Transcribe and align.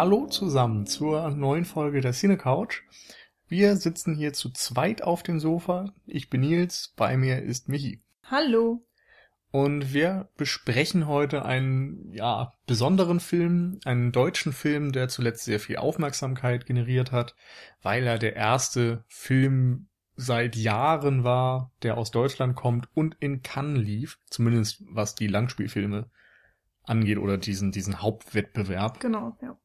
Hallo 0.00 0.24
zusammen 0.24 0.86
zur 0.86 1.28
neuen 1.28 1.66
Folge 1.66 2.00
der 2.00 2.14
Cine 2.14 2.38
Couch. 2.38 2.84
Wir 3.48 3.76
sitzen 3.76 4.14
hier 4.14 4.32
zu 4.32 4.48
zweit 4.48 5.02
auf 5.02 5.22
dem 5.22 5.38
Sofa. 5.38 5.92
Ich 6.06 6.30
bin 6.30 6.40
Nils, 6.40 6.94
bei 6.96 7.18
mir 7.18 7.42
ist 7.42 7.68
Michi. 7.68 8.00
Hallo. 8.24 8.82
Und 9.50 9.92
wir 9.92 10.30
besprechen 10.38 11.06
heute 11.06 11.44
einen, 11.44 12.14
ja, 12.14 12.54
besonderen 12.66 13.20
Film, 13.20 13.78
einen 13.84 14.10
deutschen 14.10 14.54
Film, 14.54 14.92
der 14.92 15.10
zuletzt 15.10 15.44
sehr 15.44 15.60
viel 15.60 15.76
Aufmerksamkeit 15.76 16.64
generiert 16.64 17.12
hat, 17.12 17.34
weil 17.82 18.06
er 18.06 18.18
der 18.18 18.36
erste 18.36 19.04
Film 19.06 19.88
seit 20.16 20.56
Jahren 20.56 21.24
war, 21.24 21.72
der 21.82 21.98
aus 21.98 22.10
Deutschland 22.10 22.56
kommt 22.56 22.88
und 22.94 23.18
in 23.20 23.42
Cannes 23.42 23.84
lief, 23.84 24.18
zumindest 24.30 24.82
was 24.88 25.14
die 25.14 25.26
Langspielfilme 25.26 26.08
angeht 26.84 27.18
oder 27.18 27.36
diesen, 27.36 27.70
diesen 27.70 28.00
Hauptwettbewerb. 28.00 28.98
Genau, 28.98 29.36
ja. 29.42 29.58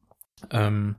Ähm, 0.50 0.96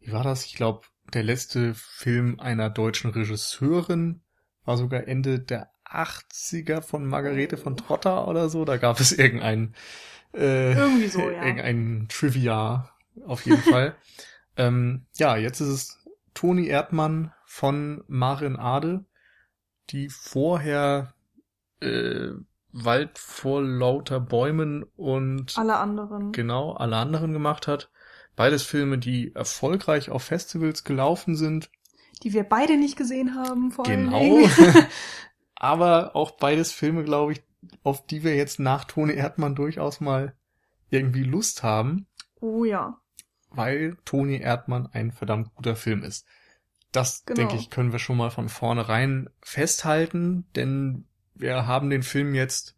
wie 0.00 0.12
war 0.12 0.22
das? 0.22 0.44
Ich 0.46 0.54
glaube, 0.54 0.82
der 1.12 1.22
letzte 1.22 1.74
Film 1.74 2.40
einer 2.40 2.70
deutschen 2.70 3.10
Regisseurin 3.10 4.22
war 4.64 4.76
sogar 4.76 5.06
Ende 5.06 5.38
der 5.40 5.70
80er 5.84 6.80
von 6.82 7.06
Margarete 7.06 7.56
von 7.56 7.76
Trotter 7.76 8.26
oder 8.28 8.48
so. 8.48 8.64
Da 8.64 8.76
gab 8.76 8.98
es 9.00 9.12
irgendein, 9.12 9.74
äh, 10.34 10.72
Irgendwie 10.74 11.08
so, 11.08 11.20
ja. 11.20 11.44
irgendein 11.44 12.06
Trivia 12.08 12.90
auf 13.24 13.46
jeden 13.46 13.62
Fall. 13.62 13.94
ähm, 14.56 15.06
ja, 15.14 15.36
jetzt 15.36 15.60
ist 15.60 15.68
es 15.68 16.08
Toni 16.34 16.66
Erdmann 16.66 17.32
von 17.44 18.02
Marin 18.08 18.56
Ade, 18.56 19.04
die 19.90 20.08
vorher 20.08 21.14
äh, 21.80 22.30
Wald 22.72 23.18
vor 23.18 23.62
lauter 23.62 24.20
Bäumen 24.20 24.82
und 24.96 25.56
alle 25.56 25.76
anderen. 25.76 26.32
Genau, 26.32 26.72
alle 26.72 26.96
anderen 26.96 27.32
gemacht 27.32 27.66
hat. 27.68 27.90
Beides 28.36 28.62
Filme, 28.62 28.98
die 28.98 29.34
erfolgreich 29.34 30.10
auf 30.10 30.22
Festivals 30.22 30.84
gelaufen 30.84 31.36
sind. 31.36 31.70
Die 32.22 32.32
wir 32.32 32.44
beide 32.44 32.76
nicht 32.76 32.96
gesehen 32.96 33.34
haben, 33.34 33.72
vor 33.72 33.86
allem. 33.86 34.10
Genau. 34.10 34.48
Aber 35.54 36.14
auch 36.14 36.32
beides 36.32 36.70
Filme, 36.70 37.02
glaube 37.02 37.32
ich, 37.32 37.42
auf 37.82 38.06
die 38.06 38.22
wir 38.22 38.36
jetzt 38.36 38.60
nach 38.60 38.84
Tone 38.84 39.14
Erdmann 39.14 39.54
durchaus 39.54 40.00
mal 40.00 40.34
irgendwie 40.90 41.24
Lust 41.24 41.62
haben. 41.62 42.06
Oh 42.40 42.64
ja. 42.64 43.00
Weil 43.50 43.96
Toni 44.04 44.38
Erdmann 44.38 44.86
ein 44.92 45.12
verdammt 45.12 45.54
guter 45.54 45.76
Film 45.76 46.02
ist. 46.02 46.26
Das, 46.92 47.24
genau. 47.24 47.40
denke 47.40 47.56
ich, 47.56 47.70
können 47.70 47.92
wir 47.92 47.98
schon 47.98 48.16
mal 48.16 48.30
von 48.30 48.48
vornherein 48.48 49.28
festhalten, 49.40 50.46
denn 50.54 51.06
wir 51.34 51.66
haben 51.66 51.90
den 51.90 52.02
Film 52.02 52.34
jetzt 52.34 52.76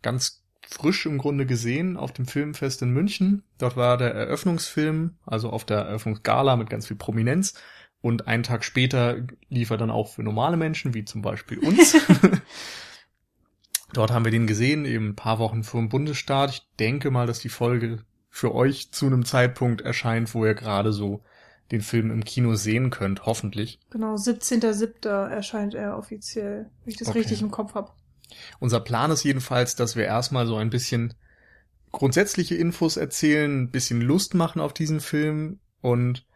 ganz 0.00 0.41
frisch 0.74 1.06
im 1.06 1.18
Grunde 1.18 1.46
gesehen 1.46 1.96
auf 1.96 2.12
dem 2.12 2.26
Filmfest 2.26 2.82
in 2.82 2.90
München. 2.90 3.42
Dort 3.58 3.76
war 3.76 3.96
der 3.96 4.14
Eröffnungsfilm, 4.14 5.16
also 5.26 5.50
auf 5.50 5.64
der 5.64 5.78
Eröffnungsgala 5.78 6.56
mit 6.56 6.70
ganz 6.70 6.86
viel 6.86 6.96
Prominenz. 6.96 7.54
Und 8.00 8.26
einen 8.26 8.42
Tag 8.42 8.64
später 8.64 9.26
lief 9.48 9.70
er 9.70 9.76
dann 9.76 9.90
auch 9.90 10.08
für 10.08 10.22
normale 10.22 10.56
Menschen, 10.56 10.92
wie 10.92 11.04
zum 11.04 11.22
Beispiel 11.22 11.58
uns. 11.58 11.96
Dort 13.92 14.10
haben 14.10 14.24
wir 14.24 14.32
den 14.32 14.46
gesehen, 14.46 14.84
eben 14.84 15.10
ein 15.10 15.16
paar 15.16 15.38
Wochen 15.38 15.62
vor 15.62 15.80
dem 15.80 15.88
Bundesstaat. 15.88 16.50
Ich 16.50 16.66
denke 16.80 17.10
mal, 17.10 17.26
dass 17.26 17.38
die 17.38 17.48
Folge 17.50 17.98
für 18.28 18.54
euch 18.54 18.90
zu 18.90 19.06
einem 19.06 19.24
Zeitpunkt 19.24 19.82
erscheint, 19.82 20.34
wo 20.34 20.44
ihr 20.44 20.54
gerade 20.54 20.92
so 20.92 21.22
den 21.70 21.80
Film 21.80 22.10
im 22.10 22.24
Kino 22.24 22.54
sehen 22.54 22.90
könnt, 22.90 23.24
hoffentlich. 23.24 23.78
Genau, 23.90 24.14
17.07. 24.14 25.08
erscheint 25.28 25.74
er 25.74 25.96
offiziell, 25.96 26.70
wenn 26.84 26.90
ich 26.90 26.98
das 26.98 27.08
okay. 27.08 27.18
richtig 27.18 27.40
im 27.40 27.50
Kopf 27.50 27.74
habe. 27.74 27.92
Unser 28.58 28.80
Plan 28.80 29.10
ist 29.10 29.24
jedenfalls, 29.24 29.76
dass 29.76 29.96
wir 29.96 30.04
erstmal 30.04 30.46
so 30.46 30.56
ein 30.56 30.70
bisschen 30.70 31.14
grundsätzliche 31.90 32.54
Infos 32.54 32.96
erzählen, 32.96 33.62
ein 33.62 33.70
bisschen 33.70 34.00
Lust 34.00 34.34
machen 34.34 34.60
auf 34.60 34.72
diesen 34.72 35.00
Film 35.00 35.60
und 35.80 36.26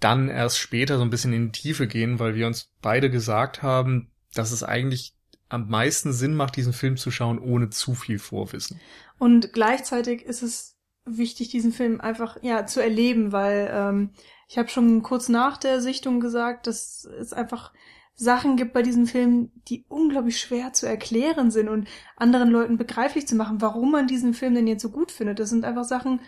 dann 0.00 0.28
erst 0.28 0.58
später 0.58 0.96
so 0.96 1.02
ein 1.02 1.10
bisschen 1.10 1.32
in 1.32 1.52
die 1.52 1.60
Tiefe 1.60 1.86
gehen, 1.86 2.18
weil 2.18 2.34
wir 2.34 2.46
uns 2.46 2.72
beide 2.80 3.10
gesagt 3.10 3.62
haben, 3.62 4.10
dass 4.34 4.50
es 4.50 4.62
eigentlich 4.64 5.14
am 5.48 5.68
meisten 5.68 6.12
Sinn 6.12 6.34
macht, 6.34 6.56
diesen 6.56 6.72
Film 6.72 6.96
zu 6.96 7.10
schauen, 7.10 7.38
ohne 7.38 7.70
zu 7.70 7.94
viel 7.94 8.18
Vorwissen. 8.18 8.80
Und 9.18 9.52
gleichzeitig 9.52 10.22
ist 10.22 10.42
es 10.42 10.78
wichtig, 11.04 11.50
diesen 11.50 11.72
Film 11.72 12.00
einfach 12.00 12.38
ja 12.42 12.66
zu 12.66 12.82
erleben, 12.82 13.32
weil 13.32 13.70
ähm, 13.72 14.10
ich 14.48 14.58
habe 14.58 14.68
schon 14.68 15.02
kurz 15.02 15.28
nach 15.28 15.58
der 15.58 15.80
Sichtung 15.80 16.20
gesagt, 16.20 16.66
dass 16.66 17.04
es 17.04 17.32
einfach 17.32 17.72
Sachen 18.14 18.56
gibt 18.56 18.72
bei 18.72 18.82
diesem 18.82 19.06
Film, 19.06 19.50
die 19.68 19.84
unglaublich 19.88 20.38
schwer 20.38 20.72
zu 20.72 20.86
erklären 20.86 21.50
sind 21.50 21.68
und 21.68 21.88
anderen 22.16 22.50
Leuten 22.50 22.76
begreiflich 22.76 23.26
zu 23.26 23.34
machen, 23.34 23.60
warum 23.60 23.90
man 23.90 24.06
diesen 24.06 24.34
Film 24.34 24.54
denn 24.54 24.66
jetzt 24.66 24.82
so 24.82 24.90
gut 24.90 25.10
findet. 25.10 25.38
Das 25.38 25.50
sind 25.50 25.64
einfach 25.64 25.84
Sachen, 25.84 26.20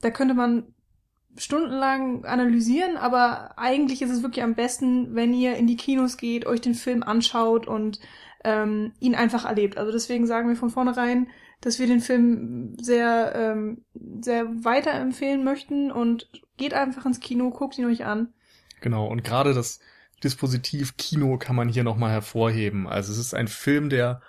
da 0.00 0.10
könnte 0.10 0.34
man 0.34 0.74
stundenlang 1.36 2.24
analysieren, 2.24 2.96
aber 2.96 3.58
eigentlich 3.58 4.02
ist 4.02 4.10
es 4.10 4.22
wirklich 4.22 4.42
am 4.42 4.54
besten, 4.54 5.14
wenn 5.14 5.34
ihr 5.34 5.56
in 5.56 5.66
die 5.66 5.76
Kinos 5.76 6.16
geht, 6.16 6.46
euch 6.46 6.60
den 6.60 6.74
Film 6.74 7.02
anschaut 7.02 7.66
und 7.66 8.00
ähm, 8.44 8.92
ihn 9.00 9.14
einfach 9.14 9.44
erlebt. 9.44 9.76
Also 9.76 9.92
deswegen 9.92 10.26
sagen 10.26 10.48
wir 10.48 10.56
von 10.56 10.70
vornherein, 10.70 11.28
dass 11.60 11.78
wir 11.78 11.86
den 11.86 12.00
Film 12.00 12.76
sehr, 12.80 13.32
ähm, 13.34 13.84
sehr 14.20 14.46
weiterempfehlen 14.64 15.44
möchten 15.44 15.90
und 15.90 16.30
geht 16.56 16.74
einfach 16.74 17.04
ins 17.06 17.20
Kino, 17.20 17.50
guckt 17.50 17.76
ihn 17.78 17.86
euch 17.86 18.04
an. 18.04 18.32
Genau, 18.80 19.06
und 19.06 19.24
gerade 19.24 19.52
das 19.52 19.80
Dispositiv 20.24 20.96
Kino 20.96 21.38
kann 21.38 21.56
man 21.56 21.68
hier 21.68 21.84
nochmal 21.84 22.10
hervorheben. 22.10 22.86
Also 22.86 23.12
es 23.12 23.18
ist 23.18 23.34
ein 23.34 23.48
Film, 23.48 23.90
der 23.90 24.22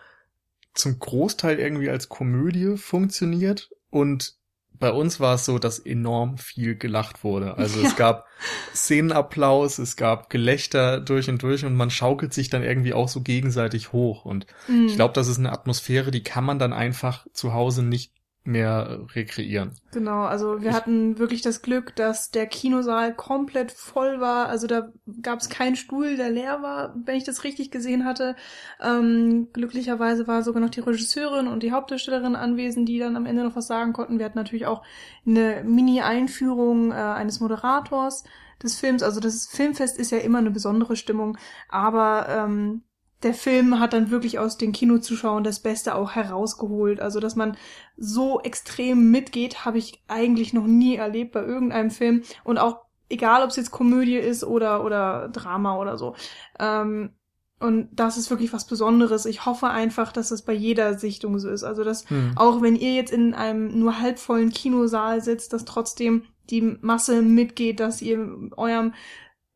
zum 0.73 0.99
Großteil 0.99 1.59
irgendwie 1.59 1.89
als 1.89 2.09
Komödie 2.09 2.77
funktioniert 2.77 3.69
und 3.89 4.37
bei 4.79 4.91
uns 4.91 5.19
war 5.19 5.35
es 5.35 5.45
so, 5.45 5.57
dass 5.59 5.79
enorm 5.79 6.37
viel 6.37 6.75
gelacht 6.75 7.23
wurde. 7.23 7.57
Also 7.57 7.81
ja. 7.81 7.87
es 7.87 7.95
gab 7.95 8.27
Szenenapplaus, 8.75 9.79
es 9.79 9.95
gab 9.95 10.29
Gelächter 10.29 10.99
durch 10.99 11.29
und 11.29 11.41
durch 11.41 11.65
und 11.65 11.75
man 11.75 11.89
schaukelt 11.89 12.33
sich 12.33 12.49
dann 12.49 12.63
irgendwie 12.63 12.93
auch 12.93 13.07
so 13.07 13.21
gegenseitig 13.21 13.91
hoch. 13.91 14.25
Und 14.25 14.45
mhm. 14.67 14.87
ich 14.87 14.95
glaube, 14.95 15.13
das 15.13 15.27
ist 15.27 15.39
eine 15.39 15.51
Atmosphäre, 15.51 16.11
die 16.11 16.23
kann 16.23 16.43
man 16.43 16.59
dann 16.59 16.73
einfach 16.73 17.25
zu 17.33 17.53
Hause 17.53 17.83
nicht 17.83 18.13
mehr 18.47 19.05
rekreieren. 19.13 19.73
Genau, 19.91 20.23
also 20.23 20.61
wir 20.61 20.69
ich, 20.69 20.75
hatten 20.75 21.19
wirklich 21.19 21.41
das 21.41 21.61
Glück, 21.61 21.95
dass 21.95 22.31
der 22.31 22.47
Kinosaal 22.47 23.13
komplett 23.13 23.71
voll 23.71 24.19
war. 24.19 24.47
Also 24.47 24.67
da 24.67 24.89
gab 25.21 25.39
es 25.39 25.49
keinen 25.49 25.75
Stuhl, 25.75 26.17
der 26.17 26.29
leer 26.29 26.61
war, 26.61 26.95
wenn 27.05 27.17
ich 27.17 27.23
das 27.23 27.43
richtig 27.43 27.69
gesehen 27.69 28.05
hatte. 28.05 28.35
Ähm, 28.81 29.49
glücklicherweise 29.53 30.27
war 30.27 30.43
sogar 30.43 30.61
noch 30.61 30.69
die 30.69 30.79
Regisseurin 30.79 31.47
und 31.47 31.61
die 31.63 31.71
Hauptdarstellerin 31.71 32.35
anwesend, 32.35 32.89
die 32.89 32.99
dann 32.99 33.15
am 33.15 33.25
Ende 33.25 33.43
noch 33.43 33.55
was 33.55 33.67
sagen 33.67 33.93
konnten. 33.93 34.17
Wir 34.17 34.25
hatten 34.25 34.39
natürlich 34.39 34.65
auch 34.65 34.83
eine 35.25 35.63
Mini-Einführung 35.63 36.91
äh, 36.91 36.95
eines 36.95 37.39
Moderators 37.39 38.23
des 38.63 38.79
Films. 38.79 39.03
Also 39.03 39.19
das 39.19 39.47
Filmfest 39.47 39.97
ist 39.97 40.11
ja 40.11 40.19
immer 40.19 40.39
eine 40.39 40.51
besondere 40.51 40.95
Stimmung, 40.95 41.37
aber 41.69 42.27
ähm, 42.29 42.83
der 43.23 43.33
Film 43.33 43.79
hat 43.79 43.93
dann 43.93 44.11
wirklich 44.11 44.37
aus 44.37 44.57
den 44.57 44.71
Kinozuschauern 44.71 45.43
das 45.43 45.59
Beste 45.59 45.95
auch 45.95 46.11
herausgeholt. 46.11 46.99
Also, 46.99 47.19
dass 47.19 47.35
man 47.35 47.57
so 47.97 48.39
extrem 48.41 49.09
mitgeht, 49.09 49.65
habe 49.65 49.79
ich 49.79 50.03
eigentlich 50.07 50.53
noch 50.53 50.67
nie 50.67 50.95
erlebt 50.95 51.31
bei 51.31 51.43
irgendeinem 51.43 51.89
Film. 51.89 52.23
Und 52.43 52.59
auch 52.59 52.81
egal, 53.09 53.43
ob 53.43 53.49
es 53.49 53.55
jetzt 53.55 53.71
Komödie 53.71 54.17
ist 54.17 54.43
oder, 54.43 54.83
oder 54.83 55.29
Drama 55.29 55.77
oder 55.77 55.97
so. 55.97 56.15
Ähm, 56.59 57.11
und 57.59 57.89
das 57.91 58.17
ist 58.17 58.29
wirklich 58.29 58.53
was 58.53 58.67
Besonderes. 58.67 59.25
Ich 59.25 59.47
hoffe 59.47 59.67
einfach, 59.67 60.11
dass 60.11 60.29
das 60.29 60.43
bei 60.43 60.53
jeder 60.53 60.99
Sichtung 60.99 61.39
so 61.39 61.49
ist. 61.49 61.63
Also, 61.63 61.83
dass 61.83 62.07
hm. 62.09 62.33
auch 62.35 62.61
wenn 62.61 62.75
ihr 62.75 62.93
jetzt 62.93 63.11
in 63.11 63.33
einem 63.33 63.79
nur 63.79 63.99
halbvollen 63.99 64.51
Kinosaal 64.51 65.23
sitzt, 65.23 65.53
dass 65.53 65.65
trotzdem 65.65 66.23
die 66.51 66.61
Masse 66.61 67.23
mitgeht, 67.23 67.79
dass 67.79 68.01
ihr 68.01 68.51
eurem 68.55 68.93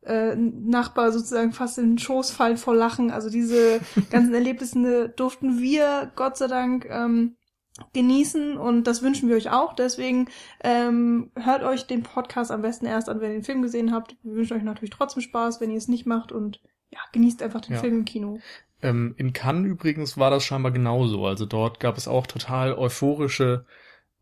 äh, 0.04 0.36
Nachbar 0.36 1.12
sozusagen 1.12 1.54
fast 1.54 1.78
in 1.78 1.92
den 1.92 1.98
Schoß 1.98 2.32
fallen 2.32 2.58
vor 2.58 2.76
Lachen. 2.76 3.12
Also 3.12 3.30
diese 3.30 3.80
ganzen 4.10 4.34
Erlebnisse 4.34 5.10
durften 5.10 5.60
wir, 5.60 6.12
Gott 6.16 6.38
sei 6.38 6.48
Dank, 6.48 6.88
ähm, 6.90 7.36
genießen 7.94 8.58
und 8.58 8.86
das 8.86 9.02
wünschen 9.02 9.30
wir 9.30 9.36
euch 9.36 9.50
auch. 9.50 9.74
Deswegen 9.74 10.28
ähm, 10.64 11.32
hört 11.36 11.64
euch 11.64 11.88
den 11.88 12.04
Podcast 12.04 12.52
am 12.52 12.62
besten 12.62 12.86
erst 12.86 13.10
an, 13.10 13.22
wenn 13.22 13.32
ihr 13.32 13.38
den 13.38 13.44
Film 13.44 13.62
gesehen 13.62 13.94
habt. 13.94 14.16
Wir 14.24 14.36
wünschen 14.36 14.58
euch 14.58 14.64
natürlich 14.64 14.92
trotzdem 14.92 15.22
Spaß, 15.22 15.62
wenn 15.62 15.72
ihr 15.72 15.78
es 15.78 15.88
nicht 15.88 16.06
macht 16.06 16.32
und 16.32 16.62
ja, 16.90 17.00
genießt 17.14 17.42
einfach 17.42 17.62
den 17.62 17.76
ja. 17.76 17.80
Film 17.80 18.00
im 18.00 18.06
Kino. 18.06 18.40
Ähm, 18.82 19.14
in 19.18 19.34
Cannes 19.34 19.68
übrigens 19.68 20.18
war 20.18 20.32
das 20.32 20.44
scheinbar 20.44 20.72
genauso. 20.72 21.26
Also 21.26 21.46
dort 21.46 21.80
gab 21.80 21.98
es 21.98 22.08
auch 22.08 22.28
total 22.28 22.74
euphorische 22.74 23.66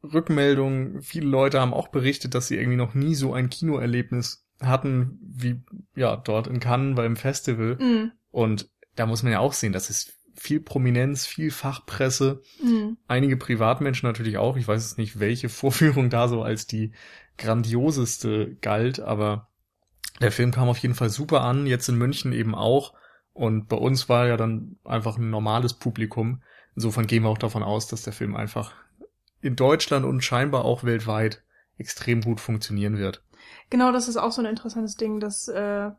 Rückmeldungen. 0.03 1.01
Viele 1.01 1.27
Leute 1.27 1.59
haben 1.59 1.73
auch 1.73 1.87
berichtet, 1.87 2.35
dass 2.35 2.47
sie 2.47 2.57
irgendwie 2.57 2.77
noch 2.77 2.93
nie 2.93 3.15
so 3.15 3.33
ein 3.33 3.49
Kinoerlebnis 3.49 4.45
hatten, 4.61 5.19
wie 5.21 5.61
ja 5.95 6.15
dort 6.17 6.47
in 6.47 6.59
Cannes 6.59 6.95
beim 6.95 7.15
Festival. 7.15 7.77
Mhm. 7.79 8.11
Und 8.31 8.69
da 8.95 9.05
muss 9.05 9.23
man 9.23 9.31
ja 9.31 9.39
auch 9.39 9.53
sehen, 9.53 9.73
das 9.73 9.89
ist 9.89 10.13
viel 10.35 10.61
Prominenz, 10.61 11.25
viel 11.25 11.51
Fachpresse, 11.51 12.41
mhm. 12.63 12.97
einige 13.07 13.37
Privatmenschen 13.37 14.07
natürlich 14.07 14.37
auch. 14.37 14.57
Ich 14.57 14.67
weiß 14.67 14.83
jetzt 14.83 14.97
nicht, 14.97 15.19
welche 15.19 15.49
Vorführung 15.49 16.09
da 16.09 16.27
so 16.27 16.43
als 16.43 16.67
die 16.67 16.93
grandioseste 17.37 18.55
galt, 18.61 18.99
aber 18.99 19.49
der 20.21 20.31
Film 20.31 20.51
kam 20.51 20.67
auf 20.67 20.77
jeden 20.79 20.95
Fall 20.95 21.09
super 21.09 21.41
an, 21.41 21.65
jetzt 21.65 21.87
in 21.87 21.95
München 21.95 22.33
eben 22.33 22.55
auch. 22.55 22.93
Und 23.31 23.69
bei 23.69 23.77
uns 23.77 24.09
war 24.09 24.27
ja 24.27 24.35
dann 24.35 24.75
einfach 24.83 25.17
ein 25.17 25.29
normales 25.29 25.73
Publikum. 25.73 26.43
Insofern 26.75 27.07
gehen 27.07 27.23
wir 27.23 27.29
auch 27.29 27.37
davon 27.37 27.63
aus, 27.63 27.87
dass 27.87 28.03
der 28.03 28.11
Film 28.11 28.35
einfach 28.35 28.73
in 29.41 29.55
Deutschland 29.55 30.05
und 30.05 30.21
scheinbar 30.21 30.65
auch 30.65 30.83
weltweit 30.83 31.43
extrem 31.77 32.21
gut 32.21 32.41
funktionieren 32.41 32.97
wird. 32.97 33.23
Genau, 33.69 33.91
das 33.91 34.07
ist 34.07 34.17
auch 34.17 34.31
so 34.31 34.41
ein 34.41 34.47
interessantes 34.47 34.95
Ding, 34.95 35.19
dass 35.19 35.47
äh, 35.47 35.91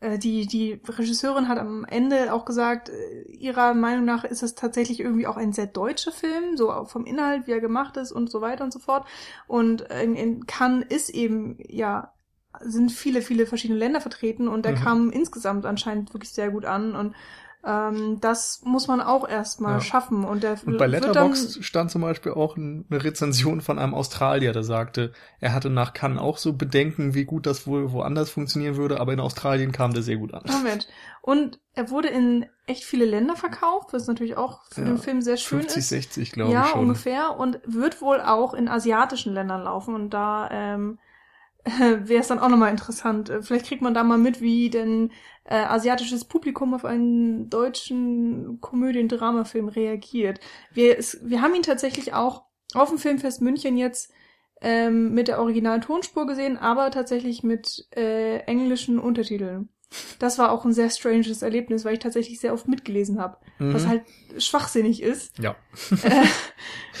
äh, 0.00 0.18
die, 0.18 0.46
die 0.46 0.80
Regisseurin 0.86 1.48
hat 1.48 1.58
am 1.58 1.84
Ende 1.84 2.32
auch 2.32 2.44
gesagt, 2.44 2.88
äh, 2.88 3.22
ihrer 3.30 3.74
Meinung 3.74 4.04
nach 4.04 4.24
ist 4.24 4.42
es 4.42 4.54
tatsächlich 4.54 5.00
irgendwie 5.00 5.26
auch 5.26 5.36
ein 5.36 5.52
sehr 5.52 5.66
deutscher 5.66 6.12
Film, 6.12 6.56
so 6.56 6.84
vom 6.86 7.04
Inhalt, 7.04 7.46
wie 7.46 7.52
er 7.52 7.60
gemacht 7.60 7.96
ist 7.96 8.12
und 8.12 8.30
so 8.30 8.40
weiter 8.40 8.64
und 8.64 8.72
so 8.72 8.78
fort. 8.78 9.06
Und 9.46 9.82
in, 9.82 10.16
in 10.16 10.46
Cannes 10.46 10.86
ist 10.88 11.10
eben, 11.10 11.58
ja, 11.68 12.12
sind 12.60 12.90
viele, 12.90 13.22
viele 13.22 13.46
verschiedene 13.46 13.78
Länder 13.78 14.00
vertreten 14.00 14.48
und 14.48 14.64
der 14.64 14.72
mhm. 14.72 14.80
kam 14.80 15.10
insgesamt 15.10 15.66
anscheinend 15.66 16.12
wirklich 16.12 16.32
sehr 16.32 16.50
gut 16.50 16.64
an 16.64 16.96
und 16.96 17.14
ähm, 17.62 18.18
das 18.20 18.62
muss 18.64 18.88
man 18.88 19.00
auch 19.02 19.28
erstmal 19.28 19.74
ja. 19.74 19.80
schaffen. 19.80 20.24
Und, 20.24 20.42
der 20.42 20.56
und 20.64 20.78
bei 20.78 20.86
Letterboxd 20.86 21.62
stand 21.62 21.90
zum 21.90 22.00
Beispiel 22.00 22.32
auch 22.32 22.56
eine 22.56 22.84
Rezension 22.90 23.60
von 23.60 23.78
einem 23.78 23.92
Australier, 23.92 24.52
der 24.52 24.62
sagte, 24.62 25.12
er 25.40 25.52
hatte 25.52 25.68
nach 25.68 25.92
Cannes 25.92 26.20
auch 26.20 26.38
so 26.38 26.54
Bedenken, 26.54 27.14
wie 27.14 27.24
gut 27.24 27.46
das 27.46 27.66
wohl 27.66 27.92
woanders 27.92 28.30
funktionieren 28.30 28.76
würde, 28.76 28.98
aber 28.98 29.12
in 29.12 29.20
Australien 29.20 29.72
kam 29.72 29.92
der 29.92 30.02
sehr 30.02 30.16
gut 30.16 30.32
an. 30.32 30.42
Moment. 30.50 30.88
Und 31.20 31.60
er 31.74 31.90
wurde 31.90 32.08
in 32.08 32.46
echt 32.66 32.84
viele 32.84 33.04
Länder 33.04 33.36
verkauft, 33.36 33.92
was 33.92 34.06
natürlich 34.06 34.36
auch 34.36 34.64
für 34.70 34.80
ja, 34.80 34.86
den 34.86 34.98
Film 34.98 35.20
sehr 35.20 35.36
schön 35.36 35.60
50, 35.60 35.78
ist. 35.78 35.88
60, 35.90 36.32
glaube 36.32 36.52
ja, 36.52 36.64
ich. 36.66 36.74
Ja, 36.74 36.78
ungefähr. 36.78 37.38
Und 37.38 37.60
wird 37.66 38.00
wohl 38.00 38.20
auch 38.20 38.54
in 38.54 38.68
asiatischen 38.68 39.34
Ländern 39.34 39.64
laufen. 39.64 39.94
Und 39.94 40.10
da 40.10 40.48
ähm, 40.50 40.98
wäre 41.78 42.20
es 42.20 42.28
dann 42.28 42.38
auch 42.38 42.48
nochmal 42.48 42.70
interessant. 42.70 43.30
Äh, 43.30 43.42
vielleicht 43.42 43.66
kriegt 43.66 43.82
man 43.82 43.94
da 43.94 44.04
mal 44.04 44.18
mit, 44.18 44.40
wie 44.40 44.70
denn 44.70 45.10
äh, 45.44 45.56
asiatisches 45.56 46.24
Publikum 46.24 46.74
auf 46.74 46.84
einen 46.84 47.50
deutschen 47.50 48.60
Komödien-Dramafilm 48.60 49.68
reagiert. 49.68 50.40
Wir, 50.72 50.98
es, 50.98 51.18
wir 51.22 51.42
haben 51.42 51.54
ihn 51.54 51.62
tatsächlich 51.62 52.14
auch 52.14 52.44
auf 52.74 52.88
dem 52.88 52.98
Filmfest 52.98 53.40
München 53.42 53.76
jetzt 53.76 54.12
ähm, 54.60 55.12
mit 55.12 55.28
der 55.28 55.40
originalen 55.40 55.80
Tonspur 55.80 56.26
gesehen, 56.26 56.56
aber 56.56 56.90
tatsächlich 56.90 57.42
mit 57.42 57.88
äh, 57.96 58.38
englischen 58.40 58.98
Untertiteln. 58.98 59.68
Das 60.20 60.38
war 60.38 60.52
auch 60.52 60.64
ein 60.64 60.72
sehr 60.72 60.88
stranges 60.88 61.42
Erlebnis, 61.42 61.84
weil 61.84 61.94
ich 61.94 61.98
tatsächlich 61.98 62.38
sehr 62.38 62.52
oft 62.52 62.68
mitgelesen 62.68 63.18
habe, 63.18 63.38
mhm. 63.58 63.74
was 63.74 63.88
halt 63.88 64.02
schwachsinnig 64.38 65.02
ist. 65.02 65.38
Ja. 65.38 65.56
äh, 66.02 66.24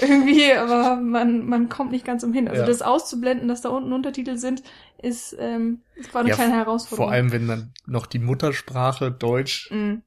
irgendwie, 0.00 0.52
aber 0.52 0.96
man, 0.96 1.46
man 1.46 1.68
kommt 1.68 1.92
nicht 1.92 2.04
ganz 2.04 2.24
umhin. 2.24 2.48
Also 2.48 2.62
ja. 2.62 2.66
das 2.66 2.82
auszublenden, 2.82 3.46
dass 3.46 3.60
da 3.60 3.68
unten 3.68 3.92
Untertitel 3.92 4.36
sind, 4.38 4.64
ist, 5.00 5.36
ähm, 5.38 5.82
war 6.12 6.22
eine 6.22 6.30
ja, 6.30 6.34
kleine 6.34 6.54
Herausforderung. 6.54 7.08
Vor 7.08 7.12
allem, 7.12 7.30
wenn 7.30 7.46
dann 7.46 7.72
noch 7.86 8.06
die 8.06 8.18
Muttersprache 8.18 9.12
Deutsch 9.12 9.70
mhm. 9.70 10.02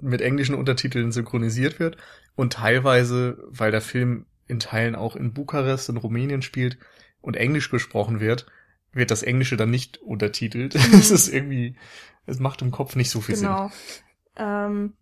mit 0.00 0.20
englischen 0.20 0.56
Untertiteln 0.56 1.12
synchronisiert 1.12 1.78
wird 1.78 1.98
und 2.34 2.54
teilweise, 2.54 3.38
weil 3.46 3.70
der 3.70 3.80
Film 3.80 4.26
in 4.48 4.58
Teilen 4.58 4.96
auch 4.96 5.14
in 5.14 5.32
Bukarest 5.32 5.88
in 5.88 5.96
Rumänien 5.96 6.42
spielt 6.42 6.78
und 7.20 7.36
Englisch 7.36 7.70
gesprochen 7.70 8.18
wird, 8.20 8.46
wird 8.94 9.10
das 9.10 9.22
Englische 9.22 9.56
dann 9.56 9.70
nicht 9.70 9.98
untertitelt. 9.98 10.74
Mhm. 10.84 10.98
Es 10.98 11.10
ist 11.10 11.28
irgendwie, 11.28 11.76
es 12.26 12.38
macht 12.38 12.62
im 12.62 12.70
Kopf 12.70 12.96
nicht 12.96 13.10
so 13.10 13.20
viel 13.20 13.36
genau. 13.36 13.68
Sinn. 13.68 13.74
Ähm, 14.36 14.92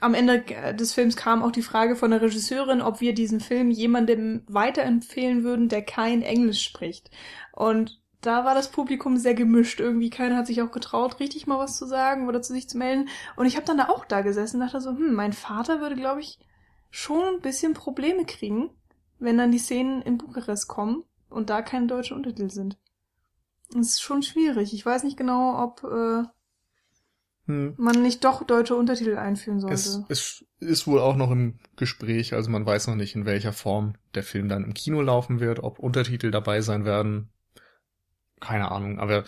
am 0.00 0.14
Ende 0.14 0.44
des 0.74 0.94
Films 0.94 1.16
kam 1.16 1.42
auch 1.42 1.52
die 1.52 1.62
Frage 1.62 1.94
von 1.94 2.10
der 2.10 2.22
Regisseurin, 2.22 2.80
ob 2.80 3.00
wir 3.00 3.14
diesen 3.14 3.40
Film 3.40 3.70
jemandem 3.70 4.42
weiterempfehlen 4.46 5.44
würden, 5.44 5.68
der 5.68 5.82
kein 5.82 6.22
Englisch 6.22 6.64
spricht. 6.64 7.10
Und 7.52 8.00
da 8.20 8.44
war 8.44 8.54
das 8.54 8.70
Publikum 8.70 9.16
sehr 9.16 9.34
gemischt. 9.34 9.80
Irgendwie 9.80 10.10
keiner 10.10 10.36
hat 10.36 10.46
sich 10.46 10.62
auch 10.62 10.72
getraut, 10.72 11.20
richtig 11.20 11.46
mal 11.46 11.58
was 11.58 11.76
zu 11.76 11.86
sagen 11.86 12.28
oder 12.28 12.42
zu 12.42 12.52
sich 12.52 12.68
zu 12.68 12.78
melden. 12.78 13.08
Und 13.36 13.46
ich 13.46 13.56
habe 13.56 13.66
dann 13.66 13.78
da 13.78 13.88
auch 13.88 14.04
da 14.04 14.22
gesessen 14.22 14.56
und 14.56 14.66
dachte 14.66 14.80
so, 14.80 14.90
hm, 14.90 15.14
mein 15.14 15.32
Vater 15.32 15.80
würde, 15.80 15.94
glaube 15.94 16.20
ich, 16.20 16.38
schon 16.90 17.34
ein 17.34 17.40
bisschen 17.40 17.74
Probleme 17.74 18.24
kriegen, 18.24 18.70
wenn 19.18 19.38
dann 19.38 19.52
die 19.52 19.58
Szenen 19.58 20.02
in 20.02 20.18
Bukarest 20.18 20.68
kommen 20.68 21.04
und 21.28 21.50
da 21.50 21.62
keine 21.62 21.86
deutschen 21.86 22.16
Untertitel 22.16 22.50
sind. 22.50 22.78
Das 23.70 23.88
ist 23.88 24.02
schon 24.02 24.22
schwierig. 24.22 24.72
Ich 24.72 24.84
weiß 24.84 25.04
nicht 25.04 25.16
genau, 25.16 25.62
ob 25.62 25.84
äh, 25.84 26.24
hm. 27.46 27.74
man 27.76 28.02
nicht 28.02 28.24
doch 28.24 28.44
deutsche 28.44 28.76
Untertitel 28.76 29.16
einführen 29.16 29.60
sollte. 29.60 29.74
Es, 29.74 30.04
es 30.08 30.44
ist 30.60 30.86
wohl 30.86 31.00
auch 31.00 31.16
noch 31.16 31.30
im 31.30 31.58
Gespräch, 31.76 32.34
also 32.34 32.50
man 32.50 32.64
weiß 32.64 32.86
noch 32.86 32.94
nicht, 32.94 33.14
in 33.14 33.26
welcher 33.26 33.52
Form 33.52 33.94
der 34.14 34.22
Film 34.22 34.48
dann 34.48 34.64
im 34.64 34.74
Kino 34.74 35.00
laufen 35.00 35.40
wird, 35.40 35.62
ob 35.62 35.78
Untertitel 35.78 36.30
dabei 36.30 36.60
sein 36.60 36.84
werden. 36.84 37.30
Keine 38.40 38.70
Ahnung, 38.70 38.98
aber 39.00 39.24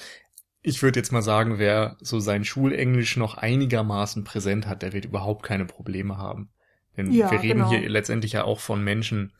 ich 0.63 0.83
würde 0.83 1.01
jetzt 1.01 1.13
mal 1.13 1.23
sagen, 1.23 1.59
wer 1.59 1.97
so 2.01 2.21
sein 2.21 2.45
Schulenglisch 2.45 3.17
noch 3.17 3.37
einigermaßen 3.37 4.25
präsent 4.25 4.67
hat, 4.67 4.83
der 4.83 4.93
wird 4.93 5.07
überhaupt 5.07 5.43
keine 5.43 5.65
Probleme 5.65 6.19
haben. 6.19 6.51
Denn 6.97 7.13
ja, 7.13 7.31
wir 7.31 7.41
reden 7.41 7.61
genau. 7.61 7.71
hier 7.71 7.89
letztendlich 7.89 8.33
ja 8.33 8.45
auch 8.45 8.61
von 8.61 8.85
Menschen, 8.85 9.33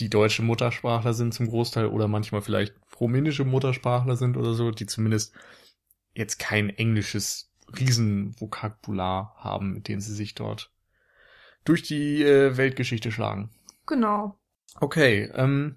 die 0.00 0.10
deutsche 0.10 0.42
Muttersprachler 0.42 1.14
sind 1.14 1.34
zum 1.34 1.48
Großteil 1.48 1.86
oder 1.86 2.08
manchmal 2.08 2.42
vielleicht 2.42 2.74
rumänische 3.00 3.44
Muttersprachler 3.44 4.16
sind 4.16 4.36
oder 4.36 4.54
so, 4.54 4.70
die 4.70 4.86
zumindest 4.86 5.34
jetzt 6.14 6.38
kein 6.38 6.70
englisches 6.70 7.50
Riesenvokabular 7.78 9.34
haben, 9.36 9.72
mit 9.74 9.88
dem 9.88 10.00
sie 10.00 10.14
sich 10.14 10.34
dort 10.34 10.72
durch 11.64 11.82
die 11.82 12.22
äh, 12.22 12.56
Weltgeschichte 12.56 13.12
schlagen. 13.12 13.50
Genau. 13.86 14.38
Okay, 14.80 15.30
ähm, 15.34 15.76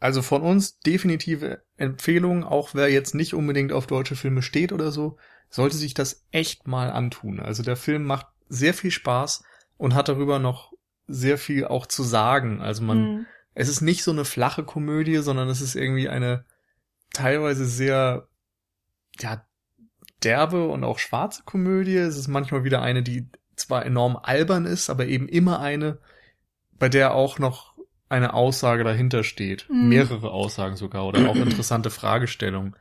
also 0.00 0.22
von 0.22 0.42
uns 0.42 0.80
definitive 0.80 1.62
Empfehlung, 1.76 2.44
auch 2.44 2.74
wer 2.74 2.90
jetzt 2.90 3.14
nicht 3.14 3.34
unbedingt 3.34 3.72
auf 3.72 3.86
deutsche 3.86 4.16
Filme 4.16 4.42
steht 4.42 4.72
oder 4.72 4.90
so, 4.90 5.16
sollte 5.48 5.76
sich 5.76 5.94
das 5.94 6.24
echt 6.30 6.66
mal 6.66 6.90
antun. 6.90 7.40
Also 7.40 7.62
der 7.62 7.76
Film 7.76 8.04
macht 8.04 8.26
sehr 8.48 8.74
viel 8.74 8.90
Spaß 8.90 9.44
und 9.76 9.94
hat 9.94 10.08
darüber 10.08 10.38
noch 10.38 10.72
sehr 11.06 11.38
viel 11.38 11.66
auch 11.66 11.86
zu 11.86 12.02
sagen. 12.02 12.60
Also 12.60 12.82
man, 12.82 12.98
mhm. 12.98 13.26
Es 13.54 13.68
ist 13.68 13.80
nicht 13.80 14.02
so 14.02 14.10
eine 14.10 14.24
flache 14.24 14.64
Komödie, 14.64 15.18
sondern 15.18 15.48
es 15.48 15.60
ist 15.60 15.74
irgendwie 15.74 16.08
eine 16.08 16.44
teilweise 17.12 17.66
sehr, 17.66 18.28
ja, 19.18 19.44
derbe 20.22 20.68
und 20.68 20.84
auch 20.84 20.98
schwarze 20.98 21.42
Komödie. 21.44 21.96
Es 21.96 22.16
ist 22.16 22.28
manchmal 22.28 22.64
wieder 22.64 22.82
eine, 22.82 23.02
die 23.02 23.28
zwar 23.56 23.84
enorm 23.84 24.16
albern 24.16 24.64
ist, 24.64 24.88
aber 24.88 25.06
eben 25.06 25.28
immer 25.28 25.60
eine, 25.60 25.98
bei 26.78 26.88
der 26.88 27.14
auch 27.14 27.38
noch 27.38 27.72
eine 28.08 28.34
Aussage 28.34 28.84
dahinter 28.84 29.24
steht. 29.24 29.68
Mhm. 29.70 29.88
Mehrere 29.88 30.30
Aussagen 30.30 30.76
sogar 30.76 31.06
oder 31.06 31.28
auch 31.28 31.36
interessante 31.36 31.90
Fragestellungen. 31.90 32.76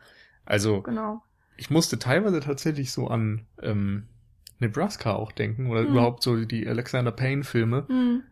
Also 0.46 0.82
genau. 0.82 1.24
ich 1.58 1.70
musste 1.70 2.00
teilweise 2.00 2.42
tatsächlich 2.42 2.92
so 2.92 3.08
an 3.08 3.48
ähm, 3.62 4.08
Nebraska 4.60 5.14
auch 5.14 5.32
denken 5.32 5.70
oder 5.70 5.82
mhm. 5.82 5.90
überhaupt 5.90 6.24
so 6.24 6.44
die 6.44 6.68
Alexander 6.68 7.12
Payne 7.12 7.44
Filme. 7.44 7.86
Mhm. 7.88 8.24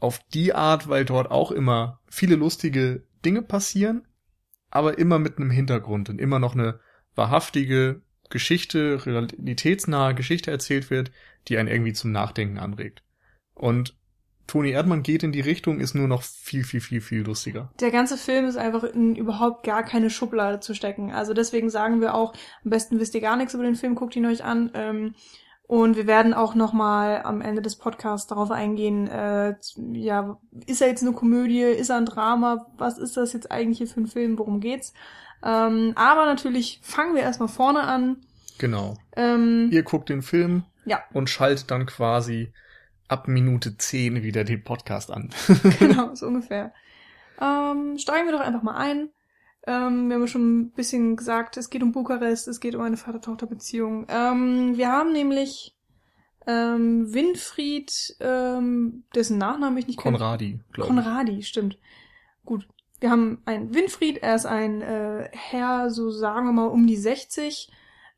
Auf 0.00 0.20
die 0.32 0.54
Art, 0.54 0.88
weil 0.88 1.04
dort 1.04 1.30
auch 1.30 1.50
immer 1.50 2.00
viele 2.08 2.36
lustige 2.36 3.04
Dinge 3.24 3.42
passieren, 3.42 4.06
aber 4.70 4.98
immer 4.98 5.18
mit 5.18 5.38
einem 5.38 5.50
Hintergrund 5.50 6.08
und 6.08 6.20
immer 6.20 6.38
noch 6.38 6.54
eine 6.54 6.80
wahrhaftige 7.14 8.02
Geschichte, 8.30 9.04
realitätsnahe 9.04 10.14
Geschichte 10.14 10.50
erzählt 10.50 10.90
wird, 10.90 11.10
die 11.48 11.58
einen 11.58 11.68
irgendwie 11.68 11.92
zum 11.92 12.12
Nachdenken 12.12 12.58
anregt. 12.58 13.02
Und 13.54 13.96
Toni 14.46 14.70
Erdmann 14.70 15.04
geht 15.04 15.22
in 15.22 15.30
die 15.30 15.40
Richtung, 15.40 15.78
ist 15.78 15.94
nur 15.94 16.08
noch 16.08 16.22
viel, 16.22 16.64
viel, 16.64 16.80
viel, 16.80 17.00
viel 17.00 17.20
lustiger. 17.20 17.70
Der 17.78 17.92
ganze 17.92 18.16
Film 18.16 18.46
ist 18.46 18.56
einfach 18.56 18.82
in 18.82 19.14
überhaupt 19.14 19.64
gar 19.64 19.84
keine 19.84 20.10
Schublade 20.10 20.58
zu 20.58 20.74
stecken. 20.74 21.12
Also 21.12 21.34
deswegen 21.34 21.70
sagen 21.70 22.00
wir 22.00 22.14
auch, 22.14 22.32
am 22.64 22.70
besten 22.70 22.98
wisst 22.98 23.14
ihr 23.14 23.20
gar 23.20 23.36
nichts 23.36 23.54
über 23.54 23.62
den 23.62 23.76
Film, 23.76 23.94
guckt 23.94 24.16
ihn 24.16 24.26
euch 24.26 24.42
an. 24.42 24.70
Ähm, 24.74 25.14
und 25.70 25.96
wir 25.96 26.08
werden 26.08 26.34
auch 26.34 26.56
nochmal 26.56 27.22
am 27.22 27.40
Ende 27.40 27.62
des 27.62 27.76
Podcasts 27.76 28.26
darauf 28.26 28.50
eingehen, 28.50 29.06
äh, 29.06 29.54
ja, 29.92 30.36
ist 30.66 30.82
er 30.82 30.88
jetzt 30.88 31.02
eine 31.02 31.12
Komödie, 31.12 31.60
ist 31.60 31.90
er 31.90 31.98
ein 31.98 32.06
Drama, 32.06 32.66
was 32.76 32.98
ist 32.98 33.16
das 33.16 33.32
jetzt 33.34 33.52
eigentlich 33.52 33.78
hier 33.78 33.86
für 33.86 34.00
ein 34.00 34.08
Film, 34.08 34.36
worum 34.36 34.58
geht's? 34.58 34.92
Ähm, 35.44 35.92
aber 35.94 36.26
natürlich 36.26 36.80
fangen 36.82 37.14
wir 37.14 37.22
erstmal 37.22 37.48
vorne 37.48 37.82
an. 37.82 38.16
Genau. 38.58 38.96
Ähm, 39.14 39.68
Ihr 39.70 39.84
guckt 39.84 40.08
den 40.08 40.22
Film 40.22 40.64
ja. 40.86 41.04
und 41.12 41.30
schaltet 41.30 41.70
dann 41.70 41.86
quasi 41.86 42.52
ab 43.06 43.28
Minute 43.28 43.76
10 43.76 44.24
wieder 44.24 44.42
den 44.42 44.64
Podcast 44.64 45.12
an. 45.12 45.30
genau, 45.78 46.12
so 46.16 46.26
ungefähr. 46.26 46.72
Ähm, 47.40 47.96
steigen 47.96 48.26
wir 48.26 48.32
doch 48.32 48.44
einfach 48.44 48.64
mal 48.64 48.76
ein. 48.76 49.10
Ähm, 49.66 50.08
wir 50.08 50.16
haben 50.16 50.26
schon 50.26 50.60
ein 50.60 50.70
bisschen 50.70 51.16
gesagt, 51.16 51.56
es 51.56 51.70
geht 51.70 51.82
um 51.82 51.92
Bukarest, 51.92 52.48
es 52.48 52.60
geht 52.60 52.74
um 52.74 52.82
eine 52.82 52.96
Vater-Tochter-Beziehung. 52.96 54.06
Ähm, 54.08 54.76
wir 54.76 54.90
haben 54.90 55.12
nämlich 55.12 55.76
ähm, 56.46 57.12
Winfried, 57.12 58.16
ähm, 58.20 59.04
dessen 59.14 59.38
Nachname 59.38 59.80
ich 59.80 59.86
nicht 59.86 59.98
kenne. 59.98 60.16
Konradi, 60.16 60.60
glaube 60.72 60.90
ich. 60.90 60.96
Konradi, 60.96 61.42
stimmt. 61.42 61.78
Gut, 62.44 62.66
wir 63.00 63.10
haben 63.10 63.42
einen 63.44 63.74
Winfried, 63.74 64.18
er 64.18 64.34
ist 64.34 64.46
ein 64.46 64.80
äh, 64.82 65.28
Herr, 65.32 65.90
so 65.90 66.10
sagen 66.10 66.46
wir 66.46 66.52
mal 66.52 66.66
um 66.66 66.86
die 66.86 66.96
60, 66.96 67.70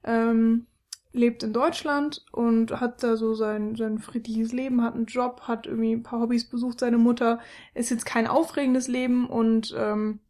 ähm, 0.04 0.66
lebt 1.12 1.42
in 1.42 1.52
Deutschland 1.52 2.24
und 2.32 2.80
hat 2.80 3.02
da 3.02 3.16
so 3.16 3.34
sein, 3.34 3.76
sein 3.76 3.98
friedliches 3.98 4.52
Leben, 4.52 4.82
hat 4.82 4.94
einen 4.94 5.06
Job, 5.06 5.42
hat 5.42 5.66
irgendwie 5.66 5.92
ein 5.92 6.02
paar 6.02 6.20
Hobbys, 6.20 6.48
besucht 6.48 6.80
seine 6.80 6.98
Mutter, 6.98 7.40
ist 7.74 7.90
jetzt 7.90 8.06
kein 8.06 8.26
aufregendes 8.26 8.88
Leben 8.88 9.28
und 9.28 9.74
ähm, 9.76 10.20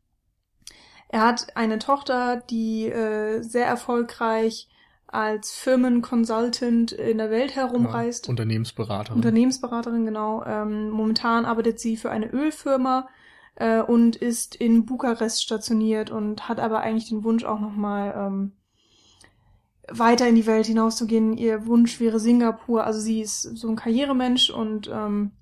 er 1.13 1.27
hat 1.27 1.57
eine 1.57 1.79
Tochter, 1.79 2.43
die 2.51 2.87
äh, 2.87 3.43
sehr 3.43 3.67
erfolgreich 3.67 4.69
als 5.07 5.53
Firmenconsultant 5.53 6.93
in 6.93 7.19
der 7.19 7.31
Welt 7.31 7.55
herumreist. 7.55 8.27
Ja, 8.27 8.31
Unternehmensberaterin. 8.31 9.17
Unternehmensberaterin, 9.17 10.07
genau. 10.07 10.43
Ähm, 10.47 10.89
momentan 10.89 11.45
arbeitet 11.45 11.79
sie 11.79 11.99
für 11.99 12.11
eine 12.11 12.33
Ölfirma 12.33 13.09
äh, 13.57 13.83
und 13.83 14.17
ist 14.17 14.55
in 14.55 14.87
Bukarest 14.87 15.43
stationiert 15.43 16.11
und 16.11 16.49
hat 16.49 16.59
aber 16.59 16.81
eigentlich 16.81 17.11
den 17.11 17.25
Wunsch 17.25 17.45
auch 17.45 17.61
nochmal 17.61 18.15
ähm, 18.17 18.53
weiter 19.89 20.27
in 20.27 20.35
die 20.35 20.47
Welt 20.47 20.65
hinauszugehen. 20.65 21.37
Ihr 21.37 21.67
Wunsch 21.67 22.01
wäre 22.01 22.21
Singapur. 22.21 22.85
Also 22.85 23.01
sie 23.01 23.21
ist 23.21 23.43
so 23.43 23.69
ein 23.69 23.77
Karrieremensch 23.77 24.49
und 24.49 24.89
ähm, 24.91 25.33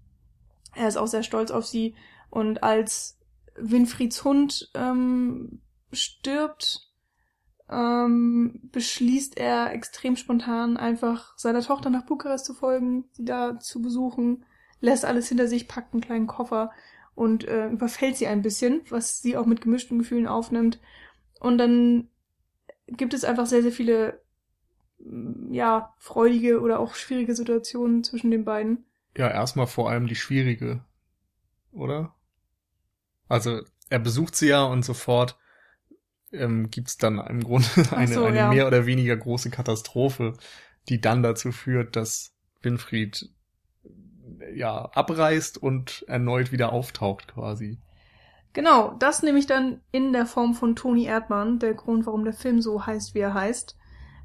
er 0.74 0.88
ist 0.88 0.96
auch 0.96 1.06
sehr 1.06 1.22
stolz 1.22 1.52
auf 1.52 1.64
sie. 1.64 1.94
Und 2.28 2.64
als 2.64 3.19
Winfrieds 3.62 4.24
Hund 4.24 4.70
ähm, 4.74 5.60
stirbt, 5.92 6.90
ähm, 7.70 8.60
beschließt 8.72 9.36
er 9.38 9.72
extrem 9.72 10.16
spontan 10.16 10.76
einfach 10.76 11.36
seiner 11.38 11.62
Tochter 11.62 11.90
nach 11.90 12.06
Bukarest 12.06 12.44
zu 12.44 12.54
folgen, 12.54 13.04
sie 13.12 13.24
da 13.24 13.58
zu 13.60 13.80
besuchen, 13.80 14.44
lässt 14.80 15.04
alles 15.04 15.28
hinter 15.28 15.46
sich, 15.46 15.68
packt 15.68 15.92
einen 15.92 16.02
kleinen 16.02 16.26
Koffer 16.26 16.70
und 17.14 17.46
äh, 17.46 17.68
überfällt 17.68 18.16
sie 18.16 18.26
ein 18.26 18.42
bisschen, 18.42 18.82
was 18.88 19.20
sie 19.20 19.36
auch 19.36 19.46
mit 19.46 19.60
gemischten 19.60 19.98
Gefühlen 19.98 20.26
aufnimmt. 20.26 20.80
Und 21.38 21.58
dann 21.58 22.08
gibt 22.86 23.14
es 23.14 23.24
einfach 23.24 23.46
sehr, 23.46 23.62
sehr 23.62 23.72
viele 23.72 24.20
ja, 25.50 25.94
freudige 25.98 26.60
oder 26.60 26.78
auch 26.80 26.94
schwierige 26.94 27.34
Situationen 27.34 28.04
zwischen 28.04 28.30
den 28.30 28.44
beiden. 28.44 28.84
Ja, 29.16 29.28
erstmal 29.28 29.66
vor 29.66 29.90
allem 29.90 30.06
die 30.06 30.14
schwierige, 30.14 30.84
oder? 31.72 32.14
Also 33.30 33.62
er 33.88 34.00
besucht 34.00 34.34
sie 34.36 34.48
ja 34.48 34.64
und 34.64 34.84
sofort 34.84 35.38
ähm, 36.32 36.70
gibt's 36.70 36.98
dann 36.98 37.18
im 37.18 37.42
Grunde 37.42 37.68
eine, 37.92 38.12
so, 38.12 38.24
eine 38.24 38.36
ja. 38.36 38.48
mehr 38.48 38.66
oder 38.66 38.86
weniger 38.86 39.16
große 39.16 39.50
Katastrophe, 39.50 40.34
die 40.88 41.00
dann 41.00 41.22
dazu 41.22 41.52
führt, 41.52 41.96
dass 41.96 42.34
Winfried 42.60 43.30
ja 44.54 44.90
abreißt 44.92 45.58
und 45.58 46.04
erneut 46.08 46.50
wieder 46.50 46.72
auftaucht 46.72 47.28
quasi. 47.28 47.78
Genau, 48.52 48.96
das 48.98 49.22
nehme 49.22 49.38
ich 49.38 49.46
dann 49.46 49.80
in 49.92 50.12
der 50.12 50.26
Form 50.26 50.54
von 50.54 50.74
Toni 50.74 51.04
Erdmann, 51.04 51.60
der 51.60 51.74
Grund, 51.74 52.06
warum 52.06 52.24
der 52.24 52.34
Film 52.34 52.60
so 52.60 52.84
heißt, 52.84 53.14
wie 53.14 53.20
er 53.20 53.34
heißt. 53.34 53.76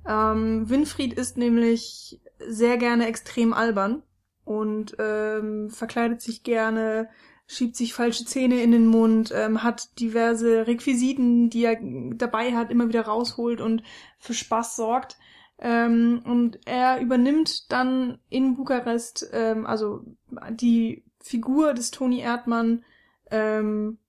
Ähm, 0.07 0.67
Winfried 0.67 1.13
ist 1.13 1.37
nämlich 1.37 2.21
sehr 2.47 2.77
gerne 2.77 3.07
extrem 3.07 3.53
albern 3.53 4.01
und 4.43 4.95
ähm, 4.99 5.69
verkleidet 5.69 6.21
sich 6.21 6.43
gerne, 6.43 7.09
schiebt 7.47 7.75
sich 7.75 7.93
falsche 7.93 8.25
Zähne 8.25 8.61
in 8.61 8.71
den 8.71 8.87
Mund, 8.87 9.31
ähm, 9.35 9.63
hat 9.63 9.99
diverse 9.99 10.67
Requisiten, 10.67 11.49
die 11.49 11.65
er 11.65 11.77
dabei 12.15 12.55
hat, 12.55 12.71
immer 12.71 12.87
wieder 12.87 13.05
rausholt 13.05 13.61
und 13.61 13.83
für 14.17 14.33
Spaß 14.33 14.75
sorgt. 14.75 15.17
Ähm, 15.57 16.21
und 16.25 16.59
er 16.65 16.99
übernimmt 16.99 17.71
dann 17.71 18.19
in 18.29 18.55
Bukarest, 18.55 19.29
ähm, 19.31 19.65
also 19.65 20.03
die 20.49 21.03
Figur 21.21 21.73
des 21.73 21.91
Toni 21.91 22.19
Erdmann, 22.19 22.83
ähm, 23.31 23.99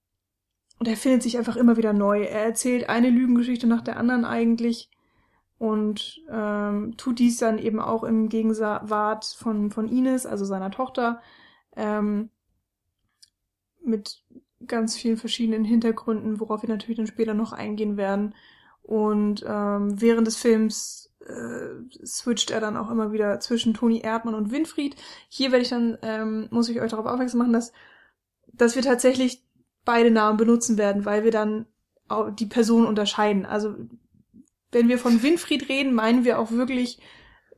und 0.79 0.87
er 0.87 0.97
findet 0.97 1.23
sich 1.23 1.37
einfach 1.37 1.55
immer 1.55 1.77
wieder 1.77 1.93
neu. 1.93 2.23
Er 2.23 2.45
erzählt 2.45 2.89
eine 2.89 3.09
Lügengeschichte 3.09 3.67
nach 3.67 3.81
der 3.81 3.97
anderen 3.97 4.25
eigentlich 4.25 4.91
und 5.57 6.21
ähm, 6.29 6.95
tut 6.97 7.19
dies 7.19 7.37
dann 7.37 7.57
eben 7.57 7.79
auch 7.79 8.03
im 8.03 8.29
Gegenwart 8.29 9.25
von, 9.25 9.71
von 9.71 9.87
Ines, 9.87 10.25
also 10.27 10.45
seiner 10.45 10.69
Tochter, 10.69 11.21
ähm, 11.75 12.29
mit 13.87 14.23
ganz 14.65 14.95
vielen 14.95 15.17
verschiedenen 15.17 15.63
Hintergründen, 15.63 16.39
worauf 16.39 16.63
wir 16.63 16.69
natürlich 16.69 16.97
dann 16.97 17.07
später 17.07 17.33
noch 17.33 17.53
eingehen 17.53 17.97
werden. 17.97 18.33
Und 18.81 19.43
ähm, 19.47 20.01
während 20.01 20.27
des 20.27 20.37
Films 20.37 21.13
äh, 21.27 22.05
switcht 22.05 22.51
er 22.51 22.61
dann 22.61 22.77
auch 22.77 22.89
immer 22.89 23.11
wieder 23.11 23.39
zwischen 23.39 23.73
Toni 23.73 23.99
Erdmann 23.99 24.35
und 24.35 24.51
Winfried. 24.51 24.95
Hier 25.29 25.51
werde 25.51 25.63
ich 25.63 25.69
dann, 25.69 25.97
ähm, 26.01 26.47
muss 26.51 26.69
ich 26.69 26.81
euch 26.81 26.91
darauf 26.91 27.05
aufmerksam 27.05 27.39
machen, 27.39 27.53
dass, 27.53 27.71
dass 28.53 28.75
wir 28.75 28.81
tatsächlich 28.81 29.43
beide 29.83 30.11
Namen 30.11 30.37
benutzen 30.37 30.77
werden, 30.77 31.05
weil 31.05 31.23
wir 31.23 31.31
dann 31.31 31.65
auch 32.07 32.29
die 32.29 32.45
Person 32.45 32.85
unterscheiden. 32.85 33.45
Also 33.45 33.75
wenn 34.71 34.87
wir 34.87 34.99
von 34.99 35.21
Winfried 35.21 35.69
reden, 35.69 35.93
meinen 35.93 36.23
wir 36.23 36.39
auch 36.39 36.51
wirklich 36.51 36.99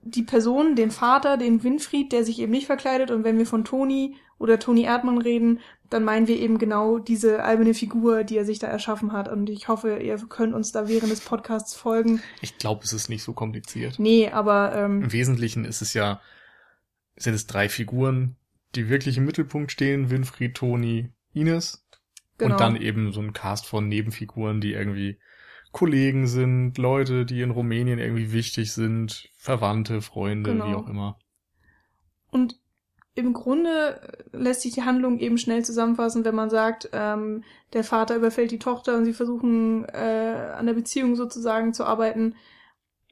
die 0.02 0.24
Person, 0.24 0.76
den 0.76 0.92
Vater, 0.92 1.38
den 1.38 1.64
Winfried, 1.64 2.12
der 2.12 2.24
sich 2.24 2.40
eben 2.40 2.52
nicht 2.52 2.68
verkleidet. 2.68 3.12
Und 3.12 3.24
wenn 3.24 3.38
wir 3.38 3.46
von 3.46 3.66
Toni 3.66 4.16
oder 4.38 4.60
Toni 4.60 4.84
Erdmann 4.84 5.18
reden, 5.18 5.60
dann 5.90 6.04
meinen 6.04 6.28
wir 6.28 6.38
eben 6.38 6.60
genau 6.60 7.00
diese 7.00 7.44
alberne 7.44 7.74
Figur, 7.74 8.24
die 8.24 8.38
er 8.38 8.46
sich 8.46 8.60
da 8.60 8.68
erschaffen 8.68 9.12
hat. 9.12 9.28
Und 9.28 9.50
ich 9.50 9.68
hoffe, 9.68 9.98
ihr 9.98 10.18
könnt 10.30 10.54
uns 10.54 10.72
da 10.72 10.88
während 10.88 11.12
des 11.12 11.22
Podcasts 11.22 11.76
folgen. 11.76 12.22
Ich 12.42 12.58
glaube, 12.58 12.84
es 12.84 12.94
ist 12.94 13.10
nicht 13.10 13.24
so 13.24 13.34
kompliziert. 13.34 13.98
Nee, 13.98 14.30
aber 14.30 14.76
ähm, 14.76 15.04
im 15.04 15.14
Wesentlichen 15.14 15.66
ist 15.66 15.82
es 15.82 15.94
ja, 15.94 16.22
sind 17.16 17.34
es 17.34 17.48
drei 17.48 17.70
Figuren, 17.70 18.36
die 18.76 18.90
wirklich 18.90 19.18
im 19.18 19.26
Mittelpunkt 19.26 19.72
stehen: 19.72 20.10
Winfried, 20.10 20.56
Toni, 20.56 21.12
Ines. 21.34 21.86
Genau. 22.38 22.54
Und 22.54 22.62
dann 22.62 22.76
eben 22.76 23.12
so 23.12 23.20
ein 23.20 23.34
Cast 23.34 23.66
von 23.66 23.88
Nebenfiguren, 23.88 24.62
die 24.62 24.74
irgendwie 24.74 25.20
Kollegen 25.72 26.28
sind, 26.28 26.78
Leute, 26.78 27.26
die 27.26 27.42
in 27.42 27.52
Rumänien 27.52 28.00
irgendwie 28.00 28.32
wichtig 28.32 28.72
sind, 28.72 29.30
Verwandte, 29.38 30.02
Freunde, 30.02 30.52
genau. 30.52 30.68
wie 30.68 30.76
auch 30.76 30.88
immer. 30.88 31.20
Und 32.32 32.60
im 33.20 33.34
Grunde 33.34 34.02
lässt 34.32 34.62
sich 34.62 34.74
die 34.74 34.84
Handlung 34.84 35.20
eben 35.20 35.38
schnell 35.38 35.64
zusammenfassen, 35.64 36.26
wenn 36.26 36.36
man 36.36 36.50
sagt, 36.50 36.90
ähm, 36.94 37.44
der 37.74 37.84
Vater 37.84 38.16
überfällt 38.16 38.52
die 38.52 38.60
Tochter 38.60 38.98
und 38.98 39.06
sie 39.06 39.14
versuchen 39.14 39.86
äh, 39.86 40.54
an 40.56 40.66
der 40.66 40.74
Beziehung 40.74 41.16
sozusagen 41.16 41.74
zu 41.74 41.86
arbeiten 41.86 42.36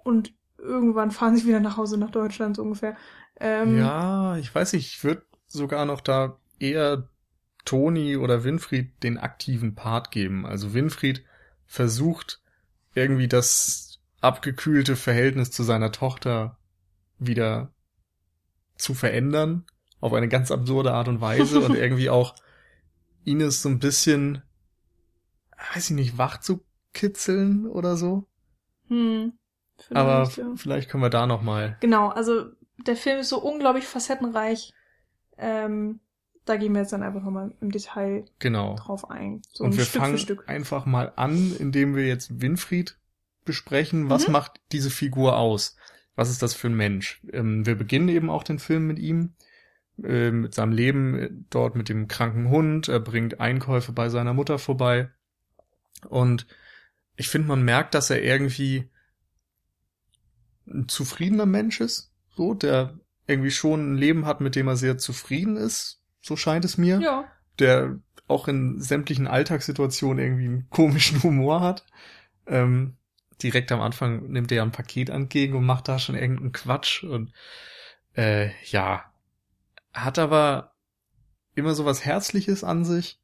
und 0.03 0.33
irgendwann 0.57 1.11
fahren 1.11 1.35
sie 1.35 1.45
wieder 1.45 1.59
nach 1.59 1.77
Hause 1.77 1.97
nach 1.97 2.11
Deutschland 2.11 2.55
so 2.55 2.63
ungefähr. 2.63 2.95
Ähm, 3.39 3.77
ja, 3.77 4.37
ich 4.37 4.53
weiß 4.53 4.73
nicht, 4.73 4.87
ich 4.87 5.03
würde 5.03 5.23
sogar 5.47 5.85
noch 5.85 6.01
da 6.01 6.39
eher 6.59 7.09
Toni 7.65 8.17
oder 8.17 8.43
Winfried 8.43 9.03
den 9.03 9.17
aktiven 9.17 9.75
Part 9.75 10.11
geben. 10.11 10.45
Also 10.45 10.73
Winfried 10.73 11.23
versucht 11.65 12.41
irgendwie 12.95 13.27
das 13.27 13.99
abgekühlte 14.21 14.95
Verhältnis 14.95 15.51
zu 15.51 15.63
seiner 15.63 15.91
Tochter 15.91 16.57
wieder 17.19 17.73
zu 18.77 18.93
verändern 18.93 19.65
auf 19.99 20.13
eine 20.13 20.27
ganz 20.27 20.51
absurde 20.51 20.93
Art 20.93 21.07
und 21.07 21.21
Weise 21.21 21.59
und 21.59 21.75
irgendwie 21.75 22.09
auch 22.09 22.35
Ines 23.23 23.61
so 23.61 23.69
ein 23.69 23.79
bisschen, 23.79 24.41
weiß 25.73 25.89
ich 25.89 25.95
nicht, 25.95 26.17
wach 26.17 26.39
zu 26.39 26.63
kitzeln 26.93 27.67
oder 27.67 27.97
so. 27.97 28.27
Hm, 28.87 29.33
Aber 29.91 30.29
ja. 30.35 30.45
vielleicht 30.55 30.89
können 30.89 31.03
wir 31.03 31.09
da 31.09 31.27
noch 31.27 31.41
mal. 31.41 31.77
Genau, 31.81 32.09
also 32.09 32.45
der 32.85 32.95
Film 32.95 33.19
ist 33.19 33.29
so 33.29 33.41
unglaublich 33.41 33.85
facettenreich. 33.85 34.73
Ähm, 35.37 35.99
da 36.45 36.55
gehen 36.55 36.73
wir 36.73 36.81
jetzt 36.81 36.93
dann 36.93 37.03
einfach 37.03 37.21
nochmal 37.21 37.53
im 37.59 37.71
Detail 37.71 38.25
genau. 38.39 38.75
drauf 38.75 39.09
ein. 39.09 39.41
So 39.51 39.65
und 39.65 39.77
wir 39.77 39.83
Stück 39.83 40.01
fangen 40.01 40.39
einfach 40.47 40.85
mal 40.85 41.11
an, 41.15 41.55
indem 41.59 41.95
wir 41.95 42.07
jetzt 42.07 42.41
Winfried 42.41 42.97
besprechen. 43.43 44.09
Was 44.09 44.27
mhm. 44.27 44.33
macht 44.33 44.61
diese 44.71 44.89
Figur 44.89 45.37
aus? 45.37 45.75
Was 46.15 46.29
ist 46.29 46.41
das 46.41 46.53
für 46.53 46.67
ein 46.67 46.75
Mensch? 46.75 47.21
Ähm, 47.31 47.65
wir 47.65 47.75
beginnen 47.75 48.09
eben 48.09 48.29
auch 48.29 48.43
den 48.43 48.59
Film 48.59 48.87
mit 48.87 48.97
ihm, 48.99 49.35
äh, 50.03 50.31
mit 50.31 50.53
seinem 50.53 50.71
Leben 50.71 51.45
dort 51.49 51.75
mit 51.75 51.89
dem 51.89 52.07
kranken 52.07 52.49
Hund. 52.49 52.87
Er 52.87 52.99
bringt 52.99 53.39
Einkäufe 53.39 53.91
bei 53.91 54.09
seiner 54.09 54.33
Mutter 54.33 54.59
vorbei. 54.59 55.09
Und 56.07 56.47
ich 57.15 57.29
finde, 57.29 57.47
man 57.47 57.63
merkt, 57.63 57.95
dass 57.95 58.09
er 58.09 58.23
irgendwie 58.23 58.89
ein 60.67 60.87
zufriedener 60.87 61.45
Mensch 61.45 61.81
ist, 61.81 62.13
so, 62.35 62.53
der 62.53 62.99
irgendwie 63.25 63.51
schon 63.51 63.93
ein 63.93 63.97
Leben 63.97 64.25
hat, 64.25 64.41
mit 64.41 64.55
dem 64.55 64.67
er 64.67 64.77
sehr 64.77 64.97
zufrieden 64.97 65.57
ist, 65.57 66.01
so 66.21 66.35
scheint 66.35 66.65
es 66.65 66.77
mir. 66.77 66.99
Ja. 66.99 67.31
Der 67.59 67.99
auch 68.27 68.47
in 68.47 68.81
sämtlichen 68.81 69.27
Alltagssituationen 69.27 70.23
irgendwie 70.23 70.45
einen 70.45 70.69
komischen 70.69 71.23
Humor 71.23 71.61
hat. 71.61 71.85
Ähm, 72.45 72.97
direkt 73.41 73.71
am 73.71 73.81
Anfang 73.81 74.29
nimmt 74.29 74.51
er 74.51 74.63
ein 74.63 74.71
Paket 74.71 75.09
entgegen 75.09 75.55
und 75.55 75.65
macht 75.65 75.87
da 75.87 75.99
schon 75.99 76.15
irgendeinen 76.15 76.51
Quatsch 76.51 77.03
und 77.03 77.31
äh, 78.15 78.49
ja, 78.65 79.06
hat 80.03 80.19
aber 80.19 80.73
immer 81.55 81.73
so 81.73 81.85
was 81.85 82.05
Herzliches 82.05 82.63
an 82.63 82.85
sich 82.85 83.19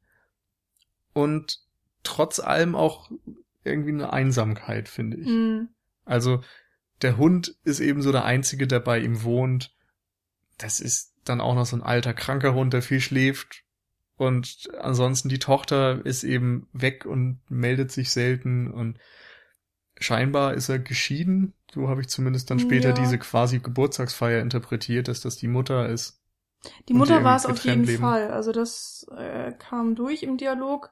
und 1.12 1.60
trotz 2.02 2.40
allem 2.40 2.74
auch 2.74 3.10
irgendwie 3.62 3.92
eine 3.92 4.12
Einsamkeit, 4.12 4.88
finde 4.88 5.16
ich. 5.18 5.26
Mhm. 5.26 5.68
Also 6.04 6.42
der 7.02 7.16
Hund 7.16 7.56
ist 7.64 7.80
eben 7.80 8.02
so 8.02 8.12
der 8.12 8.24
einzige, 8.24 8.66
der 8.66 8.80
bei 8.80 8.98
ihm 8.98 9.22
wohnt. 9.22 9.74
Das 10.58 10.80
ist 10.80 11.14
dann 11.24 11.40
auch 11.40 11.54
noch 11.54 11.66
so 11.66 11.76
ein 11.76 11.82
alter 11.82 12.14
kranker 12.14 12.54
Hund, 12.54 12.72
der 12.72 12.82
viel 12.82 13.00
schläft. 13.00 13.62
Und 14.16 14.70
ansonsten 14.80 15.28
die 15.28 15.38
Tochter 15.38 16.04
ist 16.04 16.22
eben 16.22 16.68
weg 16.72 17.04
und 17.04 17.40
meldet 17.48 17.90
sich 17.90 18.10
selten 18.10 18.70
und 18.70 18.98
scheinbar 19.98 20.54
ist 20.54 20.68
er 20.68 20.78
geschieden. 20.78 21.54
So 21.72 21.88
habe 21.88 22.02
ich 22.02 22.08
zumindest 22.08 22.50
dann 22.50 22.60
später 22.60 22.90
ja. 22.90 22.94
diese 22.94 23.18
quasi 23.18 23.58
Geburtstagsfeier 23.58 24.40
interpretiert, 24.40 25.08
dass 25.08 25.20
das 25.20 25.36
die 25.36 25.48
Mutter 25.48 25.88
ist. 25.88 26.20
Die 26.88 26.94
Mutter 26.94 27.24
war 27.24 27.36
es 27.36 27.46
auf 27.46 27.64
jeden 27.64 27.84
leben. 27.84 28.00
Fall. 28.00 28.30
Also 28.30 28.52
das 28.52 29.06
äh, 29.16 29.52
kam 29.52 29.94
durch 29.94 30.22
im 30.22 30.36
Dialog. 30.36 30.90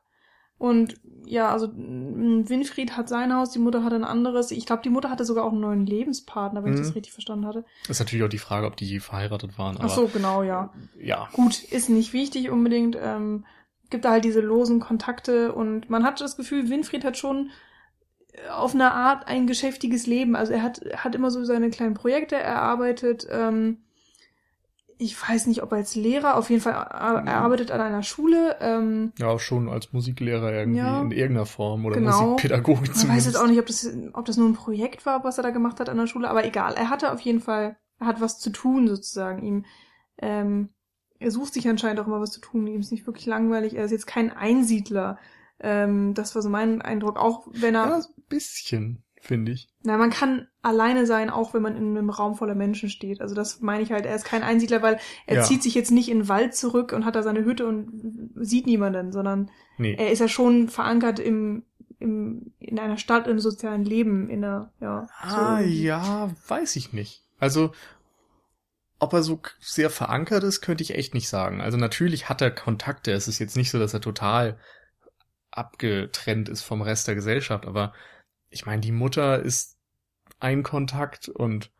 Und 0.59 0.95
ja, 1.25 1.51
also 1.51 1.73
Winfried 1.75 2.97
hat 2.97 3.09
sein 3.09 3.35
Haus, 3.35 3.51
die 3.51 3.59
Mutter 3.59 3.83
hat 3.83 3.93
ein 3.93 4.05
anderes. 4.05 4.53
Ich 4.53 4.65
glaube, 4.65 4.83
die 4.83 4.91
Mutter 4.91 5.11
hatte 5.11 5.25
sogar 5.25 5.45
auch 5.45 5.51
einen 5.51 5.61
neuen 5.61 5.87
Lebenspartner, 5.87 6.63
wenn 6.63 6.71
mhm. 6.71 6.77
ich 6.77 6.81
das 6.83 6.91
mhm. 6.91 6.95
richtig 6.95 7.13
verstanden 7.13 7.47
hatte. 7.47 7.65
Das 7.83 7.97
ist 7.97 8.01
natürlich 8.01 8.25
auch 8.25 8.29
die 8.29 8.39
Frage, 8.39 8.69
ob 8.69 8.77
die 8.77 8.87
je 8.87 9.01
verheiratet 9.01 9.59
waren. 9.59 9.77
Ach 9.81 9.89
so, 9.89 10.07
genau, 10.07 10.45
ja. 10.45 10.73
Ja. 11.01 11.29
Gut, 11.33 11.65
ist 11.65 11.89
nicht 11.89 12.13
wichtig 12.13 12.51
unbedingt. 12.51 12.97
Ähm, 13.01 13.45
gibt 13.91 14.05
da 14.05 14.13
halt 14.13 14.25
diese 14.25 14.41
losen 14.41 14.79
Kontakte 14.79 15.53
und 15.53 15.91
man 15.91 16.05
hat 16.05 16.21
das 16.21 16.37
Gefühl, 16.37 16.71
Winfried 16.71 17.05
hat 17.05 17.19
schon 17.19 17.51
auf 18.51 18.75
eine 18.75 18.93
Art 18.93 19.29
ein 19.29 19.47
geschäftiges 19.47 20.07
Leben. 20.07 20.37
Also 20.37 20.53
er 20.53 20.63
hat, 20.63 20.81
hat 20.97 21.15
immer 21.15 21.31
so 21.31 21.45
seine 21.45 21.71
kleinen 21.71 21.95
Projekte 21.95 22.37
erarbeitet. 22.37 23.27
Ähm, 23.31 23.79
ich 24.99 25.17
weiß 25.29 25.47
nicht, 25.47 25.63
ob 25.63 25.73
als 25.73 25.95
Lehrer, 25.95 26.37
auf 26.37 26.49
jeden 26.51 26.63
Fall 26.63 26.73
er 26.73 27.35
arbeitet 27.37 27.71
an 27.71 27.81
einer 27.81 28.03
Schule. 28.03 28.57
Ähm, 28.61 29.13
ja, 29.19 29.29
auch 29.29 29.41
schon 29.41 29.69
als 29.69 29.93
Musiklehrer 29.93 30.53
irgendwie 30.53 30.79
Ja. 30.79 31.01
in 31.03 31.11
irgendeiner 31.11 31.47
Form 31.47 31.85
oder 31.85 31.97
Genau. 31.97 32.23
Musikpädagogik 32.33 32.81
man 32.89 32.89
weiß 32.91 33.01
zumindest. 33.01 33.27
jetzt 33.27 33.37
auch 33.37 33.47
nicht, 33.47 33.59
ob 33.59 33.67
das, 33.67 33.89
ob 34.13 34.25
das 34.25 34.37
nur 34.37 34.49
ein 34.49 34.55
Projekt 34.55 35.05
war, 35.07 35.25
was 35.25 35.39
er 35.39 35.43
da 35.45 35.51
gemacht 35.51 35.81
hat 35.81 35.89
an 35.89 35.97
der 35.97 36.07
Schule, 36.07 36.29
aber 36.31 36.45
egal. 36.45 36.75
Er 36.75 36.89
hatte 36.91 37.13
auf 37.13 37.21
jeden 37.21 37.41
Fall, 37.41 37.77
er 37.99 38.07
hat 38.07 38.21
was 38.21 38.39
zu 38.39 38.51
tun 38.51 38.89
sozusagen. 38.89 39.43
Ihm, 39.43 39.65
ähm, 40.19 40.69
er 41.19 41.31
sucht 41.31 41.55
sich 41.55 41.69
anscheinend 41.69 42.01
auch 42.01 42.07
immer 42.07 42.21
was 42.21 42.33
zu 42.33 42.41
tun. 42.41 42.67
Ihm 42.67 42.81
ist 42.81 42.91
nicht 42.93 43.07
wirklich 43.07 43.27
langweilig. 43.27 43.75
Er 43.75 43.85
ist 43.85 43.93
jetzt 43.93 44.07
kein 44.07 44.31
Einsiedler. 44.33 45.19
Ähm, 45.61 46.15
das 46.15 46.35
war 46.35 46.43
so 46.43 46.49
mein 46.49 46.83
Eindruck. 46.83 47.17
Auch 47.17 47.47
wenn 47.53 47.75
er, 47.77 47.87
Ja, 47.87 47.97
ein 47.97 48.05
bisschen, 48.29 49.05
finde 49.25 49.53
ich. 49.53 49.69
na, 49.85 49.97
man 49.97 50.11
kann 50.11 50.49
alleine 50.63 51.07
sein, 51.07 51.31
auch 51.31 51.55
wenn 51.55 51.63
man 51.63 51.77
in 51.77 51.97
einem 51.97 52.11
Raum 52.11 52.35
voller 52.35 52.55
Menschen 52.57 52.89
steht. 52.91 53.21
Also 53.21 53.35
das 53.37 53.61
meine 53.61 53.83
ich 53.83 53.93
halt. 53.93 54.05
Er 54.05 54.15
ist 54.17 54.25
kein 54.25 54.43
Einsiedler, 54.43 54.83
weil 54.83 54.99
er 55.27 55.37
Ja. 55.37 55.43
zieht 55.43 55.63
sich 55.63 55.75
jetzt 55.75 55.91
nicht 55.93 56.09
in 56.09 56.19
den 56.21 56.29
Wald 56.29 56.55
zurück 56.57 56.93
und 56.93 57.05
hat 57.05 57.15
da 57.15 57.23
seine 57.23 57.45
Hütte 57.45 57.67
und 57.67 58.31
sieht 58.35 58.67
niemanden, 58.67 59.13
sondern 59.13 59.51
Nee. 59.79 59.95
er 59.95 60.11
ist 60.11 60.19
ja 60.19 60.29
schon 60.29 60.69
verankert 60.69 61.19
im, 61.21 61.63
im, 62.01 62.53
in 62.59 62.79
einer 62.81 62.99
Stadt, 62.99 63.29
im 63.29 63.39
sozialen 63.39 63.85
Leben, 63.85 64.29
in 64.29 64.45
einer, 64.45 64.73
ja. 64.81 65.07
Ah, 65.21 65.59
so. 65.63 65.65
ja, 65.69 66.31
weiß 66.49 66.75
ich 66.77 66.93
nicht. 66.93 67.23
Also, 67.39 67.73
ob 68.99 69.13
er 69.13 69.23
so 69.23 69.41
sehr 69.61 69.89
verankert 69.91 70.43
ist, 70.45 70.61
könnte 70.63 70.83
ich 70.83 70.95
echt 70.97 71.15
nicht 71.15 71.29
sagen. 71.29 71.61
Also 71.61 71.77
natürlich 71.79 72.29
hat 72.29 72.41
er 72.43 72.51
Kontakte. 72.51 73.13
Es 73.13 73.29
ist 73.29 73.39
jetzt 73.39 73.57
nicht 73.57 73.71
so, 73.71 73.79
dass 73.79 73.95
er 73.95 74.01
total 74.01 74.59
abgetrennt 75.51 76.49
ist 76.49 76.63
vom 76.63 76.83
Rest 76.83 77.09
der 77.09 77.15
Gesellschaft, 77.15 77.67
aber 77.67 77.93
ich 78.53 78.67
meine, 78.67 78.81
die 78.81 78.93
Mutter 78.93 79.41
ist 79.41 79.79
ein 80.39 80.63
Kontakt 80.63 81.29
und 81.29 81.73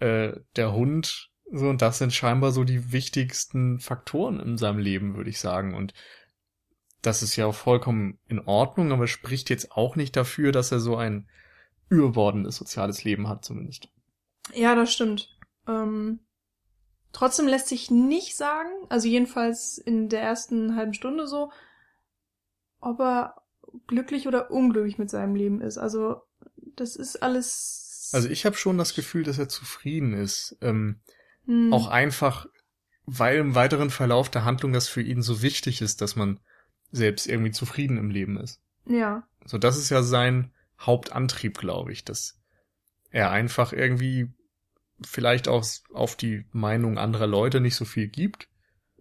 äh, 0.00 0.32
der 0.56 0.72
Hund, 0.72 1.30
so, 1.50 1.68
und 1.68 1.82
das 1.82 1.98
sind 1.98 2.12
scheinbar 2.12 2.52
so 2.52 2.64
die 2.64 2.92
wichtigsten 2.92 3.78
Faktoren 3.80 4.40
in 4.40 4.58
seinem 4.58 4.78
Leben, 4.78 5.16
würde 5.16 5.30
ich 5.30 5.38
sagen. 5.38 5.74
Und 5.74 5.94
das 7.02 7.22
ist 7.22 7.36
ja 7.36 7.50
vollkommen 7.52 8.18
in 8.26 8.40
Ordnung, 8.40 8.92
aber 8.92 9.06
spricht 9.06 9.50
jetzt 9.50 9.72
auch 9.72 9.96
nicht 9.96 10.16
dafür, 10.16 10.52
dass 10.52 10.72
er 10.72 10.80
so 10.80 10.96
ein 10.96 11.28
überbordendes 11.88 12.56
soziales 12.56 13.04
Leben 13.04 13.28
hat, 13.28 13.44
zumindest. 13.44 13.88
Ja, 14.52 14.74
das 14.74 14.92
stimmt. 14.92 15.38
Ähm, 15.68 16.20
trotzdem 17.12 17.46
lässt 17.46 17.68
sich 17.68 17.90
nicht 17.90 18.36
sagen, 18.36 18.70
also 18.88 19.06
jedenfalls 19.08 19.78
in 19.78 20.08
der 20.08 20.22
ersten 20.22 20.76
halben 20.76 20.94
Stunde 20.94 21.26
so, 21.26 21.52
ob 22.80 23.00
er 23.00 23.43
glücklich 23.86 24.26
oder 24.28 24.50
unglücklich 24.50 24.98
mit 24.98 25.10
seinem 25.10 25.34
Leben 25.34 25.60
ist. 25.60 25.78
Also 25.78 26.22
das 26.76 26.96
ist 26.96 27.22
alles. 27.22 28.10
Also 28.12 28.28
ich 28.28 28.46
habe 28.46 28.56
schon 28.56 28.78
das 28.78 28.94
Gefühl, 28.94 29.22
dass 29.24 29.38
er 29.38 29.48
zufrieden 29.48 30.12
ist. 30.12 30.56
Ähm, 30.60 31.00
hm, 31.46 31.72
Auch 31.72 31.88
einfach, 31.88 32.46
weil 33.06 33.38
im 33.38 33.54
weiteren 33.54 33.90
Verlauf 33.90 34.30
der 34.30 34.44
Handlung 34.44 34.72
das 34.72 34.88
für 34.88 35.02
ihn 35.02 35.22
so 35.22 35.42
wichtig 35.42 35.82
ist, 35.82 36.00
dass 36.00 36.16
man 36.16 36.40
selbst 36.90 37.26
irgendwie 37.26 37.50
zufrieden 37.50 37.98
im 37.98 38.10
Leben 38.10 38.38
ist. 38.38 38.60
ja, 38.86 39.26
So, 39.44 39.58
das 39.58 39.76
ist 39.76 39.90
ja 39.90 40.02
sein 40.02 40.52
Hauptantrieb, 40.80 41.58
glaube 41.58 41.92
ich, 41.92 42.04
dass 42.04 42.38
er 43.10 43.30
einfach 43.30 43.72
irgendwie 43.72 44.32
vielleicht 45.02 45.48
auch 45.48 45.64
auf 45.92 46.16
die 46.16 46.44
Meinung 46.52 46.98
anderer 46.98 47.26
Leute 47.26 47.60
nicht 47.60 47.74
so 47.76 47.84
viel 47.84 48.08
gibt. 48.08 48.48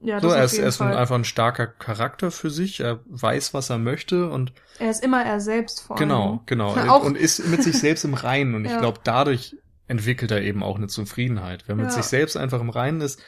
Ja, 0.03 0.19
So, 0.19 0.29
er 0.29 0.43
ist, 0.43 0.57
er 0.57 0.67
ist 0.67 0.81
ein, 0.81 0.93
einfach 0.93 1.15
ein 1.15 1.23
starker 1.23 1.65
Charakter 1.67 2.29
für 2.31 2.49
sich, 2.49 2.79
er 2.81 2.99
weiß, 3.05 3.53
was 3.53 3.69
er 3.69 3.77
möchte 3.77 4.29
und 4.29 4.53
er 4.79 4.89
ist 4.91 5.03
immer 5.03 5.23
er 5.23 5.39
selbst 5.39 5.81
vor 5.81 5.97
allem. 5.97 6.09
genau, 6.09 6.43
genau. 6.45 6.75
Auch- 6.89 7.03
und 7.05 7.17
ist 7.17 7.47
mit 7.47 7.63
sich 7.63 7.79
selbst 7.79 8.03
im 8.03 8.13
Reinen 8.13 8.55
und 8.55 8.65
ich 8.65 8.71
Ja. 8.71 8.79
glaube, 8.79 8.99
dadurch 9.03 9.55
entwickelt 9.87 10.31
er 10.31 10.41
eben 10.41 10.63
auch 10.63 10.77
eine 10.77 10.87
Zufriedenheit. 10.87 11.63
Wer 11.67 11.75
mit 11.75 11.85
Ja. 11.85 11.91
sich 11.91 12.05
selbst 12.05 12.37
einfach 12.37 12.61
im 12.61 12.69
Reinen 12.69 13.01
ist, 13.01 13.21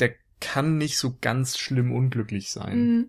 der 0.00 0.12
kann 0.40 0.78
nicht 0.78 0.98
so 0.98 1.16
ganz 1.20 1.58
schlimm 1.58 1.92
unglücklich 1.92 2.50
sein. 2.50 2.78
Mhm. 2.78 3.08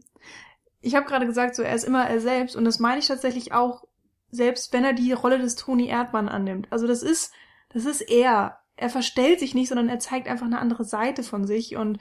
Ich 0.81 0.95
habe 0.95 1.05
gerade 1.05 1.25
gesagt, 1.25 1.55
so 1.55 1.61
er 1.61 1.75
ist 1.75 1.83
immer 1.83 2.07
er 2.09 2.21
selbst 2.21 2.55
und 2.55 2.63
das 2.65 2.79
meine 2.79 2.99
ich 2.99 3.07
tatsächlich 3.07 3.51
auch, 3.53 3.83
selbst 4.31 4.71
wenn 4.73 4.83
er 4.85 4.93
die 4.93 5.11
Rolle 5.11 5.39
des 5.39 5.55
Toni 5.55 5.87
Erdmann 5.87 6.29
annimmt. 6.29 6.67
Also 6.71 6.87
das 6.87 7.03
ist, 7.03 7.33
das 7.73 7.85
ist 7.85 8.01
er. 8.01 8.59
Er 8.77 8.89
verstellt 8.89 9.39
sich 9.39 9.53
nicht, 9.55 9.67
sondern 9.67 9.89
er 9.89 9.99
zeigt 9.99 10.27
einfach 10.29 10.45
eine 10.45 10.59
andere 10.59 10.85
Seite 10.85 11.23
von 11.23 11.45
sich 11.45 11.75
und 11.75 11.99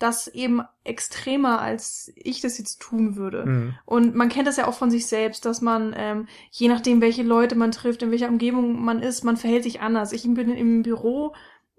das 0.00 0.26
eben 0.28 0.62
extremer, 0.82 1.60
als 1.60 2.10
ich 2.16 2.40
das 2.40 2.58
jetzt 2.58 2.80
tun 2.80 3.16
würde. 3.16 3.44
Mhm. 3.46 3.74
Und 3.84 4.14
man 4.14 4.30
kennt 4.30 4.48
das 4.48 4.56
ja 4.56 4.66
auch 4.66 4.74
von 4.74 4.90
sich 4.90 5.06
selbst, 5.06 5.44
dass 5.44 5.60
man, 5.60 5.94
ähm, 5.96 6.26
je 6.50 6.68
nachdem, 6.68 7.00
welche 7.00 7.22
Leute 7.22 7.54
man 7.54 7.70
trifft, 7.70 8.02
in 8.02 8.10
welcher 8.10 8.28
Umgebung 8.28 8.82
man 8.82 9.00
ist, 9.00 9.24
man 9.24 9.36
verhält 9.36 9.62
sich 9.62 9.80
anders. 9.80 10.12
Ich 10.12 10.22
bin 10.22 10.50
im 10.50 10.82
Büro 10.82 11.34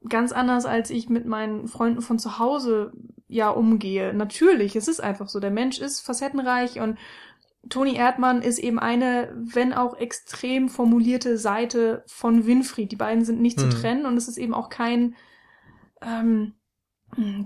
ganz 0.08 0.32
anders, 0.32 0.66
als 0.66 0.92
ich 0.92 1.10
mit 1.10 1.26
meinen 1.26 1.68
Freunden 1.68 2.02
von 2.02 2.20
zu 2.20 2.40
Hause 2.40 2.94
ja 3.28 3.50
umgehe. 3.50 4.14
Natürlich, 4.14 4.76
es 4.76 4.88
ist 4.88 5.02
einfach 5.02 5.28
so. 5.28 5.40
Der 5.40 5.52
Mensch 5.52 5.80
ist 5.80 6.02
facettenreich 6.02 6.80
und 6.80 6.98
Toni 7.70 7.96
Erdmann 7.96 8.42
ist 8.42 8.60
eben 8.60 8.80
eine, 8.80 9.32
wenn 9.36 9.74
auch 9.74 9.96
extrem 9.98 10.70
formulierte 10.70 11.38
Seite 11.38 12.04
von 12.08 12.46
Winfried. 12.46 12.92
Die 12.92 12.96
beiden 12.96 13.26
sind 13.26 13.42
nicht 13.42 13.60
zu 13.60 13.68
Mhm. 13.68 13.72
trennen 13.72 14.06
und 14.06 14.18
es 14.18 14.28
ist 14.28 14.38
eben 14.38 14.54
auch 14.54 14.70
kein, 14.70 15.16
ähm, 16.02 16.54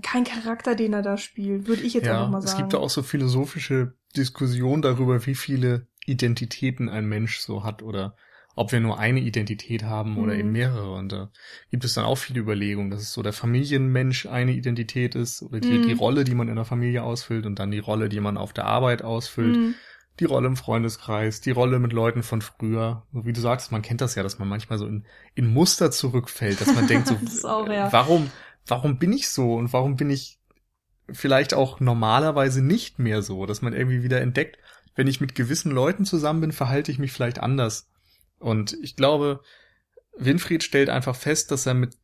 kein 0.02 0.24
Charakter, 0.24 0.74
den 0.74 0.92
er 0.92 1.02
da 1.02 1.16
spielt, 1.16 1.66
würde 1.68 1.82
ich 1.82 1.94
jetzt 1.94 2.08
einfach 2.08 2.24
Ja, 2.24 2.30
mal 2.30 2.38
es 2.42 2.46
sagen. 2.46 2.62
gibt 2.62 2.72
da 2.74 2.78
auch 2.78 2.90
so 2.90 3.02
philosophische 3.02 3.94
Diskussionen 4.16 4.82
darüber, 4.82 5.26
wie 5.26 5.34
viele 5.34 5.86
Identitäten 6.06 6.88
ein 6.88 7.06
Mensch 7.06 7.38
so 7.38 7.64
hat 7.64 7.82
oder 7.82 8.16
ob 8.58 8.72
wir 8.72 8.80
nur 8.80 8.98
eine 8.98 9.20
Identität 9.20 9.82
haben 9.82 10.16
oder 10.16 10.32
Mhm. 10.32 10.40
eben 10.40 10.52
mehrere. 10.52 10.92
Und 10.94 11.12
da 11.12 11.30
gibt 11.70 11.84
es 11.84 11.92
dann 11.94 12.06
auch 12.06 12.14
viele 12.16 12.40
Überlegungen, 12.40 12.90
dass 12.90 13.02
es 13.02 13.12
so 13.12 13.22
der 13.22 13.34
Familienmensch 13.34 14.26
eine 14.26 14.52
Identität 14.52 15.14
ist 15.14 15.42
oder 15.42 15.60
die, 15.60 15.78
Mhm. 15.78 15.82
die 15.82 15.92
Rolle, 15.92 16.24
die 16.24 16.34
man 16.34 16.48
in 16.48 16.56
der 16.56 16.64
Familie 16.64 17.02
ausfüllt 17.02 17.44
und 17.44 17.58
dann 17.58 17.70
die 17.70 17.80
Rolle, 17.80 18.08
die 18.08 18.20
man 18.20 18.38
auf 18.38 18.54
der 18.54 18.64
Arbeit 18.64 19.02
ausfüllt, 19.02 19.56
Mhm. 19.58 19.74
die 20.18 20.24
Rolle 20.24 20.46
im 20.46 20.56
Freundeskreis, 20.56 21.42
die 21.42 21.50
Rolle 21.50 21.78
mit 21.78 21.92
Leuten 21.92 22.22
von 22.22 22.40
früher. 22.40 23.06
So 23.12 23.26
wie 23.26 23.34
du 23.34 23.40
sagst, 23.42 23.70
man 23.70 23.82
kennt 23.82 24.00
das 24.00 24.14
ja, 24.14 24.22
dass 24.22 24.38
man 24.38 24.48
manchmal 24.48 24.78
so 24.78 24.86
in, 24.86 25.04
in 25.34 25.52
Muster 25.52 25.90
zurückfällt, 25.90 26.58
dass 26.62 26.74
man 26.74 26.86
denkt 26.86 27.08
so, 27.08 27.16
Das 27.22 27.44
auch, 27.44 27.68
ja. 27.68 27.92
warum, 27.92 28.30
warum 28.66 28.98
bin 28.98 29.12
ich 29.12 29.28
so 29.28 29.54
und 29.54 29.72
warum 29.72 29.96
bin 29.96 30.10
ich 30.10 30.38
vielleicht 31.10 31.54
auch 31.54 31.80
normalerweise 31.80 32.62
nicht 32.62 32.98
mehr 32.98 33.22
so, 33.22 33.46
dass 33.46 33.62
man 33.62 33.72
irgendwie 33.72 34.02
wieder 34.02 34.20
entdeckt, 34.20 34.58
wenn 34.94 35.06
ich 35.06 35.20
mit 35.20 35.34
gewissen 35.34 35.70
Leuten 35.70 36.04
zusammen 36.04 36.40
bin, 36.40 36.52
verhalte 36.52 36.90
ich 36.90 36.98
mich 36.98 37.12
vielleicht 37.12 37.38
anders. 37.38 37.88
Und 38.38 38.76
ich 38.82 38.96
glaube, 38.96 39.40
Winfried 40.16 40.64
stellt 40.64 40.88
einfach 40.90 41.14
fest, 41.14 41.50
dass 41.50 41.66
er 41.66 41.74
mit, 41.74 41.96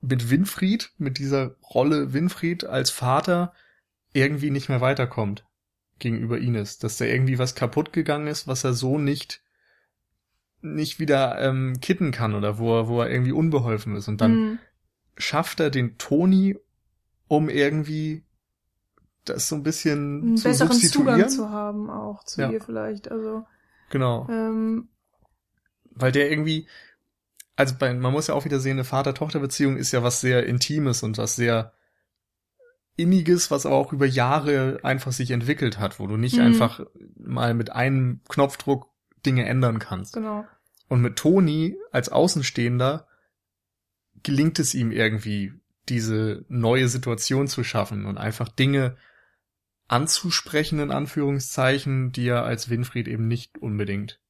mit 0.00 0.30
Winfried, 0.30 0.92
mit 0.98 1.18
dieser 1.18 1.56
Rolle 1.62 2.12
Winfried 2.12 2.64
als 2.64 2.90
Vater 2.90 3.52
irgendwie 4.12 4.50
nicht 4.50 4.68
mehr 4.68 4.80
weiterkommt 4.80 5.44
gegenüber 5.98 6.38
Ines, 6.38 6.78
dass 6.78 6.98
da 6.98 7.04
irgendwie 7.04 7.38
was 7.38 7.54
kaputt 7.54 7.92
gegangen 7.92 8.28
ist, 8.28 8.46
was 8.46 8.64
er 8.64 8.74
so 8.74 8.98
nicht 8.98 9.42
nicht 10.60 10.98
wieder 10.98 11.40
ähm, 11.40 11.78
kitten 11.80 12.10
kann 12.10 12.34
oder 12.34 12.58
wo 12.58 12.80
er, 12.80 12.88
wo 12.88 13.00
er 13.00 13.10
irgendwie 13.10 13.32
unbeholfen 13.32 13.94
ist. 13.94 14.08
Und 14.08 14.20
dann 14.20 14.32
Mhm. 14.32 14.58
Schafft 15.18 15.60
er 15.60 15.70
den 15.70 15.98
Toni, 15.98 16.56
um 17.28 17.48
irgendwie 17.50 18.24
das 19.24 19.48
so 19.48 19.56
ein 19.56 19.62
bisschen 19.62 20.22
einen 20.22 20.36
zu 20.38 20.48
besseren. 20.48 20.72
Zugang 20.80 21.28
zu 21.28 21.50
haben 21.50 21.90
auch 21.90 22.24
zu 22.24 22.40
Ja. 22.40 22.50
ihr 22.50 22.60
vielleicht. 22.62 23.10
Also 23.10 23.44
Genau. 23.90 24.26
ähm, 24.30 24.88
Weil 26.00 26.12
der 26.12 26.30
irgendwie, 26.30 26.68
also 27.56 27.74
bei, 27.78 27.92
man 27.92 28.12
muss 28.12 28.28
ja 28.28 28.34
auch 28.34 28.44
wieder 28.44 28.60
sehen, 28.60 28.74
eine 28.76 28.84
Vater-Tochter-Beziehung 28.84 29.76
ist 29.76 29.90
ja 29.92 30.02
was 30.04 30.20
sehr 30.20 30.46
Intimes 30.46 31.02
und 31.02 31.18
was 31.18 31.34
sehr 31.36 31.72
Inniges, 32.94 33.50
was 33.50 33.66
aber 33.66 33.74
auch 33.76 33.92
über 33.92 34.06
Jahre 34.06 34.78
einfach 34.84 35.10
sich 35.12 35.30
entwickelt 35.32 35.78
hat, 35.80 35.98
wo 35.98 36.06
du 36.06 36.16
nicht 36.16 36.36
Mhm. 36.36 36.42
einfach 36.42 36.86
mal 37.16 37.54
mit 37.54 37.72
einem 37.72 38.20
Knopfdruck 38.28 38.88
Dinge 39.26 39.44
ändern 39.46 39.80
kannst. 39.80 40.14
genau. 40.14 40.44
Und 40.88 41.02
mit 41.02 41.16
Toni 41.16 41.76
als 41.90 42.08
Außenstehender 42.08 43.07
gelingt 44.22 44.58
es 44.58 44.74
ihm 44.74 44.90
irgendwie, 44.92 45.52
diese 45.88 46.44
neue 46.48 46.88
Situation 46.88 47.48
zu 47.48 47.64
schaffen 47.64 48.04
und 48.06 48.18
einfach 48.18 48.48
Dinge 48.48 48.96
anzusprechen, 49.86 50.80
in 50.80 50.90
Anführungszeichen, 50.90 52.12
die 52.12 52.28
er 52.28 52.44
als 52.44 52.68
Winfried 52.68 53.08
eben 53.08 53.26
nicht 53.26 53.58
unbedingt 53.58 54.20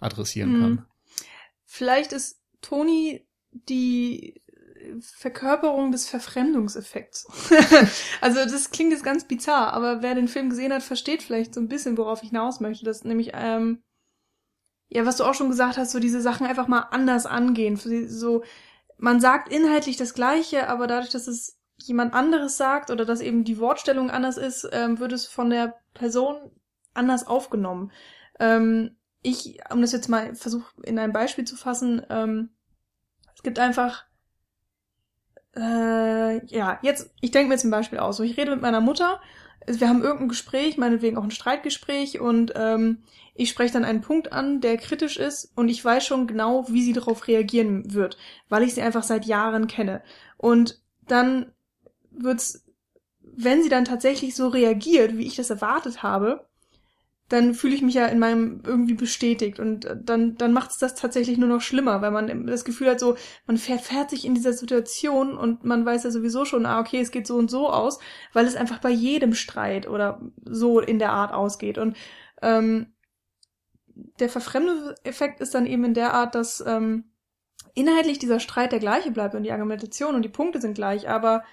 adressieren 0.00 0.52
Mhm. 0.52 0.60
kann. 0.60 0.86
Vielleicht 1.64 2.12
ist 2.12 2.40
Toni 2.60 3.26
die 3.50 4.42
Verkörperung 5.00 5.92
des 5.92 6.08
Verfremdungseffekts. 6.08 7.26
also 8.20 8.44
das 8.44 8.70
klingt 8.70 8.92
jetzt 8.92 9.04
ganz 9.04 9.24
bizarr, 9.26 9.72
aber 9.72 10.02
wer 10.02 10.14
den 10.14 10.28
Film 10.28 10.50
gesehen 10.50 10.72
hat, 10.72 10.82
versteht 10.82 11.22
vielleicht 11.22 11.54
so 11.54 11.60
ein 11.60 11.68
bisschen, 11.68 11.96
worauf 11.98 12.22
ich 12.22 12.30
hinaus 12.30 12.60
möchte. 12.60 12.84
Das 12.84 13.04
nämlich, 13.04 13.32
ähm, 13.34 13.82
ja, 14.88 15.04
was 15.04 15.16
du 15.16 15.24
auch 15.24 15.34
schon 15.34 15.50
gesagt 15.50 15.76
hast, 15.76 15.90
so 15.90 16.00
diese 16.00 16.20
Sachen 16.20 16.46
einfach 16.46 16.68
mal 16.68 16.86
anders 16.90 17.26
angehen. 17.26 17.76
So, 18.08 18.42
man 18.98 19.20
sagt 19.20 19.52
inhaltlich 19.52 19.96
das 19.96 20.14
Gleiche, 20.14 20.68
aber 20.68 20.86
dadurch, 20.86 21.10
dass 21.10 21.28
es 21.28 21.58
jemand 21.76 22.12
anderes 22.12 22.56
sagt 22.56 22.90
oder 22.90 23.04
dass 23.04 23.20
eben 23.20 23.44
die 23.44 23.58
Wortstellung 23.58 24.10
anders 24.10 24.36
ist, 24.36 24.68
ähm, 24.72 24.98
wird 24.98 25.12
es 25.12 25.26
von 25.26 25.50
der 25.50 25.74
Person 25.94 26.50
anders 26.94 27.26
aufgenommen. 27.26 27.92
Ähm, 28.40 28.96
ich, 29.22 29.60
um 29.70 29.80
das 29.80 29.92
jetzt 29.92 30.08
mal 30.08 30.34
versuche 30.34 30.70
in 30.82 30.98
ein 30.98 31.12
Beispiel 31.12 31.44
zu 31.44 31.56
fassen, 31.56 32.02
ähm, 32.10 32.50
es 33.34 33.42
gibt 33.42 33.58
einfach, 33.60 34.04
äh, 35.56 36.44
ja, 36.46 36.78
jetzt, 36.82 37.12
ich 37.20 37.30
denke 37.30 37.48
mir 37.48 37.54
jetzt 37.54 37.64
ein 37.64 37.70
Beispiel 37.70 37.98
aus. 37.98 38.16
So, 38.16 38.24
ich 38.24 38.36
rede 38.36 38.50
mit 38.50 38.62
meiner 38.62 38.80
Mutter, 38.80 39.20
wir 39.68 39.88
haben 39.88 40.02
irgendein 40.02 40.28
Gespräch, 40.28 40.76
meinetwegen 40.76 41.16
auch 41.16 41.24
ein 41.24 41.30
Streitgespräch 41.30 42.20
und 42.20 42.52
ähm, 42.56 43.02
ich 43.34 43.50
spreche 43.50 43.72
dann 43.72 43.84
einen 43.84 44.00
Punkt 44.00 44.32
an, 44.32 44.60
der 44.60 44.76
kritisch 44.78 45.16
ist 45.16 45.52
und 45.54 45.68
ich 45.68 45.84
weiß 45.84 46.04
schon 46.04 46.26
genau, 46.26 46.66
wie 46.68 46.82
sie 46.82 46.92
darauf 46.92 47.28
reagieren 47.28 47.94
wird, 47.94 48.18
weil 48.48 48.62
ich 48.64 48.74
sie 48.74 48.82
einfach 48.82 49.04
seit 49.04 49.26
Jahren 49.26 49.68
kenne. 49.68 50.02
Und 50.36 50.80
dann 51.06 51.52
wird's, 52.10 52.64
wenn 53.20 53.62
sie 53.62 53.68
dann 53.68 53.84
tatsächlich 53.84 54.34
so 54.34 54.48
reagiert, 54.48 55.16
wie 55.16 55.26
ich 55.26 55.36
das 55.36 55.50
erwartet 55.50 56.02
habe, 56.02 56.47
dann 57.28 57.54
fühle 57.54 57.74
ich 57.74 57.82
mich 57.82 57.94
ja 57.94 58.06
in 58.06 58.18
meinem 58.18 58.62
irgendwie 58.64 58.94
bestätigt. 58.94 59.60
Und 59.60 59.86
dann 60.02 60.36
dann 60.36 60.52
macht 60.52 60.70
es 60.70 60.78
das 60.78 60.94
tatsächlich 60.94 61.36
nur 61.36 61.48
noch 61.48 61.60
schlimmer, 61.60 62.00
weil 62.00 62.10
man 62.10 62.46
das 62.46 62.64
Gefühl 62.64 62.90
hat 62.90 63.00
so, 63.00 63.16
man 63.46 63.58
verfährt 63.58 64.10
sich 64.10 64.24
in 64.24 64.34
dieser 64.34 64.54
Situation 64.54 65.36
und 65.36 65.64
man 65.64 65.84
weiß 65.84 66.04
ja 66.04 66.10
sowieso 66.10 66.44
schon, 66.44 66.64
ah 66.64 66.80
okay, 66.80 67.00
es 67.00 67.10
geht 67.10 67.26
so 67.26 67.36
und 67.36 67.50
so 67.50 67.68
aus, 67.68 67.98
weil 68.32 68.46
es 68.46 68.56
einfach 68.56 68.78
bei 68.78 68.90
jedem 68.90 69.34
Streit 69.34 69.88
oder 69.88 70.20
so 70.44 70.80
in 70.80 70.98
der 70.98 71.12
Art 71.12 71.32
ausgeht. 71.32 71.76
Und 71.76 71.96
ähm, 72.40 72.94
der 74.20 74.28
Verfremdungseffekt 74.28 75.40
ist 75.40 75.54
dann 75.54 75.66
eben 75.66 75.84
in 75.84 75.94
der 75.94 76.14
Art, 76.14 76.34
dass 76.34 76.64
ähm, 76.66 77.10
inhaltlich 77.74 78.18
dieser 78.18 78.40
Streit 78.40 78.72
der 78.72 78.78
gleiche 78.78 79.10
bleibt 79.10 79.34
und 79.34 79.42
die 79.42 79.52
Argumentation 79.52 80.14
und 80.14 80.22
die 80.22 80.28
Punkte 80.28 80.60
sind 80.60 80.74
gleich, 80.74 81.08
aber 81.08 81.44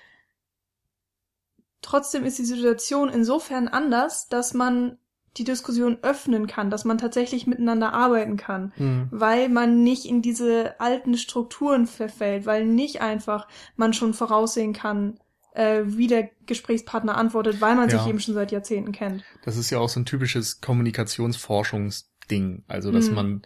trotzdem 1.81 2.23
ist 2.23 2.39
die 2.39 2.45
Situation 2.45 3.09
insofern 3.09 3.67
anders, 3.67 4.27
dass 4.27 4.53
man 4.53 4.97
die 5.37 5.43
Diskussion 5.43 5.97
öffnen 6.01 6.47
kann, 6.47 6.69
dass 6.69 6.85
man 6.85 6.97
tatsächlich 6.97 7.47
miteinander 7.47 7.93
arbeiten 7.93 8.37
kann, 8.37 8.73
mhm. 8.77 9.07
weil 9.11 9.49
man 9.49 9.83
nicht 9.83 10.05
in 10.05 10.21
diese 10.21 10.79
alten 10.79 11.17
Strukturen 11.17 11.87
verfällt, 11.87 12.45
weil 12.45 12.65
nicht 12.65 13.01
einfach 13.01 13.47
man 13.75 13.93
schon 13.93 14.13
voraussehen 14.13 14.73
kann, 14.73 15.19
äh, 15.53 15.83
wie 15.85 16.07
der 16.07 16.29
Gesprächspartner 16.45 17.17
antwortet, 17.17 17.61
weil 17.61 17.75
man 17.75 17.89
ja. 17.89 17.97
sich 17.97 18.07
eben 18.07 18.19
schon 18.19 18.33
seit 18.33 18.51
Jahrzehnten 18.51 18.91
kennt. 18.91 19.23
Das 19.43 19.57
ist 19.57 19.69
ja 19.69 19.79
auch 19.79 19.89
so 19.89 19.99
ein 19.99 20.05
typisches 20.05 20.61
Kommunikationsforschungsding, 20.61 22.63
also 22.67 22.91
dass 22.91 23.09
mhm. 23.09 23.15
man 23.15 23.41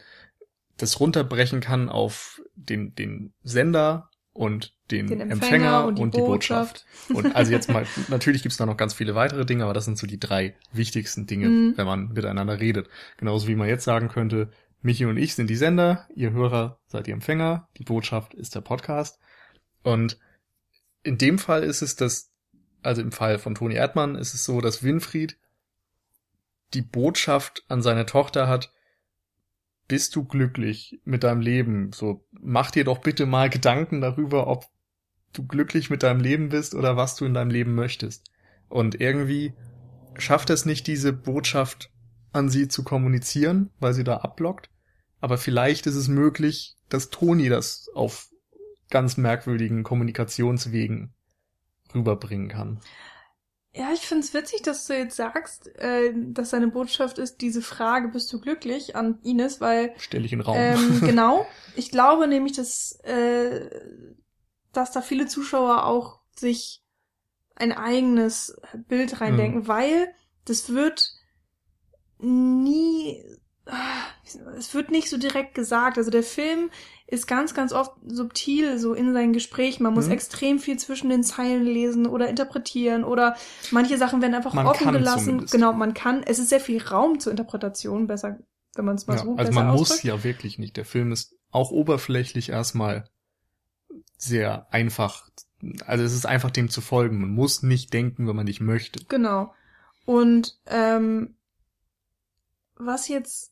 das 0.78 1.00
runterbrechen 1.00 1.60
kann 1.60 1.90
auf 1.90 2.42
den, 2.56 2.96
den 2.96 3.34
Sender 3.44 4.09
und 4.40 4.74
den, 4.90 5.08
den 5.08 5.20
Empfänger, 5.20 5.34
Empfänger, 5.34 5.86
und, 5.86 5.98
die, 5.98 6.02
und 6.02 6.16
die 6.16 6.20
Botschaft. 6.20 6.86
Botschaft. 7.10 7.26
Und 7.26 7.36
also 7.36 7.52
jetzt 7.52 7.70
mal, 7.70 7.86
natürlich 8.08 8.42
gibt's 8.42 8.58
da 8.58 8.66
noch 8.66 8.78
ganz 8.78 8.94
viele 8.94 9.14
weitere 9.14 9.46
Dinge, 9.46 9.66
aber 9.66 9.74
das 9.74 9.84
sind 9.84 9.98
so 9.98 10.08
die 10.08 10.20
drei 10.20 10.56
wichtigsten 10.72 11.28
Dinge, 11.28 11.50
mhm. 11.50 11.74
wenn 11.76 11.86
man 11.86 12.14
miteinander 12.14 12.58
redet. 12.58 12.88
Genauso 13.18 13.50
wie 13.50 13.56
man 13.56 13.68
jetzt 13.68 13.84
sagen 13.84 14.08
könnte, 14.08 14.50
Michi 14.82 15.06
und 15.06 15.18
ich 15.18 15.36
sind 15.36 15.50
die 15.50 15.58
Sender, 15.58 16.08
ihr 16.16 16.32
Hörer 16.32 16.80
seid 16.88 17.08
die 17.08 17.12
Empfänger, 17.12 17.68
die 17.78 17.84
Botschaft 17.84 18.34
ist 18.34 18.56
der 18.56 18.62
Podcast. 18.62 19.20
Und 19.84 20.18
in 21.04 21.18
dem 21.18 21.38
Fall 21.38 21.64
ist 21.64 21.82
es 21.82 21.98
das, 21.98 22.32
also 22.82 23.02
im 23.02 23.12
Fall 23.12 23.40
von 23.40 23.56
Toni 23.56 23.76
Erdmann 23.76 24.16
ist 24.16 24.34
es 24.34 24.46
so, 24.46 24.62
dass 24.62 24.84
Winfried 24.84 25.38
die 26.74 26.82
Botschaft 26.82 27.66
an 27.68 27.82
seine 27.82 28.06
Tochter 28.06 28.48
hat, 28.48 28.72
bist 29.90 30.16
du 30.16 30.24
glücklich 30.24 31.02
mit 31.04 31.24
deinem 31.26 31.42
Leben? 31.42 31.92
So, 31.92 32.24
mach 32.32 32.72
dir 32.72 32.86
doch 32.86 33.00
bitte 33.00 33.26
mal 33.26 33.50
Gedanken 33.50 34.00
darüber, 34.00 34.48
ob 34.48 34.66
du 35.34 35.46
glücklich 35.46 35.90
mit 35.90 36.04
deinem 36.04 36.22
Leben 36.22 36.50
bist 36.50 36.74
oder 36.74 36.96
was 36.96 37.18
du 37.18 37.26
in 37.26 37.34
deinem 37.34 37.50
Leben 37.52 37.76
möchtest. 37.76 38.32
Und 38.70 39.02
irgendwie 39.02 39.54
schafft 40.18 40.50
es 40.52 40.66
nicht, 40.66 40.88
diese 40.88 41.12
Botschaft 41.12 41.92
an 42.32 42.50
sie 42.50 42.68
zu 42.68 42.84
kommunizieren, 42.84 43.72
weil 43.80 43.94
sie 43.94 44.04
da 44.04 44.18
abblockt. 44.18 44.70
Aber 45.20 45.38
vielleicht 45.38 45.88
ist 45.88 45.96
es 45.96 46.08
möglich, 46.08 46.78
dass 46.88 47.10
Toni 47.10 47.50
das 47.50 47.90
auf 47.94 48.30
ganz 48.90 49.18
merkwürdigen 49.18 49.84
Kommunikationswegen 49.84 51.14
rüberbringen 51.94 52.48
kann. 52.48 52.80
Ja, 53.74 53.94
ich 53.94 54.02
find's 54.02 54.34
witzig, 54.34 54.64
dass 54.64 54.88
du 54.88 54.98
jetzt 54.98 55.16
sagst, 55.16 55.68
äh, 55.78 56.12
dass 56.16 56.50
seine 56.50 56.70
Botschaft 56.70 57.20
ist, 57.20 57.42
diese 57.42 57.62
Frage, 57.62 58.08
bist 58.08 58.34
du 58.34 58.40
glücklich, 58.40 58.96
an 58.96 59.20
Ines, 59.22 59.62
weil... 59.62 59.94
Stell 59.98 60.26
ich 60.26 60.34
in 60.34 60.42
Raum. 60.42 60.58
Ähm, 60.58 61.02
genau. 61.06 61.46
Ich 61.76 61.92
glaube 61.92 62.28
nämlich, 62.28 62.54
dass, 62.54 63.00
äh, 63.04 63.70
dass 64.74 64.92
da 64.92 65.02
viele 65.02 65.28
Zuschauer 65.28 65.86
auch 65.86 66.20
sich 66.36 66.84
ein 67.56 67.72
eigenes 67.72 68.60
Bild 68.88 69.22
reindenken, 69.22 69.62
mhm. 69.62 69.68
weil 69.68 70.14
das 70.46 70.74
wird 70.74 71.12
nie 72.18 73.24
es 74.58 74.74
wird 74.74 74.92
nicht 74.92 75.10
so 75.10 75.18
direkt 75.18 75.56
gesagt. 75.56 75.98
Also 75.98 76.12
der 76.12 76.24
Film 76.24 76.70
ist 77.08 77.28
ganz, 77.28 77.54
ganz 77.54 77.74
oft 77.74 77.92
subtil 78.06 78.78
so 78.78 78.94
in 78.94 79.14
seinen 79.14 79.34
Gesprächen. 79.34 79.84
Man 79.84 79.94
muss 79.94 80.06
mhm. 80.06 80.14
extrem 80.14 80.60
viel 80.60 80.78
zwischen 80.78 81.10
den 81.10 81.24
Zeilen 81.24 81.66
lesen 81.66 82.06
oder 82.06 82.28
interpretieren 82.28 83.04
oder 83.04 83.36
manche 83.72 83.98
Sachen 83.98 84.22
werden 84.22 84.36
einfach 84.36 84.54
man 84.54 84.68
offen 84.68 84.92
gelassen. 84.92 85.26
Zumindest. 85.26 85.54
Genau, 85.54 85.74
man 85.74 85.94
kann. 85.94 86.24
Es 86.24 86.40
ist 86.40 86.50
sehr 86.50 86.60
viel 86.60 86.82
Raum 86.82 87.20
zur 87.20 87.32
Interpretation, 87.32 88.08
besser, 88.08 88.38
wenn 88.76 88.86
man 88.86 88.96
es 88.96 89.08
mal 89.08 89.18
ja, 89.18 89.24
so 89.24 89.36
Also 89.36 89.52
man 89.52 89.68
ausdrückt. 89.68 89.90
muss 89.90 90.04
ja 90.04 90.24
wirklich 90.24 90.60
nicht. 90.60 90.78
Der 90.78 90.86
Film 90.86 91.12
ist 91.12 91.36
auch 91.52 91.72
oberflächlich 91.72 92.50
erstmal 92.50 93.10
sehr 94.18 94.72
einfach. 94.72 95.30
Also 95.86 96.04
es 96.04 96.14
ist 96.14 96.26
einfach 96.26 96.52
dem 96.52 96.70
zu 96.70 96.82
folgen. 96.82 97.20
Man 97.20 97.32
muss 97.32 97.64
nicht 97.64 97.92
denken, 97.92 98.28
wenn 98.28 98.36
man 98.36 98.46
nicht 98.46 98.62
möchte. 98.62 99.04
Genau. 99.06 99.54
Und 100.06 100.60
ähm, 100.68 101.36
was 102.76 103.08
jetzt 103.08 103.52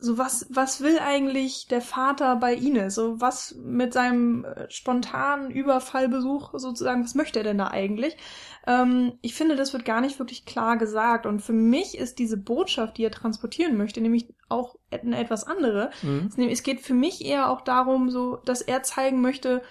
so 0.00 0.16
was, 0.16 0.46
was 0.48 0.80
will 0.80 0.98
eigentlich 1.00 1.66
der 1.66 1.80
Vater 1.80 2.36
bei 2.36 2.54
Ines? 2.54 2.94
So 2.94 3.20
was 3.20 3.56
mit 3.56 3.92
seinem 3.92 4.44
äh, 4.44 4.70
spontanen 4.70 5.50
Überfallbesuch 5.50 6.50
sozusagen, 6.54 7.02
was 7.02 7.16
möchte 7.16 7.40
er 7.40 7.44
denn 7.44 7.58
da 7.58 7.68
eigentlich? 7.68 8.16
Ähm, 8.66 9.14
ich 9.22 9.34
finde, 9.34 9.56
das 9.56 9.72
wird 9.72 9.84
gar 9.84 10.00
nicht 10.00 10.20
wirklich 10.20 10.44
klar 10.44 10.76
gesagt. 10.76 11.26
Und 11.26 11.40
für 11.40 11.52
mich 11.52 11.98
ist 11.98 12.20
diese 12.20 12.36
Botschaft, 12.36 12.96
die 12.96 13.04
er 13.04 13.10
transportieren 13.10 13.76
möchte, 13.76 14.00
nämlich 14.00 14.28
auch 14.48 14.76
eine 14.90 15.18
etwas 15.18 15.44
andere. 15.44 15.90
Mhm. 16.02 16.30
Es 16.48 16.62
geht 16.62 16.80
für 16.80 16.94
mich 16.94 17.24
eher 17.24 17.50
auch 17.50 17.62
darum, 17.62 18.08
so, 18.08 18.36
dass 18.44 18.62
er 18.62 18.84
zeigen 18.84 19.20
möchte, 19.20 19.62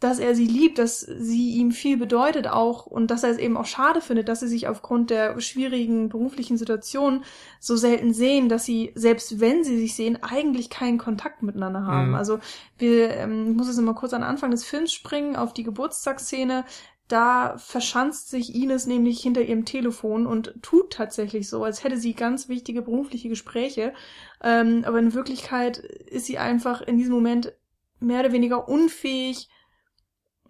dass 0.00 0.18
er 0.18 0.34
sie 0.34 0.46
liebt, 0.46 0.78
dass 0.78 1.00
sie 1.00 1.50
ihm 1.50 1.72
viel 1.72 1.98
bedeutet 1.98 2.48
auch 2.48 2.86
und 2.86 3.10
dass 3.10 3.22
er 3.22 3.30
es 3.30 3.38
eben 3.38 3.58
auch 3.58 3.66
schade 3.66 4.00
findet, 4.00 4.28
dass 4.28 4.40
sie 4.40 4.48
sich 4.48 4.66
aufgrund 4.66 5.10
der 5.10 5.38
schwierigen 5.40 6.08
beruflichen 6.08 6.56
Situation 6.56 7.22
so 7.60 7.76
selten 7.76 8.14
sehen, 8.14 8.48
dass 8.48 8.64
sie, 8.64 8.92
selbst 8.94 9.40
wenn 9.40 9.62
sie 9.62 9.78
sich 9.78 9.94
sehen, 9.94 10.18
eigentlich 10.22 10.70
keinen 10.70 10.96
Kontakt 10.96 11.42
miteinander 11.42 11.84
haben. 11.84 12.08
Mhm. 12.08 12.14
Also 12.14 12.40
wir, 12.78 13.14
ähm, 13.14 13.50
ich 13.50 13.56
muss 13.56 13.66
jetzt 13.66 13.78
mal 13.80 13.94
kurz 13.94 14.14
an 14.14 14.22
Anfang 14.22 14.50
des 14.50 14.64
Films 14.64 14.90
springen, 14.94 15.36
auf 15.36 15.52
die 15.52 15.64
Geburtstagsszene. 15.64 16.64
Da 17.06 17.58
verschanzt 17.58 18.30
sich 18.30 18.54
Ines 18.54 18.86
nämlich 18.86 19.20
hinter 19.20 19.42
ihrem 19.42 19.66
Telefon 19.66 20.26
und 20.26 20.54
tut 20.62 20.92
tatsächlich 20.94 21.48
so, 21.48 21.62
als 21.62 21.84
hätte 21.84 21.98
sie 21.98 22.14
ganz 22.14 22.48
wichtige 22.48 22.80
berufliche 22.80 23.28
Gespräche. 23.28 23.92
Ähm, 24.42 24.84
aber 24.86 24.98
in 24.98 25.12
Wirklichkeit 25.12 25.76
ist 25.76 26.24
sie 26.24 26.38
einfach 26.38 26.80
in 26.80 26.96
diesem 26.96 27.12
Moment 27.12 27.52
mehr 27.98 28.20
oder 28.20 28.32
weniger 28.32 28.66
unfähig, 28.66 29.50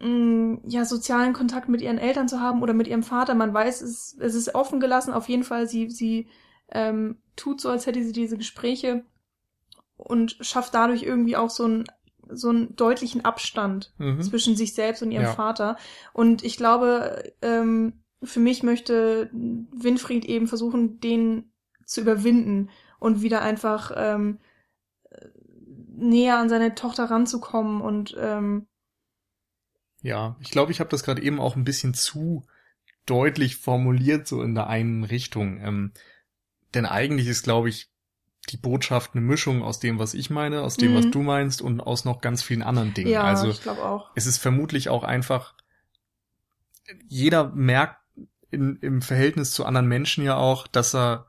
Ja, 0.03 0.87
sozialen 0.87 1.35
Kontakt 1.35 1.69
mit 1.69 1.83
ihren 1.83 1.99
Eltern 1.99 2.27
zu 2.27 2.41
haben 2.41 2.63
oder 2.63 2.73
mit 2.73 2.89
ihrem 2.89 3.03
Vater. 3.03 3.35
Man 3.35 3.53
weiß, 3.53 3.83
es, 3.83 4.17
es 4.19 4.35
ist 4.35 4.55
offen 4.55 4.81
gelassen. 4.81 5.13
Auf 5.13 5.29
jeden 5.29 5.45
Fall, 5.45 5.69
sie, 5.69 5.91
sie 5.91 6.29
ähm, 6.71 7.19
tut 7.37 7.61
so, 7.61 7.69
als 7.69 7.87
hätte 7.87 8.03
sie 8.03 8.13
diese 8.13 8.39
Gespräche 8.39 9.05
und 9.97 10.39
schafft 10.41 10.73
dadurch 10.75 11.03
irgendwie 11.03 11.37
auch 11.37 11.51
so 11.51 11.65
einen 11.65 11.85
so 12.33 12.49
einen 12.49 12.77
deutlichen 12.77 13.25
Abstand 13.25 13.93
mhm. 13.99 14.23
zwischen 14.23 14.57
sich 14.57 14.73
selbst 14.75 15.03
und 15.03 15.11
ihrem 15.11 15.25
ja. 15.25 15.33
Vater. 15.33 15.77
Und 16.13 16.45
ich 16.45 16.57
glaube, 16.57 17.33
ähm, 17.43 18.05
für 18.23 18.41
mich 18.41 18.63
möchte 18.63 19.29
Winfried 19.33 20.25
eben 20.25 20.47
versuchen, 20.47 21.01
den 21.01 21.53
zu 21.85 22.01
überwinden 22.01 22.71
und 23.01 23.21
wieder 23.21 23.43
einfach 23.43 23.91
ähm, 23.97 24.39
näher 25.89 26.39
an 26.39 26.49
seine 26.49 26.75
Tochter 26.75 27.05
ranzukommen 27.05 27.81
und 27.81 28.17
ähm, 28.19 28.67
ja, 30.03 30.37
ich 30.41 30.51
glaube, 30.51 30.73
ich 30.73 30.81
habe 30.81 30.91
das 30.91 31.03
gerade 31.03 31.23
eben 31.23 31.41
auch 31.41 31.57
ein 31.57 31.65
bisschen 31.65 31.95
zu 31.95 32.47
deutlich 33.07 33.57
formuliert, 33.57 34.27
so 34.27 34.43
in 34.43 34.55
der 34.55 34.69
einen 34.69 35.05
Richtung. 35.05 35.61
Ähm, 35.61 35.93
denn 36.75 36.87
eigentlich 36.87 37.27
ist, 37.27 37.43
glaube 37.43 37.69
ich, 37.69 37.91
die 38.49 38.57
Botschaft 38.57 39.15
eine 39.15 39.21
Mischung 39.21 39.63
aus 39.63 39.81
dem, 39.81 39.99
was 39.99 40.15
ich 40.15 40.31
meine, 40.31 40.63
aus 40.63 40.77
dem, 40.77 40.93
mhm. 40.93 40.97
was 40.97 41.11
du 41.11 41.23
meinst 41.23 41.61
und 41.63 41.81
aus 41.81 42.05
noch 42.05 42.21
ganz 42.21 42.43
vielen 42.43 42.63
anderen 42.63 42.95
Dingen. 42.95 43.11
Ja, 43.11 43.25
also 43.25 43.49
ich 43.49 43.63
glaube 43.63 43.85
auch. 43.85 44.11
Es 44.15 44.27
ist 44.27 44.39
vermutlich 44.39 44.89
auch 44.89 45.05
einfach, 45.05 45.55
jeder 47.07 47.51
merkt 47.51 48.01
in, 48.51 48.77
im 48.77 49.03
Verhältnis 49.03 49.53
zu 49.53 49.65
anderen 49.65 49.87
Menschen 49.87 50.25
ja 50.25 50.37
auch, 50.37 50.67
dass 50.67 50.95
er, 50.95 51.27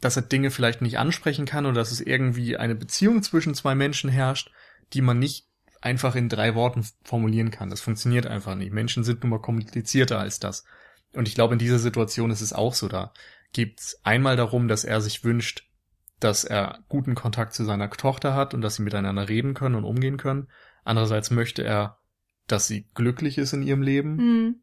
dass 0.00 0.16
er 0.16 0.22
Dinge 0.22 0.50
vielleicht 0.50 0.82
nicht 0.82 0.98
ansprechen 0.98 1.46
kann 1.46 1.66
oder 1.66 1.76
dass 1.76 1.92
es 1.92 2.00
irgendwie 2.00 2.56
eine 2.56 2.74
Beziehung 2.74 3.22
zwischen 3.22 3.54
zwei 3.54 3.74
Menschen 3.74 4.10
herrscht, 4.10 4.50
die 4.92 5.02
man 5.02 5.18
nicht 5.18 5.49
einfach 5.80 6.14
in 6.14 6.28
drei 6.28 6.54
Worten 6.54 6.86
formulieren 7.04 7.50
kann. 7.50 7.70
Das 7.70 7.80
funktioniert 7.80 8.26
einfach 8.26 8.54
nicht. 8.54 8.72
Menschen 8.72 9.04
sind 9.04 9.22
nun 9.22 9.30
mal 9.30 9.40
komplizierter 9.40 10.18
als 10.18 10.38
das. 10.38 10.64
Und 11.12 11.26
ich 11.26 11.34
glaube, 11.34 11.54
in 11.54 11.58
dieser 11.58 11.78
Situation 11.78 12.30
ist 12.30 12.42
es 12.42 12.52
auch 12.52 12.74
so. 12.74 12.88
Da 12.88 13.12
geht 13.52 13.80
es 13.80 14.00
einmal 14.04 14.36
darum, 14.36 14.68
dass 14.68 14.84
er 14.84 15.00
sich 15.00 15.24
wünscht, 15.24 15.66
dass 16.20 16.44
er 16.44 16.80
guten 16.88 17.14
Kontakt 17.14 17.54
zu 17.54 17.64
seiner 17.64 17.90
Tochter 17.90 18.34
hat 18.34 18.52
und 18.54 18.60
dass 18.60 18.76
sie 18.76 18.82
miteinander 18.82 19.28
reden 19.28 19.54
können 19.54 19.74
und 19.74 19.84
umgehen 19.84 20.18
können. 20.18 20.48
Andererseits 20.84 21.30
möchte 21.30 21.62
er, 21.62 21.98
dass 22.46 22.66
sie 22.66 22.86
glücklich 22.94 23.38
ist 23.38 23.52
in 23.52 23.62
ihrem 23.62 23.82
Leben. 23.82 24.16
Mhm. 24.16 24.56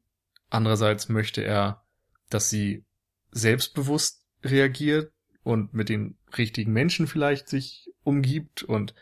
Andererseits 0.50 1.10
möchte 1.10 1.42
er, 1.42 1.84
dass 2.30 2.50
sie 2.50 2.86
selbstbewusst 3.32 4.24
reagiert 4.44 5.12
und 5.44 5.74
mit 5.74 5.90
den 5.90 6.18
richtigen 6.38 6.74
Menschen 6.74 7.08
vielleicht 7.08 7.50
sich 7.50 7.92
umgibt 8.04 8.64
und 8.64 8.94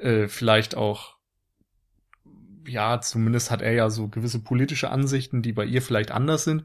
äh, 0.00 0.28
vielleicht 0.28 0.74
auch, 0.74 1.16
ja, 2.66 3.00
zumindest 3.00 3.50
hat 3.50 3.62
er 3.62 3.72
ja 3.72 3.90
so 3.90 4.08
gewisse 4.08 4.40
politische 4.40 4.90
Ansichten, 4.90 5.42
die 5.42 5.52
bei 5.52 5.64
ihr 5.64 5.82
vielleicht 5.82 6.10
anders 6.10 6.44
sind, 6.44 6.64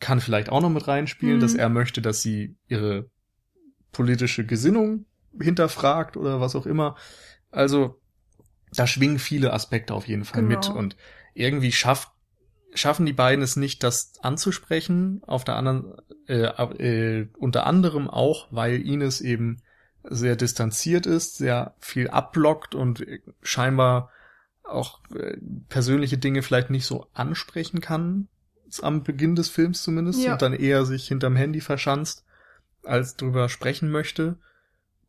kann 0.00 0.20
vielleicht 0.20 0.50
auch 0.50 0.60
noch 0.60 0.70
mit 0.70 0.86
reinspielen, 0.88 1.36
Mhm. 1.36 1.40
dass 1.40 1.54
er 1.54 1.68
möchte, 1.68 2.02
dass 2.02 2.22
sie 2.22 2.56
ihre 2.68 3.08
politische 3.92 4.44
Gesinnung 4.44 5.06
hinterfragt 5.40 6.16
oder 6.16 6.40
was 6.40 6.54
auch 6.56 6.66
immer. 6.66 6.96
Also 7.50 8.00
da 8.72 8.86
schwingen 8.86 9.18
viele 9.18 9.52
Aspekte 9.52 9.94
auf 9.94 10.06
jeden 10.06 10.24
Fall 10.24 10.42
Genau. 10.42 10.56
mit 10.56 10.68
und 10.68 10.96
irgendwie 11.34 11.72
schafft 11.72 12.10
schaffen 12.74 13.06
die 13.06 13.14
beiden 13.14 13.42
es 13.42 13.56
nicht, 13.56 13.82
das 13.82 14.12
anzusprechen. 14.20 15.22
Auf 15.26 15.44
der 15.44 15.56
anderen, 15.56 15.94
äh, 16.28 16.42
äh, 16.42 17.28
unter 17.38 17.66
anderem 17.66 18.08
auch, 18.10 18.48
weil 18.50 18.82
Ines 18.86 19.22
eben 19.22 19.62
sehr 20.02 20.36
distanziert 20.36 21.06
ist, 21.06 21.38
sehr 21.38 21.74
viel 21.78 22.08
abblockt 22.08 22.74
und 22.74 23.00
äh, 23.00 23.20
scheinbar 23.40 24.10
auch 24.68 25.00
äh, 25.14 25.36
persönliche 25.68 26.18
Dinge 26.18 26.42
vielleicht 26.42 26.70
nicht 26.70 26.86
so 26.86 27.06
ansprechen 27.12 27.80
kann, 27.80 28.28
am 28.82 29.02
Beginn 29.04 29.36
des 29.36 29.48
Films 29.48 29.82
zumindest, 29.82 30.22
Ja. 30.22 30.32
und 30.32 30.42
dann 30.42 30.52
eher 30.52 30.84
sich 30.84 31.06
hinterm 31.08 31.36
Handy 31.36 31.60
verschanzt, 31.60 32.24
als 32.82 33.16
drüber 33.16 33.48
sprechen 33.48 33.90
möchte. 33.90 34.38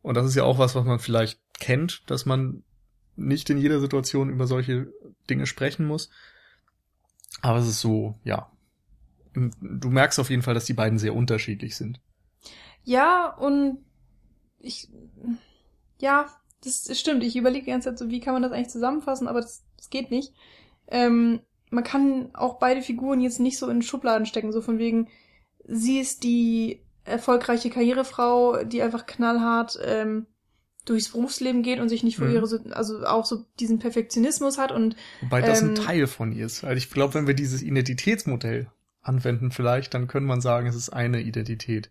Und 0.02 0.14
das 0.16 0.26
ist 0.26 0.34
ja 0.36 0.44
auch 0.44 0.58
was, 0.58 0.74
was 0.74 0.84
man 0.84 1.00
vielleicht 1.00 1.40
kennt, 1.58 2.08
dass 2.10 2.24
man 2.24 2.62
nicht 3.16 3.50
in 3.50 3.58
jeder 3.58 3.80
Situation 3.80 4.30
über 4.30 4.46
solche 4.46 4.92
Dinge 5.28 5.46
sprechen 5.46 5.86
muss. 5.86 6.08
Aber 7.42 7.58
es 7.58 7.66
ist 7.68 7.80
so, 7.80 8.18
ja. 8.24 8.50
Du 9.34 9.90
merkst 9.90 10.18
auf 10.18 10.30
jeden 10.30 10.42
Fall, 10.42 10.54
dass 10.54 10.64
die 10.64 10.72
beiden 10.72 10.98
sehr 10.98 11.14
unterschiedlich 11.14 11.76
sind. 11.76 12.00
Ja, 12.84 13.26
und 13.34 13.78
ich, 14.60 14.88
ja, 15.98 16.26
das 16.64 16.98
stimmt. 16.98 17.22
Ich 17.24 17.36
überlege 17.36 17.64
die 17.64 17.70
ganze 17.70 17.90
Zeit 17.90 17.98
so, 17.98 18.10
wie 18.10 18.20
kann 18.20 18.34
man 18.34 18.42
das 18.42 18.52
eigentlich 18.52 18.68
zusammenfassen, 18.70 19.28
aber 19.28 19.40
das, 19.40 19.64
das 19.76 19.90
geht 19.90 20.10
nicht. 20.10 20.32
Ähm, 20.88 21.40
man 21.70 21.84
kann 21.84 22.30
auch 22.34 22.58
beide 22.58 22.82
Figuren 22.82 23.20
jetzt 23.20 23.40
nicht 23.40 23.58
so 23.58 23.68
in 23.68 23.82
Schubladen 23.82 24.26
stecken, 24.26 24.52
so 24.52 24.60
von 24.60 24.78
wegen, 24.78 25.08
sie 25.64 25.98
ist 25.98 26.24
die 26.24 26.80
erfolgreiche 27.04 27.70
Karrierefrau, 27.70 28.64
die 28.64 28.82
einfach 28.82 29.06
knallhart 29.06 29.78
ähm, 29.82 30.26
durchs 30.84 31.10
Berufsleben 31.10 31.62
geht 31.62 31.80
und 31.80 31.88
sich 31.88 32.02
nicht 32.02 32.16
vor 32.16 32.26
Mhm. 32.26 32.34
ihre, 32.34 32.74
also 32.74 33.04
auch 33.04 33.26
so 33.26 33.44
diesen 33.60 33.78
Perfektionismus 33.78 34.56
hat 34.58 34.72
und 34.72 34.96
Wobei 35.20 35.42
das 35.42 35.60
Ähm, 35.60 35.70
ein 35.70 35.74
Teil 35.74 36.06
von 36.06 36.32
ihr 36.32 36.46
ist. 36.46 36.64
Also 36.64 36.76
ich 36.76 36.90
glaube, 36.90 37.14
wenn 37.14 37.26
wir 37.26 37.34
dieses 37.34 37.62
Identitätsmodell 37.62 38.70
anwenden 39.02 39.50
vielleicht, 39.50 39.92
dann 39.94 40.06
könnte 40.06 40.26
man 40.26 40.40
sagen, 40.40 40.66
es 40.66 40.74
ist 40.74 40.90
eine 40.90 41.20
Identität. 41.20 41.90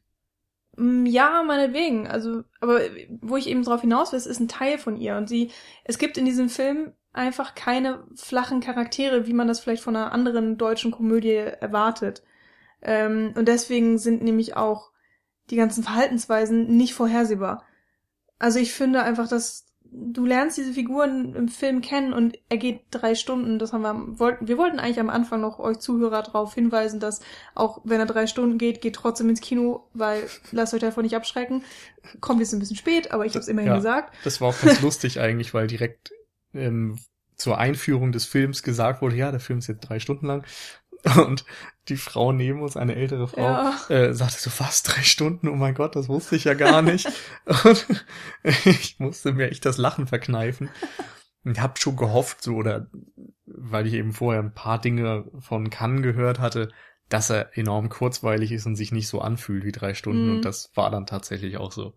Mm, 0.77 1.05
Ja, 1.05 1.43
meinetwegen. 1.43 2.07
Also, 2.07 2.43
aber 2.61 2.81
wo 3.21 3.37
ich 3.37 3.47
eben 3.47 3.63
drauf 3.63 3.81
hinaus 3.81 4.11
will, 4.11 4.17
es 4.19 4.25
ist 4.27 4.39
ein 4.39 4.47
Teil 4.47 4.77
von 4.77 4.97
ihr. 4.97 5.17
Und 5.17 5.27
sie, 5.29 5.51
es 5.83 5.97
gibt 5.97 6.17
in 6.17 6.25
diesem 6.25 6.49
Film 6.49 6.93
einfach 7.13 7.55
keine 7.55 8.05
flachen 8.15 8.61
Charaktere, 8.61 9.27
wie 9.27 9.33
man 9.33 9.47
das 9.47 9.59
vielleicht 9.59 9.83
von 9.83 9.95
einer 9.95 10.11
anderen 10.11 10.57
deutschen 10.57 10.91
Komödie 10.91 11.33
erwartet. 11.35 12.23
Ähm, 12.81 13.33
und 13.37 13.47
deswegen 13.47 13.99
sind 13.99 14.23
nämlich 14.23 14.57
auch 14.57 14.91
die 15.51 15.57
ganzen 15.57 15.83
Verhaltensweisen 15.83 16.77
nicht 16.77 16.95
vorhersehbar. 16.95 17.65
Also 18.39 18.59
ich 18.59 18.73
finde 18.73 19.03
einfach, 19.03 19.29
dass 19.29 19.66
du 19.91 20.25
lernst 20.25 20.57
diese 20.57 20.73
Figuren 20.73 21.35
im 21.35 21.47
Film 21.47 21.81
kennen 21.81 22.13
und 22.13 22.37
er 22.49 22.57
geht 22.57 22.81
drei 22.91 23.15
Stunden. 23.15 23.59
Das 23.59 23.73
haben 23.73 23.81
wir, 23.81 24.19
wollten, 24.19 24.47
wir 24.47 24.57
wollten 24.57 24.79
eigentlich 24.79 24.99
am 24.99 25.09
Anfang 25.09 25.41
noch 25.41 25.59
euch 25.59 25.79
Zuhörer 25.79 26.23
darauf 26.23 26.53
hinweisen, 26.53 26.99
dass 26.99 27.21
auch 27.55 27.81
wenn 27.83 27.99
er 27.99 28.05
drei 28.05 28.27
Stunden 28.27 28.57
geht, 28.57 28.81
geht 28.81 28.95
trotzdem 28.95 29.29
ins 29.29 29.41
Kino, 29.41 29.87
weil 29.93 30.23
lasst 30.51 30.73
euch 30.73 30.81
davon 30.81 31.03
nicht 31.03 31.15
abschrecken. 31.15 31.63
Kommt 32.21 32.39
jetzt 32.39 32.53
ein 32.53 32.59
bisschen 32.59 32.77
spät, 32.77 33.11
aber 33.11 33.25
ich 33.25 33.33
habe 33.33 33.41
es 33.41 33.47
immerhin 33.47 33.71
Ja. 33.71 33.75
gesagt. 33.75 34.15
Das 34.23 34.41
war 34.41 34.49
auch 34.49 34.61
ganz 34.61 34.81
lustig 34.81 35.19
eigentlich, 35.19 35.53
weil 35.53 35.67
direkt 35.67 36.11
ähm, 36.53 36.99
zur 37.35 37.57
Einführung 37.57 38.11
des 38.11 38.25
Films 38.25 38.63
gesagt 38.63 39.01
wurde, 39.01 39.15
ja, 39.15 39.31
der 39.31 39.39
Film 39.39 39.59
ist 39.59 39.67
jetzt 39.67 39.81
drei 39.81 39.99
Stunden 39.99 40.25
lang. 40.25 40.45
Und 41.25 41.45
die 41.89 41.97
Frau 41.97 42.31
neben 42.31 42.61
uns, 42.61 42.75
eine 42.75 42.95
ältere 42.95 43.27
Frau, 43.27 43.41
Ja. 43.41 43.75
äh, 43.89 44.13
sagte 44.13 44.39
so 44.39 44.49
fast 44.49 44.89
drei 44.95 45.01
Stunden, 45.03 45.47
oh 45.47 45.55
mein 45.55 45.73
Gott, 45.75 45.95
das 45.95 46.09
wusste 46.09 46.35
ich 46.35 46.43
ja 46.43 46.53
gar 46.53 46.81
nicht. 46.81 47.07
Und 47.63 47.85
ich 48.65 48.99
musste 48.99 49.31
mir 49.33 49.49
echt 49.51 49.65
das 49.65 49.77
Lachen 49.77 50.07
verkneifen. 50.07 50.69
Und 51.43 51.61
hab 51.61 51.79
schon 51.79 51.95
gehofft, 51.95 52.41
so, 52.43 52.55
oder 52.55 52.87
weil 53.45 53.87
ich 53.87 53.93
eben 53.93 54.11
vorher 54.11 54.41
ein 54.41 54.53
paar 54.53 54.81
Dinge 54.81 55.25
von 55.39 55.69
Cannes 55.69 56.03
gehört 56.03 56.39
hatte, 56.39 56.69
dass 57.09 57.29
er 57.29 57.57
enorm 57.57 57.87
kurzweilig 57.87 58.51
ist 58.51 58.65
und 58.65 58.75
sich 58.75 58.91
nicht 58.91 59.07
so 59.07 59.21
anfühlt 59.21 59.63
wie 59.63 59.71
drei 59.71 59.93
Stunden. 59.93 60.27
Mhm. 60.27 60.35
Und 60.35 60.41
das 60.45 60.71
war 60.75 60.91
dann 60.91 61.05
tatsächlich 61.05 61.57
auch 61.57 61.71
so. 61.71 61.93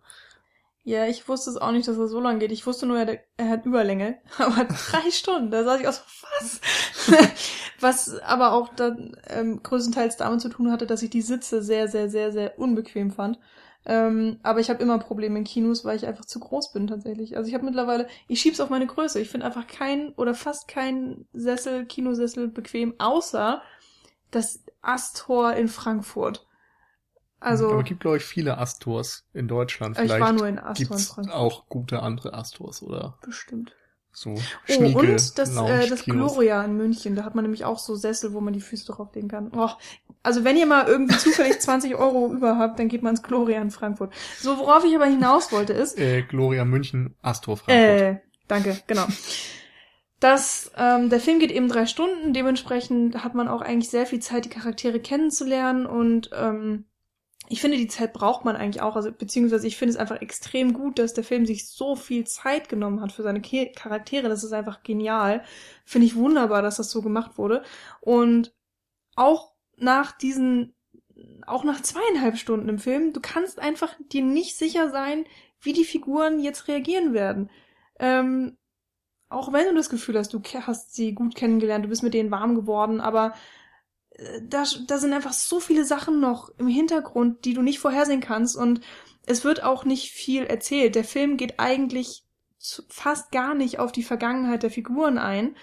Ja, 0.82 1.06
ich 1.06 1.28
wusste 1.28 1.50
es 1.50 1.56
auch 1.58 1.72
nicht, 1.72 1.86
dass 1.88 1.98
er 1.98 2.08
so 2.08 2.20
lang 2.20 2.38
geht. 2.38 2.52
Ich 2.52 2.66
wusste 2.66 2.86
nur, 2.86 2.98
er, 2.98 3.18
er 3.36 3.48
hat 3.48 3.66
Überlänge. 3.66 4.18
Aber 4.38 4.64
drei 4.64 5.10
Stunden, 5.10 5.50
da 5.50 5.62
saß 5.62 5.80
ich 5.80 5.88
auch 5.88 5.92
so, 5.92 6.02
was? 6.40 6.60
was 7.80 8.18
aber 8.20 8.52
auch 8.52 8.68
dann 8.74 9.16
ähm, 9.28 9.62
größtenteils 9.62 10.16
damit 10.18 10.40
zu 10.40 10.48
tun 10.48 10.70
hatte, 10.70 10.86
dass 10.86 11.02
ich 11.02 11.10
die 11.10 11.22
Sitze 11.22 11.62
sehr, 11.62 11.88
sehr, 11.88 12.08
sehr, 12.10 12.30
sehr 12.30 12.58
unbequem 12.58 13.10
fand. 13.10 13.38
Ähm, 13.86 14.38
aber 14.42 14.60
ich 14.60 14.68
habe 14.68 14.82
immer 14.82 14.98
Probleme 14.98 15.38
in 15.38 15.44
Kinos, 15.44 15.84
weil 15.84 15.96
ich 15.96 16.06
einfach 16.06 16.24
zu 16.26 16.38
groß 16.40 16.72
bin 16.72 16.86
tatsächlich. 16.86 17.36
Also 17.36 17.48
ich 17.48 17.54
habe 17.54 17.64
mittlerweile, 17.64 18.06
ich 18.28 18.40
schieb's 18.40 18.60
auf 18.60 18.68
meine 18.68 18.86
Größe. 18.86 19.20
Ich 19.20 19.30
finde 19.30 19.46
einfach 19.46 19.66
kein 19.66 20.12
oder 20.14 20.34
fast 20.34 20.68
kein 20.68 21.26
Sessel, 21.32 21.86
Kinosessel 21.86 22.48
bequem, 22.48 22.94
außer 22.98 23.62
das 24.30 24.62
Astor 24.82 25.54
in 25.54 25.68
Frankfurt. 25.68 26.46
Also 27.40 27.70
Aber 27.70 27.82
gibt, 27.82 28.00
glaube 28.00 28.18
ich, 28.18 28.24
viele 28.24 28.58
Astors 28.58 29.24
in 29.32 29.48
Deutschland. 29.48 29.96
ich 29.96 30.02
Vielleicht 30.02 30.20
war 30.20 30.32
nur 30.32 30.46
in 30.46 30.58
Astor 30.58 30.96
in 30.96 31.02
Frankfurt. 31.02 31.34
auch 31.34 31.68
gute 31.68 32.02
andere 32.02 32.34
Astors 32.34 32.82
oder 32.82 33.16
Bestimmt. 33.24 33.72
so 34.12 34.34
Oh, 34.68 34.98
und 34.98 35.38
das, 35.38 35.56
äh, 35.56 35.88
das 35.88 36.04
Gloria 36.04 36.62
in 36.64 36.76
München, 36.76 37.16
da 37.16 37.24
hat 37.24 37.34
man 37.34 37.44
nämlich 37.44 37.64
auch 37.64 37.78
so 37.78 37.94
Sessel, 37.94 38.34
wo 38.34 38.40
man 38.40 38.52
die 38.52 38.60
Füße 38.60 38.86
drauflegen 38.92 39.30
kann. 39.30 39.50
Oh, 39.56 39.70
also 40.22 40.44
wenn 40.44 40.56
ihr 40.58 40.66
mal 40.66 40.86
irgendwie 40.86 41.16
zufällig 41.16 41.60
20 41.60 41.94
Euro 41.96 42.30
über 42.32 42.58
habt, 42.58 42.78
dann 42.78 42.88
geht 42.88 43.02
man 43.02 43.14
ins 43.14 43.22
Gloria 43.22 43.62
in 43.62 43.70
Frankfurt. 43.70 44.12
So, 44.38 44.58
worauf 44.58 44.84
ich 44.84 44.94
aber 44.94 45.06
hinaus 45.06 45.50
wollte 45.50 45.72
ist, 45.72 45.98
Äh, 45.98 46.22
Gloria 46.22 46.64
München, 46.66 47.14
Astor 47.22 47.56
Frankfurt. 47.56 48.00
äh, 48.00 48.20
danke, 48.48 48.76
genau. 48.86 49.06
Das, 50.18 50.70
ähm, 50.76 51.08
der 51.08 51.20
Film 51.20 51.38
geht 51.38 51.50
eben 51.50 51.68
drei 51.68 51.86
Stunden, 51.86 52.34
dementsprechend 52.34 53.24
hat 53.24 53.34
man 53.34 53.48
auch 53.48 53.62
eigentlich 53.62 53.88
sehr 53.88 54.04
viel 54.04 54.20
Zeit, 54.20 54.44
die 54.44 54.50
Charaktere 54.50 55.00
kennenzulernen 55.00 55.86
und 55.86 56.28
ähm, 56.34 56.84
ich 57.52 57.60
finde, 57.60 57.78
die 57.78 57.88
Zeit 57.88 58.12
braucht 58.12 58.44
man 58.44 58.54
eigentlich 58.54 58.80
auch, 58.80 58.94
also 58.94 59.10
beziehungsweise 59.10 59.66
ich 59.66 59.76
finde 59.76 59.90
es 59.90 59.98
einfach 59.98 60.22
extrem 60.22 60.72
gut, 60.72 61.00
dass 61.00 61.14
der 61.14 61.24
Film 61.24 61.46
sich 61.46 61.68
so 61.68 61.96
viel 61.96 62.24
Zeit 62.24 62.68
genommen 62.68 63.00
hat 63.00 63.10
für 63.10 63.24
seine 63.24 63.42
Charaktere. 63.42 64.28
Das 64.28 64.44
ist 64.44 64.52
einfach 64.52 64.84
genial. 64.84 65.42
Finde 65.84 66.06
ich 66.06 66.14
wunderbar, 66.14 66.62
dass 66.62 66.76
das 66.76 66.92
so 66.92 67.02
gemacht 67.02 67.38
wurde. 67.38 67.64
Und 68.00 68.54
auch 69.16 69.50
nach 69.76 70.12
diesen, 70.12 70.76
auch 71.44 71.64
nach 71.64 71.80
zweieinhalb 71.82 72.38
Stunden 72.38 72.68
im 72.68 72.78
Film, 72.78 73.12
du 73.12 73.20
kannst 73.20 73.58
einfach 73.58 73.96
dir 74.12 74.22
nicht 74.22 74.56
sicher 74.56 74.88
sein, 74.88 75.24
wie 75.60 75.72
die 75.72 75.84
Figuren 75.84 76.38
jetzt 76.38 76.68
reagieren 76.68 77.14
werden. 77.14 77.50
Ähm, 77.98 78.58
auch 79.28 79.52
wenn 79.52 79.66
du 79.66 79.74
das 79.74 79.90
Gefühl 79.90 80.16
hast, 80.16 80.32
du 80.32 80.40
hast 80.40 80.94
sie 80.94 81.14
gut 81.14 81.34
kennengelernt, 81.34 81.84
du 81.84 81.88
bist 81.88 82.04
mit 82.04 82.14
denen 82.14 82.30
warm 82.30 82.54
geworden, 82.54 83.00
aber 83.00 83.34
da, 84.42 84.64
da 84.86 84.98
sind 84.98 85.12
einfach 85.12 85.32
so 85.32 85.60
viele 85.60 85.84
Sachen 85.84 86.20
noch 86.20 86.50
im 86.58 86.66
Hintergrund, 86.68 87.44
die 87.44 87.54
du 87.54 87.62
nicht 87.62 87.78
vorhersehen 87.78 88.20
kannst 88.20 88.56
und 88.56 88.80
es 89.26 89.44
wird 89.44 89.62
auch 89.62 89.84
nicht 89.84 90.10
viel 90.12 90.44
erzählt. 90.44 90.94
Der 90.94 91.04
Film 91.04 91.36
geht 91.36 91.58
eigentlich 91.58 92.24
fast 92.88 93.30
gar 93.32 93.54
nicht 93.54 93.78
auf 93.78 93.92
die 93.92 94.02
Vergangenheit 94.02 94.62
der 94.62 94.70
Figuren 94.70 95.18
ein. 95.18 95.56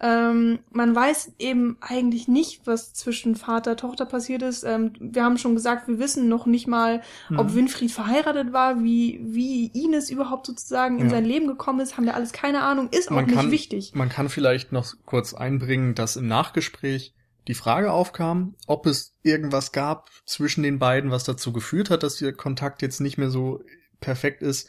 Ähm, 0.00 0.58
man 0.70 0.94
weiß 0.94 1.34
eben 1.38 1.76
eigentlich 1.80 2.26
nicht, 2.28 2.66
was 2.66 2.92
zwischen 2.92 3.36
Vater 3.36 3.72
und 3.72 3.80
Tochter 3.80 4.04
passiert 4.06 4.42
ist. 4.42 4.64
Ähm, 4.64 4.92
wir 4.98 5.22
haben 5.24 5.38
schon 5.38 5.54
gesagt, 5.54 5.86
wir 5.88 5.98
wissen 6.00 6.28
noch 6.28 6.46
nicht 6.46 6.66
mal, 6.66 7.00
ob 7.36 7.50
Mhm. 7.50 7.54
Winfried 7.54 7.92
verheiratet 7.92 8.52
war, 8.52 8.82
wie, 8.82 9.20
wie 9.22 9.66
Ines 9.68 10.10
überhaupt 10.10 10.46
sozusagen 10.46 10.98
in 10.98 11.04
Ja. 11.06 11.10
sein 11.10 11.24
Leben 11.24 11.46
gekommen 11.46 11.78
ist, 11.80 11.96
haben 11.96 12.04
wir 12.06 12.14
alles 12.16 12.32
keine 12.32 12.62
Ahnung, 12.62 12.88
ist 12.90 13.08
auch 13.08 13.14
Man 13.14 13.26
nicht 13.26 13.34
kann- 13.36 13.50
wichtig. 13.52 13.92
Man 13.94 14.08
kann 14.08 14.28
vielleicht 14.28 14.72
noch 14.72 14.92
kurz 15.06 15.32
einbringen, 15.32 15.94
dass 15.94 16.16
im 16.16 16.26
Nachgespräch 16.26 17.14
die 17.46 17.54
Frage 17.54 17.92
aufkam, 17.92 18.54
ob 18.66 18.86
es 18.86 19.14
irgendwas 19.22 19.72
gab 19.72 20.10
zwischen 20.24 20.62
den 20.62 20.78
beiden, 20.78 21.10
was 21.10 21.24
dazu 21.24 21.52
geführt 21.52 21.90
hat, 21.90 22.02
dass 22.02 22.20
ihr 22.20 22.32
Kontakt 22.32 22.82
jetzt 22.82 23.00
nicht 23.00 23.18
mehr 23.18 23.30
so 23.30 23.62
perfekt 24.00 24.42
ist. 24.42 24.68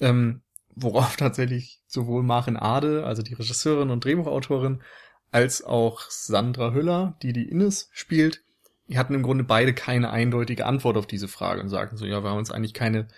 Ähm, 0.00 0.42
worauf 0.74 1.16
tatsächlich 1.16 1.80
sowohl 1.86 2.22
Maren 2.22 2.56
Ade, 2.56 3.04
also 3.04 3.22
die 3.22 3.34
Regisseurin 3.34 3.90
und 3.90 4.04
Drehbuchautorin, 4.04 4.82
als 5.30 5.64
auch 5.64 6.02
Sandra 6.10 6.72
Hüller, 6.72 7.16
die 7.22 7.32
die 7.32 7.48
Ines 7.48 7.88
spielt, 7.92 8.42
die 8.88 8.98
hatten 8.98 9.14
im 9.14 9.22
Grunde 9.22 9.44
beide 9.44 9.72
keine 9.72 10.10
eindeutige 10.10 10.66
Antwort 10.66 10.96
auf 10.96 11.06
diese 11.06 11.28
Frage 11.28 11.60
und 11.60 11.68
sagten 11.68 11.96
so, 11.96 12.04
ja, 12.04 12.22
wir 12.22 12.30
haben 12.30 12.38
uns 12.38 12.50
eigentlich 12.50 12.74
keine 12.74 13.08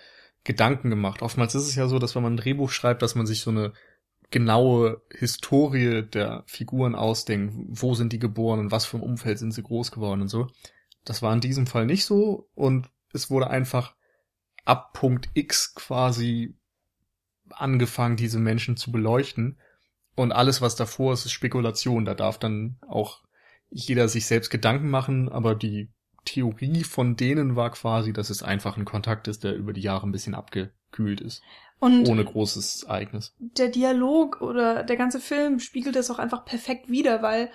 Gedanken 0.43 0.89
gemacht. 0.89 1.21
Oftmals 1.21 1.55
ist 1.55 1.67
es 1.67 1.75
ja 1.75 1.87
so, 1.87 1.99
dass 1.99 2.15
wenn 2.15 2.23
man 2.23 2.35
ein 2.35 2.37
Drehbuch 2.37 2.69
schreibt, 2.69 3.01
dass 3.01 3.15
man 3.15 3.25
sich 3.25 3.41
so 3.41 3.49
eine 3.51 3.73
genaue 4.31 5.01
Historie 5.11 6.03
der 6.03 6.43
Figuren 6.47 6.95
ausdenkt. 6.95 7.53
Wo 7.69 7.93
sind 7.93 8.13
die 8.13 8.19
geboren 8.19 8.59
und 8.59 8.71
was 8.71 8.85
für 8.85 8.97
ein 8.97 9.03
Umfeld 9.03 9.39
sind 9.39 9.53
sie 9.53 9.63
groß 9.63 9.91
geworden 9.91 10.21
und 10.21 10.27
so. 10.27 10.47
Das 11.03 11.21
war 11.21 11.33
in 11.33 11.41
diesem 11.41 11.67
Fall 11.67 11.85
nicht 11.85 12.05
so 12.05 12.49
und 12.55 12.89
es 13.13 13.29
wurde 13.29 13.49
einfach 13.49 13.95
ab 14.65 14.93
Punkt 14.93 15.29
X 15.33 15.75
quasi 15.75 16.55
angefangen, 17.49 18.17
diese 18.17 18.39
Menschen 18.39 18.75
zu 18.75 18.91
beleuchten. 18.91 19.59
Und 20.15 20.31
alles, 20.31 20.61
was 20.61 20.75
davor 20.75 21.13
ist, 21.13 21.25
ist 21.25 21.31
Spekulation. 21.31 22.05
Da 22.05 22.13
darf 22.15 22.39
dann 22.39 22.77
auch 22.87 23.23
jeder 23.69 24.07
sich 24.07 24.25
selbst 24.25 24.49
Gedanken 24.49 24.89
machen, 24.89 25.29
aber 25.29 25.55
die 25.55 25.91
Theorie 26.23 26.83
von 26.83 27.15
denen 27.15 27.55
war 27.55 27.71
quasi, 27.71 28.11
dass 28.11 28.29
es 28.29 28.41
einfach 28.41 28.77
ein 28.77 28.85
Kontakt 28.85 29.27
ist, 29.27 29.43
der 29.43 29.55
über 29.55 29.73
die 29.73 29.81
Jahre 29.81 30.07
ein 30.07 30.11
bisschen 30.11 30.33
abgekühlt 30.95 31.21
ist. 31.21 31.41
Und 31.79 32.07
ohne 32.07 32.23
großes 32.23 32.83
Ereignis. 32.83 33.33
Der 33.37 33.67
Dialog 33.67 34.41
oder 34.41 34.83
der 34.83 34.95
ganze 34.95 35.19
Film 35.19 35.59
spiegelt 35.59 35.95
das 35.95 36.09
auch 36.09 36.19
einfach 36.19 36.45
perfekt 36.45 36.89
wider, 36.89 37.21
weil 37.21 37.51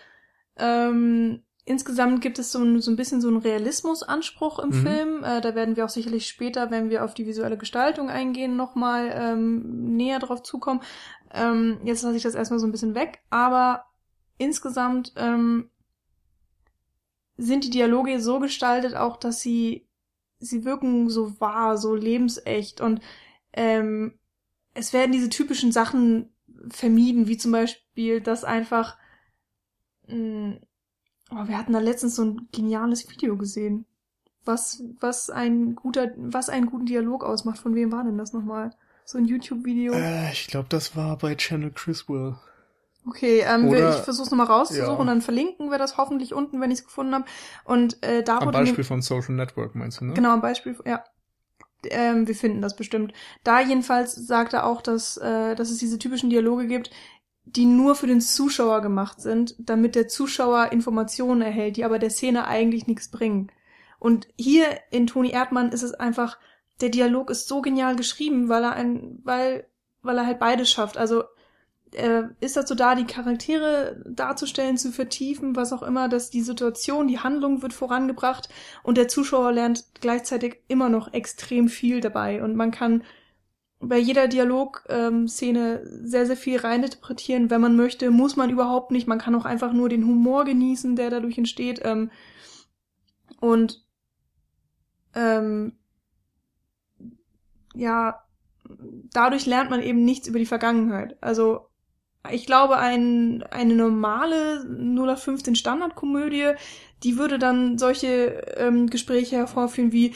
ähm, 0.56 1.42
insgesamt 1.64 2.20
gibt 2.20 2.38
es 2.38 2.52
so 2.52 2.58
ein, 2.58 2.80
so 2.80 2.90
ein 2.90 2.96
bisschen 2.96 3.20
so 3.20 3.28
einen 3.28 3.38
Realismusanspruch 3.38 4.58
im 4.58 4.70
mhm. 4.70 4.86
Film. 4.86 5.24
Äh, 5.24 5.40
da 5.40 5.54
werden 5.54 5.76
wir 5.76 5.86
auch 5.86 5.90
sicherlich 5.90 6.28
später, 6.28 6.70
wenn 6.70 6.90
wir 6.90 7.04
auf 7.04 7.14
die 7.14 7.26
visuelle 7.26 7.56
Gestaltung 7.56 8.10
eingehen, 8.10 8.56
nochmal 8.56 9.10
ähm, 9.14 9.96
näher 9.96 10.18
drauf 10.18 10.42
zukommen. 10.42 10.82
Ähm, 11.32 11.80
jetzt 11.84 12.02
lasse 12.02 12.16
ich 12.16 12.22
das 12.22 12.34
erstmal 12.34 12.60
so 12.60 12.66
ein 12.66 12.72
bisschen 12.72 12.94
weg, 12.94 13.20
aber 13.30 13.86
insgesamt 14.36 15.12
ähm, 15.16 15.70
sind 17.38 17.64
die 17.64 17.70
Dialoge 17.70 18.20
so 18.20 18.38
gestaltet 18.38 18.94
auch, 18.94 19.16
dass 19.16 19.40
sie 19.40 19.86
sie 20.40 20.64
wirken 20.64 21.08
so 21.08 21.38
wahr, 21.40 21.76
so 21.76 21.94
lebensecht 21.94 22.80
und 22.80 23.00
ähm, 23.52 24.18
es 24.74 24.92
werden 24.92 25.12
diese 25.12 25.28
typischen 25.28 25.72
Sachen 25.72 26.32
vermieden, 26.68 27.26
wie 27.26 27.36
zum 27.36 27.52
Beispiel, 27.52 28.20
dass 28.20 28.44
einfach 28.44 28.96
mh, 30.06 30.14
hm, 30.14 30.60
oh, 31.30 31.48
wir 31.48 31.58
hatten 31.58 31.72
da 31.72 31.78
letztens 31.78 32.16
so 32.16 32.24
ein 32.24 32.48
geniales 32.52 33.08
Video 33.10 33.36
gesehen, 33.36 33.86
was 34.44 34.82
was 35.00 35.30
ein 35.30 35.74
guter 35.74 36.12
was 36.16 36.48
einen 36.48 36.66
guten 36.66 36.86
Dialog 36.86 37.24
ausmacht. 37.24 37.58
Von 37.58 37.74
wem 37.74 37.92
war 37.92 38.04
denn 38.04 38.18
das 38.18 38.32
nochmal? 38.32 38.70
So 39.04 39.18
ein 39.18 39.24
YouTube-Video? 39.24 39.92
Äh, 39.92 40.30
ich 40.30 40.46
glaube, 40.46 40.68
das 40.68 40.94
war 40.94 41.18
bei 41.18 41.34
Channel 41.34 41.72
Chriswell. 41.72 42.36
Okay, 43.06 43.40
ähm, 43.40 43.68
Oder, 43.68 43.90
ich 43.90 44.02
versuche 44.02 44.26
es 44.26 44.30
nochmal 44.30 44.46
rauszusuchen 44.46 44.92
ja. 44.92 44.96
und 44.96 45.06
dann 45.06 45.22
verlinken 45.22 45.70
wir 45.70 45.78
das 45.78 45.96
hoffentlich 45.96 46.34
unten, 46.34 46.60
wenn 46.60 46.70
ich 46.70 46.80
es 46.80 46.84
gefunden 46.84 47.14
habe. 47.14 47.24
Und 47.64 48.02
äh, 48.02 48.22
da 48.22 48.38
Am 48.38 48.50
Beispiel 48.50 48.84
von 48.84 49.00
Social 49.00 49.34
Network 49.34 49.74
meinst 49.74 50.00
du, 50.00 50.04
ne? 50.04 50.14
Genau, 50.14 50.32
am 50.32 50.40
Beispiel, 50.40 50.76
ja. 50.84 51.02
Ähm, 51.84 52.26
wir 52.26 52.34
finden 52.34 52.60
das 52.62 52.76
bestimmt. 52.76 53.12
Da 53.44 53.60
jedenfalls 53.60 54.14
sagt 54.14 54.52
er 54.52 54.66
auch, 54.66 54.82
dass, 54.82 55.16
äh, 55.16 55.54
dass 55.54 55.70
es 55.70 55.78
diese 55.78 55.98
typischen 55.98 56.30
Dialoge 56.30 56.66
gibt, 56.66 56.90
die 57.44 57.64
nur 57.64 57.94
für 57.94 58.06
den 58.06 58.20
Zuschauer 58.20 58.80
gemacht 58.82 59.20
sind, 59.20 59.54
damit 59.58 59.94
der 59.94 60.08
Zuschauer 60.08 60.72
Informationen 60.72 61.42
erhält, 61.42 61.76
die 61.76 61.84
aber 61.84 61.98
der 61.98 62.10
Szene 62.10 62.46
eigentlich 62.46 62.86
nichts 62.86 63.10
bringen. 63.10 63.50
Und 63.98 64.28
hier 64.38 64.66
in 64.90 65.06
Toni 65.06 65.30
Erdmann 65.30 65.72
ist 65.72 65.82
es 65.82 65.94
einfach, 65.94 66.38
der 66.80 66.88
Dialog 66.90 67.30
ist 67.30 67.48
so 67.48 67.60
genial 67.60 67.96
geschrieben, 67.96 68.48
weil 68.48 68.64
er 68.64 68.72
ein, 68.72 69.20
weil, 69.24 69.66
weil 70.02 70.16
er 70.16 70.26
halt 70.26 70.38
beides 70.38 70.70
schafft. 70.70 70.96
Also 70.96 71.24
äh, 71.92 72.24
ist 72.40 72.56
dazu 72.56 72.74
da, 72.74 72.94
die 72.94 73.06
Charaktere 73.06 74.02
darzustellen, 74.06 74.76
zu 74.76 74.92
vertiefen, 74.92 75.56
was 75.56 75.72
auch 75.72 75.82
immer, 75.82 76.08
dass 76.08 76.30
die 76.30 76.42
Situation, 76.42 77.08
die 77.08 77.18
Handlung 77.18 77.62
wird 77.62 77.72
vorangebracht 77.72 78.48
und 78.82 78.96
der 78.96 79.08
Zuschauer 79.08 79.52
lernt 79.52 79.86
gleichzeitig 80.00 80.62
immer 80.68 80.88
noch 80.88 81.12
extrem 81.12 81.68
viel 81.68 82.00
dabei. 82.00 82.42
Und 82.42 82.56
man 82.56 82.70
kann 82.70 83.02
bei 83.80 83.98
jeder 83.98 84.28
Dialogszene 84.28 84.88
ähm, 84.88 85.28
sehr, 86.06 86.26
sehr 86.26 86.36
viel 86.36 86.58
reininterpretieren, 86.58 87.48
wenn 87.48 87.62
man 87.62 87.76
möchte, 87.76 88.10
muss 88.10 88.36
man 88.36 88.50
überhaupt 88.50 88.90
nicht, 88.90 89.08
man 89.08 89.18
kann 89.18 89.34
auch 89.34 89.46
einfach 89.46 89.72
nur 89.72 89.88
den 89.88 90.06
Humor 90.06 90.44
genießen, 90.44 90.96
der 90.96 91.08
dadurch 91.08 91.38
entsteht 91.38 91.80
ähm, 91.82 92.10
und 93.40 93.82
ähm, 95.14 95.78
ja, 97.74 98.22
dadurch 99.12 99.46
lernt 99.46 99.70
man 99.70 99.82
eben 99.82 100.04
nichts 100.04 100.28
über 100.28 100.38
die 100.38 100.46
Vergangenheit. 100.46 101.16
Also 101.22 101.69
ich 102.30 102.46
glaube, 102.46 102.76
ein, 102.76 103.42
eine 103.50 103.74
normale 103.74 104.64
0815 104.64 105.54
Standardkomödie, 105.54 106.52
die 107.02 107.16
würde 107.16 107.38
dann 107.38 107.78
solche 107.78 108.42
ähm, 108.56 108.88
Gespräche 108.88 109.36
hervorführen 109.36 109.92
wie 109.92 110.14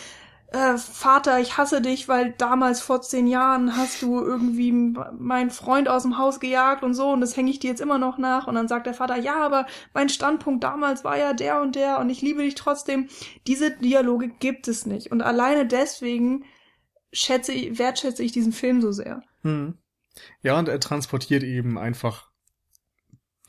äh, 0.54 0.78
Vater, 0.78 1.40
ich 1.40 1.56
hasse 1.56 1.80
dich, 1.80 2.06
weil 2.06 2.32
damals 2.38 2.80
vor 2.80 3.02
zehn 3.02 3.26
Jahren 3.26 3.76
hast 3.76 4.02
du 4.02 4.20
irgendwie 4.20 4.70
meinen 4.70 5.50
Freund 5.50 5.88
aus 5.88 6.02
dem 6.04 6.16
Haus 6.16 6.38
gejagt 6.38 6.84
und 6.84 6.94
so 6.94 7.10
und 7.10 7.20
das 7.20 7.36
hänge 7.36 7.50
ich 7.50 7.58
dir 7.58 7.70
jetzt 7.70 7.80
immer 7.80 7.98
noch 7.98 8.18
nach 8.18 8.46
und 8.46 8.54
dann 8.54 8.68
sagt 8.68 8.86
der 8.86 8.94
Vater, 8.94 9.16
ja, 9.16 9.44
aber 9.44 9.66
mein 9.94 10.08
Standpunkt 10.08 10.62
damals 10.62 11.02
war 11.02 11.18
ja 11.18 11.32
der 11.32 11.60
und 11.60 11.74
der 11.74 11.98
und 11.98 12.08
ich 12.08 12.22
liebe 12.22 12.42
dich 12.42 12.54
trotzdem. 12.54 13.08
Diese 13.48 13.72
Dialoge 13.72 14.28
gibt 14.28 14.68
es 14.68 14.86
nicht 14.86 15.10
und 15.10 15.22
alleine 15.22 15.66
deswegen 15.66 16.44
schätze 17.12 17.52
ich, 17.52 17.78
wertschätze 17.78 18.22
ich 18.22 18.30
diesen 18.30 18.52
Film 18.52 18.80
so 18.80 18.92
sehr. 18.92 19.22
Hm. 19.42 19.78
Ja, 20.42 20.58
und 20.58 20.68
er 20.68 20.80
transportiert 20.80 21.42
eben 21.42 21.78
einfach, 21.78 22.30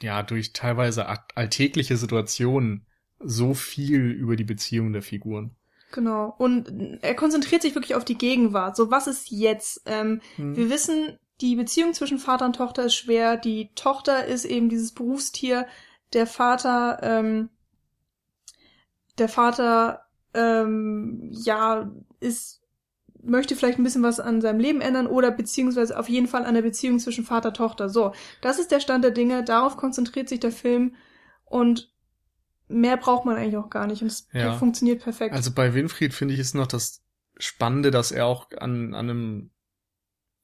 ja, 0.01 0.23
durch 0.23 0.53
teilweise 0.53 1.07
alltägliche 1.35 1.97
Situationen 1.97 2.85
so 3.19 3.53
viel 3.53 4.11
über 4.11 4.35
die 4.35 4.43
Beziehung 4.43 4.93
der 4.93 5.01
Figuren. 5.01 5.55
Genau. 5.91 6.35
Und 6.37 6.99
er 7.01 7.15
konzentriert 7.15 7.61
sich 7.61 7.75
wirklich 7.75 7.95
auf 7.95 8.05
die 8.05 8.17
Gegenwart. 8.17 8.75
So, 8.75 8.91
was 8.91 9.07
ist 9.07 9.31
jetzt? 9.31 9.81
Ähm, 9.85 10.21
hm. 10.35 10.55
Wir 10.55 10.69
wissen, 10.69 11.17
die 11.41 11.55
Beziehung 11.55 11.93
zwischen 11.93 12.19
Vater 12.19 12.45
und 12.45 12.57
Tochter 12.57 12.85
ist 12.85 12.95
schwer. 12.95 13.37
Die 13.37 13.69
Tochter 13.75 14.25
ist 14.25 14.45
eben 14.45 14.69
dieses 14.69 14.93
Berufstier. 14.93 15.67
Der 16.13 16.27
Vater, 16.27 16.99
ähm, 17.01 17.49
der 19.17 19.29
Vater, 19.29 20.05
ähm, 20.33 21.29
ja, 21.31 21.91
ist 22.19 22.61
möchte 23.25 23.55
vielleicht 23.55 23.79
ein 23.79 23.83
bisschen 23.83 24.03
was 24.03 24.19
an 24.19 24.41
seinem 24.41 24.59
Leben 24.59 24.81
ändern 24.81 25.07
oder 25.07 25.31
beziehungsweise 25.31 25.97
auf 25.97 26.09
jeden 26.09 26.27
Fall 26.27 26.45
an 26.45 26.53
der 26.53 26.61
Beziehung 26.61 26.99
zwischen 26.99 27.25
Vater 27.25 27.49
und 27.49 27.57
Tochter. 27.57 27.89
So, 27.89 28.13
das 28.41 28.59
ist 28.59 28.71
der 28.71 28.79
Stand 28.79 29.03
der 29.03 29.11
Dinge, 29.11 29.43
darauf 29.43 29.77
konzentriert 29.77 30.29
sich 30.29 30.39
der 30.39 30.51
Film 30.51 30.95
und 31.43 31.91
mehr 32.67 32.97
braucht 32.97 33.25
man 33.25 33.37
eigentlich 33.37 33.57
auch 33.57 33.69
gar 33.69 33.87
nicht 33.87 34.01
und 34.01 34.07
es 34.07 34.27
ja. 34.33 34.53
funktioniert 34.53 35.03
perfekt. 35.03 35.33
Also 35.33 35.51
bei 35.51 35.73
Winfried 35.73 36.13
finde 36.13 36.33
ich 36.33 36.39
ist 36.39 36.55
noch 36.55 36.67
das 36.67 37.03
Spannende, 37.37 37.91
dass 37.91 38.11
er 38.11 38.25
auch 38.25 38.49
an, 38.57 38.93
an 38.93 39.09
einem 39.09 39.51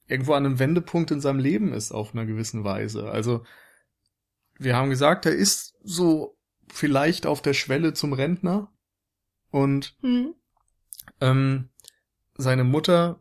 irgendwo 0.08 0.34
an 0.34 0.46
einem 0.46 0.60
Wendepunkt 0.60 1.12
in 1.12 1.22
seinem 1.22 1.40
Leben 1.40 1.74
ist 1.74 1.92
auf 1.92 2.14
einer 2.14 2.26
gewissen 2.26 2.64
Weise. 2.64 3.10
Also 3.10 3.46
wir 4.58 4.76
haben 4.76 4.90
gesagt, 4.90 5.26
er 5.26 5.34
ist 5.34 5.76
so 5.84 6.38
vielleicht 6.68 7.26
auf 7.26 7.42
der 7.42 7.54
Schwelle 7.54 7.94
zum 7.94 8.14
Rentner 8.14 8.72
und 9.50 9.96
hm. 10.02 10.36
ähm, 11.20 11.70
seine 12.36 12.64
Mutter 12.64 13.20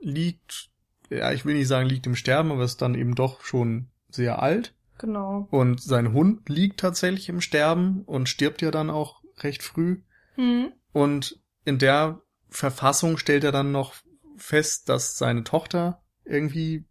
liegt, 0.00 0.70
ja, 1.08 1.32
ich 1.32 1.44
will 1.44 1.54
nicht 1.54 1.68
sagen, 1.68 1.88
liegt 1.88 2.06
im 2.06 2.16
Sterben, 2.16 2.52
aber 2.52 2.64
ist 2.64 2.82
dann 2.82 2.94
eben 2.94 3.14
doch 3.14 3.42
schon 3.42 3.88
sehr 4.08 4.42
alt. 4.42 4.74
Genau. 4.98 5.48
Und 5.50 5.82
sein 5.82 6.12
Hund 6.12 6.48
liegt 6.48 6.80
tatsächlich 6.80 7.28
im 7.28 7.40
Sterben 7.40 8.02
und 8.04 8.28
stirbt 8.28 8.60
ja 8.60 8.70
dann 8.70 8.90
auch 8.90 9.22
recht 9.38 9.62
früh. 9.62 10.02
Mhm. 10.36 10.72
Und 10.92 11.40
in 11.64 11.78
der 11.78 12.20
Verfassung 12.50 13.16
stellt 13.16 13.44
er 13.44 13.52
dann 13.52 13.72
noch 13.72 13.94
fest, 14.36 14.88
dass 14.88 15.16
seine 15.16 15.44
Tochter 15.44 16.02
irgendwie 16.24 16.84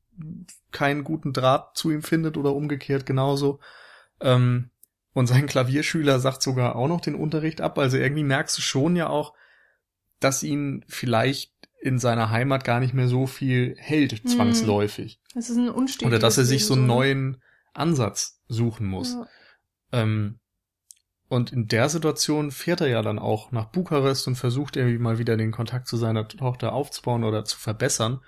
keinen 0.71 1.03
guten 1.03 1.33
Draht 1.33 1.77
zu 1.77 1.91
ihm 1.91 2.01
findet 2.01 2.37
oder 2.37 2.53
umgekehrt 2.53 3.05
genauso. 3.05 3.59
Ähm, 4.21 4.69
und 5.13 5.27
sein 5.27 5.47
Klavierschüler 5.47 6.19
sagt 6.19 6.41
sogar 6.41 6.75
auch 6.75 6.87
noch 6.87 7.01
den 7.01 7.15
Unterricht 7.15 7.61
ab. 7.61 7.77
Also 7.77 7.97
irgendwie 7.97 8.23
merkst 8.23 8.57
du 8.57 8.61
schon 8.61 8.95
ja 8.95 9.07
auch, 9.09 9.33
dass 10.19 10.43
ihn 10.43 10.83
vielleicht 10.87 11.53
in 11.81 11.97
seiner 11.97 12.29
Heimat 12.29 12.63
gar 12.63 12.79
nicht 12.79 12.93
mehr 12.93 13.07
so 13.07 13.25
viel 13.25 13.75
hält, 13.77 14.11
hm. 14.11 14.27
zwangsläufig. 14.27 15.21
Das 15.33 15.49
ist 15.49 15.57
ein 15.57 15.69
unstetiges 15.69 16.07
Oder 16.07 16.19
dass 16.19 16.37
er 16.37 16.45
sich 16.45 16.65
so 16.65 16.73
einen 16.73 16.83
ne? 16.83 16.93
neuen 16.93 17.37
Ansatz 17.73 18.41
suchen 18.47 18.87
muss. 18.87 19.13
Ja. 19.13 19.27
Ähm, 20.01 20.39
und 21.29 21.53
in 21.53 21.67
der 21.67 21.89
Situation 21.89 22.51
fährt 22.51 22.81
er 22.81 22.87
ja 22.87 23.01
dann 23.03 23.19
auch 23.19 23.51
nach 23.51 23.65
Bukarest 23.65 24.27
und 24.27 24.35
versucht 24.35 24.75
irgendwie 24.75 24.97
mal 24.97 25.19
wieder 25.19 25.37
den 25.37 25.51
Kontakt 25.51 25.87
zu 25.87 25.95
seiner 25.95 26.27
Tochter 26.27 26.73
aufzubauen 26.73 27.23
oder 27.23 27.45
zu 27.45 27.57
verbessern 27.57 28.19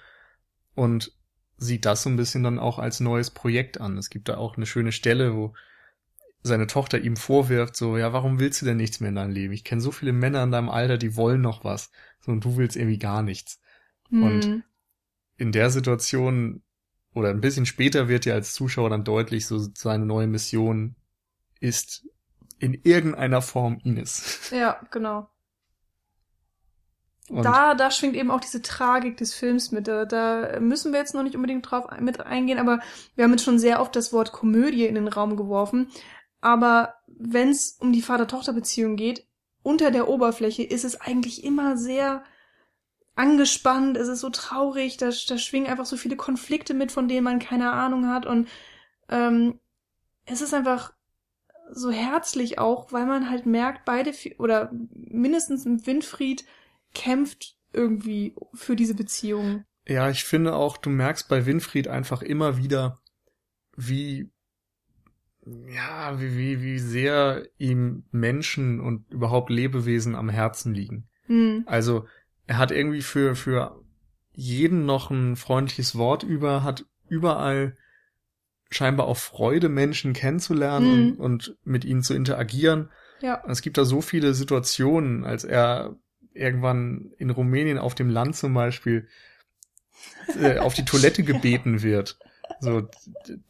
und 0.76 1.12
sieht 1.58 1.86
das 1.86 2.04
so 2.04 2.10
ein 2.10 2.16
bisschen 2.16 2.44
dann 2.44 2.60
auch 2.60 2.80
als 2.80 3.00
neues 3.00 3.32
Projekt 3.32 3.82
an. 3.82 3.98
Es 3.98 4.10
gibt 4.10 4.30
da 4.30 4.38
auch 4.38 4.56
eine 4.56 4.68
schöne 4.68 4.92
Stelle, 4.92 5.36
wo 5.36 5.54
seine 6.44 6.68
Tochter 6.68 7.00
ihm 7.00 7.16
vorwirft, 7.16 7.76
so, 7.76 7.98
ja, 7.98 8.14
warum 8.14 8.40
willst 8.40 8.62
du 8.62 8.66
denn 8.66 8.78
nichts 8.78 9.00
mehr 9.00 9.10
in 9.10 9.16
deinem 9.16 9.32
Leben? 9.32 9.54
Ich 9.54 9.64
kenne 9.64 9.82
so 9.82 9.92
viele 9.92 10.14
Männer 10.14 10.44
in 10.44 10.52
deinem 10.52 10.70
Alter, 10.70 10.98
die 10.98 11.16
wollen 11.16 11.42
noch 11.42 11.64
was. 11.64 11.92
So, 12.20 12.32
und 12.32 12.44
du 12.44 12.58
willst 12.58 12.76
irgendwie 12.76 13.00
gar 13.00 13.22
nichts. 13.22 13.60
Mhm. 14.10 14.24
Und 14.24 14.64
in 15.38 15.52
der 15.52 15.70
Situation 15.70 16.64
oder 17.14 17.30
ein 17.30 17.42
bisschen 17.42 17.66
später 17.66 18.08
wird 18.08 18.26
ja 18.26 18.34
als 18.34 18.54
Zuschauer 18.54 18.90
dann 18.90 19.04
deutlich, 19.04 19.46
so 19.46 19.60
seine 19.76 20.06
neue 20.06 20.28
Mission 20.28 20.96
ist 21.60 22.08
in 22.60 22.74
irgendeiner 22.84 23.42
Form 23.42 23.80
Ines. 23.84 24.40
Ja, 24.52 24.80
genau. 24.92 25.28
Und 27.30 27.46
da, 27.46 27.76
da 27.76 27.92
schwingt 27.92 28.16
eben 28.16 28.30
auch 28.30 28.42
diese 28.42 28.62
Tragik 28.62 29.16
des 29.16 29.34
Films 29.34 29.72
mit. 29.72 29.88
Da, 29.88 30.04
da 30.06 30.60
müssen 30.60 30.92
wir 30.92 31.00
jetzt 31.00 31.14
noch 31.14 31.24
nicht 31.24 31.36
unbedingt 31.36 31.70
drauf 31.70 31.86
mit 32.00 32.20
eingehen, 32.20 32.60
aber 32.60 32.82
wir 33.16 33.24
haben 33.24 33.32
jetzt 33.32 33.46
schon 33.46 33.58
sehr 33.58 33.80
oft 33.80 33.96
das 33.96 34.12
Wort 34.12 34.34
Komödie 34.34 34.86
in 34.86 34.96
den 34.96 35.08
Raum 35.08 35.38
geworfen. 35.38 35.90
Aber 36.42 36.96
wenn 37.08 37.50
es 37.50 37.78
um 37.80 37.94
die 37.94 38.02
Vater-Tochter-Beziehung 38.02 38.96
geht, 38.96 39.26
unter 39.64 39.92
der 39.92 40.10
Oberfläche 40.10 40.64
ist 40.64 40.84
es 40.84 41.00
eigentlich 41.00 41.44
immer 41.44 41.78
sehr 41.78 42.24
angespannt, 43.16 43.98
es 43.98 44.08
ist 44.08 44.22
so 44.22 44.30
traurig, 44.30 44.98
da, 44.98 45.12
da 45.28 45.38
schwingen 45.38 45.70
einfach 45.70 45.86
so 45.86 45.98
viele 45.98 46.16
Konflikte 46.16 46.74
mit, 46.74 46.92
von 46.92 47.08
denen 47.08 47.24
man 47.24 47.40
keine 47.40 47.72
Ahnung 47.72 48.08
hat 48.08 48.26
und 48.26 48.48
ähm, 49.10 49.60
es 50.26 50.42
ist 50.42 50.54
einfach 50.54 50.94
so 51.72 51.92
herzlich 51.92 52.58
auch, 52.58 52.92
weil 52.92 53.06
man 53.06 53.30
halt 53.30 53.46
merkt, 53.46 53.86
beide 53.86 54.14
oder 54.38 54.72
mindestens 54.94 55.66
Winfried 55.86 56.46
kämpft 56.94 57.56
irgendwie 57.74 58.36
für 58.54 58.76
diese 58.76 58.96
Beziehung. 58.96 59.64
Ja, 59.88 60.10
ich 60.10 60.24
finde 60.24 60.56
auch, 60.56 60.78
du 60.78 60.90
merkst 60.90 61.30
bei 61.30 61.46
Winfried 61.46 61.88
einfach 61.88 62.22
immer 62.22 62.58
wieder, 62.58 63.02
wie 63.76 64.30
ja, 65.46 66.20
wie, 66.20 66.38
wie, 66.38 66.62
wie 66.62 66.80
sehr 66.80 67.48
ihm 67.58 68.04
Menschen 68.12 68.80
und 68.80 69.12
überhaupt 69.12 69.50
Lebewesen 69.50 70.16
am 70.16 70.30
Herzen 70.30 70.74
liegen. 70.74 71.08
Hm. 71.26 71.64
Also 71.66 72.06
er 72.46 72.58
hat 72.58 72.72
irgendwie 72.72 73.02
für, 73.02 73.36
für 73.36 73.82
jeden 74.34 74.86
noch 74.86 75.10
ein 75.10 75.36
freundliches 75.36 75.98
Wort 75.98 76.24
über, 76.24 76.64
hat 76.64 76.86
überall 77.10 77.76
scheinbar 78.70 79.08
auch 79.08 79.18
Freude, 79.18 79.68
Menschen 79.68 80.14
kennenzulernen 80.14 81.12
hm. 81.12 81.16
und, 81.16 81.50
und 81.50 81.58
mit 81.64 81.86
ihnen 81.86 82.04
zu 82.04 82.14
interagieren. 82.14 82.90
Ja. 83.22 83.44
Es 83.48 83.62
gibt 83.62 83.78
da 83.78 83.86
so 83.86 84.02
viele 84.02 84.34
Situationen, 84.34 85.24
als 85.26 85.44
er 85.44 85.96
irgendwann 86.34 87.12
in 87.18 87.30
Rumänien 87.30 87.78
auf 87.78 87.96
dem 87.96 88.10
Land 88.10 88.36
zum 88.36 88.54
Beispiel 88.54 89.08
äh, 90.40 90.60
auf 90.60 90.74
die 90.74 90.86
Toilette 90.86 91.24
gebeten 91.24 91.82
wird. 91.82 92.18
So, 92.62 92.88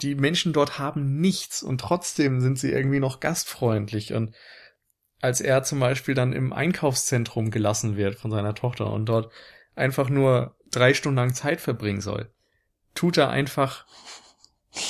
die 0.02 0.16
Menschen 0.16 0.54
dort 0.54 0.80
haben 0.80 1.20
nichts 1.20 1.62
und 1.62 1.82
trotzdem 1.82 2.40
sind 2.42 2.58
sie 2.58 2.72
irgendwie 2.72 3.00
noch 3.00 3.20
gastfreundlich 3.20 4.14
und 4.14 4.34
als 5.22 5.42
er 5.42 5.64
zum 5.64 5.80
Beispiel 5.80 6.16
dann 6.16 6.34
im 6.34 6.52
Einkaufszentrum 6.52 7.52
gelassen 7.52 7.96
wird 7.96 8.16
von 8.16 8.32
seiner 8.32 8.56
Tochter 8.56 8.92
und 8.92 9.06
dort 9.06 9.32
einfach 9.76 10.10
nur 10.10 10.56
drei 10.72 10.94
Stunden 10.94 11.18
lang 11.18 11.34
Zeit 11.34 11.62
verbringen 11.62 12.02
soll, 12.02 12.32
tut 12.96 13.18
er 13.18 13.30
einfach 13.30 13.86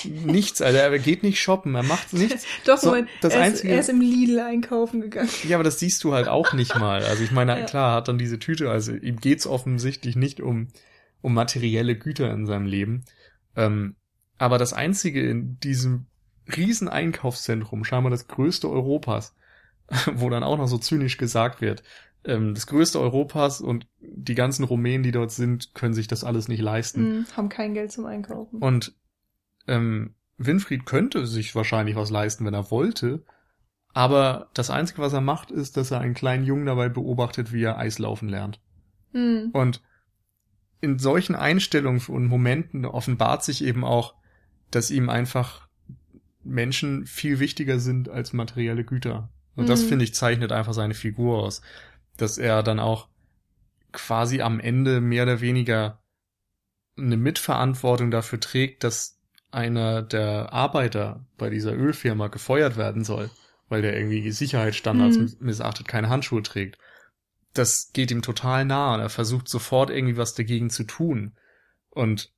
nichts, 0.04 0.62
also 0.62 0.78
er 0.78 1.00
geht 1.00 1.24
nicht 1.24 1.40
shoppen, 1.40 1.74
er 1.74 1.84
macht 1.84 2.14
nichts. 2.14 2.46
Doch, 2.66 2.78
so, 2.78 2.90
Moment, 2.90 3.10
das 3.22 3.34
er, 3.34 3.42
einzige, 3.42 3.70
ist, 3.70 3.74
er 3.74 3.80
ist 3.80 3.90
im 3.90 4.02
Lidl 4.02 4.40
einkaufen 4.40 5.02
gegangen. 5.02 5.30
Ja, 5.48 5.58
aber 5.58 5.64
das 5.64 5.80
siehst 5.80 6.04
du 6.04 6.14
halt 6.14 6.28
auch 6.28 6.54
nicht 6.54 6.78
mal. 6.78 7.04
Also 7.04 7.24
ich 7.24 7.32
meine, 7.32 7.58
ja. 7.60 7.66
klar, 7.66 7.96
hat 7.96 8.08
dann 8.08 8.20
diese 8.20 8.38
Tüte, 8.38 8.70
also 8.70 8.94
ihm 8.94 9.20
geht's 9.20 9.48
offensichtlich 9.48 10.16
nicht 10.16 10.40
um, 10.40 10.68
um 11.22 11.34
materielle 11.34 11.98
Güter 11.98 12.32
in 12.32 12.46
seinem 12.46 12.68
Leben. 12.68 13.06
Ähm, 13.56 13.96
aber 14.42 14.58
das 14.58 14.74
einzige 14.74 15.30
in 15.30 15.60
diesem 15.60 16.08
riesen 16.58 16.90
Einkaufszentrum, 16.90 17.84
scheinbar 17.84 18.10
das 18.10 18.28
größte 18.28 18.68
Europas, 18.68 19.36
wo 20.14 20.32
dann 20.32 20.42
auch 20.42 20.58
noch 20.58 20.66
so 20.66 20.80
zynisch 20.80 21.18
gesagt 21.18 21.62
wird, 21.62 21.84
ähm, 22.26 22.56
das 22.56 22.66
größte 22.66 23.00
Europas 23.00 23.62
und 23.62 23.86
die 24.00 24.34
ganzen 24.34 24.64
Rumänen, 24.64 25.04
die 25.04 25.12
dort 25.12 25.30
sind, 25.30 25.76
können 25.76 25.94
sich 25.94 26.08
das 26.08 26.24
alles 26.24 26.48
nicht 26.48 26.60
leisten. 26.60 27.20
Mm, 27.20 27.26
haben 27.38 27.50
kein 27.50 27.76
Geld 27.76 27.92
zum 27.92 28.08
Einkaufen. 28.08 28.58
Und 28.58 28.96
ähm, 29.68 30.16
Winfried 30.40 30.88
könnte 30.88 31.28
sich 31.28 31.54
wahrscheinlich 31.54 31.96
was 31.96 32.10
leisten, 32.10 32.44
wenn 32.44 32.56
er 32.56 32.72
wollte. 32.72 33.24
Aber 33.94 34.50
das 34.56 34.72
Einzige, 34.72 35.04
was 35.04 35.14
er 35.14 35.22
macht, 35.22 35.52
ist, 35.52 35.78
dass 35.78 35.92
er 35.92 36.00
einen 36.00 36.16
kleinen 36.16 36.46
Jungen 36.46 36.66
dabei 36.66 36.90
beobachtet, 36.90 37.54
wie 37.54 37.62
er 37.62 37.78
Eislaufen 37.78 38.28
lernt. 38.28 38.60
Mhm. 39.14 39.52
Und 39.54 39.84
in 40.80 40.98
solchen 40.98 41.36
Einstellungen 41.36 42.02
und 42.08 42.26
Momenten 42.26 42.86
offenbart 42.86 43.44
sich 43.44 43.64
eben 43.64 43.84
auch, 43.84 44.16
dass 44.72 44.92
ihm 44.92 45.10
einfach 45.10 45.68
Menschen 46.44 47.06
viel 47.06 47.40
wichtiger 47.40 47.80
sind 47.80 48.10
als 48.10 48.34
materielle 48.34 48.84
Güter. 48.84 49.30
Und 49.56 49.66
mhm. 49.66 49.68
das, 49.68 49.84
finde 49.84 50.06
ich, 50.06 50.14
zeichnet 50.14 50.52
einfach 50.52 50.74
seine 50.74 50.94
Figur 50.94 51.44
aus. 51.44 51.62
Dass 52.18 52.38
er 52.38 52.64
dann 52.64 52.80
auch 52.80 53.08
quasi 53.92 54.42
am 54.42 54.60
Ende 54.60 55.02
mehr 55.02 55.24
oder 55.24 55.42
weniger 55.42 56.02
eine 56.98 57.18
Mitverantwortung 57.18 58.12
dafür 58.12 58.40
trägt, 58.40 58.84
dass 58.84 59.20
einer 59.52 60.02
der 60.02 60.54
Arbeiter 60.54 61.26
bei 61.38 61.50
dieser 61.50 61.74
Ölfirma 61.74 62.28
gefeuert 62.28 62.78
werden 62.78 63.04
soll, 63.04 63.30
weil 63.68 63.82
der 63.82 63.96
irgendwie 63.98 64.32
Sicherheitsstandards 64.32 65.18
mhm. 65.18 65.36
missachtet, 65.40 65.88
keine 65.88 66.10
Handschuhe 66.10 66.42
trägt. 66.42 66.78
Das 67.54 67.92
geht 67.92 68.12
ihm 68.12 68.22
total 68.22 68.64
nah 68.64 68.94
und 68.94 69.02
er 69.02 69.10
versucht 69.10 69.50
sofort 69.50 69.90
irgendwie 69.90 70.16
was 70.16 70.36
dagegen 70.36 70.70
zu 70.70 70.86
tun 70.86 71.34
und 71.90 72.32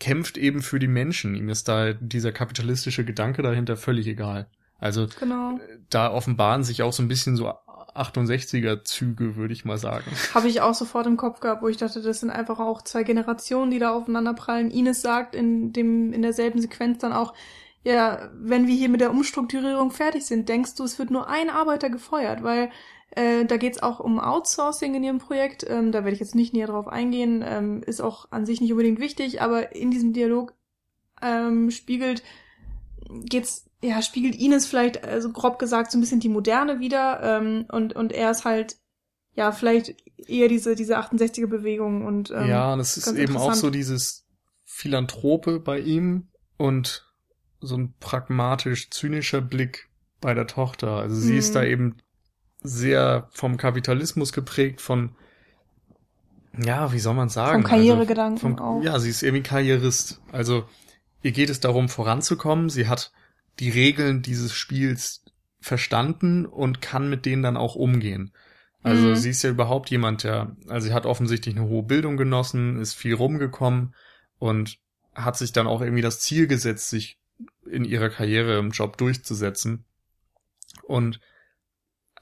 kämpft 0.00 0.36
eben 0.36 0.62
für 0.62 0.80
die 0.80 0.88
Menschen. 0.88 1.36
Ihm 1.36 1.48
ist 1.48 1.68
da 1.68 1.92
dieser 1.92 2.32
kapitalistische 2.32 3.04
Gedanke 3.04 3.42
dahinter 3.42 3.76
völlig 3.76 4.06
egal. 4.08 4.48
Also 4.78 5.06
genau. 5.20 5.60
da 5.90 6.10
offenbaren 6.10 6.64
sich 6.64 6.82
auch 6.82 6.92
so 6.92 7.02
ein 7.02 7.08
bisschen 7.08 7.36
so 7.36 7.52
68er 7.94 8.82
Züge, 8.82 9.36
würde 9.36 9.52
ich 9.52 9.64
mal 9.64 9.78
sagen. 9.78 10.10
Habe 10.34 10.48
ich 10.48 10.62
auch 10.62 10.74
sofort 10.74 11.06
im 11.06 11.16
Kopf 11.16 11.40
gehabt, 11.40 11.62
wo 11.62 11.68
ich 11.68 11.76
dachte, 11.76 12.00
das 12.00 12.20
sind 12.20 12.30
einfach 12.30 12.58
auch 12.58 12.82
zwei 12.82 13.02
Generationen, 13.02 13.70
die 13.70 13.78
da 13.78 13.92
aufeinander 13.92 14.32
prallen. 14.32 14.70
Ines 14.70 15.02
sagt 15.02 15.34
in 15.34 15.72
dem 15.72 16.12
in 16.12 16.22
derselben 16.22 16.60
Sequenz 16.60 16.98
dann 16.98 17.12
auch, 17.12 17.34
ja, 17.82 18.30
wenn 18.34 18.66
wir 18.66 18.74
hier 18.74 18.88
mit 18.88 19.00
der 19.00 19.10
Umstrukturierung 19.10 19.90
fertig 19.90 20.24
sind, 20.26 20.48
denkst 20.48 20.74
du, 20.76 20.84
es 20.84 20.98
wird 20.98 21.10
nur 21.10 21.28
ein 21.28 21.50
Arbeiter 21.50 21.90
gefeuert, 21.90 22.42
weil 22.42 22.70
äh, 23.10 23.44
da 23.44 23.56
geht's 23.56 23.82
auch 23.82 24.00
um 24.00 24.20
Outsourcing 24.20 24.94
in 24.94 25.02
ihrem 25.02 25.18
Projekt. 25.18 25.64
Ähm, 25.68 25.92
da 25.92 26.04
werde 26.04 26.14
ich 26.14 26.20
jetzt 26.20 26.34
nicht 26.34 26.52
näher 26.52 26.68
drauf 26.68 26.88
eingehen, 26.88 27.44
ähm, 27.46 27.82
ist 27.82 28.00
auch 28.00 28.30
an 28.30 28.46
sich 28.46 28.60
nicht 28.60 28.72
unbedingt 28.72 29.00
wichtig, 29.00 29.42
aber 29.42 29.74
in 29.74 29.90
diesem 29.90 30.12
Dialog 30.12 30.54
ähm, 31.22 31.70
spiegelt 31.70 32.22
geht's 33.08 33.66
ja, 33.82 34.02
spiegelt 34.02 34.34
Ines 34.34 34.66
vielleicht, 34.66 35.04
also 35.04 35.32
grob 35.32 35.58
gesagt, 35.58 35.90
so 35.90 35.98
ein 35.98 36.00
bisschen 36.00 36.20
die 36.20 36.28
Moderne 36.28 36.80
wieder 36.80 37.20
ähm, 37.22 37.64
und, 37.70 37.94
und 37.94 38.12
er 38.12 38.30
ist 38.30 38.44
halt, 38.44 38.76
ja, 39.34 39.52
vielleicht 39.52 39.94
eher 40.28 40.48
diese, 40.48 40.74
diese 40.74 40.98
68er-Bewegung 40.98 42.04
und 42.04 42.30
ähm, 42.30 42.46
Ja, 42.46 42.72
und 42.74 42.80
es 42.80 42.96
ist 42.96 43.10
eben 43.12 43.36
auch 43.36 43.54
so 43.54 43.70
dieses 43.70 44.26
Philanthrope 44.64 45.60
bei 45.60 45.78
ihm 45.78 46.28
und 46.58 47.10
so 47.60 47.76
ein 47.76 47.94
pragmatisch-zynischer 48.00 49.40
Blick 49.40 49.88
bei 50.20 50.34
der 50.34 50.46
Tochter. 50.46 50.96
Also 50.96 51.16
sie 51.16 51.32
mhm. 51.32 51.38
ist 51.38 51.54
da 51.54 51.64
eben 51.64 51.96
sehr 52.62 53.28
vom 53.30 53.56
Kapitalismus 53.56 54.32
geprägt, 54.32 54.80
von 54.80 55.14
ja, 56.58 56.92
wie 56.92 56.98
soll 56.98 57.14
man 57.14 57.28
sagen? 57.28 57.62
Vom 57.62 57.70
Karrieregedanken 57.70 58.54
also 58.54 58.56
vom, 58.56 58.58
auch. 58.58 58.82
Ja, 58.82 58.98
sie 58.98 59.10
ist 59.10 59.22
irgendwie 59.22 59.44
Karrierist. 59.44 60.20
Also 60.32 60.64
ihr 61.22 61.32
geht 61.32 61.48
es 61.48 61.60
darum, 61.60 61.88
voranzukommen. 61.88 62.70
Sie 62.70 62.88
hat 62.88 63.12
die 63.60 63.70
Regeln 63.70 64.22
dieses 64.22 64.52
Spiels 64.52 65.24
verstanden 65.60 66.46
und 66.46 66.80
kann 66.80 67.08
mit 67.08 67.26
denen 67.26 67.42
dann 67.42 67.56
auch 67.56 67.76
umgehen. 67.76 68.32
Also 68.82 69.08
mhm. 69.08 69.16
sie 69.16 69.30
ist 69.30 69.42
ja 69.42 69.50
überhaupt 69.50 69.90
jemand, 69.90 70.24
der, 70.24 70.56
also 70.68 70.88
sie 70.88 70.94
hat 70.94 71.04
offensichtlich 71.04 71.54
eine 71.56 71.68
hohe 71.68 71.82
Bildung 71.82 72.16
genossen, 72.16 72.80
ist 72.80 72.94
viel 72.94 73.14
rumgekommen 73.14 73.94
und 74.38 74.78
hat 75.14 75.36
sich 75.36 75.52
dann 75.52 75.66
auch 75.66 75.82
irgendwie 75.82 76.02
das 76.02 76.20
Ziel 76.20 76.46
gesetzt, 76.46 76.88
sich 76.88 77.18
in 77.70 77.84
ihrer 77.84 78.08
Karriere 78.08 78.58
im 78.58 78.70
Job 78.70 78.96
durchzusetzen 78.96 79.84
und 80.82 81.20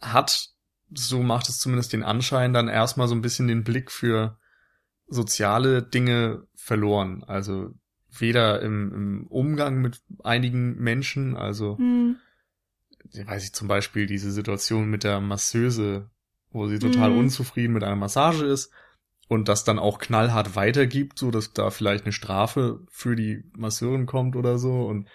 hat, 0.00 0.50
so 0.94 1.22
macht 1.22 1.48
es 1.48 1.58
zumindest 1.58 1.92
den 1.92 2.02
Anschein, 2.02 2.52
dann 2.52 2.68
erstmal 2.68 3.08
so 3.08 3.14
ein 3.14 3.22
bisschen 3.22 3.48
den 3.48 3.64
Blick 3.64 3.90
für 3.90 4.38
soziale 5.06 5.82
Dinge 5.82 6.46
verloren. 6.54 7.24
Also 7.24 7.74
weder 8.10 8.62
im, 8.62 8.92
im 8.92 9.26
Umgang 9.26 9.80
mit 9.80 10.02
einigen 10.24 10.76
Menschen, 10.76 11.36
also 11.36 11.76
hm. 11.78 12.16
weiß 13.12 13.44
ich 13.44 13.52
zum 13.52 13.68
Beispiel 13.68 14.06
diese 14.06 14.30
Situation 14.30 14.88
mit 14.88 15.04
der 15.04 15.20
Masseuse, 15.20 16.10
wo 16.50 16.66
sie 16.66 16.78
total 16.78 17.10
hm. 17.10 17.18
unzufrieden 17.18 17.74
mit 17.74 17.84
einer 17.84 17.96
Massage 17.96 18.46
ist 18.46 18.72
und 19.28 19.48
das 19.48 19.64
dann 19.64 19.78
auch 19.78 19.98
knallhart 19.98 20.56
weitergibt, 20.56 21.18
so 21.18 21.30
dass 21.30 21.52
da 21.52 21.70
vielleicht 21.70 22.04
eine 22.04 22.12
Strafe 22.12 22.80
für 22.90 23.14
die 23.14 23.44
Masseurin 23.56 24.06
kommt 24.06 24.36
oder 24.36 24.58
so 24.58 24.86
und 24.86 25.08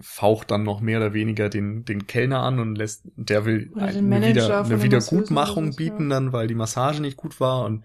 faucht 0.00 0.50
dann 0.50 0.62
noch 0.62 0.80
mehr 0.80 0.98
oder 0.98 1.14
weniger 1.14 1.48
den, 1.48 1.84
den 1.84 2.06
Kellner 2.06 2.42
an 2.42 2.58
und 2.58 2.76
lässt, 2.76 3.02
der 3.16 3.44
will 3.44 3.72
eine, 3.76 4.28
wieder, 4.28 4.64
eine 4.64 4.82
Wiedergutmachung 4.82 5.76
bieten 5.76 6.08
dann, 6.08 6.32
weil 6.32 6.46
die 6.46 6.54
Massage 6.54 7.02
nicht 7.02 7.16
gut 7.16 7.40
war 7.40 7.64
und 7.64 7.84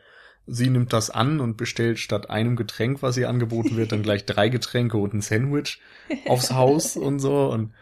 Sie 0.50 0.70
nimmt 0.70 0.94
das 0.94 1.10
an 1.10 1.42
und 1.42 1.58
bestellt 1.58 2.00
statt 2.00 2.30
einem 2.30 2.56
Getränk, 2.56 3.02
was 3.02 3.18
ihr 3.18 3.28
angeboten 3.28 3.76
wird, 3.76 3.92
dann 3.92 4.02
gleich 4.02 4.26
drei 4.26 4.48
Getränke 4.48 4.96
und 4.96 5.14
ein 5.14 5.20
Sandwich 5.22 5.82
aufs 6.26 6.54
Haus 6.54 6.96
und 6.96 7.20
so 7.20 7.52
und 7.52 7.74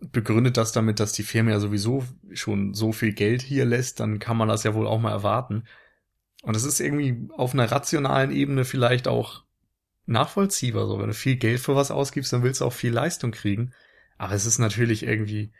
begründet 0.00 0.56
das 0.56 0.72
damit, 0.72 1.00
dass 1.00 1.12
die 1.12 1.22
Firma 1.22 1.50
ja 1.50 1.60
sowieso 1.60 2.02
schon 2.32 2.72
so 2.72 2.92
viel 2.92 3.12
Geld 3.12 3.42
hier 3.42 3.66
lässt, 3.66 4.00
dann 4.00 4.18
kann 4.18 4.38
man 4.38 4.48
das 4.48 4.64
ja 4.64 4.74
wohl 4.74 4.86
auch 4.86 4.98
mal 4.98 5.10
erwarten. 5.10 5.64
Und 6.42 6.56
es 6.56 6.64
ist 6.64 6.80
irgendwie 6.80 7.28
auf 7.36 7.52
einer 7.52 7.70
rationalen 7.70 8.30
Ebene 8.30 8.64
vielleicht 8.64 9.06
auch 9.06 9.44
nachvollziehbar. 10.06 10.86
So, 10.86 10.98
wenn 10.98 11.08
du 11.08 11.14
viel 11.14 11.36
Geld 11.36 11.60
für 11.60 11.76
was 11.76 11.90
ausgibst, 11.90 12.32
dann 12.32 12.42
willst 12.42 12.60
du 12.60 12.66
auch 12.66 12.72
viel 12.72 12.92
Leistung 12.92 13.30
kriegen. 13.30 13.72
Aber 14.18 14.34
es 14.34 14.46
ist 14.46 14.58
natürlich 14.58 15.04
irgendwie 15.04 15.52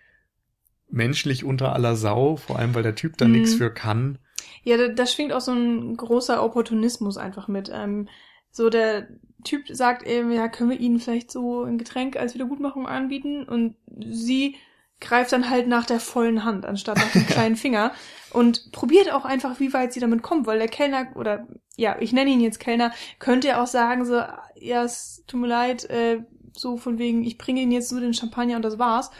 menschlich 0.89 1.45
unter 1.45 1.73
aller 1.73 1.97
Sau, 1.97 2.37
vor 2.37 2.59
allem 2.59 2.75
weil 2.75 2.83
der 2.83 2.95
Typ 2.95 3.17
da 3.17 3.27
mhm. 3.27 3.33
nichts 3.33 3.55
für 3.55 3.73
kann. 3.73 4.19
Ja, 4.63 4.77
da, 4.77 4.89
da 4.89 5.07
schwingt 5.07 5.33
auch 5.33 5.41
so 5.41 5.53
ein 5.53 5.97
großer 5.97 6.43
Opportunismus 6.43 7.17
einfach 7.17 7.49
mit. 7.49 7.71
Ähm, 7.73 8.09
so 8.51 8.71
der 8.71 9.09
Typ 9.43 9.67
sagt 9.69 10.07
eben, 10.07 10.31
ja, 10.33 10.49
können 10.49 10.71
wir 10.71 10.81
ihnen 10.81 11.01
vielleicht 11.01 11.31
so 11.31 11.65
ein 11.65 11.79
Getränk 11.79 12.17
als 12.17 12.35
Wiedergutmachung 12.35 12.87
anbieten? 12.87 13.45
Und 13.45 13.77
sie 13.87 14.57
greift 15.01 15.33
dann 15.33 15.51
halt 15.51 15.67
nach 15.67 15.85
der 15.85 16.01
vollen 16.01 16.45
Hand 16.45 16.65
anstatt 16.65 16.97
nach 16.97 17.13
dem 17.13 17.27
kleinen 17.27 17.57
Finger 17.57 17.93
und 18.31 18.73
probiert 18.73 19.13
auch 19.13 19.25
einfach, 19.25 19.61
wie 19.61 19.73
weit 19.73 19.93
sie 19.93 20.01
damit 20.01 20.23
kommt, 20.23 20.47
weil 20.47 20.59
der 20.59 20.69
Kellner 20.69 21.09
oder 21.17 21.47
ja, 21.77 21.97
ich 22.01 22.13
nenne 22.13 22.31
ihn 22.31 22.41
jetzt 22.41 22.61
Kellner, 22.61 22.93
könnte 23.19 23.49
ja 23.49 23.63
auch 23.63 23.67
sagen 23.67 24.05
so, 24.05 24.23
ja, 24.57 24.85
es 24.85 25.25
tut 25.27 25.41
mir 25.41 25.49
leid, 25.49 25.89
äh, 25.91 26.23
so 26.53 26.77
von 26.77 26.99
wegen, 26.99 27.25
ich 27.25 27.39
bringe 27.39 27.61
ihnen 27.61 27.73
jetzt 27.73 27.91
nur 27.91 28.01
den 28.01 28.15
Champagner 28.15 28.57
und 28.57 28.65
das 28.65 28.79
war's. 28.79 29.11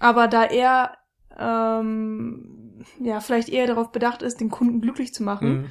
Aber 0.00 0.26
da 0.28 0.44
er 0.44 0.96
ähm, 1.38 2.84
ja 3.00 3.20
vielleicht 3.20 3.48
eher 3.48 3.66
darauf 3.66 3.92
bedacht 3.92 4.22
ist, 4.22 4.40
den 4.40 4.50
Kunden 4.50 4.80
glücklich 4.80 5.14
zu 5.14 5.22
machen, 5.22 5.48
mhm 5.48 5.70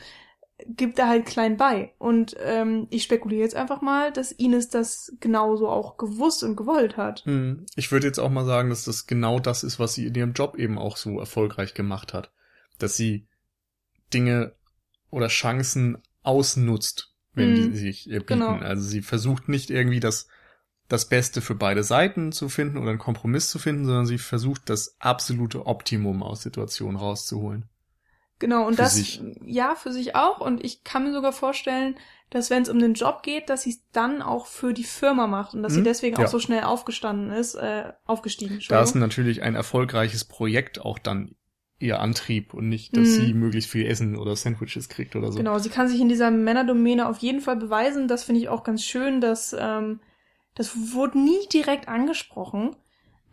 gibt 0.65 0.99
er 0.99 1.07
halt 1.07 1.25
klein 1.25 1.57
bei. 1.57 1.93
Und 1.97 2.35
ähm, 2.39 2.87
ich 2.89 3.03
spekuliere 3.03 3.41
jetzt 3.41 3.55
einfach 3.55 3.81
mal, 3.81 4.11
dass 4.11 4.31
Ines 4.31 4.69
das 4.69 5.13
genauso 5.19 5.69
auch 5.69 5.97
gewusst 5.97 6.43
und 6.43 6.55
gewollt 6.55 6.97
hat. 6.97 7.25
Hm. 7.25 7.65
Ich 7.75 7.91
würde 7.91 8.07
jetzt 8.07 8.19
auch 8.19 8.29
mal 8.29 8.45
sagen, 8.45 8.69
dass 8.69 8.85
das 8.85 9.07
genau 9.07 9.39
das 9.39 9.63
ist, 9.63 9.79
was 9.79 9.93
sie 9.93 10.07
in 10.07 10.15
ihrem 10.15 10.33
Job 10.33 10.55
eben 10.57 10.77
auch 10.77 10.97
so 10.97 11.19
erfolgreich 11.19 11.73
gemacht 11.73 12.13
hat. 12.13 12.31
Dass 12.77 12.97
sie 12.97 13.27
Dinge 14.13 14.53
oder 15.09 15.27
Chancen 15.27 16.01
ausnutzt, 16.21 17.13
wenn 17.33 17.55
hm. 17.55 17.71
die 17.71 17.77
sich 17.77 18.07
ihr 18.07 18.19
bieten. 18.19 18.39
Genau. 18.39 18.57
Also 18.57 18.83
sie 18.83 19.01
versucht 19.01 19.49
nicht 19.49 19.69
irgendwie 19.69 19.99
das, 19.99 20.27
das 20.87 21.07
Beste 21.07 21.41
für 21.41 21.55
beide 21.55 21.83
Seiten 21.83 22.31
zu 22.31 22.49
finden 22.49 22.77
oder 22.77 22.89
einen 22.89 22.99
Kompromiss 22.99 23.49
zu 23.49 23.59
finden, 23.59 23.85
sondern 23.85 24.05
sie 24.05 24.17
versucht 24.17 24.69
das 24.69 24.95
absolute 24.99 25.65
Optimum 25.65 26.23
aus 26.23 26.41
Situationen 26.41 26.97
rauszuholen. 26.97 27.69
Genau, 28.39 28.65
und 28.65 28.75
für 28.75 28.83
das, 28.83 28.95
sich. 28.95 29.21
ja, 29.45 29.75
für 29.75 29.91
sich 29.91 30.15
auch. 30.15 30.39
Und 30.39 30.63
ich 30.63 30.85
kann 30.85 31.03
mir 31.03 31.13
sogar 31.13 31.33
vorstellen, 31.33 31.97
dass 32.29 32.49
wenn 32.49 32.63
es 32.63 32.69
um 32.69 32.79
den 32.79 32.93
Job 32.93 33.21
geht, 33.21 33.49
dass 33.49 33.63
sie 33.63 33.71
es 33.71 33.81
dann 33.91 34.21
auch 34.21 34.45
für 34.45 34.73
die 34.73 34.83
Firma 34.83 35.27
macht 35.27 35.53
und 35.53 35.61
dass 35.61 35.73
hm, 35.73 35.79
sie 35.79 35.83
deswegen 35.83 36.17
ja. 36.17 36.25
auch 36.25 36.29
so 36.29 36.39
schnell 36.39 36.63
aufgestanden 36.63 37.31
ist, 37.31 37.55
äh, 37.55 37.91
aufgestiegen. 38.05 38.59
Da 38.69 38.81
ist 38.81 38.95
natürlich 38.95 39.41
ein 39.41 39.55
erfolgreiches 39.55 40.25
Projekt 40.25 40.79
auch 40.79 40.99
dann 40.99 41.35
ihr 41.79 41.99
Antrieb 41.99 42.53
und 42.53 42.67
nicht, 42.67 42.95
dass 42.95 43.07
hm. 43.07 43.25
sie 43.25 43.33
möglichst 43.33 43.71
viel 43.71 43.85
Essen 43.85 44.17
oder 44.17 44.35
Sandwiches 44.35 44.89
kriegt 44.89 45.15
oder 45.15 45.31
so. 45.31 45.37
Genau, 45.37 45.57
sie 45.59 45.69
kann 45.69 45.87
sich 45.87 46.01
in 46.01 46.09
dieser 46.09 46.29
Männerdomäne 46.29 47.07
auf 47.07 47.19
jeden 47.19 47.39
Fall 47.39 47.55
beweisen. 47.55 48.07
Das 48.07 48.23
finde 48.23 48.41
ich 48.41 48.49
auch 48.49 48.63
ganz 48.63 48.83
schön, 48.83 49.21
dass 49.21 49.55
ähm, 49.57 50.01
das 50.55 50.93
wurde 50.93 51.19
nie 51.19 51.47
direkt 51.51 51.87
angesprochen. 51.87 52.75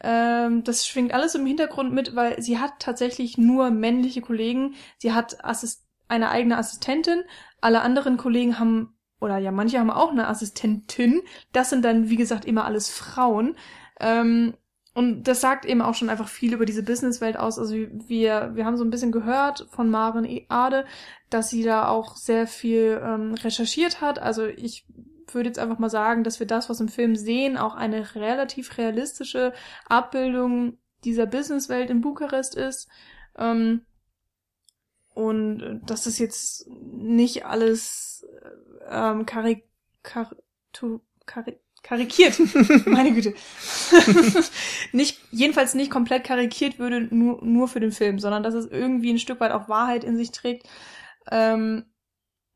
Ähm, 0.00 0.62
das 0.62 0.86
schwingt 0.86 1.12
alles 1.12 1.34
im 1.34 1.44
Hintergrund 1.44 1.92
mit, 1.92 2.14
weil 2.14 2.40
sie 2.40 2.58
hat 2.58 2.78
tatsächlich 2.78 3.36
nur 3.36 3.70
männliche 3.70 4.20
Kollegen. 4.20 4.74
Sie 4.98 5.12
hat 5.12 5.44
Assist 5.44 5.84
eine 6.08 6.30
eigene 6.30 6.56
Assistentin. 6.56 7.24
Alle 7.60 7.80
anderen 7.80 8.16
Kollegen 8.16 8.60
haben, 8.60 8.94
oder 9.20 9.38
ja, 9.38 9.50
manche 9.50 9.80
haben 9.80 9.90
auch 9.90 10.12
eine 10.12 10.28
Assistentin. 10.28 11.22
Das 11.52 11.70
sind 11.70 11.84
dann, 11.84 12.10
wie 12.10 12.16
gesagt, 12.16 12.44
immer 12.44 12.64
alles 12.64 12.90
Frauen. 12.90 13.56
Ähm, 13.98 14.54
und 14.96 15.24
das 15.24 15.42
sagt 15.42 15.66
eben 15.66 15.82
auch 15.82 15.92
schon 15.92 16.08
einfach 16.08 16.26
viel 16.26 16.54
über 16.54 16.64
diese 16.64 16.82
Businesswelt 16.82 17.36
aus. 17.36 17.58
Also 17.58 17.74
wir, 17.74 18.52
wir 18.54 18.64
haben 18.64 18.78
so 18.78 18.82
ein 18.82 18.88
bisschen 18.88 19.12
gehört 19.12 19.66
von 19.68 19.90
Maren 19.90 20.26
Ade, 20.48 20.86
dass 21.28 21.50
sie 21.50 21.62
da 21.62 21.86
auch 21.88 22.16
sehr 22.16 22.46
viel 22.46 22.98
ähm, 23.04 23.34
recherchiert 23.34 24.00
hat. 24.00 24.18
Also 24.18 24.46
ich 24.46 24.86
würde 25.30 25.50
jetzt 25.50 25.58
einfach 25.58 25.78
mal 25.78 25.90
sagen, 25.90 26.24
dass 26.24 26.40
wir 26.40 26.46
das, 26.46 26.70
was 26.70 26.80
im 26.80 26.88
Film 26.88 27.14
sehen, 27.14 27.58
auch 27.58 27.74
eine 27.74 28.14
relativ 28.14 28.78
realistische 28.78 29.52
Abbildung 29.86 30.78
dieser 31.04 31.26
Businesswelt 31.26 31.90
in 31.90 32.00
Bukarest 32.00 32.54
ist. 32.54 32.88
Ähm, 33.36 33.82
und 35.12 35.82
dass 35.84 36.04
das 36.04 36.18
jetzt 36.18 36.70
nicht 36.70 37.44
alles 37.44 38.26
ähm, 38.88 39.26
karik 39.26 39.68
kar 40.02 40.34
tu 40.72 41.00
karik 41.26 41.60
karikiert, 41.86 42.38
meine 42.86 43.12
Güte, 43.12 43.34
nicht 44.92 45.20
jedenfalls 45.30 45.74
nicht 45.74 45.90
komplett 45.90 46.24
karikiert 46.24 46.78
würde 46.78 47.02
nur 47.14 47.44
nur 47.44 47.68
für 47.68 47.80
den 47.80 47.92
Film, 47.92 48.18
sondern 48.18 48.42
dass 48.42 48.54
es 48.54 48.66
irgendwie 48.66 49.12
ein 49.12 49.18
Stück 49.18 49.40
weit 49.40 49.52
auch 49.52 49.68
Wahrheit 49.68 50.02
in 50.02 50.16
sich 50.16 50.32
trägt 50.32 50.68
ähm, 51.30 51.84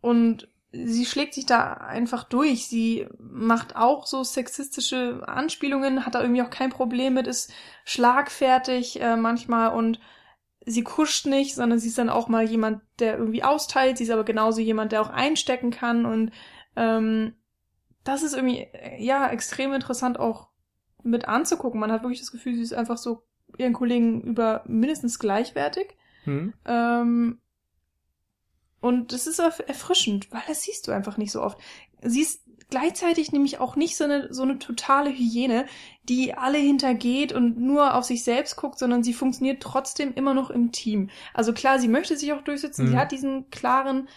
und 0.01 0.49
sie 0.73 1.05
schlägt 1.05 1.35
sich 1.35 1.47
da 1.47 1.75
einfach 1.75 2.25
durch. 2.25 2.67
Sie 2.67 3.07
macht 3.19 3.77
auch 3.77 4.07
so 4.07 4.23
sexistische 4.23 5.23
Anspielungen, 5.27 6.07
hat 6.07 6.15
da 6.15 6.23
irgendwie 6.23 6.43
auch 6.43 6.51
kein 6.51 6.71
Problem 6.71 7.15
mit, 7.15 7.27
ist 7.27 7.53
schlagfertig 7.85 9.01
äh, 9.01 9.17
manchmal 9.17 9.73
und 9.77 10.01
sie 10.65 10.85
kuscht 10.85 11.27
nicht, 11.27 11.55
sondern 11.55 11.79
sie 11.79 11.89
ist 11.89 11.99
dann 11.99 12.11
auch 12.11 12.29
mal 12.29 12.45
jemand, 12.45 12.83
der 12.99 13.19
irgendwie 13.19 13.43
austeilt. 13.43 13.99
Sie 13.99 14.05
ist 14.05 14.11
aber 14.11 14.25
genauso 14.25 14.61
jemand, 14.61 14.93
der 14.93 15.03
auch 15.03 15.11
einstecken 15.11 15.71
kann 15.71 16.05
und 16.05 16.31
ähm, 16.77 17.35
das 18.05 18.23
ist 18.23 18.35
irgendwie 18.35 18.69
ja 18.99 19.29
extrem 19.31 19.73
interessant 19.73 20.19
auch 20.19 20.49
mit 21.03 21.29
anzugucken. 21.29 21.81
Man 21.81 21.93
hat 21.93 22.03
wirklich 22.03 22.21
das 22.21 22.33
Gefühl, 22.33 22.55
sie 22.55 22.63
ist 22.63 22.75
einfach 22.75 22.99
so 22.99 23.23
ihren 23.59 23.73
Kollegen 23.73 24.23
über 24.23 24.63
mindestens 24.67 25.19
gleichwertig. 25.19 25.97
Hm. 26.25 26.53
Ähm, 26.65 27.41
und 28.81 29.13
das 29.13 29.27
ist 29.27 29.39
erfrischend, 29.39 30.33
weil 30.33 30.43
das 30.49 30.63
siehst 30.63 30.89
du 30.89 30.93
einfach 30.93 31.19
nicht 31.19 31.33
so 31.33 31.43
oft. 31.43 31.59
Sie 32.03 32.23
ist 32.23 32.43
gleichzeitig 32.71 33.33
nämlich 33.33 33.59
auch 33.59 33.77
nicht 33.77 33.97
so 33.97 34.05
eine, 34.05 34.33
so 34.33 34.43
eine 34.43 34.59
totale 34.59 35.11
Hyäne, 35.11 35.67
die 36.05 36.35
alle 36.35 36.59
hintergeht 36.59 37.33
und 37.33 37.59
nur 37.59 37.95
auf 37.95 38.05
sich 38.05 38.25
selbst 38.25 38.57
guckt, 38.57 38.79
sondern 38.79 39.03
sie 39.03 39.13
funktioniert 39.13 39.63
trotzdem 39.63 40.15
immer 40.15 40.35
noch 40.35 40.51
im 40.51 40.73
Team. 40.73 41.11
Also 41.35 41.53
klar, 41.53 41.79
sie 41.79 41.89
möchte 41.89 42.17
sich 42.17 42.33
auch 42.33 42.43
durchsetzen, 42.43 42.87
mhm. 42.87 42.91
sie 42.91 42.97
hat 42.97 43.13
diesen 43.13 43.51
klaren 43.51 44.09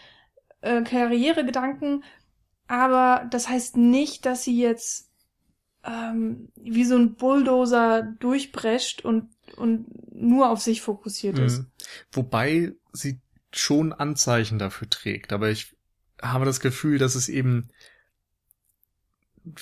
äh, 0.61 0.81
Karrieregedanken, 0.84 2.03
aber 2.68 3.28
das 3.30 3.49
heißt 3.49 3.78
nicht, 3.78 4.26
dass 4.26 4.43
sie 4.43 4.59
jetzt 4.59 5.11
ähm, 5.84 6.49
wie 6.55 6.86
so 6.86 6.95
ein 6.95 7.16
Bulldozer 7.16 8.03
durchbrescht 8.20 9.01
und, 9.01 9.30
und 9.57 9.86
nur 10.14 10.49
auf 10.49 10.61
sich 10.61 10.82
fokussiert 10.82 11.38
mhm. 11.38 11.45
ist. 11.45 11.66
Wobei 12.11 12.74
sie 12.93 13.20
schon 13.51 13.93
Anzeichen 13.93 14.59
dafür 14.59 14.89
trägt, 14.89 15.34
aber 15.34 15.49
ich 15.49 15.76
habe 16.22 16.45
das 16.45 16.59
Gefühl, 16.59 16.97
dass 16.97 17.16
es 17.16 17.30
eben 17.30 17.70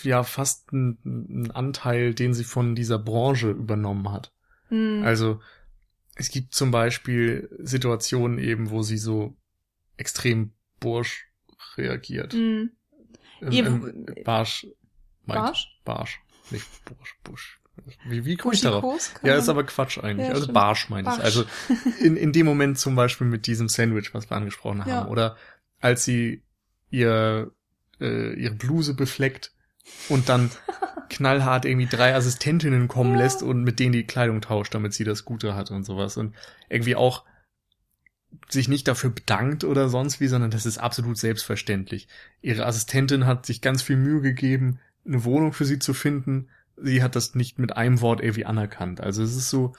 ja 0.04 0.24
fast 0.24 0.72
ein, 0.72 1.00
ein 1.04 1.52
Anteil, 1.52 2.14
den 2.14 2.34
sie 2.34 2.44
von 2.44 2.76
dieser 2.76 3.00
Branche 3.00 3.50
übernommen 3.50 4.12
hat. 4.12 4.32
Mhm. 4.70 5.02
Also 5.04 5.42
es 6.16 6.30
gibt 6.30 6.54
zum 6.54 6.72
Beispiel 6.72 7.50
Situationen 7.60 8.38
eben, 8.38 8.70
wo 8.70 8.84
sie 8.84 8.98
so 8.98 9.36
extrem 9.98 10.54
bursch 10.80 11.28
reagiert. 11.78 12.34
Mhm. 12.34 12.72
Im, 13.42 14.06
im, 14.08 14.24
Barsch. 14.24 14.68
Barsch? 15.26 15.80
Barsch. 15.84 16.20
Nicht 16.50 16.68
Bursch, 16.86 17.16
Busch. 17.24 17.62
Wie, 18.06 18.26
wie 18.26 18.36
komme 18.36 18.54
ich 18.54 18.62
darauf? 18.62 19.12
Ja, 19.24 19.36
ist 19.36 19.50
aber 19.50 19.64
Quatsch 19.64 19.98
eigentlich. 19.98 20.28
Ja, 20.28 20.34
also. 20.34 20.52
Barsch 20.52 20.90
meine 20.90 21.10
ich. 21.10 21.24
Also 21.24 21.46
in, 22.00 22.18
in 22.18 22.32
dem 22.32 22.46
Moment 22.46 22.78
zum 22.78 22.96
Beispiel 22.96 23.28
mit 23.28 23.48
diesem 23.48 23.70
Sandwich, 23.70 24.14
was 24.14 24.30
wir 24.30 24.38
angesprochen 24.38 24.82
haben. 24.82 24.90
Ja. 24.90 25.08
Oder 25.08 25.38
als 25.80 26.04
sie 26.04 26.44
ihr, 26.90 27.52
äh, 28.00 28.34
ihre 28.34 28.56
Bluse 28.56 28.94
befleckt 28.94 29.54
und 30.10 30.30
dann 30.30 30.52
knallhart 31.10 31.66
irgendwie 31.66 31.88
drei 31.88 32.14
Assistentinnen 32.16 32.88
kommen 32.88 33.14
ja. 33.14 33.24
lässt 33.24 33.42
und 33.42 33.64
mit 33.64 33.80
denen 33.80 33.94
die 33.94 34.06
Kleidung 34.06 34.42
tauscht, 34.42 34.76
damit 34.76 34.94
sie 34.94 35.04
das 35.04 35.26
Gute 35.26 35.56
hat 35.56 35.72
und 35.72 35.84
sowas. 35.84 36.18
Und 36.18 36.36
irgendwie 36.70 36.96
auch 36.96 37.24
sich 38.50 38.68
nicht 38.68 38.88
dafür 38.88 39.10
bedankt 39.10 39.64
oder 39.64 39.90
sonst 39.90 40.20
wie, 40.20 40.28
sondern 40.28 40.52
das 40.52 40.66
ist 40.66 40.78
absolut 40.78 41.18
selbstverständlich. 41.18 42.08
Ihre 42.42 42.66
Assistentin 42.66 43.26
hat 43.26 43.46
sich 43.46 43.62
ganz 43.62 43.82
viel 43.82 43.98
Mühe 43.98 44.22
gegeben, 44.22 44.80
eine 45.06 45.24
Wohnung 45.24 45.54
für 45.54 45.66
sie 45.66 45.80
zu 45.80 45.94
finden 45.94 46.48
sie 46.82 47.04
hat 47.04 47.16
das 47.16 47.36
nicht 47.36 47.60
mit 47.60 47.76
einem 47.76 48.02
Wort 48.02 48.22
irgendwie 48.22 48.46
anerkannt. 48.46 49.02
Also 49.02 49.24
es 49.24 49.36
ist 49.36 49.50
so, 49.50 49.74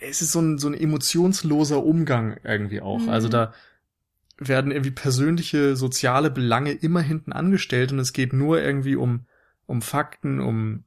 es 0.00 0.22
ist 0.22 0.32
so 0.32 0.40
ein, 0.40 0.58
so 0.58 0.68
ein 0.68 0.74
emotionsloser 0.74 1.82
Umgang 1.84 2.38
irgendwie 2.44 2.80
auch. 2.80 3.00
Mhm. 3.00 3.08
Also 3.08 3.28
da 3.28 3.52
werden 4.38 4.72
irgendwie 4.72 4.90
persönliche, 4.90 5.76
soziale 5.76 6.30
Belange 6.30 6.72
immer 6.72 7.00
hinten 7.00 7.32
angestellt 7.32 7.92
und 7.92 7.98
es 8.00 8.12
geht 8.12 8.32
nur 8.32 8.60
irgendwie 8.60 8.96
um, 8.96 9.26
um 9.66 9.80
Fakten, 9.80 10.40
um 10.40 10.83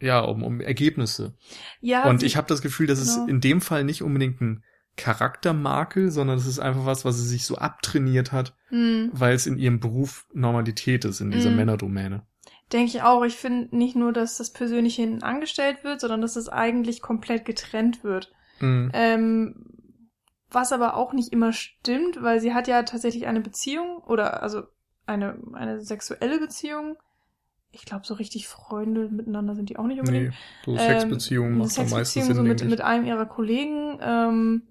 ja, 0.00 0.20
um, 0.20 0.42
um 0.42 0.60
Ergebnisse. 0.60 1.34
Ja, 1.80 2.08
und 2.08 2.22
ich 2.22 2.36
habe 2.36 2.48
das 2.48 2.62
Gefühl, 2.62 2.86
dass 2.86 3.00
genau. 3.00 3.24
es 3.24 3.28
in 3.28 3.40
dem 3.40 3.60
Fall 3.60 3.84
nicht 3.84 4.02
unbedingt 4.02 4.40
ein 4.40 4.64
Charaktermakel, 4.96 6.10
sondern 6.10 6.36
es 6.36 6.46
ist 6.46 6.58
einfach 6.58 6.84
was, 6.84 7.04
was 7.04 7.16
sie 7.16 7.26
sich 7.26 7.46
so 7.46 7.56
abtrainiert 7.56 8.32
hat, 8.32 8.54
mhm. 8.70 9.10
weil 9.12 9.34
es 9.34 9.46
in 9.46 9.56
ihrem 9.58 9.80
Beruf 9.80 10.26
Normalität 10.32 11.04
ist, 11.04 11.20
in 11.20 11.30
dieser 11.30 11.50
mhm. 11.50 11.56
Männerdomäne. 11.56 12.26
Denke 12.72 12.86
ich 12.86 13.02
auch. 13.02 13.24
Ich 13.24 13.36
finde 13.36 13.74
nicht 13.76 13.96
nur, 13.96 14.12
dass 14.12 14.36
das 14.36 14.52
Persönliche 14.52 15.02
hinten 15.02 15.22
angestellt 15.22 15.82
wird, 15.82 16.00
sondern 16.00 16.20
dass 16.20 16.36
es 16.36 16.48
eigentlich 16.48 17.00
komplett 17.00 17.44
getrennt 17.44 18.04
wird. 18.04 18.32
Mhm. 18.60 18.90
Ähm, 18.92 19.66
was 20.50 20.72
aber 20.72 20.96
auch 20.96 21.12
nicht 21.12 21.32
immer 21.32 21.52
stimmt, 21.52 22.22
weil 22.22 22.40
sie 22.40 22.54
hat 22.54 22.68
ja 22.68 22.82
tatsächlich 22.82 23.26
eine 23.26 23.40
Beziehung 23.40 23.98
oder 23.98 24.42
also 24.42 24.62
eine, 25.06 25.38
eine 25.54 25.80
sexuelle 25.80 26.38
Beziehung. 26.38 26.96
Ich 27.72 27.84
glaube, 27.84 28.06
so 28.06 28.14
richtig 28.14 28.48
Freunde 28.48 29.08
miteinander 29.08 29.54
sind 29.54 29.70
die 29.70 29.76
auch 29.76 29.86
nicht 29.86 30.00
unbedingt. 30.00 30.30
Nee, 30.30 30.36
so 30.64 30.76
Sexbeziehungen 30.76 31.52
ähm, 31.52 31.58
macht 31.58 31.78
am 31.78 31.88
meisten 31.90 32.20
Sinn, 32.22 32.34
so 32.34 32.42
mit, 32.42 32.50
denke 32.60 32.64
ich. 32.64 32.70
mit 32.70 32.80
einem 32.80 33.06
ihrer 33.06 33.26
Kollegen, 33.26 33.98
ähm, 34.02 34.62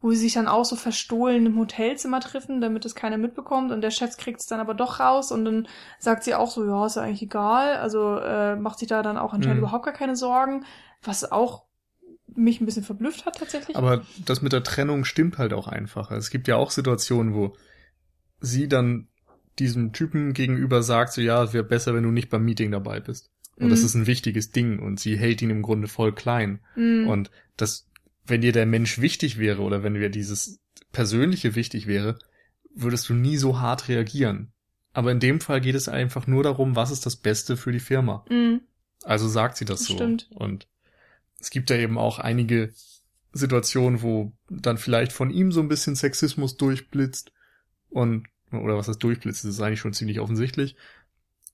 wo 0.00 0.10
sie 0.10 0.16
sich 0.16 0.34
dann 0.34 0.48
auch 0.48 0.64
so 0.64 0.76
verstohlen 0.76 1.46
im 1.46 1.58
Hotelzimmer 1.58 2.20
treffen, 2.20 2.60
damit 2.60 2.84
es 2.84 2.94
keiner 2.94 3.16
mitbekommt 3.16 3.72
und 3.72 3.80
der 3.80 3.90
Chef 3.90 4.16
kriegt 4.16 4.40
es 4.40 4.46
dann 4.46 4.60
aber 4.60 4.74
doch 4.74 5.00
raus 5.00 5.32
und 5.32 5.44
dann 5.44 5.68
sagt 5.98 6.24
sie 6.24 6.34
auch 6.34 6.50
so, 6.50 6.64
ja, 6.66 6.84
ist 6.86 6.96
ja 6.96 7.02
eigentlich 7.02 7.22
egal, 7.22 7.76
also 7.76 8.18
äh, 8.18 8.56
macht 8.56 8.80
sich 8.80 8.88
da 8.88 9.02
dann 9.02 9.16
auch 9.16 9.32
anscheinend 9.32 9.58
Mhm. 9.58 9.62
überhaupt 9.62 9.84
gar 9.84 9.94
keine 9.94 10.16
Sorgen, 10.16 10.64
was 11.02 11.30
auch 11.30 11.64
mich 12.26 12.60
ein 12.60 12.66
bisschen 12.66 12.82
verblüfft 12.82 13.26
hat 13.26 13.38
tatsächlich. 13.38 13.76
Aber 13.76 14.02
das 14.26 14.42
mit 14.42 14.52
der 14.52 14.64
Trennung 14.64 15.04
stimmt 15.04 15.38
halt 15.38 15.52
auch 15.52 15.68
einfach. 15.68 16.10
Es 16.10 16.30
gibt 16.30 16.48
ja 16.48 16.56
auch 16.56 16.70
Situationen, 16.72 17.32
wo 17.34 17.54
sie 18.40 18.68
dann 18.68 19.08
diesem 19.58 19.92
Typen 19.92 20.32
gegenüber 20.32 20.82
sagt, 20.82 21.12
so 21.12 21.20
ja, 21.20 21.42
es 21.44 21.52
wäre 21.52 21.64
besser, 21.64 21.94
wenn 21.94 22.02
du 22.04 22.10
nicht 22.10 22.30
beim 22.30 22.44
Meeting 22.44 22.70
dabei 22.70 23.00
bist. 23.00 23.30
Und 23.56 23.70
das 23.70 23.80
Mhm. 23.80 23.86
ist 23.86 23.94
ein 23.94 24.06
wichtiges 24.06 24.50
Ding 24.50 24.80
und 24.80 24.98
sie 24.98 25.16
hält 25.16 25.40
ihn 25.42 25.50
im 25.50 25.62
Grunde 25.62 25.86
voll 25.88 26.12
klein. 26.14 26.60
Mhm. 26.76 27.06
Und 27.08 27.30
das, 27.56 27.88
wenn 28.26 28.40
dir 28.40 28.52
der 28.52 28.66
Mensch 28.66 29.00
wichtig 29.00 29.38
wäre 29.38 29.62
oder 29.62 29.82
wenn 29.82 29.94
dir 29.94 30.10
dieses 30.10 30.60
Persönliche 30.92 31.54
wichtig 31.54 31.86
wäre, 31.86 32.18
würdest 32.74 33.08
du 33.08 33.14
nie 33.14 33.36
so 33.36 33.60
hart 33.60 33.88
reagieren. 33.88 34.52
Aber 34.92 35.12
in 35.12 35.20
dem 35.20 35.40
Fall 35.40 35.60
geht 35.60 35.74
es 35.76 35.88
einfach 35.88 36.26
nur 36.26 36.42
darum, 36.42 36.74
was 36.76 36.90
ist 36.90 37.06
das 37.06 37.16
Beste 37.16 37.56
für 37.56 37.70
die 37.72 37.80
Firma. 37.80 38.24
Mhm. 38.28 38.60
Also 39.04 39.28
sagt 39.28 39.56
sie 39.56 39.64
das 39.64 39.80
Das 39.80 39.88
so. 39.88 39.94
stimmt. 39.94 40.28
Und 40.32 40.66
es 41.38 41.50
gibt 41.50 41.70
ja 41.70 41.76
eben 41.76 41.98
auch 41.98 42.18
einige 42.18 42.72
Situationen, 43.32 44.02
wo 44.02 44.32
dann 44.48 44.78
vielleicht 44.78 45.12
von 45.12 45.30
ihm 45.30 45.52
so 45.52 45.60
ein 45.60 45.68
bisschen 45.68 45.96
Sexismus 45.96 46.56
durchblitzt 46.56 47.32
und 47.90 48.26
oder 48.62 48.76
was 48.76 48.86
das 48.86 48.98
durchblitzt, 48.98 49.44
das 49.44 49.52
ist 49.52 49.60
eigentlich 49.60 49.80
schon 49.80 49.92
ziemlich 49.92 50.20
offensichtlich. 50.20 50.76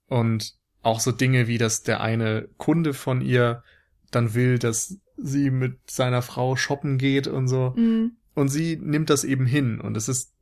Und 0.06 0.54
auch 0.82 1.00
so 1.00 1.12
Dinge 1.12 1.46
wie, 1.46 1.58
dass 1.58 1.82
der 1.82 2.00
eine 2.00 2.48
Kunde 2.56 2.94
von 2.94 3.20
ihr 3.20 3.62
dann 4.10 4.34
will, 4.34 4.58
dass 4.58 4.98
sie 5.16 5.50
mit 5.50 5.78
seiner 5.90 6.22
Frau 6.22 6.56
shoppen 6.56 6.98
geht 6.98 7.26
und 7.26 7.48
so. 7.48 7.74
Mhm. 7.76 8.12
Und 8.34 8.48
sie 8.48 8.76
nimmt 8.76 9.10
das 9.10 9.24
eben 9.24 9.46
hin. 9.46 9.80
Und 9.80 9.96
es 9.96 10.08
ist 10.08 10.32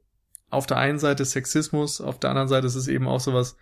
auf 0.51 0.67
der 0.67 0.79
einen 0.79 0.99
Seite 0.99 1.25
Sexismus, 1.25 2.01
auf 2.01 2.19
der 2.19 2.31
anderen 2.31 2.49
Seite 2.49 2.67
ist 2.67 2.77
es 2.77 2.89
eben 2.89 3.07
auch 3.07 3.21
sowas, 3.21 3.57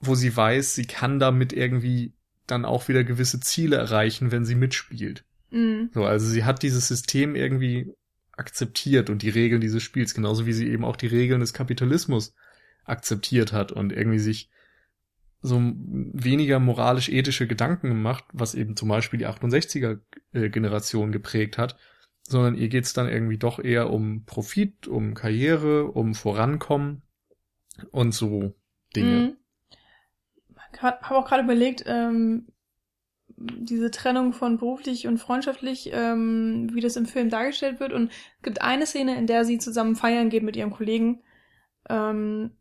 wo 0.00 0.14
sie 0.14 0.36
weiß, 0.36 0.74
sie 0.74 0.84
kann 0.84 1.18
damit 1.18 1.52
irgendwie 1.52 2.12
dann 2.46 2.64
auch 2.64 2.88
wieder 2.88 3.04
gewisse 3.04 3.40
Ziele 3.40 3.76
erreichen, 3.76 4.30
wenn 4.30 4.44
sie 4.44 4.54
mitspielt. 4.54 5.24
Mhm. 5.50 5.90
So, 5.94 6.04
also 6.04 6.26
sie 6.26 6.44
hat 6.44 6.62
dieses 6.62 6.88
System 6.88 7.34
irgendwie 7.34 7.92
akzeptiert 8.36 9.10
und 9.10 9.22
die 9.22 9.30
Regeln 9.30 9.60
dieses 9.60 9.82
Spiels, 9.82 10.14
genauso 10.14 10.46
wie 10.46 10.52
sie 10.52 10.68
eben 10.68 10.84
auch 10.84 10.96
die 10.96 11.06
Regeln 11.06 11.40
des 11.40 11.52
Kapitalismus 11.52 12.34
akzeptiert 12.84 13.52
hat 13.52 13.72
und 13.72 13.92
irgendwie 13.92 14.18
sich 14.18 14.50
so 15.40 15.60
weniger 15.60 16.58
moralisch-ethische 16.58 17.46
Gedanken 17.46 17.88
gemacht, 17.88 18.24
was 18.32 18.54
eben 18.54 18.76
zum 18.76 18.88
Beispiel 18.88 19.18
die 19.18 19.26
68er-Generation 19.26 21.12
geprägt 21.12 21.58
hat, 21.58 21.76
sondern 22.22 22.54
ihr 22.54 22.68
geht's 22.68 22.94
dann 22.94 23.08
irgendwie 23.08 23.36
doch 23.36 23.58
eher 23.58 23.90
um 23.90 24.24
Profit, 24.24 24.88
um 24.88 25.12
Karriere, 25.12 25.84
um 25.84 26.14
Vorankommen 26.14 27.02
und 27.90 28.12
so 28.12 28.54
Dinge. 28.96 29.16
Mhm. 29.16 29.36
Ich 30.72 30.82
habe 30.82 31.16
auch 31.16 31.28
gerade 31.28 31.44
überlegt, 31.44 31.84
ähm, 31.86 32.48
diese 33.58 33.90
Trennung 33.90 34.32
von 34.32 34.58
beruflich 34.58 35.06
und 35.06 35.18
freundschaftlich, 35.18 35.90
ähm, 35.92 36.68
wie 36.72 36.80
das 36.80 36.96
im 36.96 37.06
Film 37.06 37.30
dargestellt 37.30 37.80
wird. 37.80 37.92
Und 37.92 38.10
es 38.10 38.42
gibt 38.42 38.62
eine 38.62 38.86
Szene, 38.86 39.16
in 39.16 39.26
der 39.26 39.44
sie 39.44 39.58
zusammen 39.58 39.96
feiern 39.96 40.30
geht 40.30 40.42
mit 40.42 40.56
ihrem 40.56 40.70
Kollegen. 40.70 41.22
Ähm, 41.88 42.52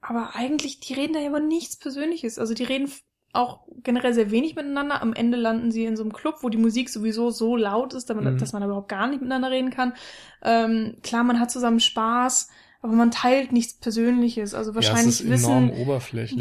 aber 0.00 0.36
eigentlich, 0.36 0.80
die 0.80 0.94
reden 0.94 1.14
da 1.14 1.20
ja 1.20 1.28
über 1.28 1.40
nichts 1.40 1.76
Persönliches. 1.78 2.38
Also 2.38 2.54
die 2.54 2.64
reden 2.64 2.90
auch 3.32 3.66
generell 3.82 4.14
sehr 4.14 4.30
wenig 4.30 4.54
miteinander. 4.54 5.02
Am 5.02 5.12
Ende 5.12 5.36
landen 5.36 5.70
sie 5.70 5.84
in 5.84 5.96
so 5.96 6.02
einem 6.02 6.12
Club, 6.12 6.36
wo 6.42 6.48
die 6.48 6.58
Musik 6.58 6.88
sowieso 6.88 7.30
so 7.30 7.56
laut 7.56 7.92
ist, 7.92 8.08
dass 8.08 8.16
man, 8.16 8.34
Mhm. 8.34 8.38
dass 8.38 8.52
man 8.52 8.62
überhaupt 8.62 8.88
gar 8.88 9.06
nicht 9.06 9.20
miteinander 9.20 9.50
reden 9.50 9.70
kann. 9.70 9.94
Ähm, 10.42 10.96
klar, 11.02 11.24
man 11.24 11.40
hat 11.40 11.50
zusammen 11.50 11.80
Spaß, 11.80 12.48
aber 12.82 12.92
man 12.92 13.10
teilt 13.10 13.52
nichts 13.52 13.74
Persönliches. 13.74 14.54
Also 14.54 14.74
wahrscheinlich 14.74 15.20
ja, 15.20 15.30
wissen. 15.30 15.70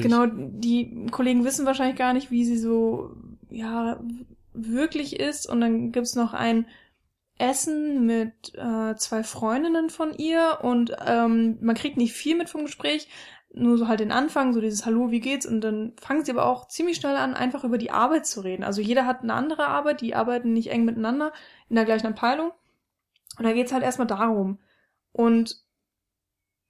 Genau, 0.01 0.25
die 0.27 1.07
Kollegen 1.11 1.43
wissen 1.43 1.65
wahrscheinlich 1.65 1.97
gar 1.97 2.13
nicht, 2.13 2.31
wie 2.31 2.45
sie 2.45 2.57
so, 2.57 3.15
ja, 3.49 3.99
wirklich 4.53 5.19
ist. 5.19 5.49
Und 5.49 5.61
dann 5.61 5.91
gibt's 5.91 6.15
noch 6.15 6.33
ein 6.33 6.65
Essen 7.37 8.05
mit 8.05 8.53
äh, 8.55 8.95
zwei 8.95 9.23
Freundinnen 9.23 9.89
von 9.89 10.13
ihr 10.13 10.59
und 10.61 10.95
ähm, 11.05 11.57
man 11.59 11.75
kriegt 11.75 11.97
nicht 11.97 12.13
viel 12.13 12.37
mit 12.37 12.49
vom 12.49 12.63
Gespräch, 12.63 13.09
nur 13.53 13.77
so 13.77 13.87
halt 13.87 13.99
den 13.99 14.11
Anfang, 14.11 14.53
so 14.53 14.61
dieses 14.61 14.85
Hallo, 14.85 15.11
wie 15.11 15.19
geht's? 15.19 15.45
Und 15.45 15.61
dann 15.61 15.93
fangen 15.99 16.23
sie 16.23 16.31
aber 16.31 16.45
auch 16.45 16.67
ziemlich 16.67 16.97
schnell 16.97 17.15
an, 17.15 17.33
einfach 17.33 17.63
über 17.63 17.77
die 17.77 17.91
Arbeit 17.91 18.25
zu 18.25 18.41
reden. 18.41 18.63
Also 18.63 18.81
jeder 18.81 19.05
hat 19.05 19.21
eine 19.21 19.33
andere 19.33 19.67
Arbeit, 19.67 20.01
die 20.01 20.15
arbeiten 20.15 20.53
nicht 20.53 20.71
eng 20.71 20.85
miteinander 20.85 21.33
in 21.69 21.75
der 21.75 21.85
gleichen 21.85 22.07
Abteilung. 22.07 22.51
Und 23.37 23.45
da 23.45 23.53
geht's 23.53 23.73
halt 23.73 23.83
erstmal 23.83 24.07
darum. 24.07 24.59
Und 25.11 25.64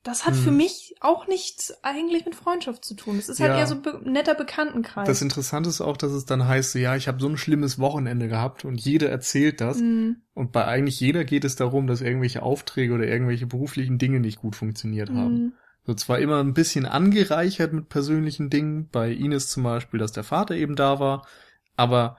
das 0.06 0.26
hat 0.26 0.36
für 0.36 0.52
Hm. 0.52 0.58
mich 0.58 0.96
auch 1.02 1.28
nichts 1.28 1.74
eigentlich 1.84 2.26
mit 2.26 2.36
Freundschaft 2.36 2.86
zu 2.86 2.94
tun. 2.94 3.18
Es 3.18 3.28
ist 3.28 3.40
halt 3.40 3.54
Ja. 3.54 3.58
eher 3.58 3.68
so 3.68 3.82
be 3.82 4.00
netter 4.06 4.36
Bekanntenkreis. 4.36 5.08
Das 5.08 5.24
Interessante 5.24 5.68
ist 5.68 5.82
auch, 5.82 5.98
dass 5.98 6.12
es 6.12 6.26
dann 6.26 6.48
heißt, 6.48 6.74
so, 6.74 6.80
ja, 6.80 6.96
ich 6.96 7.08
habe 7.08 7.20
so 7.20 7.28
ein 7.28 7.38
schlimmes 7.38 7.80
Wochenende 7.80 8.28
gehabt 8.28 8.66
und 8.66 8.80
jeder 8.80 9.10
erzählt 9.10 9.62
das. 9.62 9.80
Mhm. 9.80 10.18
Und 10.36 10.52
bei 10.52 10.66
eigentlich 10.66 11.00
jeder 11.00 11.26
geht 11.26 11.44
es 11.44 11.56
darum, 11.56 11.88
dass 11.88 12.02
irgendwelche 12.02 12.44
Aufträge 12.44 12.94
oder 12.94 13.08
irgendwelche 13.08 13.48
beruflichen 13.48 13.98
Dinge 13.98 14.20
nicht 14.20 14.38
gut 14.40 14.56
funktioniert 14.56 15.10
haben. 15.10 15.34
Mhm. 15.34 15.54
So 15.88 15.96
zwar 15.96 16.20
immer 16.20 16.40
ein 16.40 16.54
bisschen 16.54 16.86
angereichert 16.86 17.74
mit 17.74 17.90
persönlichen 17.90 18.52
Dingen, 18.52 18.90
bei 18.90 19.12
Ines 19.12 19.50
zum 19.50 19.64
Beispiel, 19.64 20.00
dass 20.00 20.12
der 20.12 20.24
Vater 20.24 20.54
eben 20.56 20.76
da 20.76 21.00
war, 21.00 21.28
aber 21.76 22.18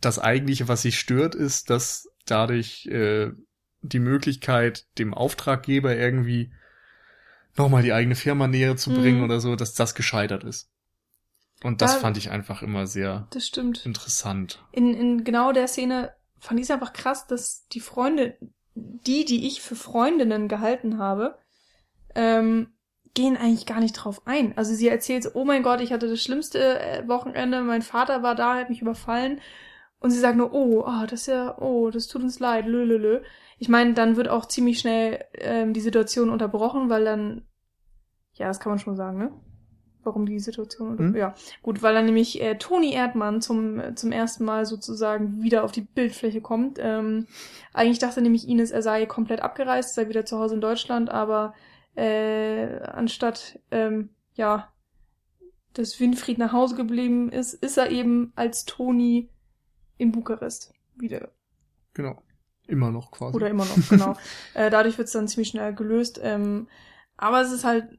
das 0.00 0.20
eigentliche, 0.20 0.68
was 0.68 0.82
sie 0.82 0.92
stört, 0.92 1.34
ist, 1.34 1.70
dass 1.70 2.08
dadurch 2.24 2.86
äh, 2.86 3.32
die 3.82 3.98
Möglichkeit, 4.00 4.86
dem 4.98 5.12
Auftraggeber 5.12 5.96
irgendwie 5.96 6.52
nochmal 7.58 7.82
die 7.82 7.92
eigene 7.92 8.14
Firma 8.14 8.46
näher 8.46 8.76
zu 8.76 8.90
bringen 8.92 9.18
Mhm. 9.18 9.24
oder 9.24 9.40
so, 9.40 9.56
dass 9.56 9.74
das 9.74 9.94
gescheitert 9.94 10.44
ist. 10.44 10.70
Und 11.62 11.80
das 11.82 11.94
Da- 11.94 12.00
fand 12.00 12.16
ich 12.18 12.30
einfach 12.30 12.62
immer 12.62 12.86
sehr 12.86 13.26
Das 13.30 13.46
stimmt. 13.46 13.84
interessant. 13.86 14.62
In, 14.72 14.92
in 14.94 15.24
genau 15.24 15.52
der 15.52 15.68
Szene 15.68 16.12
fand 16.38 16.60
ich 16.60 16.64
es 16.64 16.70
einfach 16.70 16.92
krass, 16.92 17.26
dass 17.26 17.66
die 17.68 17.80
Freunde, 17.80 18.36
die, 18.74 19.24
die 19.24 19.46
ich 19.46 19.62
für 19.62 19.74
Freundinnen 19.74 20.48
gehalten 20.48 20.98
habe, 20.98 21.38
ähm, 22.14 22.68
gehen 23.14 23.36
eigentlich 23.38 23.64
gar 23.64 23.80
nicht 23.80 23.94
drauf 23.94 24.26
ein. 24.26 24.56
Also 24.58 24.74
sie 24.74 24.88
erzählt, 24.88 25.22
so, 25.22 25.30
oh 25.32 25.44
mein 25.46 25.62
Gott, 25.62 25.80
ich 25.80 25.92
hatte 25.92 26.08
das 26.08 26.22
schlimmste 26.22 26.78
äh, 26.80 27.08
Wochenende, 27.08 27.62
mein 27.62 27.80
Vater 27.82 28.22
war 28.22 28.34
da, 28.34 28.56
hat 28.56 28.68
mich 28.68 28.82
überfallen. 28.82 29.40
Und 29.98 30.10
sie 30.10 30.18
sagt 30.18 30.36
nur, 30.36 30.52
oh, 30.52 30.84
ah, 30.84 31.06
das 31.06 31.22
ist 31.22 31.26
ja, 31.28 31.56
oh, 31.58 31.88
das 31.90 32.06
tut 32.06 32.22
uns 32.22 32.38
leid, 32.38 32.66
lö, 32.66 32.84
lö, 32.84 32.98
lö. 32.98 33.20
Ich 33.58 33.68
meine, 33.68 33.94
dann 33.94 34.16
wird 34.16 34.28
auch 34.28 34.46
ziemlich 34.46 34.78
schnell 34.78 35.24
ähm, 35.34 35.72
die 35.72 35.80
Situation 35.80 36.30
unterbrochen, 36.30 36.90
weil 36.90 37.04
dann, 37.04 37.42
ja, 38.34 38.48
das 38.48 38.60
kann 38.60 38.70
man 38.70 38.78
schon 38.78 38.96
sagen, 38.96 39.18
ne? 39.18 39.32
Warum 40.02 40.24
die 40.26 40.38
Situation, 40.38 40.98
Hm? 40.98 41.16
ja, 41.16 41.34
gut, 41.62 41.82
weil 41.82 41.92
dann 41.94 42.04
nämlich 42.04 42.40
äh, 42.40 42.56
Toni 42.58 42.92
Erdmann 42.92 43.40
zum 43.40 43.96
zum 43.96 44.12
ersten 44.12 44.44
Mal 44.44 44.64
sozusagen 44.64 45.42
wieder 45.42 45.64
auf 45.64 45.72
die 45.72 45.80
Bildfläche 45.80 46.40
kommt. 46.40 46.78
Ähm, 46.80 47.26
eigentlich 47.72 47.98
dachte 47.98 48.22
nämlich 48.22 48.46
Ines, 48.48 48.70
er 48.70 48.82
sei 48.82 49.06
komplett 49.06 49.40
abgereist, 49.40 49.94
sei 49.94 50.08
wieder 50.08 50.24
zu 50.24 50.38
Hause 50.38 50.54
in 50.54 50.60
Deutschland, 50.60 51.10
aber 51.10 51.54
äh, 51.96 52.78
anstatt 52.82 53.58
ähm, 53.72 54.10
ja, 54.34 54.72
dass 55.72 55.98
Winfried 55.98 56.38
nach 56.38 56.52
Hause 56.52 56.76
geblieben 56.76 57.30
ist, 57.30 57.54
ist 57.54 57.76
er 57.76 57.90
eben 57.90 58.32
als 58.36 58.64
Toni 58.64 59.28
in 59.98 60.12
Bukarest 60.12 60.72
wieder 60.94 61.30
Genau. 61.94 62.22
Immer 62.68 62.90
noch 62.90 63.10
quasi. 63.10 63.36
oder 63.36 63.48
immer 63.48 63.64
noch, 63.64 63.88
genau. 63.88 64.16
äh, 64.54 64.70
dadurch 64.70 64.98
wird 64.98 65.06
es 65.06 65.12
dann 65.12 65.28
ziemlich 65.28 65.48
schnell 65.48 65.74
gelöst. 65.74 66.20
Ähm, 66.22 66.68
aber 67.16 67.40
es 67.40 67.52
ist 67.52 67.64
halt 67.64 67.98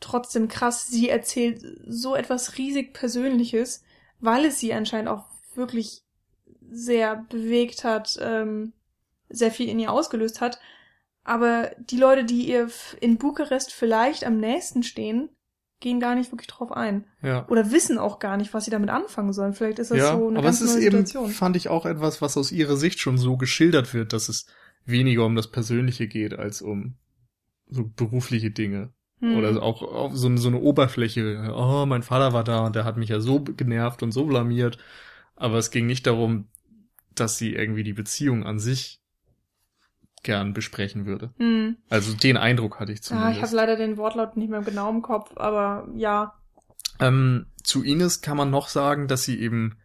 trotzdem 0.00 0.48
krass, 0.48 0.88
sie 0.88 1.08
erzählt 1.08 1.64
so 1.86 2.14
etwas 2.14 2.58
riesig 2.58 2.92
Persönliches, 2.92 3.82
weil 4.20 4.44
es 4.44 4.58
sie 4.58 4.72
anscheinend 4.72 5.08
auch 5.08 5.26
wirklich 5.54 6.02
sehr 6.70 7.26
bewegt 7.28 7.84
hat, 7.84 8.18
ähm, 8.20 8.72
sehr 9.28 9.50
viel 9.50 9.68
in 9.68 9.78
ihr 9.78 9.92
ausgelöst 9.92 10.40
hat. 10.40 10.60
Aber 11.24 11.70
die 11.78 11.98
Leute, 11.98 12.24
die 12.24 12.48
ihr 12.48 12.68
in 13.00 13.18
Bukarest 13.18 13.72
vielleicht 13.72 14.24
am 14.24 14.38
nächsten 14.38 14.82
stehen, 14.82 15.28
gehen 15.82 16.00
gar 16.00 16.14
nicht 16.14 16.32
wirklich 16.32 16.48
drauf 16.48 16.72
ein. 16.72 17.04
ja. 17.20 17.46
Oder 17.48 17.70
wissen 17.70 17.98
auch 17.98 18.18
gar 18.18 18.38
nicht, 18.38 18.54
was 18.54 18.64
sie 18.64 18.70
damit 18.70 18.88
anfangen 18.88 19.34
sollen. 19.34 19.52
Vielleicht 19.52 19.78
ist 19.78 19.90
das 19.90 19.98
ja, 19.98 20.16
so 20.16 20.28
eine 20.28 20.38
aber 20.38 20.46
ganz 20.46 20.60
es 20.62 20.68
ist 20.70 20.76
neue 20.76 20.84
eben, 20.86 20.96
Situation. 21.04 21.30
fand 21.30 21.56
ich 21.56 21.68
auch 21.68 21.84
etwas, 21.84 22.22
was 22.22 22.36
aus 22.38 22.50
ihrer 22.52 22.76
Sicht 22.76 23.00
schon 23.00 23.18
so 23.18 23.36
geschildert 23.36 23.92
wird, 23.92 24.14
dass 24.14 24.30
es 24.30 24.46
weniger 24.86 25.26
um 25.26 25.36
das 25.36 25.50
Persönliche 25.50 26.08
geht, 26.08 26.38
als 26.38 26.62
um 26.62 26.94
so 27.68 27.84
berufliche 27.94 28.50
Dinge. 28.50 28.94
Hm. 29.20 29.36
Oder 29.36 29.62
auch 29.62 29.82
auf 29.82 30.16
so, 30.16 30.28
eine- 30.28 30.38
so 30.38 30.48
eine 30.48 30.58
Oberfläche. 30.60 31.52
Oh, 31.54 31.84
mein 31.86 32.02
Vater 32.02 32.32
war 32.32 32.44
da 32.44 32.64
und 32.66 32.74
der 32.74 32.84
hat 32.84 32.96
mich 32.96 33.10
ja 33.10 33.20
so 33.20 33.40
genervt 33.42 34.02
und 34.02 34.12
so 34.12 34.24
blamiert. 34.24 34.78
Aber 35.36 35.58
es 35.58 35.70
ging 35.70 35.86
nicht 35.86 36.06
darum, 36.06 36.48
dass 37.14 37.36
sie 37.36 37.52
irgendwie 37.54 37.82
die 37.84 37.92
Beziehung 37.92 38.44
an 38.44 38.58
sich 38.58 39.01
gern 40.22 40.52
besprechen 40.52 41.06
würde. 41.06 41.32
Hm. 41.38 41.76
Also 41.88 42.14
den 42.14 42.36
Eindruck 42.36 42.78
hatte 42.80 42.92
ich 42.92 42.98
Ja, 42.98 43.02
zumindest. 43.02 43.36
ich 43.36 43.42
habe 43.42 43.56
leider 43.56 43.76
den 43.76 43.96
Wortlaut 43.96 44.36
nicht 44.36 44.50
mehr 44.50 44.62
genau 44.62 44.90
im 44.90 45.02
Kopf, 45.02 45.32
aber 45.36 45.88
ja. 45.94 46.34
Ähm, 47.00 47.46
zu 47.62 47.82
Ines 47.82 48.20
kann 48.20 48.36
man 48.36 48.50
noch 48.50 48.68
sagen, 48.68 49.08
dass 49.08 49.24
sie 49.24 49.40
eben, 49.40 49.78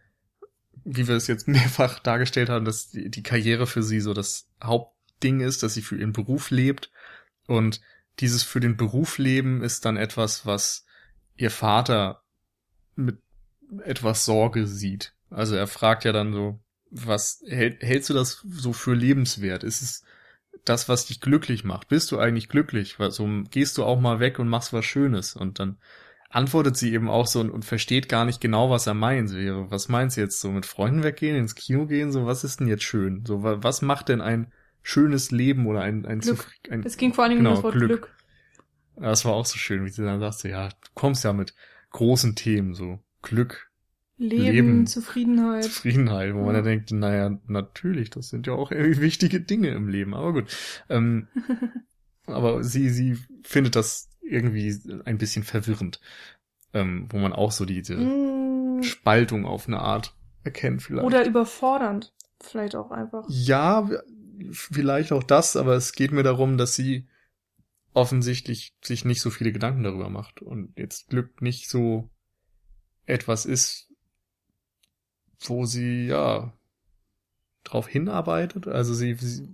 wie 0.84 1.08
wir 1.08 1.16
es 1.16 1.26
jetzt 1.26 1.48
mehrfach 1.48 1.98
dargestellt 1.98 2.48
haben, 2.48 2.64
dass 2.64 2.90
die, 2.90 3.10
die 3.10 3.22
Karriere 3.22 3.66
für 3.66 3.82
sie 3.82 4.00
so 4.00 4.14
das 4.14 4.48
Hauptding 4.62 5.40
ist, 5.40 5.62
dass 5.62 5.74
sie 5.74 5.82
für 5.82 5.96
ihren 5.96 6.12
Beruf 6.12 6.50
lebt. 6.50 6.90
Und 7.46 7.80
dieses 8.20 8.42
für 8.42 8.60
den 8.60 8.76
Beruf 8.76 9.18
leben 9.18 9.62
ist 9.62 9.84
dann 9.84 9.96
etwas, 9.96 10.46
was 10.46 10.84
ihr 11.36 11.50
Vater 11.50 12.22
mit 12.94 13.18
etwas 13.84 14.24
Sorge 14.24 14.66
sieht. 14.66 15.14
Also 15.30 15.54
er 15.54 15.66
fragt 15.66 16.04
ja 16.04 16.12
dann 16.12 16.32
so, 16.32 16.60
was 16.90 17.42
hält, 17.46 17.82
hältst 17.82 18.10
du 18.10 18.14
das 18.14 18.44
so 18.48 18.72
für 18.72 18.94
lebenswert? 18.94 19.62
Ist 19.62 19.82
es 19.82 20.04
das, 20.68 20.88
was 20.88 21.06
dich 21.06 21.20
glücklich 21.20 21.64
macht? 21.64 21.88
Bist 21.88 22.10
du 22.12 22.18
eigentlich 22.18 22.48
glücklich? 22.48 22.96
So 23.10 23.28
gehst 23.50 23.78
du 23.78 23.84
auch 23.84 24.00
mal 24.00 24.20
weg 24.20 24.38
und 24.38 24.48
machst 24.48 24.72
was 24.72 24.84
Schönes 24.84 25.34
und 25.34 25.58
dann 25.58 25.78
antwortet 26.30 26.76
sie 26.76 26.92
eben 26.92 27.08
auch 27.08 27.26
so 27.26 27.40
und, 27.40 27.50
und 27.50 27.64
versteht 27.64 28.08
gar 28.08 28.24
nicht 28.24 28.40
genau, 28.40 28.70
was 28.70 28.86
er 28.86 28.94
meint. 28.94 29.30
Was 29.70 29.88
meinst 29.88 30.16
du 30.16 30.20
jetzt 30.20 30.40
so 30.40 30.50
mit 30.50 30.66
Freunden 30.66 31.02
weggehen, 31.02 31.36
ins 31.36 31.54
Kino 31.54 31.86
gehen? 31.86 32.12
So, 32.12 32.26
was 32.26 32.44
ist 32.44 32.60
denn 32.60 32.68
jetzt 32.68 32.82
schön? 32.84 33.24
So, 33.26 33.42
wa- 33.42 33.58
was 33.62 33.80
macht 33.82 34.08
denn 34.10 34.20
ein 34.20 34.52
schönes 34.82 35.30
Leben 35.30 35.66
oder 35.66 35.80
ein, 35.80 36.04
ein, 36.06 36.20
Glück. 36.20 36.46
ein 36.70 36.82
Es 36.84 36.96
ging 36.96 37.14
vor 37.14 37.28
Dingen 37.28 37.38
Genau, 37.38 37.50
um 37.50 37.56
das 37.56 37.64
Wort 37.64 37.74
Glück. 37.74 37.88
Glück. 37.88 38.16
das 38.96 39.24
war 39.24 39.32
auch 39.32 39.46
so 39.46 39.56
schön, 39.58 39.84
wie 39.84 39.90
sie 39.90 40.04
dann 40.04 40.20
sagte, 40.20 40.48
ja, 40.48 40.68
du 40.68 40.74
kommst 40.94 41.24
ja 41.24 41.32
mit 41.32 41.54
großen 41.90 42.34
Themen, 42.34 42.74
so 42.74 42.98
Glück, 43.22 43.67
Leben, 44.18 44.42
Leben. 44.44 44.86
Zufriedenheit. 44.86 45.64
Zufriedenheit, 45.64 46.34
wo 46.34 46.38
man 46.38 46.48
Ja. 46.48 46.52
dann 46.54 46.64
denkt, 46.64 46.90
naja, 46.92 47.38
natürlich, 47.46 48.10
das 48.10 48.28
sind 48.28 48.46
ja 48.46 48.52
auch 48.54 48.70
irgendwie 48.72 49.00
wichtige 49.02 49.40
Dinge 49.40 49.68
im 49.68 49.88
Leben, 49.88 50.14
aber 50.14 50.32
gut. 50.32 50.56
Ähm, 50.88 51.28
aber 52.26 52.62
sie, 52.64 52.90
sie 52.90 53.16
findet 53.44 53.76
das 53.76 54.10
irgendwie 54.20 54.76
ein 55.04 55.18
bisschen 55.18 55.44
verwirrend, 55.44 56.00
ähm, 56.74 57.06
wo 57.10 57.18
man 57.18 57.32
auch 57.32 57.52
so 57.52 57.64
diese 57.64 57.96
Mm, 57.96 58.82
Spaltung 58.82 59.46
auf 59.46 59.66
eine 59.68 59.78
Art 59.80 60.14
erkennt 60.44 60.82
vielleicht. 60.82 61.06
Oder 61.06 61.24
überfordernd. 61.26 62.12
Vielleicht 62.40 62.76
auch 62.76 62.90
einfach. 62.90 63.24
ja, 63.28 63.88
vielleicht 64.52 65.10
auch 65.12 65.24
das, 65.24 65.56
aber 65.56 65.74
es 65.74 65.92
geht 65.92 66.12
mir 66.12 66.22
darum, 66.22 66.58
dass 66.58 66.74
sie 66.76 67.08
offensichtlich 67.94 68.76
sich 68.84 69.04
nicht 69.04 69.20
so 69.20 69.30
viele 69.30 69.50
Gedanken 69.52 69.82
darüber 69.82 70.08
macht 70.10 70.40
und 70.42 70.78
jetzt 70.78 71.08
Glück 71.08 71.42
nicht 71.42 71.68
so 71.68 72.08
etwas 73.06 73.44
ist, 73.46 73.87
wo 75.40 75.66
sie 75.66 76.06
ja 76.06 76.52
drauf 77.64 77.88
hinarbeitet. 77.88 78.66
Also 78.66 78.94
sie, 78.94 79.14
sie 79.14 79.48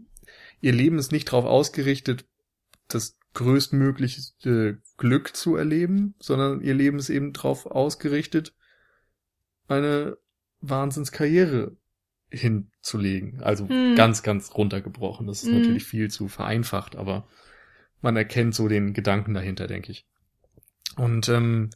ihr 0.60 0.72
Leben 0.72 0.98
ist 0.98 1.12
nicht 1.12 1.28
darauf 1.28 1.44
ausgerichtet, 1.44 2.26
das 2.88 3.18
größtmögliche 3.34 4.78
Glück 4.96 5.36
zu 5.36 5.56
erleben, 5.56 6.14
sondern 6.20 6.60
ihr 6.60 6.74
Leben 6.74 6.98
ist 6.98 7.10
eben 7.10 7.32
darauf 7.32 7.66
ausgerichtet, 7.66 8.54
eine 9.66 10.16
Wahnsinnskarriere 10.60 11.76
hinzulegen. 12.30 13.42
Also 13.42 13.68
Hm. 13.68 13.94
ganz, 13.96 14.22
ganz 14.22 14.54
runtergebrochen. 14.54 15.26
Das 15.26 15.42
ist 15.42 15.52
Mhm. 15.52 15.58
natürlich 15.58 15.84
viel 15.84 16.10
zu 16.10 16.28
vereinfacht, 16.28 16.96
aber 16.96 17.28
man 18.00 18.16
erkennt 18.16 18.54
so 18.54 18.68
den 18.68 18.92
Gedanken 18.92 19.34
dahinter, 19.34 19.66
denke 19.66 19.92
ich. 19.92 20.06
Und 20.96 21.28
ähm, 21.28 21.70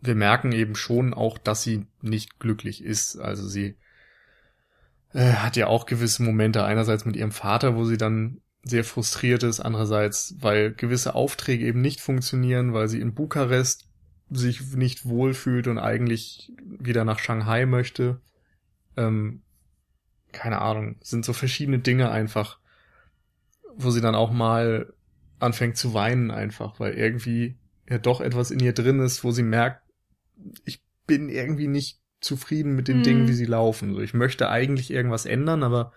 wir 0.00 0.14
merken 0.14 0.52
eben 0.52 0.76
schon 0.76 1.14
auch, 1.14 1.38
dass 1.38 1.62
sie 1.62 1.86
nicht 2.00 2.38
glücklich 2.38 2.84
ist. 2.84 3.16
Also 3.16 3.46
sie 3.46 3.76
äh, 5.12 5.32
hat 5.32 5.56
ja 5.56 5.66
auch 5.66 5.86
gewisse 5.86 6.22
Momente, 6.22 6.64
einerseits 6.64 7.04
mit 7.04 7.16
ihrem 7.16 7.32
Vater, 7.32 7.74
wo 7.74 7.84
sie 7.84 7.96
dann 7.96 8.40
sehr 8.62 8.84
frustriert 8.84 9.42
ist, 9.42 9.60
andererseits, 9.60 10.36
weil 10.40 10.72
gewisse 10.72 11.14
Aufträge 11.14 11.64
eben 11.64 11.80
nicht 11.80 12.00
funktionieren, 12.00 12.74
weil 12.74 12.88
sie 12.88 13.00
in 13.00 13.14
Bukarest 13.14 13.88
sich 14.30 14.72
nicht 14.74 15.06
wohlfühlt 15.06 15.68
und 15.68 15.78
eigentlich 15.78 16.52
wieder 16.62 17.04
nach 17.04 17.18
Shanghai 17.18 17.66
möchte. 17.66 18.20
Ähm, 18.96 19.42
keine 20.32 20.60
Ahnung, 20.60 20.96
sind 21.00 21.24
so 21.24 21.32
verschiedene 21.32 21.78
Dinge 21.78 22.10
einfach, 22.10 22.58
wo 23.74 23.90
sie 23.90 24.02
dann 24.02 24.14
auch 24.14 24.30
mal 24.30 24.92
anfängt 25.38 25.76
zu 25.76 25.94
weinen 25.94 26.30
einfach, 26.30 26.78
weil 26.78 26.94
irgendwie 26.94 27.56
ja 27.88 27.98
doch 27.98 28.20
etwas 28.20 28.50
in 28.50 28.60
ihr 28.60 28.74
drin 28.74 29.00
ist, 29.00 29.24
wo 29.24 29.30
sie 29.30 29.42
merkt, 29.42 29.87
ich 30.64 30.82
bin 31.06 31.28
irgendwie 31.28 31.68
nicht 31.68 32.00
zufrieden 32.20 32.74
mit 32.74 32.88
den 32.88 32.98
Mhm. 32.98 33.02
Dingen, 33.02 33.28
wie 33.28 33.34
sie 33.34 33.46
laufen. 33.46 33.94
So, 33.94 34.00
ich 34.00 34.14
möchte 34.14 34.48
eigentlich 34.48 34.90
irgendwas 34.90 35.26
ändern, 35.26 35.62
aber 35.62 35.92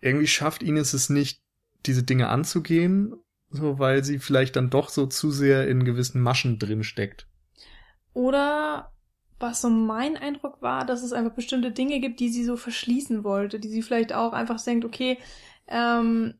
irgendwie 0.00 0.26
schafft 0.26 0.62
Ines 0.62 0.92
es 0.92 1.08
nicht, 1.08 1.42
diese 1.86 2.02
Dinge 2.02 2.28
anzugehen, 2.28 3.14
so 3.50 3.78
weil 3.78 4.04
sie 4.04 4.18
vielleicht 4.18 4.56
dann 4.56 4.70
doch 4.70 4.88
so 4.88 5.06
zu 5.06 5.30
sehr 5.30 5.68
in 5.68 5.84
gewissen 5.84 6.20
Maschen 6.20 6.58
drin 6.58 6.84
steckt. 6.84 7.26
Oder 8.12 8.92
was 9.38 9.60
so 9.60 9.70
mein 9.70 10.16
Eindruck 10.16 10.60
war, 10.60 10.84
dass 10.84 11.02
es 11.02 11.12
einfach 11.12 11.34
bestimmte 11.34 11.70
Dinge 11.70 12.00
gibt, 12.00 12.20
die 12.20 12.28
sie 12.28 12.44
so 12.44 12.56
verschließen 12.56 13.22
wollte, 13.22 13.60
die 13.60 13.68
sie 13.68 13.82
vielleicht 13.82 14.12
auch 14.12 14.32
einfach 14.32 14.62
denkt, 14.62 14.84
okay, 14.84 15.18
ähm, 15.68 16.34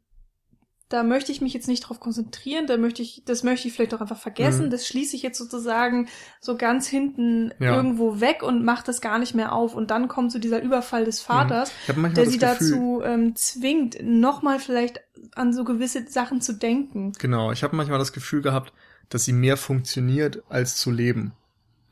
da 0.89 1.03
möchte 1.03 1.30
ich 1.32 1.41
mich 1.41 1.53
jetzt 1.53 1.68
nicht 1.68 1.80
drauf 1.80 2.01
konzentrieren, 2.01 2.66
da 2.66 2.76
möchte 2.78 3.03
ich, 3.03 3.22
das 3.26 3.43
möchte 3.43 3.68
ich 3.68 3.74
vielleicht 3.74 3.93
auch 3.95 4.01
einfach 4.01 4.18
vergessen, 4.18 4.66
Mhm. 4.66 4.70
das 4.70 4.86
schließe 4.86 5.16
ich 5.16 5.22
jetzt 5.22 5.36
sozusagen 5.39 6.09
so 6.41 6.57
ganz 6.57 6.86
hinten 6.86 7.53
Ja. 7.59 7.76
irgendwo 7.76 8.20
weg 8.20 8.43
und 8.43 8.64
mache 8.64 8.84
das 8.86 9.01
gar 9.01 9.18
nicht 9.18 9.34
mehr 9.34 9.53
auf. 9.53 9.74
Und 9.74 9.91
dann 9.91 10.09
kommt 10.09 10.32
so 10.32 10.39
dieser 10.39 10.62
Überfall 10.62 11.05
des 11.05 11.20
Vaters, 11.20 11.70
manchmal 11.89 12.12
der 12.12 12.24
Mhm. 12.24 12.26
das 12.26 12.32
sie 12.32 12.39
Gefühl, 12.39 13.01
dazu 13.01 13.03
ähm, 13.05 13.36
zwingt, 13.36 13.99
nochmal 14.03 14.59
vielleicht 14.61 15.01
an 15.34 15.53
so 15.53 15.64
gewisse 15.64 16.07
Sachen 16.09 16.41
zu 16.41 16.55
denken. 16.55 17.12
genau, 17.18 17.53
ich 17.53 17.62
habe 17.62 17.76
manchmal 17.76 17.99
das 17.99 18.12
Gefühl 18.12 18.41
gehabt, 18.43 18.72
dass 19.11 19.24
sie 19.24 19.32
mehr 19.32 19.57
funktioniert 19.57 20.43
als 20.49 20.76
zu 20.76 20.91
leben. 20.91 21.32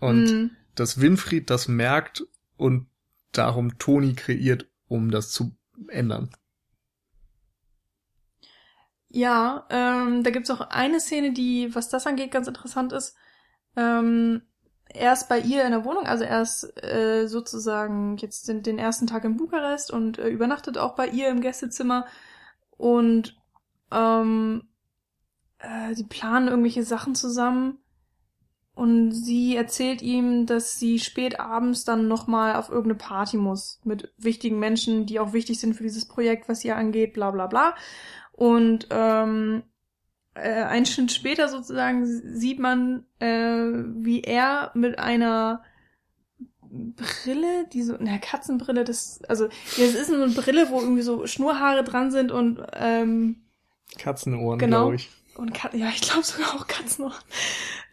Und 0.00 0.24
Mm. 0.44 0.50
dass 0.74 1.00
Winfried 1.00 1.48
das 1.50 1.68
merkt 1.68 2.26
und 2.56 2.86
darum 3.32 3.78
Toni 3.78 4.14
kreiert, 4.14 4.66
um 4.88 5.10
das 5.10 5.30
zu 5.30 5.52
ändern. 5.88 6.30
Ja, 9.16 9.64
ähm, 9.70 10.24
da 10.24 10.30
gibt's 10.30 10.50
auch 10.50 10.60
eine 10.60 11.00
Szene, 11.00 11.32
die, 11.32 11.74
was 11.74 11.88
das 11.88 12.06
angeht, 12.06 12.30
ganz 12.30 12.48
interessant 12.48 12.92
ist. 12.92 13.16
Ähm, 13.74 14.42
er 14.88 15.14
ist 15.14 15.30
bei 15.30 15.38
ihr 15.40 15.64
in 15.64 15.70
der 15.70 15.86
Wohnung, 15.86 16.04
also 16.04 16.22
er 16.24 16.42
ist 16.42 16.64
äh, 16.84 17.26
sozusagen 17.26 18.18
jetzt 18.18 18.46
den, 18.46 18.62
den 18.62 18.78
ersten 18.78 19.06
Tag 19.06 19.24
in 19.24 19.38
Bukarest 19.38 19.90
und 19.90 20.18
äh, 20.18 20.28
übernachtet 20.28 20.76
auch 20.76 20.96
bei 20.96 21.08
ihr 21.08 21.28
im 21.30 21.40
Gästezimmer 21.40 22.04
und 22.76 23.40
ähm, 23.90 24.68
äh, 25.60 25.94
sie 25.94 26.04
planen 26.04 26.48
irgendwelche 26.48 26.84
Sachen 26.84 27.14
zusammen 27.14 27.78
und 28.74 29.12
sie 29.12 29.56
erzählt 29.56 30.02
ihm, 30.02 30.44
dass 30.44 30.78
sie 30.78 30.98
spät 30.98 31.40
abends 31.40 31.84
dann 31.84 32.06
nochmal 32.06 32.56
auf 32.56 32.68
irgendeine 32.68 32.98
Party 32.98 33.38
muss 33.38 33.80
mit 33.84 34.12
wichtigen 34.18 34.58
Menschen, 34.58 35.06
die 35.06 35.20
auch 35.20 35.32
wichtig 35.32 35.58
sind 35.58 35.72
für 35.72 35.84
dieses 35.84 36.06
Projekt, 36.06 36.50
was 36.50 36.62
ihr 36.66 36.76
angeht, 36.76 37.14
bla 37.14 37.30
bla 37.30 37.46
bla. 37.46 37.74
Und 38.36 38.86
ähm, 38.90 39.62
äh, 40.34 40.62
einen 40.62 40.86
Schnitt 40.86 41.10
später 41.12 41.48
sozusagen 41.48 42.06
sieht 42.06 42.58
man, 42.58 43.04
äh, 43.18 43.26
wie 43.96 44.20
er 44.22 44.70
mit 44.74 44.98
einer 44.98 45.62
Brille, 46.60 47.66
die 47.72 47.82
so, 47.82 47.96
na, 47.98 48.18
Katzenbrille, 48.18 48.84
das, 48.84 49.20
also, 49.28 49.44
ja, 49.46 49.84
es 49.84 49.94
ist 49.94 50.08
so 50.08 50.14
eine 50.14 50.28
Brille, 50.28 50.68
wo 50.70 50.80
irgendwie 50.80 51.02
so 51.02 51.26
Schnurhaare 51.26 51.84
dran 51.84 52.10
sind 52.10 52.30
und, 52.32 52.60
ähm, 52.74 53.42
Katzenohren, 53.98 54.58
Genau. 54.58 54.82
glaube 54.82 54.96
ich. 54.96 55.08
und 55.36 55.54
Kat 55.54 55.72
ja, 55.74 55.88
ich 55.88 56.02
glaube 56.02 56.24
sogar 56.24 56.54
auch 56.54 56.66
Katzenohren, 56.66 57.16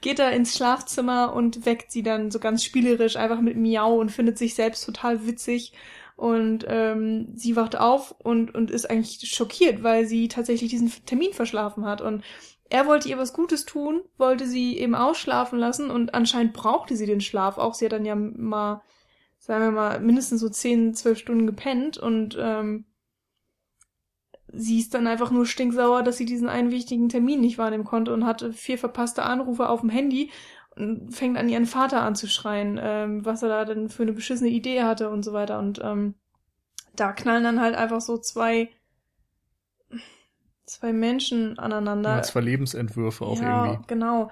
geht 0.02 0.20
er 0.20 0.32
ins 0.32 0.58
Schlafzimmer 0.58 1.34
und 1.34 1.66
weckt 1.66 1.92
sie 1.92 2.04
dann 2.04 2.32
so 2.32 2.40
ganz 2.40 2.64
spielerisch 2.64 3.16
einfach 3.16 3.40
mit 3.40 3.56
Miau 3.56 3.96
und 4.00 4.12
findet 4.12 4.38
sich 4.38 4.56
selbst 4.56 4.86
total 4.86 5.26
witzig. 5.26 5.72
Und 6.16 6.66
ähm, 6.68 7.30
sie 7.34 7.56
wacht 7.56 7.76
auf 7.76 8.12
und, 8.20 8.54
und 8.54 8.70
ist 8.70 8.90
eigentlich 8.90 9.20
schockiert, 9.30 9.84
weil 9.84 10.06
sie 10.06 10.28
tatsächlich 10.28 10.70
diesen 10.70 10.92
Termin 11.06 11.34
verschlafen 11.34 11.86
hat. 11.86 12.02
Und 12.02 12.24
er 12.70 12.88
wollte 12.88 13.10
ihr 13.10 13.18
was 13.18 13.34
Gutes 13.34 13.66
tun, 13.66 14.02
wollte 14.18 14.48
sie 14.48 14.78
eben 14.78 14.96
ausschlafen 14.96 15.60
lassen 15.60 15.92
und 15.92 16.14
anscheinend 16.14 16.54
brauchte 16.54 16.96
sie 16.96 17.06
den 17.06 17.22
Schlaf 17.22 17.58
auch. 17.58 17.74
Sie 17.74 17.86
hat 17.86 17.92
dann 17.92 18.06
ja 18.06 18.16
mal, 18.16 18.82
sagen 19.38 19.66
wir 19.66 19.72
mal, 19.72 20.00
mindestens 20.00 20.42
so 20.42 20.50
10, 20.50 20.94
12 20.96 21.18
Stunden 21.18 21.46
gepennt 21.48 21.98
und 21.98 22.38
ähm, 22.40 22.86
sie 24.54 24.80
ist 24.80 24.94
dann 24.94 25.08
einfach 25.08 25.32
nur 25.32 25.46
stinksauer, 25.46 26.04
dass 26.04 26.18
sie 26.18 26.26
diesen 26.26 26.48
einen 26.48 26.72
wichtigen 26.72 27.10
Termin 27.10 27.42
nicht 27.42 27.58
wahrnehmen 27.58 27.84
konnte 27.84 28.14
und 28.14 28.26
hatte 28.26 28.54
vier 28.54 28.78
verpasste 28.78 29.24
Anrufe 29.24 29.68
auf 29.68 29.82
dem 29.82 29.90
Handy 29.90 30.32
und 30.76 31.12
fängt 31.12 31.38
an, 31.38 31.50
ihren 31.50 31.66
Vater 31.66 32.02
anzuschreien, 32.02 32.80
ähm, 32.82 33.26
was 33.26 33.44
er 33.44 33.50
da 33.50 33.66
denn 33.66 33.90
für 33.90 34.04
eine 34.04 34.14
beschissene 34.14 34.50
Idee 34.50 34.84
hatte 34.84 35.10
und 35.10 35.24
so 35.24 35.34
weiter. 35.34 35.60
Und 35.60 35.80
ähm, 35.84 36.16
da 36.96 37.12
knallen 37.12 37.44
dann 37.44 37.62
halt 37.62 37.76
einfach 37.76 38.02
so 38.02 38.18
zwei 38.18 38.70
zwei 40.66 40.94
Menschen 40.94 41.60
aneinander. 41.60 42.18
Ja, 42.18 42.22
zwei 42.22 42.42
Lebensentwürfe 42.42 43.26
auch 43.26 43.40
ja, 43.40 43.66
irgendwie. 43.66 43.88
genau. 43.88 44.32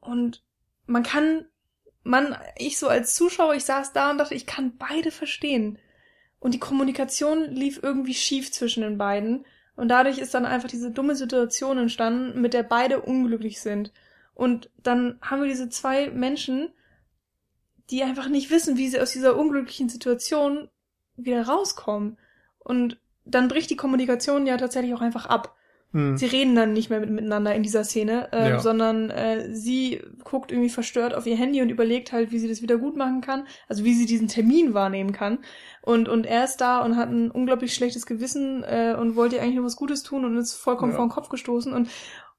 Und 0.00 0.44
man 0.86 1.02
kann, 1.02 1.46
man, 2.02 2.36
ich 2.56 2.78
so 2.78 2.88
als 2.88 3.14
Zuschauer, 3.14 3.54
ich 3.54 3.64
saß 3.64 3.92
da 3.92 4.10
und 4.10 4.18
dachte, 4.18 4.34
ich 4.34 4.46
kann 4.46 4.76
beide 4.76 5.10
verstehen. 5.10 5.78
und 6.40 6.54
die 6.54 6.60
Kommunikation 6.60 7.50
lief 7.50 7.80
irgendwie 7.82 8.14
schief 8.14 8.52
zwischen 8.52 8.82
den 8.82 8.96
beiden. 8.96 9.44
Und 9.74 9.88
dadurch 9.88 10.18
ist 10.18 10.34
dann 10.34 10.46
einfach 10.46 10.68
diese 10.68 10.90
dumme 10.90 11.16
Situation 11.16 11.78
entstanden, 11.78 12.40
mit 12.40 12.54
der 12.54 12.62
beide 12.62 13.00
unglücklich 13.00 13.60
sind. 13.60 13.92
Und 14.38 14.70
dann 14.80 15.18
haben 15.20 15.42
wir 15.42 15.48
diese 15.48 15.68
zwei 15.68 16.10
Menschen, 16.10 16.68
die 17.90 18.04
einfach 18.04 18.28
nicht 18.28 18.52
wissen, 18.52 18.76
wie 18.76 18.88
sie 18.88 19.00
aus 19.00 19.10
dieser 19.10 19.36
unglücklichen 19.36 19.88
Situation 19.88 20.68
wieder 21.16 21.44
rauskommen. 21.44 22.18
Und 22.60 23.00
dann 23.24 23.48
bricht 23.48 23.68
die 23.68 23.76
Kommunikation 23.76 24.46
ja 24.46 24.56
tatsächlich 24.56 24.94
auch 24.94 25.00
einfach 25.00 25.26
ab. 25.26 25.56
Hm. 25.90 26.16
Sie 26.16 26.26
reden 26.26 26.54
dann 26.54 26.72
nicht 26.72 26.88
mehr 26.88 27.00
mit, 27.00 27.10
miteinander 27.10 27.52
in 27.52 27.64
dieser 27.64 27.82
Szene, 27.82 28.28
äh, 28.32 28.50
ja. 28.50 28.60
sondern 28.60 29.10
äh, 29.10 29.52
sie 29.52 30.02
guckt 30.22 30.52
irgendwie 30.52 30.68
verstört 30.68 31.14
auf 31.14 31.26
ihr 31.26 31.36
Handy 31.36 31.60
und 31.60 31.70
überlegt 31.70 32.12
halt, 32.12 32.30
wie 32.30 32.38
sie 32.38 32.48
das 32.48 32.62
wieder 32.62 32.76
gut 32.76 32.96
machen 32.96 33.20
kann, 33.20 33.44
also 33.66 33.84
wie 33.84 33.94
sie 33.94 34.06
diesen 34.06 34.28
Termin 34.28 34.72
wahrnehmen 34.72 35.10
kann. 35.10 35.38
Und, 35.82 36.08
und 36.08 36.26
er 36.26 36.44
ist 36.44 36.58
da 36.58 36.84
und 36.84 36.96
hat 36.96 37.08
ein 37.08 37.32
unglaublich 37.32 37.74
schlechtes 37.74 38.06
Gewissen 38.06 38.62
äh, 38.62 38.94
und 38.96 39.16
wollte 39.16 39.34
ihr 39.34 39.42
eigentlich 39.42 39.56
nur 39.56 39.64
was 39.64 39.74
Gutes 39.74 40.04
tun 40.04 40.24
und 40.24 40.36
ist 40.36 40.54
vollkommen 40.54 40.92
ja. 40.92 40.96
vor 40.96 41.06
den 41.06 41.10
Kopf 41.10 41.28
gestoßen 41.28 41.72
und 41.72 41.88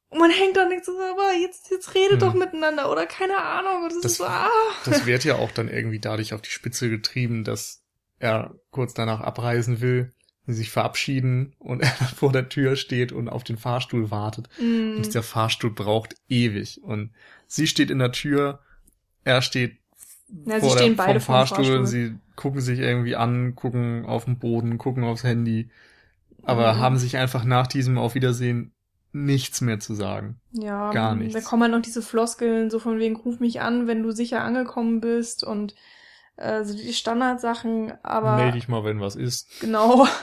und 0.09 0.19
man 0.19 0.31
hängt 0.31 0.57
da 0.57 0.65
nicht 0.65 0.85
so, 0.85 0.91
aber 0.91 1.33
jetzt, 1.39 1.69
jetzt 1.69 1.93
redet 1.93 2.13
hm. 2.13 2.19
doch 2.19 2.33
miteinander 2.33 2.91
oder 2.91 3.05
keine 3.05 3.37
Ahnung. 3.37 3.89
Das, 3.89 4.01
das, 4.01 4.11
ist 4.13 4.17
so, 4.17 4.25
ah. 4.25 4.49
das 4.85 5.05
wird 5.05 5.23
ja 5.23 5.35
auch 5.35 5.51
dann 5.51 5.69
irgendwie 5.69 5.99
dadurch 5.99 6.33
auf 6.33 6.41
die 6.41 6.49
Spitze 6.49 6.89
getrieben, 6.89 7.43
dass 7.43 7.83
er 8.17 8.55
kurz 8.71 8.93
danach 8.93 9.21
abreisen 9.21 9.81
will 9.81 10.11
sich 10.53 10.71
verabschieden 10.71 11.53
und 11.59 11.81
er 11.83 11.89
vor 11.89 12.31
der 12.31 12.49
Tür 12.49 12.75
steht 12.75 13.11
und 13.11 13.29
auf 13.29 13.43
den 13.43 13.57
Fahrstuhl 13.57 14.11
wartet. 14.11 14.49
Mm. 14.59 14.97
Und 14.97 15.05
dieser 15.05 15.23
Fahrstuhl 15.23 15.71
braucht 15.71 16.15
ewig. 16.27 16.81
Und 16.83 17.11
sie 17.47 17.67
steht 17.67 17.91
in 17.91 17.99
der 17.99 18.11
Tür, 18.11 18.59
er 19.23 19.41
steht 19.41 19.77
ja, 20.45 20.59
vor 20.59 20.75
der, 20.75 20.87
vom 20.87 20.95
Fahrstuhl, 20.95 21.21
Fahrstuhl. 21.21 21.85
Sie 21.85 22.15
gucken 22.35 22.61
sich 22.61 22.79
irgendwie 22.79 23.15
an, 23.15 23.55
gucken 23.55 24.05
auf 24.05 24.25
den 24.25 24.39
Boden, 24.39 24.77
gucken 24.77 25.03
aufs 25.03 25.23
Handy, 25.23 25.69
aber 26.43 26.73
mm. 26.73 26.77
haben 26.77 26.97
sich 26.97 27.17
einfach 27.17 27.43
nach 27.43 27.67
diesem 27.67 27.97
Auf 27.97 28.15
Wiedersehen 28.15 28.71
nichts 29.11 29.61
mehr 29.61 29.79
zu 29.79 29.93
sagen. 29.93 30.39
Ja, 30.51 30.91
gar 30.91 31.15
nichts. 31.15 31.33
Da 31.33 31.41
kommen 31.41 31.63
halt 31.63 31.71
noch 31.71 31.81
diese 31.81 32.01
Floskeln, 32.01 32.69
so 32.69 32.79
von 32.79 32.99
wegen, 32.99 33.15
ruf 33.15 33.39
mich 33.39 33.61
an, 33.61 33.87
wenn 33.87 34.03
du 34.03 34.11
sicher 34.11 34.43
angekommen 34.43 35.01
bist 35.01 35.43
und 35.43 35.75
also 36.37 36.75
die 36.75 36.93
Standardsachen, 36.93 37.93
aber. 38.03 38.37
Meld 38.37 38.55
dich 38.55 38.67
mal, 38.67 38.83
wenn 38.83 39.01
was 39.01 39.15
ist. 39.15 39.59
Genau. 39.61 40.07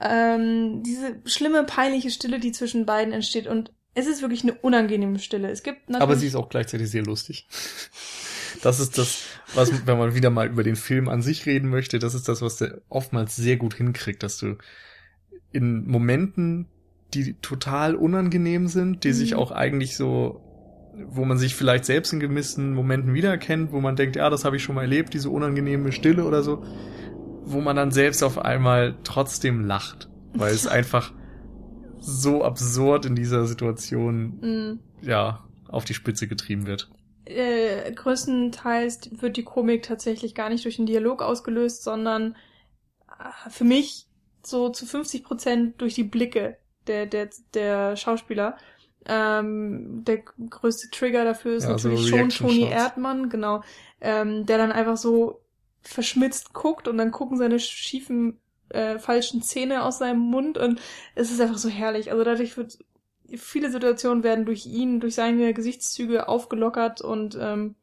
Ähm, 0.00 0.82
diese 0.82 1.20
schlimme, 1.24 1.62
peinliche 1.62 2.10
Stille, 2.10 2.40
die 2.40 2.50
zwischen 2.50 2.84
beiden 2.84 3.14
entsteht 3.14 3.46
und 3.46 3.72
es 3.94 4.08
ist 4.08 4.22
wirklich 4.22 4.42
eine 4.42 4.54
unangenehme 4.54 5.20
Stille. 5.20 5.48
Es 5.48 5.62
gibt 5.62 5.88
natürlich 5.88 6.02
Aber 6.02 6.16
sie 6.16 6.26
ist 6.26 6.34
auch 6.34 6.48
gleichzeitig 6.48 6.90
sehr 6.90 7.04
lustig. 7.04 7.46
Das 8.62 8.80
ist 8.80 8.96
das, 8.96 9.24
was, 9.54 9.86
wenn 9.86 9.98
man 9.98 10.14
wieder 10.14 10.30
mal 10.30 10.48
über 10.48 10.62
den 10.62 10.76
Film 10.76 11.08
an 11.08 11.20
sich 11.20 11.44
reden 11.44 11.68
möchte, 11.68 11.98
das 11.98 12.14
ist 12.14 12.28
das, 12.28 12.40
was 12.40 12.56
der 12.56 12.80
oftmals 12.88 13.36
sehr 13.36 13.56
gut 13.56 13.74
hinkriegt, 13.74 14.22
dass 14.22 14.38
du 14.38 14.56
in 15.52 15.86
Momenten, 15.86 16.68
die 17.14 17.34
total 17.40 17.94
unangenehm 17.94 18.66
sind, 18.66 19.04
die 19.04 19.08
mhm. 19.08 19.14
sich 19.14 19.34
auch 19.34 19.50
eigentlich 19.50 19.96
so 19.96 20.44
wo 20.96 21.24
man 21.24 21.38
sich 21.38 21.54
vielleicht 21.54 21.84
selbst 21.84 22.12
in 22.12 22.20
gewissen 22.20 22.74
Momenten 22.74 23.14
wiedererkennt, 23.14 23.72
wo 23.72 23.80
man 23.80 23.96
denkt, 23.96 24.16
ja, 24.16 24.30
das 24.30 24.44
habe 24.44 24.56
ich 24.56 24.62
schon 24.62 24.74
mal 24.74 24.82
erlebt, 24.82 25.14
diese 25.14 25.30
unangenehme 25.30 25.92
Stille 25.92 26.24
oder 26.24 26.42
so, 26.42 26.64
wo 27.42 27.60
man 27.60 27.76
dann 27.76 27.90
selbst 27.90 28.22
auf 28.22 28.38
einmal 28.38 28.96
trotzdem 29.04 29.64
lacht, 29.64 30.08
weil 30.34 30.52
es 30.52 30.66
einfach 30.68 31.12
so 31.98 32.44
absurd 32.44 33.06
in 33.06 33.16
dieser 33.16 33.46
Situation, 33.46 34.40
mm. 34.40 34.80
ja, 35.02 35.44
auf 35.68 35.84
die 35.84 35.94
Spitze 35.94 36.28
getrieben 36.28 36.66
wird. 36.66 36.90
Äh, 37.24 37.90
größtenteils 37.92 39.22
wird 39.22 39.38
die 39.38 39.44
Komik 39.44 39.82
tatsächlich 39.82 40.34
gar 40.34 40.50
nicht 40.50 40.64
durch 40.64 40.76
den 40.76 40.86
Dialog 40.86 41.22
ausgelöst, 41.22 41.82
sondern 41.82 42.36
äh, 43.08 43.50
für 43.50 43.64
mich 43.64 44.06
so 44.42 44.68
zu 44.68 44.84
50 44.84 45.24
Prozent 45.24 45.80
durch 45.80 45.94
die 45.94 46.04
Blicke 46.04 46.58
der, 46.86 47.06
der, 47.06 47.30
der 47.54 47.96
Schauspieler. 47.96 48.56
Ähm, 49.06 50.02
der 50.04 50.22
größte 50.48 50.88
Trigger 50.90 51.24
dafür 51.24 51.56
ist 51.56 51.64
ja, 51.64 51.70
natürlich 51.70 52.00
so 52.00 52.16
schon 52.16 52.28
Toni 52.30 52.68
Erdmann, 52.68 53.28
genau, 53.28 53.62
ähm, 54.00 54.46
der 54.46 54.56
dann 54.56 54.72
einfach 54.72 54.96
so 54.96 55.42
verschmitzt 55.82 56.54
guckt 56.54 56.88
und 56.88 56.96
dann 56.96 57.10
gucken 57.10 57.36
seine 57.36 57.58
schiefen, 57.58 58.38
äh, 58.70 58.98
falschen 58.98 59.42
Zähne 59.42 59.84
aus 59.84 59.98
seinem 59.98 60.20
Mund 60.20 60.56
und 60.56 60.80
es 61.14 61.30
ist 61.30 61.40
einfach 61.40 61.58
so 61.58 61.68
herrlich. 61.68 62.10
Also 62.10 62.24
dadurch 62.24 62.56
wird 62.56 62.78
viele 63.36 63.70
Situationen 63.70 64.22
werden 64.22 64.46
durch 64.46 64.66
ihn, 64.66 65.00
durch 65.00 65.14
seine 65.14 65.52
Gesichtszüge 65.52 66.28
aufgelockert 66.28 67.00
und 67.00 67.36
ähm, 67.40 67.74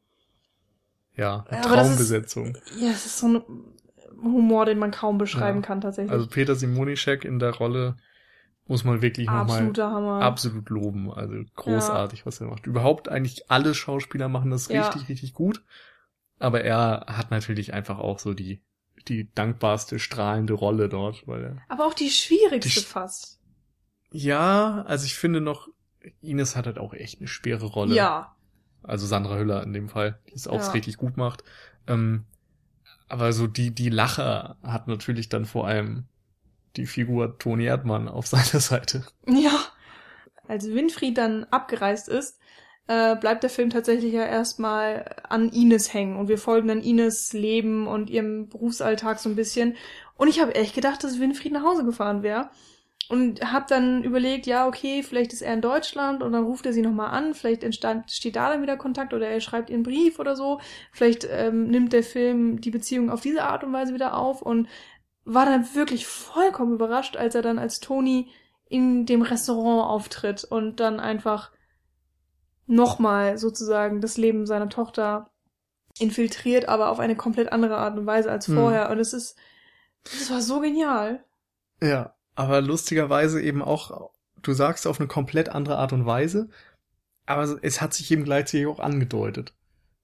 ja, 1.16 1.44
Traumbesetzung. 1.62 2.56
Ist, 2.56 2.80
ja, 2.80 2.90
es 2.90 3.06
ist 3.06 3.18
so 3.18 3.28
ein 3.28 3.42
Humor, 4.22 4.64
den 4.64 4.78
man 4.78 4.90
kaum 4.90 5.18
beschreiben 5.18 5.60
ja. 5.60 5.66
kann 5.66 5.80
tatsächlich. 5.80 6.12
Also 6.12 6.26
Peter 6.26 6.54
Simonischek 6.54 7.24
in 7.24 7.38
der 7.38 7.54
Rolle 7.54 7.96
muss 8.66 8.84
man 8.84 9.02
wirklich 9.02 9.26
nochmal 9.26 10.22
absolut 10.22 10.70
loben. 10.70 11.12
Also 11.12 11.34
großartig, 11.56 12.20
ja. 12.20 12.26
was 12.26 12.40
er 12.40 12.48
macht. 12.48 12.66
Überhaupt 12.66 13.08
eigentlich 13.08 13.50
alle 13.50 13.74
Schauspieler 13.74 14.28
machen 14.28 14.50
das 14.50 14.68
ja. 14.68 14.86
richtig, 14.86 15.08
richtig 15.08 15.34
gut. 15.34 15.62
Aber 16.38 16.62
er 16.62 17.06
hat 17.08 17.30
natürlich 17.30 17.74
einfach 17.74 17.98
auch 17.98 18.18
so 18.18 18.34
die, 18.34 18.62
die 19.08 19.32
dankbarste, 19.34 19.98
strahlende 19.98 20.54
Rolle 20.54 20.88
dort, 20.88 21.26
weil 21.26 21.44
er. 21.44 21.56
Aber 21.68 21.86
auch 21.86 21.94
die 21.94 22.10
schwierigste 22.10 22.80
die, 22.80 22.86
fast. 22.86 23.40
Ja, 24.10 24.82
also 24.86 25.06
ich 25.06 25.16
finde 25.16 25.40
noch, 25.40 25.68
Ines 26.20 26.56
hat 26.56 26.66
halt 26.66 26.78
auch 26.78 26.94
echt 26.94 27.18
eine 27.18 27.28
schwere 27.28 27.66
Rolle. 27.66 27.94
Ja. 27.94 28.34
Also 28.82 29.06
Sandra 29.06 29.36
Hüller 29.38 29.62
in 29.62 29.72
dem 29.72 29.88
Fall, 29.88 30.18
die 30.28 30.34
es 30.34 30.48
auch 30.48 30.60
ja. 30.60 30.70
richtig 30.70 30.96
gut 30.96 31.16
macht. 31.16 31.44
Ähm, 31.86 32.24
aber 33.08 33.32
so 33.32 33.46
die, 33.46 33.72
die 33.72 33.88
Lache 33.88 34.56
hat 34.62 34.88
natürlich 34.88 35.28
dann 35.28 35.44
vor 35.44 35.66
allem 35.66 36.06
die 36.76 36.86
Figur 36.86 37.38
Toni 37.38 37.64
Erdmann 37.64 38.08
auf 38.08 38.26
seiner 38.28 38.60
Seite. 38.60 39.04
Ja. 39.26 39.58
Als 40.48 40.66
Winfried 40.66 41.16
dann 41.18 41.44
abgereist 41.44 42.08
ist, 42.08 42.38
äh, 42.88 43.16
bleibt 43.16 43.42
der 43.42 43.50
Film 43.50 43.70
tatsächlich 43.70 44.12
ja 44.12 44.24
erstmal 44.24 45.14
an 45.28 45.50
Ines 45.50 45.94
hängen 45.94 46.16
und 46.16 46.28
wir 46.28 46.38
folgen 46.38 46.68
dann 46.68 46.82
Ines 46.82 47.32
Leben 47.32 47.86
und 47.86 48.10
ihrem 48.10 48.48
Berufsalltag 48.48 49.18
so 49.18 49.28
ein 49.28 49.36
bisschen. 49.36 49.76
Und 50.16 50.28
ich 50.28 50.40
habe 50.40 50.54
echt 50.54 50.74
gedacht, 50.74 51.02
dass 51.04 51.20
Winfried 51.20 51.52
nach 51.52 51.64
Hause 51.64 51.84
gefahren 51.84 52.22
wäre. 52.22 52.50
Und 53.08 53.52
habe 53.52 53.66
dann 53.68 54.04
überlegt, 54.04 54.46
ja, 54.46 54.66
okay, 54.66 55.02
vielleicht 55.02 55.32
ist 55.32 55.42
er 55.42 55.52
in 55.52 55.60
Deutschland 55.60 56.22
und 56.22 56.32
dann 56.32 56.44
ruft 56.44 56.64
er 56.64 56.72
sie 56.72 56.82
nochmal 56.82 57.10
an, 57.10 57.34
vielleicht 57.34 57.64
entstand, 57.64 58.10
steht 58.10 58.36
da 58.36 58.50
dann 58.50 58.62
wieder 58.62 58.76
Kontakt 58.76 59.12
oder 59.12 59.28
er 59.28 59.40
schreibt 59.40 59.70
ihren 59.70 59.82
Brief 59.82 60.18
oder 60.18 60.34
so. 60.34 60.60
Vielleicht 60.92 61.26
ähm, 61.30 61.66
nimmt 61.66 61.92
der 61.92 62.04
Film 62.04 62.60
die 62.60 62.70
Beziehung 62.70 63.10
auf 63.10 63.20
diese 63.20 63.42
Art 63.42 63.64
und 63.64 63.72
Weise 63.72 63.92
wieder 63.92 64.16
auf 64.16 64.40
und 64.40 64.68
war 65.24 65.46
dann 65.46 65.74
wirklich 65.74 66.06
vollkommen 66.06 66.74
überrascht, 66.74 67.16
als 67.16 67.34
er 67.34 67.42
dann 67.42 67.58
als 67.58 67.80
Tony 67.80 68.30
in 68.68 69.06
dem 69.06 69.22
Restaurant 69.22 69.88
auftritt 69.88 70.44
und 70.44 70.80
dann 70.80 70.98
einfach 70.98 71.50
nochmal 72.66 73.38
sozusagen 73.38 74.00
das 74.00 74.16
Leben 74.16 74.46
seiner 74.46 74.68
Tochter 74.68 75.30
infiltriert, 75.98 76.68
aber 76.68 76.90
auf 76.90 76.98
eine 76.98 77.16
komplett 77.16 77.52
andere 77.52 77.76
Art 77.76 77.98
und 77.98 78.06
Weise 78.06 78.30
als 78.30 78.48
hm. 78.48 78.54
vorher. 78.56 78.86
Hm. 78.86 78.92
Und 78.92 78.98
es 78.98 79.12
ist, 79.12 79.36
das 80.04 80.30
war 80.30 80.40
so 80.40 80.60
genial. 80.60 81.24
Ja, 81.82 82.14
aber 82.34 82.60
lustigerweise 82.60 83.42
eben 83.42 83.62
auch, 83.62 84.10
du 84.40 84.52
sagst 84.52 84.86
auf 84.86 84.98
eine 84.98 85.08
komplett 85.08 85.50
andere 85.50 85.76
Art 85.76 85.92
und 85.92 86.06
Weise, 86.06 86.48
aber 87.26 87.58
es 87.62 87.80
hat 87.80 87.94
sich 87.94 88.10
eben 88.10 88.24
gleichzeitig 88.24 88.66
auch 88.66 88.80
angedeutet. 88.80 89.54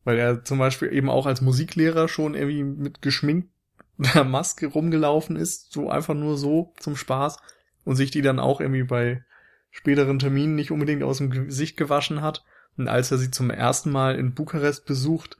Weil 0.05 0.19
er 0.19 0.45
zum 0.45 0.59
Beispiel 0.59 0.93
eben 0.93 1.11
auch 1.11 1.27
als 1.27 1.41
Musiklehrer 1.41 2.09
schon 2.09 2.35
irgendwie 2.35 2.63
mit 2.63 3.03
geschminkt 3.03 3.51
der 3.99 4.25
Maske 4.25 4.67
rumgelaufen 4.67 5.37
ist, 5.37 5.73
so 5.73 5.91
einfach 5.91 6.15
nur 6.15 6.37
so 6.37 6.73
zum 6.79 6.97
Spaß 6.97 7.39
und 7.85 7.97
sich 7.97 8.11
die 8.11 8.23
dann 8.23 8.39
auch 8.39 8.61
irgendwie 8.61 8.85
bei 8.85 9.25
späteren 9.71 10.19
Terminen 10.19 10.55
nicht 10.55 10.71
unbedingt 10.71 11.03
aus 11.03 11.19
dem 11.19 11.31
Gesicht 11.31 11.77
gewaschen 11.77 12.23
hat. 12.23 12.45
Und 12.77 12.89
als 12.89 13.11
er 13.11 13.19
sie 13.19 13.31
zum 13.31 13.51
ersten 13.51 13.91
Mal 13.91 14.17
in 14.17 14.35
Bukarest 14.35 14.87
besucht, 14.87 15.37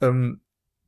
ähm, 0.00 0.40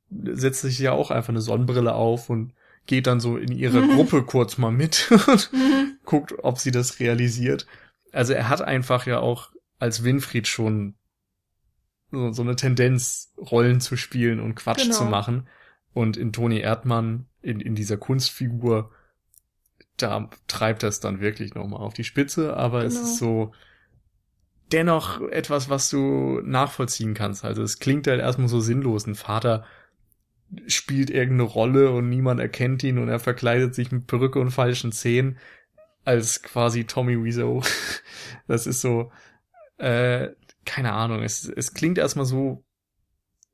setzt 0.09 0.61
sich 0.61 0.77
ja 0.79 0.91
auch 0.91 1.11
einfach 1.11 1.29
eine 1.29 1.41
Sonnenbrille 1.41 1.95
auf 1.95 2.29
und 2.29 2.53
geht 2.85 3.07
dann 3.07 3.19
so 3.19 3.37
in 3.37 3.51
ihre 3.51 3.81
mhm. 3.81 3.95
Gruppe 3.95 4.23
kurz 4.23 4.57
mal 4.57 4.71
mit 4.71 5.07
und 5.27 5.51
mhm. 5.51 5.97
guckt, 6.05 6.35
ob 6.43 6.59
sie 6.59 6.71
das 6.71 6.99
realisiert. 6.99 7.65
Also 8.11 8.33
er 8.33 8.49
hat 8.49 8.61
einfach 8.61 9.07
ja 9.07 9.19
auch 9.19 9.51
als 9.79 10.03
Winfried 10.03 10.47
schon 10.47 10.95
so, 12.11 12.31
so 12.31 12.43
eine 12.43 12.55
Tendenz, 12.55 13.33
Rollen 13.37 13.81
zu 13.81 13.97
spielen 13.97 14.39
und 14.39 14.55
Quatsch 14.55 14.83
genau. 14.83 14.95
zu 14.95 15.03
machen. 15.05 15.47
Und 15.95 16.17
in 16.17 16.33
Toni 16.33 16.59
Erdmann, 16.59 17.25
in, 17.41 17.61
in 17.61 17.73
dieser 17.73 17.95
Kunstfigur, 17.95 18.91
da 19.95 20.29
treibt 20.47 20.83
es 20.83 20.99
dann 20.99 21.21
wirklich 21.21 21.55
nochmal 21.55 21.79
auf 21.79 21.93
die 21.93 22.03
Spitze, 22.03 22.57
aber 22.57 22.81
genau. 22.81 22.93
es 22.93 22.99
ist 22.99 23.17
so 23.17 23.53
dennoch 24.73 25.21
etwas, 25.29 25.69
was 25.69 25.89
du 25.89 26.41
nachvollziehen 26.43 27.13
kannst. 27.13 27.45
Also 27.45 27.63
es 27.63 27.79
klingt 27.79 28.07
halt 28.07 28.19
erstmal 28.19 28.49
so 28.49 28.59
sinnlos. 28.59 29.07
Ein 29.07 29.15
Vater 29.15 29.63
spielt 30.67 31.09
irgendeine 31.09 31.49
Rolle 31.49 31.91
und 31.91 32.09
niemand 32.09 32.41
erkennt 32.41 32.83
ihn 32.83 32.97
und 32.97 33.07
er 33.07 33.19
verkleidet 33.19 33.73
sich 33.73 33.93
mit 33.93 34.05
Perücke 34.05 34.39
und 34.39 34.51
falschen 34.51 34.91
Zähnen 34.91 35.37
als 36.03 36.43
quasi 36.43 36.83
Tommy 36.83 37.23
Wiseau. 37.23 37.63
Das 38.47 38.67
ist 38.67 38.81
so, 38.81 39.13
äh, 39.77 40.27
keine 40.65 40.91
Ahnung, 40.91 41.23
es, 41.23 41.47
es 41.47 41.73
klingt 41.73 41.97
erstmal 41.97 42.25
so 42.25 42.65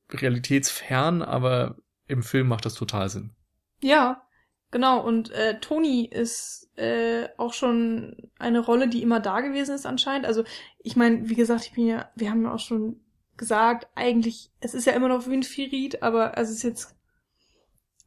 realitätsfern, 0.10 1.22
aber 1.22 1.78
im 2.12 2.24
Film 2.24 2.48
macht 2.48 2.66
das 2.66 2.76
total 2.76 3.10
Sinn. 3.10 3.32
Ja, 3.82 4.22
Genau, 4.72 5.06
und 5.06 5.32
äh, 5.32 5.60
Toni 5.60 6.06
ist 6.06 6.70
äh, 6.78 7.28
auch 7.38 7.52
schon 7.52 8.16
eine 8.40 8.60
Rolle, 8.60 8.88
die 8.88 9.02
immer 9.04 9.20
da 9.20 9.42
gewesen 9.42 9.76
ist 9.76 9.86
anscheinend. 9.86 10.26
Also 10.26 10.46
ich 10.80 10.96
meine, 10.96 11.28
wie 11.28 11.36
gesagt, 11.36 11.66
ich 11.66 11.74
bin 11.74 11.88
ja, 11.88 12.10
wir 12.16 12.32
haben 12.32 12.44
ja 12.44 12.54
auch 12.54 12.60
schon 12.60 13.02
gesagt, 13.36 13.90
eigentlich, 13.96 14.50
es 14.62 14.74
ist 14.74 14.86
ja 14.86 14.94
immer 14.94 15.10
noch 15.10 15.28
Winfried, 15.28 16.02
aber 16.02 16.38
es 16.38 16.50
ist 16.50 16.64
jetzt, 16.64 16.96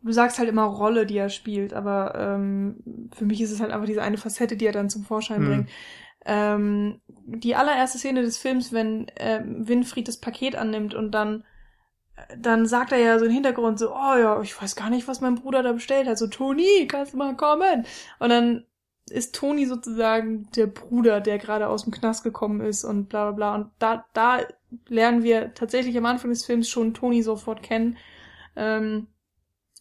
du 0.02 0.10
sagst 0.12 0.38
halt 0.38 0.48
immer 0.48 0.64
Rolle, 0.64 1.04
die 1.04 1.18
er 1.18 1.28
spielt, 1.28 1.74
aber 1.74 2.14
ähm, 2.14 3.10
für 3.14 3.26
mich 3.26 3.42
ist 3.42 3.50
es 3.50 3.60
halt 3.60 3.70
einfach 3.70 3.86
diese 3.86 4.02
eine 4.02 4.16
Facette, 4.16 4.56
die 4.56 4.64
er 4.66 4.72
dann 4.72 4.88
zum 4.88 5.04
Vorschein 5.04 5.42
Hm. 5.42 5.46
bringt. 5.46 5.68
Ähm, 6.24 7.00
die 7.26 7.56
allererste 7.56 7.98
Szene 7.98 8.22
des 8.22 8.38
Films, 8.38 8.72
wenn 8.72 9.06
ähm, 9.16 9.68
Winfried 9.68 10.08
das 10.08 10.16
Paket 10.16 10.56
annimmt 10.56 10.94
und 10.94 11.10
dann 11.10 11.44
dann 12.38 12.66
sagt 12.66 12.92
er 12.92 12.98
ja 12.98 13.18
so 13.18 13.24
im 13.26 13.30
Hintergrund 13.32 13.78
so, 13.78 13.90
oh 13.92 14.16
ja, 14.16 14.40
ich 14.42 14.60
weiß 14.60 14.76
gar 14.76 14.90
nicht, 14.90 15.08
was 15.08 15.20
mein 15.20 15.34
Bruder 15.36 15.62
da 15.62 15.72
bestellt 15.72 16.08
hat. 16.08 16.18
So, 16.18 16.26
Toni, 16.26 16.86
kannst 16.88 17.12
du 17.12 17.16
mal 17.18 17.36
kommen? 17.36 17.86
Und 18.18 18.28
dann 18.30 18.64
ist 19.10 19.34
Toni 19.34 19.66
sozusagen 19.66 20.50
der 20.56 20.66
Bruder, 20.66 21.20
der 21.20 21.38
gerade 21.38 21.68
aus 21.68 21.84
dem 21.84 21.92
Knast 21.92 22.24
gekommen 22.24 22.60
ist 22.60 22.84
und 22.84 23.08
bla 23.08 23.30
bla 23.30 23.32
bla. 23.32 23.54
Und 23.54 23.70
da, 23.78 24.06
da 24.14 24.40
lernen 24.88 25.22
wir 25.22 25.54
tatsächlich 25.54 25.96
am 25.98 26.06
Anfang 26.06 26.30
des 26.30 26.44
Films 26.44 26.68
schon 26.68 26.94
Toni 26.94 27.22
sofort 27.22 27.62
kennen. 27.62 27.98
Ähm, 28.56 29.08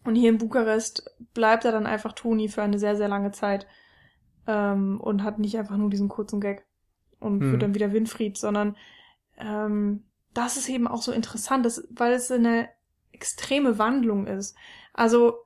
und 0.04 0.16
hier 0.16 0.30
in 0.30 0.38
Bukarest 0.38 1.10
bleibt 1.34 1.64
er 1.66 1.72
dann 1.72 1.88
einfach 1.88 2.12
Toni 2.14 2.50
für 2.50 2.62
eine 2.62 2.80
sehr, 2.80 2.98
sehr 2.98 3.08
lange 3.08 3.32
Zeit. 3.32 3.66
Ähm, 4.46 5.00
und 5.00 5.24
hat 5.24 5.40
nicht 5.40 5.58
einfach 5.58 5.78
nur 5.78 5.90
diesen 5.90 6.10
kurzen 6.10 6.42
Gag 6.42 6.66
und 7.20 7.40
Hm. 7.42 7.52
wird 7.52 7.62
dann 7.64 7.76
wieder 7.76 7.94
Winfried, 7.94 8.38
sondern 8.38 8.76
ähm, 9.38 10.04
das 10.34 10.58
ist 10.58 10.70
eben 10.70 10.88
auch 10.88 11.02
so 11.02 11.12
interessant, 11.12 11.66
dass, 11.66 11.88
weil 11.90 12.14
es 12.14 12.32
eine 12.32 12.70
extreme 13.12 13.78
Wandlung 13.78 14.28
ist. 14.28 14.56
Also 14.94 15.38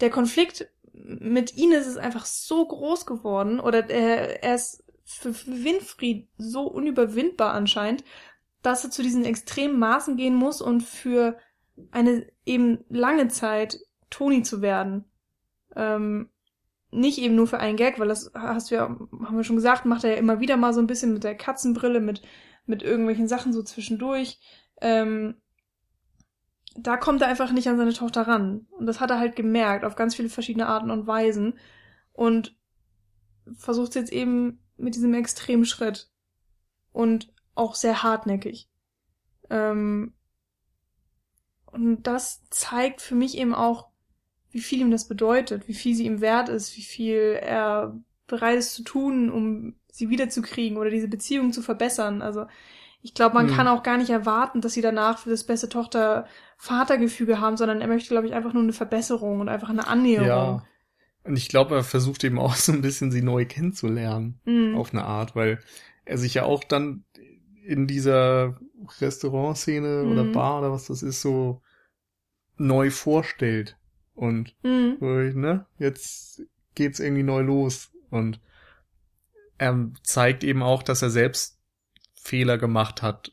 der 0.00 0.10
Konflikt 0.10 0.68
mit 0.92 1.56
Ines 1.56 1.86
ist 1.86 1.98
einfach 1.98 2.26
so 2.26 2.66
groß 2.66 3.06
geworden 3.06 3.60
oder 3.60 3.88
er, 3.88 4.42
er 4.42 4.54
ist 4.54 4.84
für, 5.04 5.34
Winfried 5.46 6.28
so 6.36 6.64
unüberwindbar 6.64 7.54
anscheinend, 7.54 8.04
dass 8.62 8.84
er 8.84 8.90
zu 8.90 9.02
diesen 9.02 9.24
extremen 9.24 9.78
Maßen 9.78 10.16
gehen 10.16 10.34
muss 10.34 10.60
und 10.60 10.82
für 10.82 11.38
eine 11.92 12.26
eben 12.44 12.84
lange 12.88 13.28
Zeit 13.28 13.78
Toni 14.10 14.42
zu 14.42 14.60
werden. 14.62 15.04
Ähm, 15.76 16.28
nicht 16.90 17.18
eben 17.18 17.34
nur 17.34 17.46
für 17.46 17.60
einen 17.60 17.76
Gag, 17.76 17.98
weil 17.98 18.08
das 18.08 18.32
hast 18.34 18.70
du 18.70 18.74
ja, 18.74 18.82
haben 18.88 19.36
wir 19.36 19.44
schon 19.44 19.56
gesagt, 19.56 19.84
macht 19.84 20.04
er 20.04 20.12
ja 20.12 20.16
immer 20.16 20.40
wieder 20.40 20.56
mal 20.56 20.72
so 20.72 20.80
ein 20.80 20.86
bisschen 20.86 21.12
mit 21.12 21.24
der 21.24 21.36
Katzenbrille, 21.36 22.00
mit 22.00 22.22
mit 22.68 22.82
irgendwelchen 22.82 23.28
Sachen 23.28 23.52
so 23.52 23.62
zwischendurch. 23.62 24.38
Ähm, 24.80 25.40
da 26.76 26.96
kommt 26.96 27.22
er 27.22 27.28
einfach 27.28 27.50
nicht 27.50 27.68
an 27.68 27.76
seine 27.76 27.92
Tochter 27.92 28.22
ran. 28.22 28.66
Und 28.70 28.86
das 28.86 29.00
hat 29.00 29.10
er 29.10 29.18
halt 29.18 29.36
gemerkt, 29.36 29.84
auf 29.84 29.96
ganz 29.96 30.14
viele 30.14 30.28
verschiedene 30.28 30.66
Arten 30.66 30.90
und 30.90 31.06
Weisen. 31.06 31.58
Und 32.12 32.56
versucht 33.56 33.94
jetzt 33.94 34.12
eben 34.12 34.62
mit 34.76 34.94
diesem 34.94 35.14
extremen 35.14 35.64
Schritt. 35.64 36.10
Und 36.92 37.32
auch 37.54 37.74
sehr 37.74 38.02
hartnäckig. 38.02 38.70
Ähm, 39.50 40.14
und 41.66 42.02
das 42.06 42.42
zeigt 42.50 43.00
für 43.02 43.14
mich 43.14 43.36
eben 43.36 43.54
auch, 43.54 43.88
wie 44.50 44.60
viel 44.60 44.80
ihm 44.80 44.90
das 44.90 45.08
bedeutet, 45.08 45.68
wie 45.68 45.74
viel 45.74 45.94
sie 45.94 46.06
ihm 46.06 46.20
wert 46.20 46.48
ist, 46.48 46.76
wie 46.76 46.82
viel 46.82 47.38
er 47.40 47.98
bereit 48.26 48.58
ist 48.58 48.74
zu 48.74 48.82
tun, 48.82 49.30
um 49.30 49.77
sie 49.90 50.10
wiederzukriegen 50.10 50.78
oder 50.78 50.90
diese 50.90 51.08
Beziehung 51.08 51.52
zu 51.52 51.62
verbessern. 51.62 52.22
Also 52.22 52.46
ich 53.02 53.14
glaube, 53.14 53.34
man 53.36 53.48
Hm. 53.48 53.54
kann 53.56 53.68
auch 53.68 53.82
gar 53.82 53.96
nicht 53.96 54.10
erwarten, 54.10 54.60
dass 54.60 54.72
sie 54.74 54.80
danach 54.82 55.18
für 55.18 55.30
das 55.30 55.44
beste 55.44 55.68
Tochter-Vatergefüge 55.68 57.40
haben, 57.40 57.56
sondern 57.56 57.80
er 57.80 57.86
möchte, 57.88 58.08
glaube 58.10 58.26
ich, 58.26 58.34
einfach 58.34 58.52
nur 58.52 58.62
eine 58.62 58.72
Verbesserung 58.72 59.40
und 59.40 59.48
einfach 59.48 59.68
eine 59.70 59.86
Annäherung. 59.86 60.26
Ja. 60.28 60.64
Und 61.24 61.36
ich 61.36 61.48
glaube, 61.48 61.74
er 61.76 61.84
versucht 61.84 62.24
eben 62.24 62.38
auch 62.38 62.54
so 62.56 62.72
ein 62.72 62.82
bisschen 62.82 63.10
sie 63.10 63.22
neu 63.22 63.44
kennenzulernen. 63.46 64.40
Mhm. 64.44 64.76
auf 64.76 64.92
eine 64.92 65.04
Art, 65.04 65.34
weil 65.36 65.58
er 66.04 66.18
sich 66.18 66.34
ja 66.34 66.44
auch 66.44 66.64
dann 66.64 67.04
in 67.64 67.86
dieser 67.86 68.58
Restaurantszene 69.00 70.04
oder 70.04 70.24
Mhm. 70.24 70.32
Bar 70.32 70.60
oder 70.60 70.72
was 70.72 70.86
das 70.86 71.02
ist, 71.02 71.20
so 71.20 71.60
neu 72.56 72.90
vorstellt. 72.90 73.76
Und 74.14 74.56
Mhm. 74.62 74.96
so, 75.00 75.06
ne, 75.06 75.66
jetzt 75.78 76.42
geht's 76.74 76.98
irgendwie 76.98 77.22
neu 77.22 77.42
los. 77.42 77.90
Und 78.10 78.40
er 79.58 79.90
zeigt 80.02 80.44
eben 80.44 80.62
auch, 80.62 80.82
dass 80.82 81.02
er 81.02 81.10
selbst 81.10 81.58
Fehler 82.20 82.58
gemacht 82.58 83.02
hat, 83.02 83.32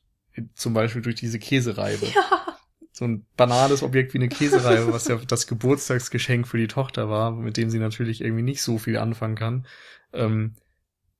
zum 0.55 0.73
Beispiel 0.73 1.01
durch 1.01 1.15
diese 1.15 1.39
Käsereibe. 1.39 2.05
Ja. 2.15 2.57
So 2.97 3.03
ein 3.03 3.25
banales 3.35 3.83
Objekt 3.83 4.13
wie 4.13 4.19
eine 4.19 4.29
Käsereibe, 4.29 4.93
was 4.93 5.09
ja 5.09 5.17
das 5.27 5.47
Geburtstagsgeschenk 5.47 6.47
für 6.47 6.57
die 6.57 6.69
Tochter 6.69 7.09
war, 7.09 7.31
mit 7.31 7.57
dem 7.57 7.69
sie 7.69 7.79
natürlich 7.79 8.21
irgendwie 8.21 8.41
nicht 8.43 8.61
so 8.61 8.77
viel 8.77 8.97
anfangen 8.97 9.35
kann. 9.35 9.67
Ähm, 10.13 10.55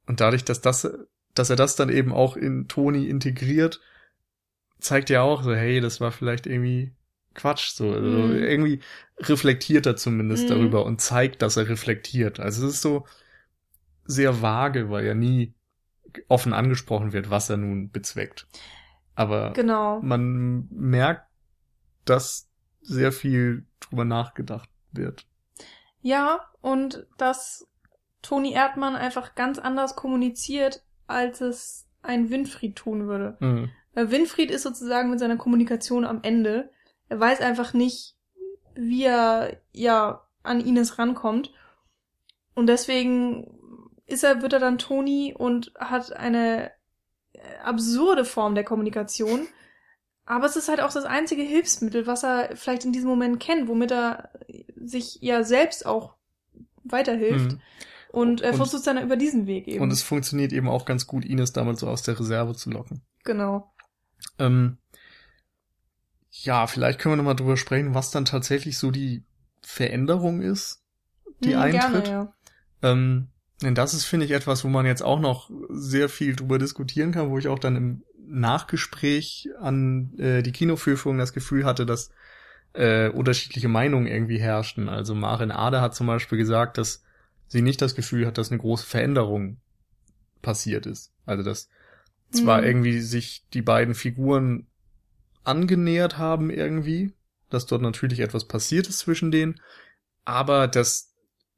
und 0.07 0.21
dadurch, 0.21 0.45
dass 0.45 0.61
das, 0.61 0.87
dass 1.33 1.49
er 1.49 1.57
das 1.57 1.75
dann 1.75 1.89
eben 1.89 2.13
auch 2.13 2.37
in 2.37 2.69
Toni 2.69 3.09
integriert, 3.09 3.81
zeigt 4.79 5.09
ja 5.09 5.21
auch 5.21 5.43
so, 5.43 5.53
hey, 5.53 5.81
das 5.81 5.99
war 5.99 6.13
vielleicht 6.13 6.47
irgendwie 6.47 6.93
Quatsch, 7.33 7.71
so, 7.71 7.91
also 7.91 8.07
Mhm. 8.07 8.37
irgendwie 8.37 8.79
reflektiert 9.19 9.85
er 9.85 9.97
zumindest 9.97 10.49
Mhm. 10.49 10.53
darüber 10.53 10.85
und 10.85 11.01
zeigt, 11.01 11.41
dass 11.41 11.57
er 11.57 11.67
reflektiert. 11.67 12.39
Also 12.39 12.67
es 12.67 12.75
ist 12.75 12.81
so 12.81 13.05
sehr 14.05 14.41
vage, 14.41 14.89
weil 14.89 15.05
ja 15.05 15.13
nie 15.13 15.53
offen 16.27 16.53
angesprochen 16.53 17.11
wird, 17.13 17.29
was 17.29 17.49
er 17.49 17.57
nun 17.57 17.91
bezweckt. 17.91 18.47
Aber 19.15 19.51
Genau. 19.53 20.01
man 20.01 20.67
merkt, 20.71 21.27
dass 22.05 22.49
sehr 22.81 23.11
viel 23.11 23.65
drüber 23.79 24.05
nachgedacht 24.05 24.69
wird. 24.91 25.25
Ja, 26.01 26.41
und 26.61 27.07
dass 27.17 27.67
Toni 28.21 28.53
Erdmann 28.53 28.95
einfach 28.95 29.35
ganz 29.35 29.57
anders 29.59 29.95
kommuniziert, 29.95 30.83
als 31.07 31.41
es 31.41 31.87
ein 32.01 32.29
Winfried 32.29 32.75
tun 32.75 33.07
würde. 33.07 33.37
Mhm. 33.39 33.69
Weil 33.93 34.11
Winfried 34.11 34.51
ist 34.51 34.63
sozusagen 34.63 35.09
mit 35.09 35.19
seiner 35.19 35.37
Kommunikation 35.37 36.05
am 36.05 36.19
Ende. 36.21 36.69
Er 37.09 37.19
weiß 37.19 37.41
einfach 37.41 37.73
nicht, 37.73 38.15
wie 38.75 39.03
er 39.03 39.61
ja 39.71 40.21
an 40.43 40.59
Ines 40.59 40.99
rankommt. 40.99 41.53
Und 42.53 42.67
deswegen 42.67 43.47
ist 44.05 44.23
er, 44.23 44.41
wird 44.41 44.53
er 44.53 44.59
dann 44.59 44.77
Toni 44.77 45.33
und 45.37 45.71
hat 45.79 46.13
eine 46.13 46.71
äh, 47.33 47.39
absurde 47.63 48.25
Form 48.25 48.55
der 48.55 48.63
Kommunikation. 48.63 49.47
Aber 50.25 50.45
es 50.45 50.55
ist 50.55 50.69
halt 50.69 50.81
auch 50.81 50.91
das 50.91 51.05
einzige 51.05 51.43
Hilfsmittel, 51.43 52.07
was 52.07 52.23
er 52.23 52.55
vielleicht 52.55 52.85
in 52.85 52.91
diesem 52.93 53.09
Moment 53.09 53.39
kennt, 53.39 53.67
womit 53.67 53.91
er 53.91 54.29
sich 54.75 55.19
ja 55.21 55.43
selbst 55.43 55.85
auch 55.85 56.15
weiterhilft. 56.83 57.51
Mhm. 57.51 57.61
Und 58.11 58.41
er 58.41 58.53
versucht 58.53 58.75
es 58.75 58.83
dann 58.83 59.01
über 59.01 59.17
diesen 59.17 59.45
Weg 59.45 59.67
eben. 59.67 59.83
Und 59.83 59.91
es 59.91 60.01
funktioniert 60.01 60.53
eben 60.53 60.69
auch 60.69 60.85
ganz 60.85 61.05
gut, 61.05 61.25
Ines 61.25 61.51
damals 61.51 61.81
so 61.81 61.87
aus 61.87 62.01
der 62.01 62.19
Reserve 62.19 62.55
zu 62.55 62.69
locken. 62.71 63.01
genau. 63.23 63.71
Ähm, 64.39 64.77
ja, 66.31 66.67
vielleicht 66.67 66.99
können 66.99 67.13
wir 67.13 67.17
nochmal 67.17 67.35
drüber 67.35 67.57
sprechen, 67.57 67.93
was 67.93 68.11
dann 68.11 68.25
tatsächlich 68.25 68.77
so 68.77 68.91
die 68.91 69.23
Veränderung 69.61 70.41
ist, 70.41 70.83
die 71.39 71.53
Hm, 71.53 71.59
eintritt. 71.61 72.05
Gerne, 72.05 72.09
ja. 72.09 72.33
Ähm, 72.81 73.27
denn 73.61 73.75
das 73.75 73.93
ist, 73.93 74.05
finde 74.05 74.25
ich, 74.25 74.31
etwas, 74.31 74.63
wo 74.63 74.69
man 74.69 74.85
jetzt 74.85 75.01
auch 75.03 75.19
noch 75.19 75.49
sehr 75.69 76.09
viel 76.09 76.35
drüber 76.35 76.59
diskutieren 76.59 77.11
kann, 77.11 77.29
wo 77.29 77.37
ich 77.37 77.47
auch 77.47 77.59
dann 77.59 77.75
im 77.75 78.03
Nachgespräch 78.27 79.49
an 79.59 80.17
äh, 80.17 80.41
die 80.41 80.51
Kinoführung 80.51 81.17
das 81.17 81.33
Gefühl 81.33 81.65
hatte, 81.65 81.85
dass 81.85 82.09
äh, 82.73 83.09
unterschiedliche 83.09 83.69
Meinungen 83.69 84.07
irgendwie 84.07 84.39
herrschten. 84.39 84.89
Also 84.89 85.15
Maren 85.15 85.51
Ader 85.51 85.81
hat 85.81 85.95
zum 85.95 86.07
Beispiel 86.07 86.37
gesagt, 86.37 86.77
dass 86.77 87.03
sie 87.47 87.61
nicht 87.61 87.81
das 87.81 87.95
Gefühl 87.95 88.25
hat, 88.27 88.37
dass 88.37 88.51
eine 88.51 88.59
große 88.59 88.85
Veränderung 88.85 89.61
passiert 90.41 90.85
ist. 90.85 91.13
Also 91.25 91.43
dass 91.43 91.69
zwar 92.31 92.59
Mhm. 92.59 92.65
irgendwie 92.65 92.99
sich 92.99 93.45
die 93.53 93.61
beiden 93.61 93.95
Figuren 93.95 94.67
angenähert 95.43 96.17
haben 96.17 96.49
irgendwie, 96.49 97.13
dass 97.49 97.65
dort 97.67 97.81
natürlich 97.81 98.19
etwas 98.19 98.47
passiert 98.47 98.87
ist 98.87 98.99
zwischen 98.99 99.31
denen, 99.31 99.61
aber 100.25 100.67
dass 100.67 101.14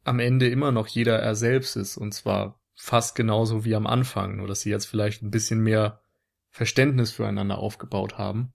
am 0.07 0.19
Ende 0.19 0.47
immer 0.47 0.71
noch 0.71 0.87
jeder 0.87 1.19
er 1.19 1.35
selbst 1.35 1.75
ist. 1.75 1.97
Und 1.97 2.13
zwar 2.13 2.59
fast 2.75 3.15
genauso 3.15 3.65
wie 3.65 3.75
am 3.75 3.87
Anfang, 3.87 4.37
nur 4.37 4.47
dass 4.47 4.61
sie 4.61 4.69
jetzt 4.69 4.85
vielleicht 4.85 5.21
ein 5.21 5.31
bisschen 5.31 5.59
mehr 5.59 6.01
Verständnis 6.49 7.11
füreinander 7.11 7.57
aufgebaut 7.57 8.17
haben, 8.17 8.53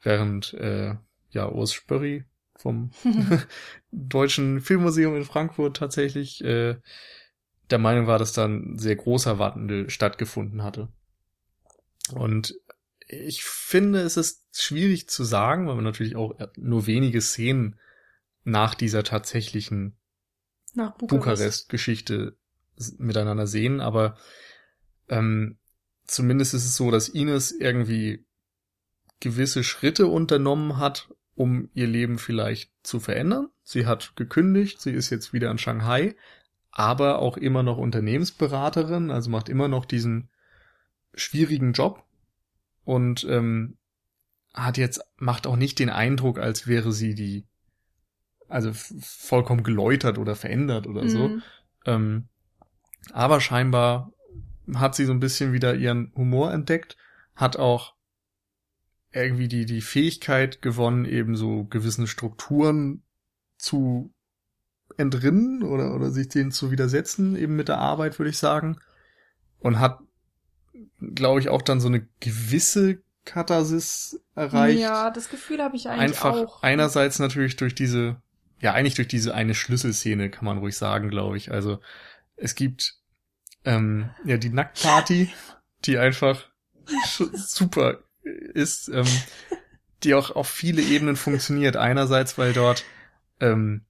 während 0.00 0.54
äh, 0.54 0.94
ja 1.30 1.48
Urs 1.48 1.72
Spörri 1.72 2.24
vom 2.56 2.90
Deutschen 3.90 4.60
Filmmuseum 4.60 5.16
in 5.16 5.24
Frankfurt 5.24 5.76
tatsächlich 5.76 6.42
äh, 6.42 6.76
der 7.70 7.78
Meinung 7.78 8.06
war, 8.06 8.18
dass 8.18 8.32
da 8.32 8.46
ein 8.46 8.78
sehr 8.78 8.96
großer 8.96 9.38
Wandel 9.38 9.90
stattgefunden 9.90 10.62
hatte. 10.62 10.88
Und 12.12 12.54
ich 13.08 13.44
finde, 13.44 14.00
es 14.00 14.16
ist 14.16 14.46
schwierig 14.52 15.08
zu 15.08 15.24
sagen, 15.24 15.66
weil 15.66 15.74
man 15.74 15.84
natürlich 15.84 16.16
auch 16.16 16.34
nur 16.56 16.86
wenige 16.86 17.20
Szenen 17.20 17.78
nach 18.44 18.74
dieser 18.74 19.02
tatsächlichen 19.02 19.96
Bukarest. 20.98 21.08
Bukarest-Geschichte 21.08 22.36
s- 22.76 22.96
miteinander 22.98 23.46
sehen, 23.46 23.80
aber 23.80 24.16
ähm, 25.08 25.58
zumindest 26.06 26.54
ist 26.54 26.64
es 26.64 26.76
so, 26.76 26.90
dass 26.90 27.08
Ines 27.08 27.52
irgendwie 27.52 28.24
gewisse 29.20 29.64
Schritte 29.64 30.06
unternommen 30.06 30.78
hat, 30.78 31.08
um 31.34 31.70
ihr 31.74 31.86
Leben 31.86 32.18
vielleicht 32.18 32.70
zu 32.82 33.00
verändern. 33.00 33.48
Sie 33.62 33.86
hat 33.86 34.14
gekündigt, 34.16 34.80
sie 34.80 34.92
ist 34.92 35.10
jetzt 35.10 35.32
wieder 35.32 35.50
in 35.50 35.58
Shanghai, 35.58 36.14
aber 36.70 37.18
auch 37.18 37.36
immer 37.36 37.62
noch 37.62 37.78
Unternehmensberaterin, 37.78 39.10
also 39.10 39.30
macht 39.30 39.48
immer 39.48 39.68
noch 39.68 39.84
diesen 39.84 40.28
schwierigen 41.14 41.72
Job 41.72 42.04
und 42.84 43.24
ähm, 43.24 43.78
hat 44.52 44.76
jetzt 44.78 45.00
macht 45.16 45.46
auch 45.46 45.56
nicht 45.56 45.78
den 45.78 45.90
Eindruck, 45.90 46.38
als 46.38 46.66
wäre 46.66 46.92
sie 46.92 47.14
die 47.14 47.46
also 48.48 48.72
vollkommen 48.72 49.62
geläutert 49.62 50.18
oder 50.18 50.36
verändert 50.36 50.86
oder 50.86 51.08
so. 51.08 51.28
Mhm. 51.28 51.42
Ähm, 51.84 52.28
aber 53.12 53.40
scheinbar 53.40 54.12
hat 54.74 54.94
sie 54.94 55.04
so 55.04 55.12
ein 55.12 55.20
bisschen 55.20 55.52
wieder 55.52 55.74
ihren 55.74 56.12
Humor 56.16 56.52
entdeckt, 56.52 56.96
hat 57.34 57.56
auch 57.56 57.94
irgendwie 59.12 59.48
die, 59.48 59.64
die 59.66 59.80
Fähigkeit 59.80 60.60
gewonnen, 60.60 61.04
eben 61.04 61.36
so 61.36 61.64
gewissen 61.64 62.06
Strukturen 62.06 63.02
zu 63.56 64.12
entrinnen 64.96 65.62
oder, 65.62 65.94
oder 65.94 66.10
sich 66.10 66.28
denen 66.28 66.52
zu 66.52 66.70
widersetzen, 66.70 67.36
eben 67.36 67.56
mit 67.56 67.68
der 67.68 67.78
Arbeit, 67.78 68.18
würde 68.18 68.30
ich 68.30 68.38
sagen. 68.38 68.78
Und 69.58 69.78
hat, 69.78 70.00
glaube 71.00 71.40
ich, 71.40 71.48
auch 71.48 71.62
dann 71.62 71.80
so 71.80 71.88
eine 71.88 72.06
gewisse 72.20 73.00
Katharsis 73.24 74.20
erreicht. 74.34 74.80
Ja, 74.80 75.10
das 75.10 75.28
Gefühl 75.28 75.62
habe 75.62 75.76
ich 75.76 75.88
eigentlich 75.88 76.02
Einfach 76.02 76.36
auch. 76.36 76.62
einerseits 76.62 77.18
natürlich 77.18 77.56
durch 77.56 77.74
diese, 77.74 78.16
ja, 78.60 78.72
eigentlich 78.72 78.94
durch 78.94 79.08
diese 79.08 79.34
eine 79.34 79.54
Schlüsselszene, 79.54 80.30
kann 80.30 80.44
man 80.44 80.58
ruhig 80.58 80.76
sagen, 80.76 81.10
glaube 81.10 81.36
ich. 81.36 81.50
Also 81.50 81.80
es 82.36 82.54
gibt 82.54 82.94
ähm, 83.64 84.10
ja 84.24 84.36
die 84.36 84.50
Nacktparty, 84.50 85.30
die 85.84 85.98
einfach 85.98 86.48
super 87.34 87.98
ist, 88.54 88.88
ähm, 88.88 89.06
die 90.02 90.14
auch 90.14 90.30
auf 90.30 90.48
viele 90.48 90.82
Ebenen 90.82 91.16
funktioniert. 91.16 91.76
Einerseits, 91.76 92.38
weil 92.38 92.52
dort 92.52 92.84
ähm, 93.40 93.86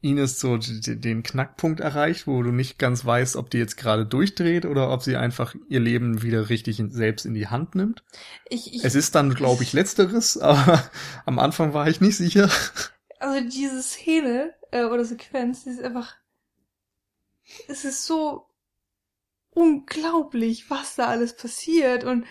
Ines 0.00 0.38
so 0.38 0.58
den 0.58 1.24
Knackpunkt 1.24 1.80
erreicht, 1.80 2.28
wo 2.28 2.40
du 2.42 2.52
nicht 2.52 2.78
ganz 2.78 3.04
weißt, 3.04 3.34
ob 3.34 3.50
die 3.50 3.58
jetzt 3.58 3.76
gerade 3.76 4.06
durchdreht 4.06 4.64
oder 4.64 4.90
ob 4.90 5.02
sie 5.02 5.16
einfach 5.16 5.56
ihr 5.68 5.80
Leben 5.80 6.22
wieder 6.22 6.50
richtig 6.50 6.78
in, 6.78 6.92
selbst 6.92 7.26
in 7.26 7.34
die 7.34 7.48
Hand 7.48 7.74
nimmt. 7.74 8.04
Ich, 8.48 8.72
ich, 8.72 8.84
Es 8.84 8.94
ist 8.94 9.16
dann, 9.16 9.34
glaube 9.34 9.64
ich, 9.64 9.72
letzteres, 9.72 10.38
aber 10.38 10.88
am 11.26 11.40
Anfang 11.40 11.74
war 11.74 11.88
ich 11.88 12.00
nicht 12.00 12.16
sicher. 12.16 12.48
Also 13.20 13.48
diese 13.48 13.82
Szene 13.82 14.54
äh, 14.70 14.84
oder 14.84 15.04
Sequenz, 15.04 15.64
die 15.64 15.70
ist 15.70 15.82
einfach, 15.82 16.16
es 17.68 17.84
ist 17.84 18.04
so 18.04 18.46
unglaublich, 19.50 20.70
was 20.70 20.96
da 20.96 21.06
alles 21.06 21.36
passiert 21.36 22.04
und 22.04 22.26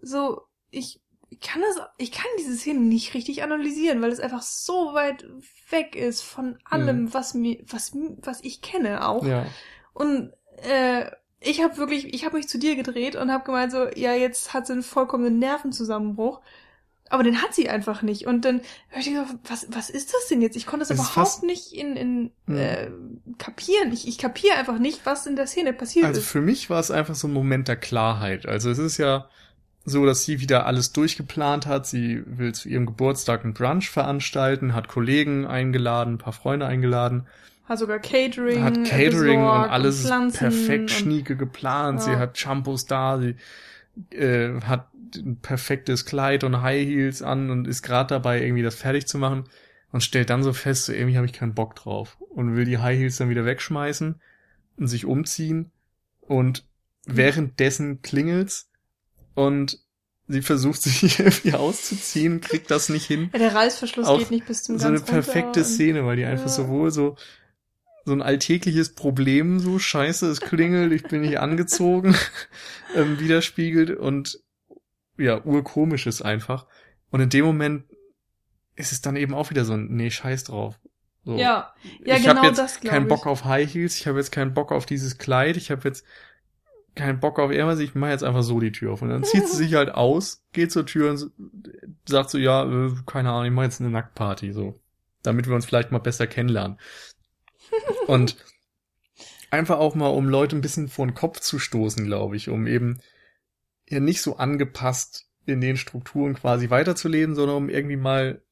so, 0.00 0.42
ich 0.70 1.00
kann 1.40 1.62
das, 1.62 1.80
ich 1.98 2.12
kann 2.12 2.26
diese 2.38 2.56
Szene 2.56 2.80
nicht 2.80 3.14
richtig 3.14 3.42
analysieren, 3.42 4.02
weil 4.02 4.12
es 4.12 4.20
einfach 4.20 4.42
so 4.42 4.94
weit 4.94 5.26
weg 5.70 5.96
ist 5.96 6.22
von 6.22 6.58
allem, 6.64 7.12
was 7.14 7.34
mir, 7.34 7.62
was, 7.66 7.92
was 7.94 8.42
ich 8.42 8.60
kenne 8.60 9.06
auch. 9.08 9.24
Ja. 9.24 9.46
Und 9.94 10.32
äh, 10.62 11.10
ich 11.40 11.62
habe 11.62 11.76
wirklich, 11.76 12.14
ich 12.14 12.24
habe 12.24 12.36
mich 12.36 12.48
zu 12.48 12.58
dir 12.58 12.76
gedreht 12.76 13.16
und 13.16 13.32
habe 13.32 13.44
gemeint 13.44 13.72
so, 13.72 13.88
ja, 13.94 14.14
jetzt 14.14 14.54
hat 14.54 14.66
sie 14.66 14.74
einen 14.74 14.82
vollkommenen 14.82 15.38
Nervenzusammenbruch. 15.38 16.40
Aber 17.12 17.22
den 17.22 17.42
hat 17.42 17.54
sie 17.54 17.68
einfach 17.68 18.00
nicht. 18.02 18.26
Und 18.26 18.44
dann 18.46 18.62
hör 18.88 19.00
ich 19.00 19.06
so, 19.06 19.24
was, 19.48 19.66
was 19.70 19.90
ist 19.90 20.14
das 20.14 20.28
denn 20.28 20.40
jetzt? 20.40 20.56
Ich 20.56 20.66
konnte 20.66 20.86
das 20.86 20.90
Es 20.90 20.98
überhaupt 21.12 21.42
nicht 21.42 21.72
in, 21.72 21.94
in 21.96 22.30
Hm. 22.46 22.56
äh, 22.56 22.90
kapieren. 23.38 23.92
Ich, 23.92 24.08
ich 24.08 24.16
kapiere 24.18 24.56
einfach 24.56 24.78
nicht, 24.78 25.04
was 25.04 25.26
in 25.26 25.36
der 25.36 25.46
Szene 25.46 25.72
passiert 25.74 26.06
Also 26.06 26.20
ist. 26.20 26.26
für 26.28 26.40
mich 26.40 26.70
war 26.70 26.80
es 26.80 26.90
einfach 26.90 27.14
so 27.14 27.28
ein 27.28 27.32
Moment 27.34 27.68
der 27.68 27.76
Klarheit. 27.76 28.46
Also 28.46 28.70
es 28.70 28.78
ist 28.78 28.96
ja 28.96 29.28
so, 29.84 30.06
dass 30.06 30.24
sie 30.24 30.40
wieder 30.40 30.64
alles 30.66 30.92
durchgeplant 30.92 31.66
hat. 31.66 31.86
Sie 31.86 32.22
will 32.24 32.54
zu 32.54 32.68
ihrem 32.70 32.86
Geburtstag 32.86 33.44
einen 33.44 33.52
Brunch 33.52 33.90
veranstalten, 33.90 34.74
hat 34.74 34.88
Kollegen 34.88 35.46
eingeladen, 35.46 36.14
ein 36.14 36.18
paar 36.18 36.32
Freunde 36.32 36.66
eingeladen, 36.66 37.26
Hat 37.68 37.78
sogar 37.78 37.98
Catering, 37.98 38.62
hat 38.62 38.78
äh, 38.78 38.82
Catering 38.84 39.40
und 39.40 39.46
besorgt 39.50 39.70
alles 39.70 40.02
Pflanzen 40.06 40.38
perfekt 40.38 40.80
und- 40.82 40.90
schnieke 40.92 41.36
geplant. 41.36 42.00
Ja. 42.00 42.04
Sie 42.06 42.16
hat 42.16 42.38
Shampoos 42.38 42.86
da, 42.86 43.18
sie 43.18 43.34
äh, 44.16 44.60
hat 44.62 44.86
ein 45.16 45.40
perfektes 45.40 46.04
Kleid 46.04 46.44
und 46.44 46.62
High 46.62 46.86
Heels 46.86 47.22
an 47.22 47.50
und 47.50 47.66
ist 47.66 47.82
gerade 47.82 48.08
dabei, 48.08 48.42
irgendwie 48.42 48.62
das 48.62 48.74
fertig 48.74 49.06
zu 49.06 49.18
machen 49.18 49.44
und 49.90 50.02
stellt 50.02 50.30
dann 50.30 50.42
so 50.42 50.52
fest, 50.52 50.86
so 50.86 50.92
irgendwie 50.92 51.16
habe 51.16 51.26
ich 51.26 51.32
keinen 51.32 51.54
Bock 51.54 51.74
drauf 51.76 52.16
und 52.20 52.56
will 52.56 52.64
die 52.64 52.78
High 52.78 52.98
Heels 52.98 53.16
dann 53.16 53.28
wieder 53.28 53.44
wegschmeißen 53.44 54.20
und 54.76 54.86
sich 54.86 55.04
umziehen 55.04 55.70
und 56.20 56.66
währenddessen 57.06 58.02
klingelt's 58.02 58.70
und 59.34 59.78
sie 60.28 60.42
versucht 60.42 60.82
sich 60.82 61.18
irgendwie 61.18 61.54
auszuziehen, 61.54 62.40
kriegt 62.40 62.70
das 62.70 62.88
nicht 62.88 63.06
hin 63.06 63.30
Ja, 63.32 63.38
der 63.38 63.54
Reißverschluss 63.54 64.06
Auch 64.06 64.18
geht 64.18 64.30
nicht 64.30 64.46
bis 64.46 64.62
zum 64.62 64.78
so 64.78 64.88
eine 64.88 65.00
perfekte 65.00 65.64
Szene, 65.64 66.06
weil 66.06 66.16
die 66.16 66.24
einfach 66.24 66.46
Ja. 66.46 66.52
sowohl 66.52 66.90
so 66.90 67.16
so 68.04 68.12
ein 68.12 68.22
alltägliches 68.22 68.94
Problem, 68.94 69.60
so 69.60 69.78
scheiße, 69.78 70.26
es 70.28 70.40
klingelt, 70.40 70.92
ich 70.92 71.04
bin 71.04 71.20
nicht 71.20 71.38
angezogen, 71.38 72.16
ähm, 72.96 73.20
widerspiegelt 73.20 73.96
und 73.96 74.40
ja, 75.22 75.42
urkomisches 75.44 76.22
einfach. 76.22 76.66
Und 77.10 77.20
in 77.20 77.28
dem 77.28 77.44
Moment 77.44 77.84
ist 78.76 78.92
es 78.92 79.00
dann 79.02 79.16
eben 79.16 79.34
auch 79.34 79.50
wieder 79.50 79.64
so 79.64 79.74
ein, 79.74 79.88
nee, 79.90 80.10
scheiß 80.10 80.44
drauf. 80.44 80.78
So. 81.24 81.36
Ja, 81.36 81.74
ja, 82.04 82.16
ich 82.16 82.22
genau 82.22 82.36
habe 82.36 82.48
jetzt 82.48 82.58
das 82.58 82.80
glaube 82.80 82.94
keinen 82.94 83.02
ich. 83.04 83.08
Bock 83.08 83.26
auf 83.26 83.44
High 83.44 83.72
Heels, 83.72 83.98
ich 83.98 84.06
habe 84.06 84.18
jetzt 84.18 84.32
keinen 84.32 84.54
Bock 84.54 84.72
auf 84.72 84.86
dieses 84.86 85.18
Kleid, 85.18 85.56
ich 85.56 85.70
habe 85.70 85.88
jetzt 85.88 86.04
keinen 86.94 87.20
Bock 87.20 87.38
auf 87.38 87.50
irgendwas, 87.50 87.78
ich 87.78 87.94
mache 87.94 88.10
jetzt 88.10 88.24
einfach 88.24 88.42
so 88.42 88.60
die 88.60 88.72
Tür 88.72 88.92
auf. 88.92 89.02
Und 89.02 89.10
dann 89.10 89.24
zieht 89.24 89.48
sie 89.48 89.56
sich 89.56 89.74
halt 89.74 89.94
aus, 89.94 90.44
geht 90.52 90.72
zur 90.72 90.84
Tür 90.84 91.10
und 91.10 91.30
sagt 92.06 92.30
so, 92.30 92.38
ja, 92.38 92.64
äh, 92.64 92.92
keine 93.06 93.30
Ahnung, 93.30 93.46
ich 93.46 93.52
mache 93.52 93.66
jetzt 93.66 93.80
eine 93.80 93.90
Nacktparty, 93.90 94.52
so. 94.52 94.78
Damit 95.22 95.46
wir 95.46 95.54
uns 95.54 95.64
vielleicht 95.64 95.92
mal 95.92 95.98
besser 95.98 96.26
kennenlernen. 96.26 96.78
Und 98.06 98.36
einfach 99.50 99.78
auch 99.78 99.94
mal, 99.94 100.08
um 100.08 100.28
Leute 100.28 100.56
ein 100.56 100.60
bisschen 100.62 100.88
vor 100.88 101.06
den 101.06 101.14
Kopf 101.14 101.40
zu 101.40 101.58
stoßen, 101.58 102.04
glaube 102.04 102.36
ich, 102.36 102.48
um 102.48 102.66
eben 102.66 103.00
ja 103.92 104.00
nicht 104.00 104.22
so 104.22 104.36
angepasst 104.36 105.26
in 105.46 105.60
den 105.60 105.76
Strukturen 105.76 106.34
quasi 106.34 106.70
weiterzuleben, 106.70 107.34
sondern 107.34 107.56
um 107.56 107.68
irgendwie 107.68 107.96
mal 107.96 108.42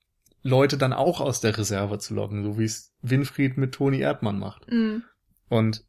Leute 0.42 0.78
dann 0.78 0.92
auch 0.92 1.20
aus 1.20 1.40
der 1.40 1.56
Reserve 1.56 1.98
zu 1.98 2.14
locken, 2.14 2.42
so 2.42 2.58
wie 2.58 2.64
es 2.64 2.92
Winfried 3.02 3.56
mit 3.56 3.72
Toni 3.72 4.00
Erdmann 4.00 4.38
macht. 4.38 4.70
Mhm. 4.70 5.02
Und 5.48 5.84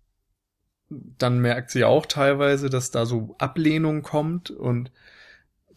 dann 0.90 1.40
merkt 1.40 1.72
sie 1.72 1.86
auch 1.86 2.06
teilweise, 2.06 2.70
dass 2.70 2.92
da 2.92 3.06
so 3.06 3.36
Ablehnung 3.40 4.02
kommt 4.02 4.52
und 4.52 4.92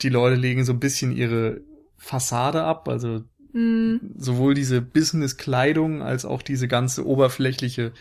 die 0.02 0.08
Leute 0.08 0.34
legen 0.34 0.64
so 0.64 0.72
ein 0.72 0.80
bisschen 0.80 1.12
ihre 1.12 1.60
Fassade 1.96 2.64
ab, 2.64 2.88
also 2.88 3.22
Mhm. 3.54 4.00
sowohl 4.16 4.54
diese 4.54 4.82
Business-Kleidung 4.82 6.02
als 6.02 6.24
auch 6.24 6.42
diese 6.42 6.66
ganze 6.66 7.06
oberflächliche 7.06 7.92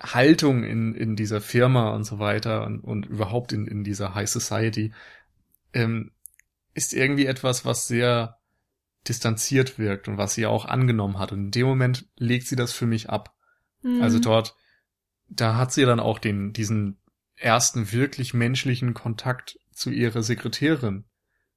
Haltung 0.00 0.64
in, 0.64 0.94
in 0.94 1.16
dieser 1.16 1.40
Firma 1.40 1.90
und 1.90 2.04
so 2.04 2.18
weiter 2.18 2.64
und, 2.66 2.80
und 2.80 3.06
überhaupt 3.06 3.52
in, 3.52 3.66
in 3.66 3.84
dieser 3.84 4.14
High 4.14 4.28
Society 4.28 4.92
ähm, 5.72 6.12
ist 6.74 6.94
irgendwie 6.94 7.26
etwas, 7.26 7.64
was 7.64 7.86
sehr 7.86 8.38
distanziert 9.08 9.78
wirkt 9.78 10.08
und 10.08 10.18
was 10.18 10.34
sie 10.34 10.46
auch 10.46 10.64
angenommen 10.64 11.18
hat. 11.18 11.32
Und 11.32 11.46
in 11.46 11.50
dem 11.50 11.66
Moment 11.66 12.06
legt 12.16 12.46
sie 12.46 12.56
das 12.56 12.72
für 12.72 12.86
mich 12.86 13.10
ab. 13.10 13.34
Mhm. 13.82 14.02
Also 14.02 14.18
dort, 14.18 14.56
da 15.28 15.56
hat 15.56 15.72
sie 15.72 15.84
dann 15.84 16.00
auch 16.00 16.18
den, 16.18 16.52
diesen 16.52 16.98
ersten 17.36 17.92
wirklich 17.92 18.34
menschlichen 18.34 18.94
Kontakt 18.94 19.58
zu 19.72 19.90
ihrer 19.90 20.22
Sekretärin, 20.22 21.04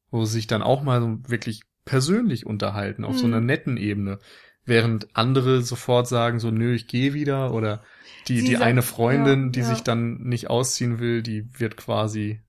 wo 0.09 0.25
sie 0.25 0.33
sich 0.33 0.47
dann 0.47 0.61
auch 0.61 0.83
mal 0.83 1.01
so 1.01 1.17
wirklich 1.27 1.63
persönlich 1.85 2.45
unterhalten, 2.45 3.03
auf 3.03 3.19
so 3.19 3.27
Mhm. 3.27 3.33
einer 3.33 3.41
netten 3.41 3.77
Ebene. 3.77 4.19
Während 4.65 5.13
andere 5.15 5.61
sofort 5.61 6.07
sagen 6.07 6.39
so, 6.39 6.49
nö, 6.51 6.73
ich 6.73 6.87
gehe 6.87 7.13
wieder 7.13 7.53
oder 7.53 7.83
die, 8.27 8.39
Sie 8.39 8.45
die 8.47 8.51
sagt- 8.53 8.63
eine 8.63 8.81
Freundin, 8.81 9.45
ja, 9.45 9.49
die 9.51 9.59
ja. 9.59 9.65
sich 9.65 9.81
dann 9.83 10.21
nicht 10.21 10.49
ausziehen 10.49 10.99
will, 10.99 11.21
die 11.21 11.47
wird 11.59 11.75
quasi 11.75 12.39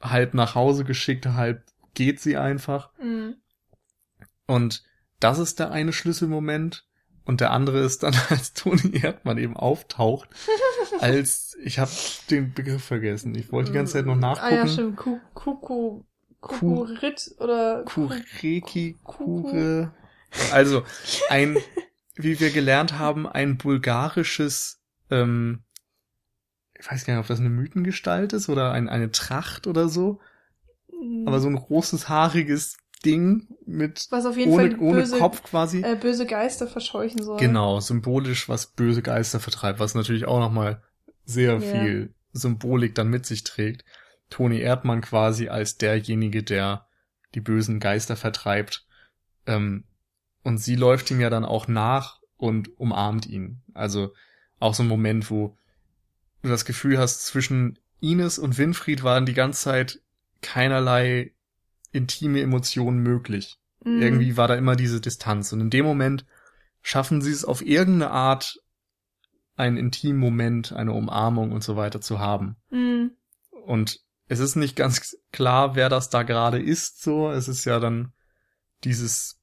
halb 0.00 0.32
nach 0.34 0.54
Hause 0.54 0.84
geschickt, 0.84 1.26
halb 1.26 1.62
geht 1.94 2.20
sie 2.20 2.36
einfach. 2.38 2.90
Mhm. 3.02 3.34
Und 4.46 4.82
das 5.20 5.38
ist 5.38 5.58
der 5.58 5.70
eine 5.70 5.92
Schlüsselmoment. 5.92 6.86
Und 7.26 7.40
der 7.42 7.50
andere 7.52 7.80
ist 7.80 8.02
dann, 8.02 8.14
als 8.30 8.54
Toni 8.54 8.98
Erdmann 9.02 9.36
eben 9.38 9.56
auftaucht, 9.56 10.28
als, 11.00 11.56
ich 11.62 11.78
habe 11.78 11.90
den 12.30 12.54
Begriff 12.54 12.82
vergessen. 12.82 13.34
Ich 13.34 13.52
wollte 13.52 13.70
die 13.70 13.76
ganze 13.76 13.92
Zeit 13.92 14.06
noch 14.06 14.16
Ah 14.16 14.20
ja, 14.20 14.26
nachgucken. 14.50 14.68
stimmt. 14.68 14.96
Ku- 14.96 15.20
Kuku, 15.34 16.02
Kukurit 16.40 17.34
oder 17.38 17.84
Kureki. 17.84 18.96
Kure. 19.04 19.92
Also, 20.52 20.84
ein, 21.28 21.58
wie 22.14 22.40
wir 22.40 22.50
gelernt 22.50 22.98
haben, 22.98 23.26
ein 23.26 23.56
bulgarisches, 23.58 24.80
ähm, 25.10 25.64
ich 26.78 26.90
weiß 26.90 27.04
gar 27.04 27.14
nicht, 27.14 27.20
ob 27.20 27.26
das 27.28 27.40
eine 27.40 27.50
Mythengestalt 27.50 28.32
ist 28.32 28.48
oder 28.48 28.72
ein, 28.72 28.88
eine 28.88 29.10
Tracht 29.10 29.66
oder 29.66 29.88
so, 29.88 30.20
aber 31.26 31.40
so 31.40 31.48
ein 31.48 31.56
großes, 31.56 32.08
haariges 32.08 32.76
Ding 33.04 33.48
mit, 33.66 34.06
was 34.10 34.26
auf 34.26 34.36
jeden 34.36 34.52
ohne, 34.52 34.70
Fall 34.70 34.78
ohne 34.80 35.00
böse, 35.00 35.18
Kopf 35.18 35.42
quasi. 35.42 35.82
äh, 35.82 35.96
böse 35.96 36.26
Geister 36.26 36.66
verscheuchen 36.66 37.22
soll. 37.22 37.38
Genau, 37.38 37.80
symbolisch, 37.80 38.48
was 38.48 38.66
böse 38.72 39.02
Geister 39.02 39.40
vertreibt, 39.40 39.78
was 39.80 39.94
natürlich 39.94 40.26
auch 40.26 40.40
nochmal 40.40 40.82
sehr 41.24 41.54
Ja. 41.54 41.60
viel 41.60 42.14
Symbolik 42.32 42.94
dann 42.94 43.08
mit 43.08 43.24
sich 43.26 43.44
trägt. 43.44 43.84
Toni 44.28 44.60
Erdmann 44.60 45.00
quasi 45.00 45.48
als 45.48 45.76
derjenige, 45.78 46.42
der 46.42 46.86
die 47.34 47.40
bösen 47.40 47.80
Geister 47.80 48.16
vertreibt, 48.16 48.86
Ähm, 49.46 49.84
und 50.42 50.58
sie 50.58 50.76
läuft 50.76 51.10
ihm 51.10 51.20
ja 51.20 51.30
dann 51.30 51.44
auch 51.44 51.68
nach 51.68 52.20
und 52.36 52.78
umarmt 52.78 53.26
ihn. 53.26 53.62
Also 53.74 54.14
auch 54.58 54.74
so 54.74 54.82
ein 54.82 54.88
Moment, 54.88 55.30
wo 55.30 55.56
du 56.42 56.48
das 56.48 56.64
Gefühl 56.64 56.98
hast, 56.98 57.26
zwischen 57.26 57.78
Ines 58.00 58.38
und 58.38 58.58
Winfried 58.58 59.02
waren 59.02 59.26
die 59.26 59.34
ganze 59.34 59.62
Zeit 59.62 60.00
keinerlei 60.40 61.32
intime 61.92 62.40
Emotionen 62.40 63.00
möglich. 63.00 63.58
Mhm. 63.84 64.02
Irgendwie 64.02 64.36
war 64.36 64.48
da 64.48 64.54
immer 64.54 64.76
diese 64.76 65.00
Distanz. 65.00 65.52
Und 65.52 65.60
in 65.60 65.70
dem 65.70 65.84
Moment 65.84 66.24
schaffen 66.82 67.20
sie 67.20 67.32
es 67.32 67.44
auf 67.44 67.62
irgendeine 67.62 68.10
Art, 68.10 68.62
einen 69.56 69.76
intimen 69.76 70.18
Moment, 70.18 70.72
eine 70.72 70.92
Umarmung 70.92 71.52
und 71.52 71.62
so 71.62 71.76
weiter 71.76 72.00
zu 72.00 72.18
haben. 72.18 72.56
Mhm. 72.70 73.12
Und 73.50 74.00
es 74.28 74.38
ist 74.38 74.56
nicht 74.56 74.76
ganz 74.76 75.16
klar, 75.32 75.74
wer 75.74 75.88
das 75.88 76.08
da 76.08 76.22
gerade 76.22 76.62
ist, 76.62 77.02
so. 77.02 77.30
Es 77.30 77.48
ist 77.48 77.64
ja 77.64 77.80
dann 77.80 78.12
dieses, 78.84 79.39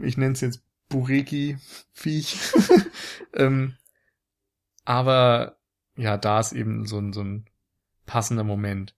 ich 0.00 0.16
nenne 0.16 0.32
es 0.32 0.40
jetzt 0.40 0.62
Bureki-Viech. 0.88 2.52
ähm, 3.34 3.76
aber 4.84 5.58
ja, 5.96 6.16
da 6.16 6.40
ist 6.40 6.52
eben 6.52 6.86
so 6.86 6.98
ein, 6.98 7.12
so 7.12 7.22
ein 7.22 7.46
passender 8.06 8.44
Moment. 8.44 8.94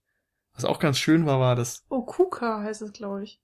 Was 0.53 0.65
auch 0.65 0.79
ganz 0.79 0.97
schön 0.97 1.25
war, 1.25 1.39
war 1.39 1.55
das. 1.55 1.83
Oh, 1.89 2.03
Kuka 2.03 2.61
heißt 2.61 2.81
es, 2.81 2.93
glaube 2.93 3.23
ich. 3.23 3.41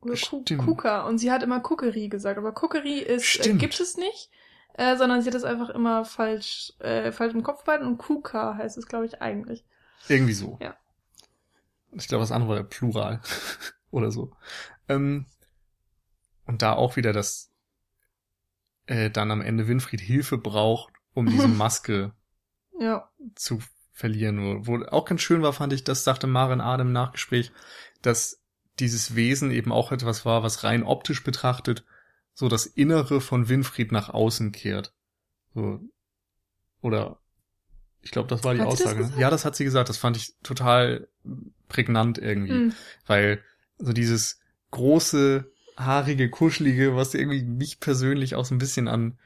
Oder 0.00 0.16
Stimmt. 0.16 0.58
Kuka. 0.58 1.06
Und 1.06 1.18
sie 1.18 1.30
hat 1.32 1.42
immer 1.42 1.60
Cookery 1.60 2.08
gesagt, 2.08 2.38
aber 2.38 2.54
Cookery 2.62 2.98
ist, 2.98 3.44
äh, 3.46 3.54
gibt 3.54 3.78
es 3.80 3.96
nicht, 3.96 4.30
äh, 4.74 4.96
sondern 4.96 5.22
sie 5.22 5.28
hat 5.28 5.34
es 5.34 5.44
einfach 5.44 5.70
immer 5.70 6.04
falsch, 6.04 6.72
äh, 6.78 7.10
falsch 7.12 7.34
im 7.34 7.42
Kopf 7.42 7.64
behalten 7.64 7.86
und 7.86 7.98
Kuka 7.98 8.56
heißt 8.56 8.78
es, 8.78 8.86
glaube 8.86 9.06
ich, 9.06 9.20
eigentlich. 9.20 9.64
Irgendwie 10.08 10.34
so. 10.34 10.58
Ja. 10.60 10.76
Ich 11.92 12.06
glaube, 12.06 12.22
das 12.22 12.32
andere 12.32 12.50
war 12.50 12.56
der 12.56 12.64
Plural. 12.64 13.20
Oder 13.90 14.10
so. 14.10 14.32
Ähm, 14.88 15.26
und 16.48 16.62
da 16.62 16.72
auch 16.72 16.96
wieder, 16.96 17.12
dass 17.12 17.52
äh, 18.86 19.10
dann 19.10 19.30
am 19.30 19.40
Ende 19.40 19.68
Winfried 19.68 20.00
Hilfe 20.00 20.38
braucht, 20.38 20.92
um 21.14 21.26
diese 21.26 21.46
Maske 21.48 22.12
Ja. 22.80 23.08
zu 23.36 23.60
verlieren. 23.92 24.66
Wo 24.66 24.82
auch 24.86 25.04
ganz 25.04 25.20
schön 25.22 25.42
war, 25.42 25.52
fand 25.52 25.72
ich, 25.72 25.84
das 25.84 26.02
sagte 26.04 26.26
Maren 26.26 26.60
Adem 26.60 26.88
im 26.88 26.92
Nachgespräch, 26.92 27.52
dass 28.02 28.40
dieses 28.78 29.14
Wesen 29.14 29.50
eben 29.50 29.72
auch 29.72 29.92
etwas 29.92 30.24
war, 30.24 30.42
was 30.42 30.64
rein 30.64 30.82
optisch 30.84 31.22
betrachtet, 31.24 31.84
so 32.34 32.48
das 32.48 32.64
Innere 32.66 33.20
von 33.20 33.48
Winfried 33.48 33.90
nach 33.92 34.08
außen 34.08 34.52
kehrt. 34.52 34.94
So. 35.54 35.80
Oder 36.80 37.18
ich 38.00 38.12
glaube, 38.12 38.28
das 38.28 38.44
war 38.44 38.54
die 38.54 38.60
Hat 38.60 38.68
das 38.72 38.80
Aussage. 38.80 38.98
gesagt? 38.98 39.18
Ja, 39.18 39.28
das 39.30 39.44
hat 39.44 39.56
sie 39.56 39.64
gesagt. 39.64 39.88
Das 39.88 39.98
fand 39.98 40.16
ich 40.16 40.36
total 40.44 41.08
prägnant 41.68 42.18
irgendwie. 42.18 42.52
Mhm. 42.52 42.72
Weil 43.06 43.42
so 43.78 43.92
dieses 43.92 44.38
große, 44.70 45.50
haarige, 45.78 46.28
kuschelige, 46.28 46.96
was 46.96 47.14
irgendwie 47.14 47.44
mich 47.44 47.80
persönlich 47.80 48.34
auch 48.34 48.44
so 48.44 48.54
ein 48.54 48.58
bisschen 48.58 48.88
an 48.88 49.18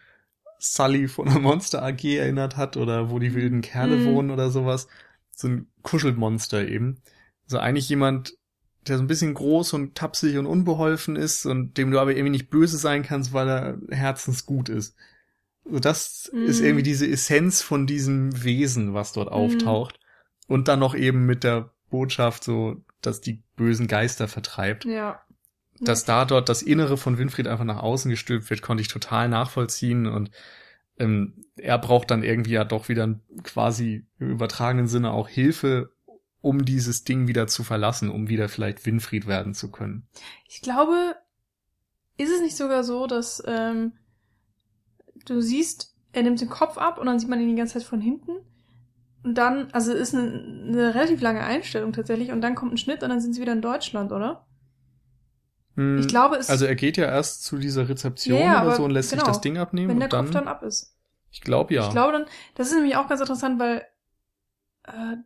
Sully 0.58 1.08
von 1.08 1.26
der 1.26 1.40
Monster 1.40 1.82
AG 1.82 2.04
erinnert 2.04 2.56
hat 2.56 2.76
oder 2.76 3.10
wo 3.10 3.18
die 3.18 3.34
wilden 3.34 3.62
Kerle 3.62 3.96
Mhm. 3.96 4.04
wohnen 4.04 4.30
oder 4.30 4.50
sowas. 4.50 4.86
So 5.34 5.48
ein 5.48 5.66
Kuschelmonster 5.82 6.68
eben. 6.68 7.00
So 7.46 7.58
eigentlich 7.58 7.88
jemand, 7.88 8.34
der 8.86 8.96
so 8.98 9.02
ein 9.02 9.08
bisschen 9.08 9.34
groß 9.34 9.72
und 9.72 9.94
tapsig 9.96 10.36
und 10.38 10.46
unbeholfen 10.46 11.16
ist 11.16 11.46
und 11.46 11.78
dem 11.78 11.90
du 11.90 11.98
aber 11.98 12.12
irgendwie 12.12 12.30
nicht 12.30 12.50
böse 12.50 12.76
sein 12.78 13.02
kannst, 13.02 13.32
weil 13.32 13.48
er 13.48 13.78
herzensgut 13.90 14.68
ist. 14.68 14.94
So 15.64 15.78
das 15.80 16.30
Mhm. 16.32 16.44
ist 16.44 16.60
irgendwie 16.60 16.82
diese 16.82 17.06
Essenz 17.08 17.62
von 17.62 17.86
diesem 17.86 18.44
Wesen, 18.44 18.94
was 18.94 19.12
dort 19.12 19.30
auftaucht. 19.32 19.98
Und 20.48 20.68
dann 20.68 20.80
noch 20.80 20.94
eben 20.94 21.24
mit 21.26 21.44
der 21.44 21.70
Botschaft 21.90 22.44
so, 22.44 22.76
dass 23.00 23.20
die 23.20 23.42
bösen 23.56 23.86
Geister 23.88 24.28
vertreibt. 24.28 24.84
Ja. 24.84 25.20
Dass 25.84 26.04
da 26.04 26.24
dort 26.24 26.48
das 26.48 26.62
Innere 26.62 26.96
von 26.96 27.18
Winfried 27.18 27.48
einfach 27.48 27.64
nach 27.64 27.82
außen 27.82 28.10
gestülpt 28.10 28.48
wird, 28.50 28.62
konnte 28.62 28.82
ich 28.82 28.88
total 28.88 29.28
nachvollziehen 29.28 30.06
und 30.06 30.30
ähm, 30.98 31.44
er 31.56 31.78
braucht 31.78 32.10
dann 32.10 32.22
irgendwie 32.22 32.52
ja 32.52 32.64
doch 32.64 32.88
wieder 32.88 33.18
quasi 33.42 34.06
im 34.18 34.30
übertragenen 34.30 34.86
Sinne 34.86 35.12
auch 35.12 35.28
Hilfe, 35.28 35.92
um 36.40 36.64
dieses 36.64 37.04
Ding 37.04 37.28
wieder 37.28 37.46
zu 37.46 37.64
verlassen, 37.64 38.10
um 38.10 38.28
wieder 38.28 38.48
vielleicht 38.48 38.86
Winfried 38.86 39.26
werden 39.26 39.54
zu 39.54 39.70
können. 39.70 40.06
Ich 40.48 40.60
glaube, 40.60 41.16
ist 42.16 42.30
es 42.30 42.40
nicht 42.40 42.56
sogar 42.56 42.84
so, 42.84 43.06
dass 43.06 43.42
ähm, 43.46 43.92
du 45.24 45.40
siehst, 45.40 45.94
er 46.12 46.22
nimmt 46.22 46.40
den 46.40 46.50
Kopf 46.50 46.78
ab 46.78 46.98
und 46.98 47.06
dann 47.06 47.18
sieht 47.18 47.28
man 47.28 47.40
ihn 47.40 47.48
die 47.48 47.56
ganze 47.56 47.74
Zeit 47.74 47.84
von 47.84 48.00
hinten. 48.00 48.32
Und 49.24 49.36
dann, 49.36 49.70
also 49.72 49.92
ist 49.92 50.14
eine, 50.14 50.32
eine 50.66 50.94
relativ 50.94 51.20
lange 51.20 51.42
Einstellung 51.42 51.92
tatsächlich, 51.92 52.32
und 52.32 52.40
dann 52.40 52.56
kommt 52.56 52.72
ein 52.72 52.78
Schnitt 52.78 53.02
und 53.02 53.08
dann 53.08 53.20
sind 53.20 53.34
sie 53.34 53.40
wieder 53.40 53.52
in 53.52 53.62
Deutschland, 53.62 54.10
oder? 54.10 54.46
Hm, 55.76 55.98
Ich 56.00 56.08
glaube, 56.08 56.36
es 56.36 56.48
also 56.50 56.66
er 56.66 56.74
geht 56.74 56.96
ja 56.96 57.04
erst 57.06 57.44
zu 57.44 57.56
dieser 57.58 57.88
Rezeption 57.88 58.38
Ja, 58.40 58.62
oder 58.62 58.76
so 58.76 58.84
und 58.84 58.90
lässt 58.90 59.10
genau, 59.10 59.24
sich 59.24 59.32
das 59.32 59.40
Ding 59.40 59.58
abnehmen 59.58 59.90
wenn 59.90 59.98
der 60.00 60.06
und 60.06 60.12
dann, 60.12 60.24
Kopf 60.26 60.34
dann 60.34 60.48
ab 60.48 60.62
ist. 60.62 60.94
ich 61.30 61.40
glaube 61.40 61.74
ja. 61.74 61.84
Ich 61.86 61.90
glaube 61.90 62.12
dann, 62.12 62.26
das 62.54 62.68
ist 62.68 62.74
nämlich 62.74 62.96
auch 62.96 63.08
ganz 63.08 63.20
interessant, 63.20 63.58
weil 63.58 63.86
äh, 64.84 65.16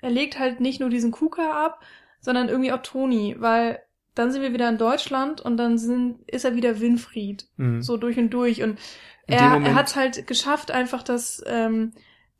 er 0.00 0.10
legt 0.10 0.38
halt 0.38 0.60
nicht 0.60 0.80
nur 0.80 0.90
diesen 0.90 1.10
Kuka 1.10 1.64
ab, 1.64 1.80
sondern 2.20 2.48
irgendwie 2.48 2.72
auch 2.72 2.82
Toni, 2.82 3.36
weil 3.38 3.80
dann 4.14 4.30
sind 4.30 4.42
wir 4.42 4.52
wieder 4.52 4.68
in 4.68 4.78
Deutschland 4.78 5.40
und 5.40 5.56
dann 5.56 5.78
sind, 5.78 6.28
ist 6.28 6.44
er 6.44 6.54
wieder 6.54 6.80
Winfried, 6.80 7.48
Hm. 7.56 7.80
so 7.82 7.96
durch 7.96 8.18
und 8.18 8.30
durch. 8.30 8.62
Und 8.62 8.78
er, 9.26 9.62
er 9.62 9.74
hat 9.74 9.96
halt 9.96 10.26
geschafft, 10.26 10.70
einfach, 10.70 11.02
dass 11.02 11.42
ähm, 11.46 11.92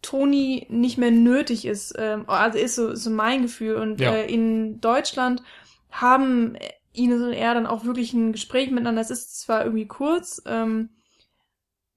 Toni 0.03 0.67
nicht 0.69 0.99
mehr 0.99 1.11
nötig 1.13 1.65
ist. 1.65 1.95
Ähm, 1.97 2.29
also 2.29 2.59
ist 2.59 2.75
so, 2.75 2.95
so 2.95 3.09
mein 3.11 3.43
Gefühl. 3.43 3.77
Und 3.77 4.01
Ja. 4.01 4.13
äh, 4.13 4.27
in 4.31 4.81
Deutschland 4.81 5.43
haben 5.91 6.57
Ines 6.93 7.23
und 7.23 7.33
er 7.33 7.55
dann 7.55 7.67
auch 7.67 7.85
wirklich 7.85 8.13
ein 8.15 8.33
Gespräch 8.33 8.71
miteinander. 8.71 9.01
Es 9.03 9.11
ist 9.11 9.41
zwar 9.41 9.65
irgendwie 9.65 9.87
kurz, 9.87 10.43
ähm, 10.47 10.91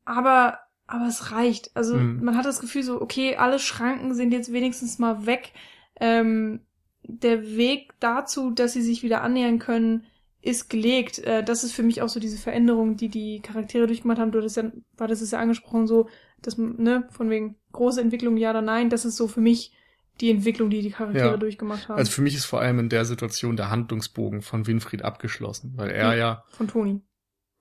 aber 0.06 0.60
aber 0.88 1.08
es 1.08 1.32
reicht. 1.32 1.72
Also 1.76 1.96
Mhm. 1.96 2.20
man 2.20 2.38
hat 2.38 2.46
das 2.46 2.60
Gefühl 2.60 2.84
so, 2.84 3.02
okay, 3.02 3.36
alle 3.38 3.58
Schranken 3.58 4.14
sind 4.14 4.32
jetzt 4.32 4.54
wenigstens 4.54 5.00
mal 5.00 5.26
weg. 5.26 5.52
Ähm, 6.00 6.62
der 7.02 7.56
Weg 7.58 7.94
dazu, 8.00 8.52
dass 8.52 8.74
sie 8.74 8.84
sich 8.84 9.02
wieder 9.02 9.22
annähern 9.24 9.58
können, 9.60 10.06
ist 10.42 10.70
gelegt. 10.70 11.18
Äh, 11.20 11.44
das 11.44 11.64
ist 11.64 11.74
für 11.74 11.82
mich 11.84 12.02
auch 12.04 12.10
so 12.10 12.20
diese 12.20 12.38
Veränderung, 12.38 12.98
die 12.98 13.10
die 13.10 13.42
Charaktere 13.42 13.88
durchgemacht 13.88 14.20
haben. 14.20 14.32
Du 14.32 14.38
hattest 14.40 14.58
ja, 14.58 14.72
war 14.96 15.08
das 15.08 15.22
ist 15.24 15.32
ja 15.34 15.40
angesprochen 15.40 15.88
so, 15.88 16.08
dass 16.42 16.58
ne 16.60 17.08
von 17.12 17.30
wegen 17.32 17.56
große 17.72 18.00
Entwicklung 18.02 18.38
ja 18.38 18.52
oder 18.52 18.62
nein. 18.62 18.90
Das 18.92 19.06
ist 19.06 19.16
so 19.16 19.28
für 19.28 19.42
mich 19.42 19.72
die 20.22 20.30
Entwicklung, 20.32 20.70
die 20.70 20.82
die 20.82 20.92
Charaktere 20.92 21.32
Ja. 21.32 21.38
durchgemacht 21.38 21.90
haben. 21.90 21.98
Also 21.98 22.12
für 22.12 22.22
mich 22.22 22.36
ist 22.36 22.46
vor 22.46 22.62
allem 22.62 22.80
in 22.80 22.90
der 22.90 23.04
Situation 23.06 23.58
der 23.58 23.70
Handlungsbogen 23.70 24.42
von 24.42 24.66
Winfried 24.68 25.02
abgeschlossen, 25.04 25.74
weil 25.76 25.90
er 25.92 26.12
Hm. 26.12 26.18
ja 26.20 26.44
von 26.50 26.68
Toni. 26.68 27.02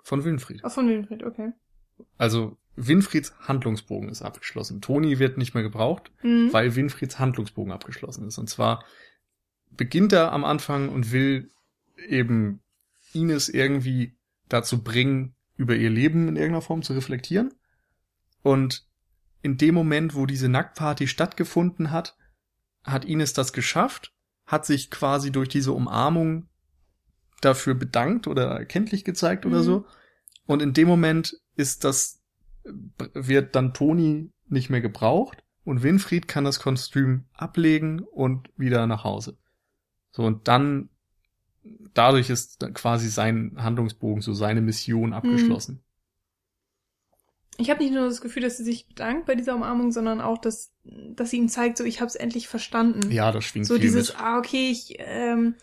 von 0.03 0.25
Winfried. 0.25 0.61
Ach, 0.63 0.71
von 0.73 0.89
Winfried, 0.89 1.23
okay. 1.25 1.53
Also 2.19 2.57
Winfrieds 2.77 3.35
Handlungsbogen 3.41 4.09
ist 4.09 4.23
abgeschlossen. 4.23 4.81
Toni 4.81 5.19
wird 5.19 5.39
nicht 5.39 5.55
mehr 5.55 5.63
gebraucht, 5.63 6.11
Mhm. 6.23 6.53
weil 6.53 6.75
Winfrieds 6.77 7.19
Handlungsbogen 7.19 7.73
abgeschlossen 7.73 8.27
ist. 8.27 8.37
Und 8.39 8.51
zwar 8.51 8.85
beginnt 9.71 10.13
er 10.13 10.33
am 10.33 10.45
Anfang 10.45 10.89
und 10.89 11.11
will 11.13 11.51
eben 12.09 12.61
Ines 13.13 13.49
irgendwie 13.49 14.15
dazu 14.49 14.83
bringen, 14.83 15.35
über 15.57 15.75
ihr 15.77 15.91
Leben 15.91 16.29
in 16.29 16.37
irgendeiner 16.37 16.63
Form 16.63 16.83
zu 16.83 16.93
reflektieren. 16.95 17.55
Und 18.43 18.87
in 19.43 19.57
dem 19.57 19.75
Moment, 19.75 20.15
wo 20.15 20.27
diese 20.27 20.49
Nacktparty 20.49 21.07
stattgefunden 21.07 21.91
hat, 21.93 22.17
hat 22.85 23.05
Ines 23.05 23.33
das 23.33 23.53
geschafft, 23.53 24.13
hat 24.47 24.67
sich 24.67 24.91
quasi 24.91 25.33
durch 25.33 25.49
diese 25.49 25.73
Umarmung 25.73 26.49
dafür 27.41 27.75
bedankt 27.75 28.27
oder 28.27 28.47
erkenntlich 28.59 29.05
gezeigt 29.05 29.47
oder 29.47 29.59
Mhm. 29.59 29.65
so. 29.65 29.87
Und 30.47 30.63
in 30.63 30.73
dem 30.73 30.89
Moment 30.89 31.37
ist 31.57 31.85
das, 31.85 32.21
wird 33.15 33.55
dann 33.55 33.75
Toni 33.75 34.31
nicht 34.47 34.71
mehr 34.71 34.81
gebraucht 34.81 35.43
und 35.65 35.83
Winfried 35.83 36.29
kann 36.29 36.45
das 36.45 36.61
Kostüm 36.61 37.25
ablegen 37.33 38.01
und 38.01 38.51
wieder 38.57 38.87
nach 38.87 39.05
Hause. 39.05 39.37
So, 40.11 40.23
und 40.25 40.47
dann, 40.49 40.91
dadurch 41.95 42.31
ist 42.31 42.61
quasi 42.75 43.09
sein 43.09 43.55
Handlungsbogen, 43.57 44.23
so 44.23 44.33
seine 44.35 44.61
Mission 44.61 45.13
abgeschlossen. 45.13 45.83
Ich 47.57 47.71
habe 47.71 47.83
nicht 47.83 47.93
nur 47.93 48.07
das 48.07 48.21
Gefühl, 48.21 48.43
dass 48.43 48.57
sie 48.57 48.65
sich 48.65 48.89
bedankt 48.89 49.27
bei 49.27 49.35
dieser 49.35 49.55
Umarmung, 49.55 49.93
sondern 49.93 50.21
auch, 50.21 50.39
dass, 50.39 50.73
dass 50.83 51.31
sie 51.31 51.39
ihm 51.39 51.49
zeigt, 51.49 51.79
so 51.79 51.85
ich 51.85 52.01
habe 52.01 52.09
es 52.09 52.17
endlich 52.17 52.49
verstanden. 52.49 53.11
Ja, 53.11 53.31
das 53.31 53.45
schwingt 53.45 53.67
so 53.67 53.75
viel 53.75 53.83
dieses, 53.83 54.09
mit. 54.09 54.21
ah, 54.21 54.39
okay, 54.39 54.71
ich, 54.71 54.97
ähm, 54.99 55.55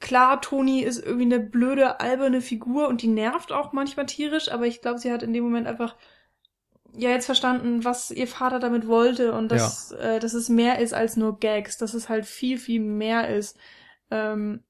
klar, 0.00 0.40
Toni 0.40 0.82
ist 0.82 0.98
irgendwie 0.98 1.34
eine 1.34 1.40
blöde, 1.40 2.00
alberne 2.00 2.40
Figur 2.40 2.88
und 2.88 3.02
die 3.02 3.08
nervt 3.08 3.52
auch 3.52 3.72
manchmal 3.72 4.06
tierisch, 4.06 4.50
aber 4.50 4.66
ich 4.66 4.80
glaube, 4.80 4.98
sie 4.98 5.12
hat 5.12 5.22
in 5.22 5.32
dem 5.32 5.44
Moment 5.44 5.66
einfach 5.66 5.96
ja 6.96 7.10
jetzt 7.10 7.26
verstanden, 7.26 7.84
was 7.84 8.10
ihr 8.10 8.28
Vater 8.28 8.58
damit 8.58 8.86
wollte 8.86 9.32
und 9.32 9.50
dass, 9.50 9.92
äh, 9.92 10.20
dass 10.20 10.34
es 10.34 10.48
mehr 10.48 10.78
ist 10.78 10.94
als 10.94 11.16
nur 11.16 11.38
Gags, 11.38 11.76
dass 11.76 11.94
es 11.94 12.08
halt 12.08 12.26
viel, 12.26 12.58
viel 12.58 12.80
mehr 12.80 13.28
ist. 13.28 13.56
Ähm, 14.10 14.62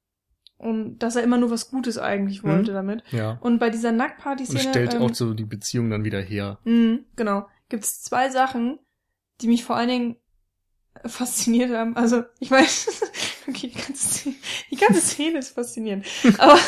und 0.58 0.98
dass 0.98 1.16
er 1.16 1.22
immer 1.22 1.38
nur 1.38 1.50
was 1.50 1.70
Gutes 1.70 1.98
eigentlich 1.98 2.42
Mhm. 2.42 2.48
wollte 2.48 2.72
damit. 2.72 3.02
Ja. 3.10 3.38
Und 3.40 3.58
bei 3.58 3.70
dieser 3.70 3.92
Nacktparty-Szene. 3.92 4.60
stellt 4.60 4.94
ähm, 4.94 5.02
auch 5.02 5.14
so 5.14 5.34
die 5.34 5.44
Beziehung 5.44 5.90
dann 5.90 6.04
wieder 6.04 6.20
her. 6.20 6.58
Mhm, 6.64 7.04
genau. 7.16 7.46
Gibt 7.68 7.84
es 7.84 8.02
zwei 8.02 8.30
Sachen, 8.30 8.78
die 9.40 9.48
mich 9.48 9.64
vor 9.64 9.76
allen 9.76 9.88
Dingen 9.88 10.16
fasziniert 11.04 11.70
haben. 11.72 11.96
Also, 11.96 12.22
ich 12.38 12.50
weiß, 12.50 13.10
Okay, 13.46 13.68
die 13.68 13.78
ganze, 13.78 14.08
Szene, 14.08 14.36
die 14.70 14.76
ganze 14.76 15.00
Szene 15.00 15.38
ist 15.38 15.50
faszinierend. 15.50 16.06
Aber 16.38 16.58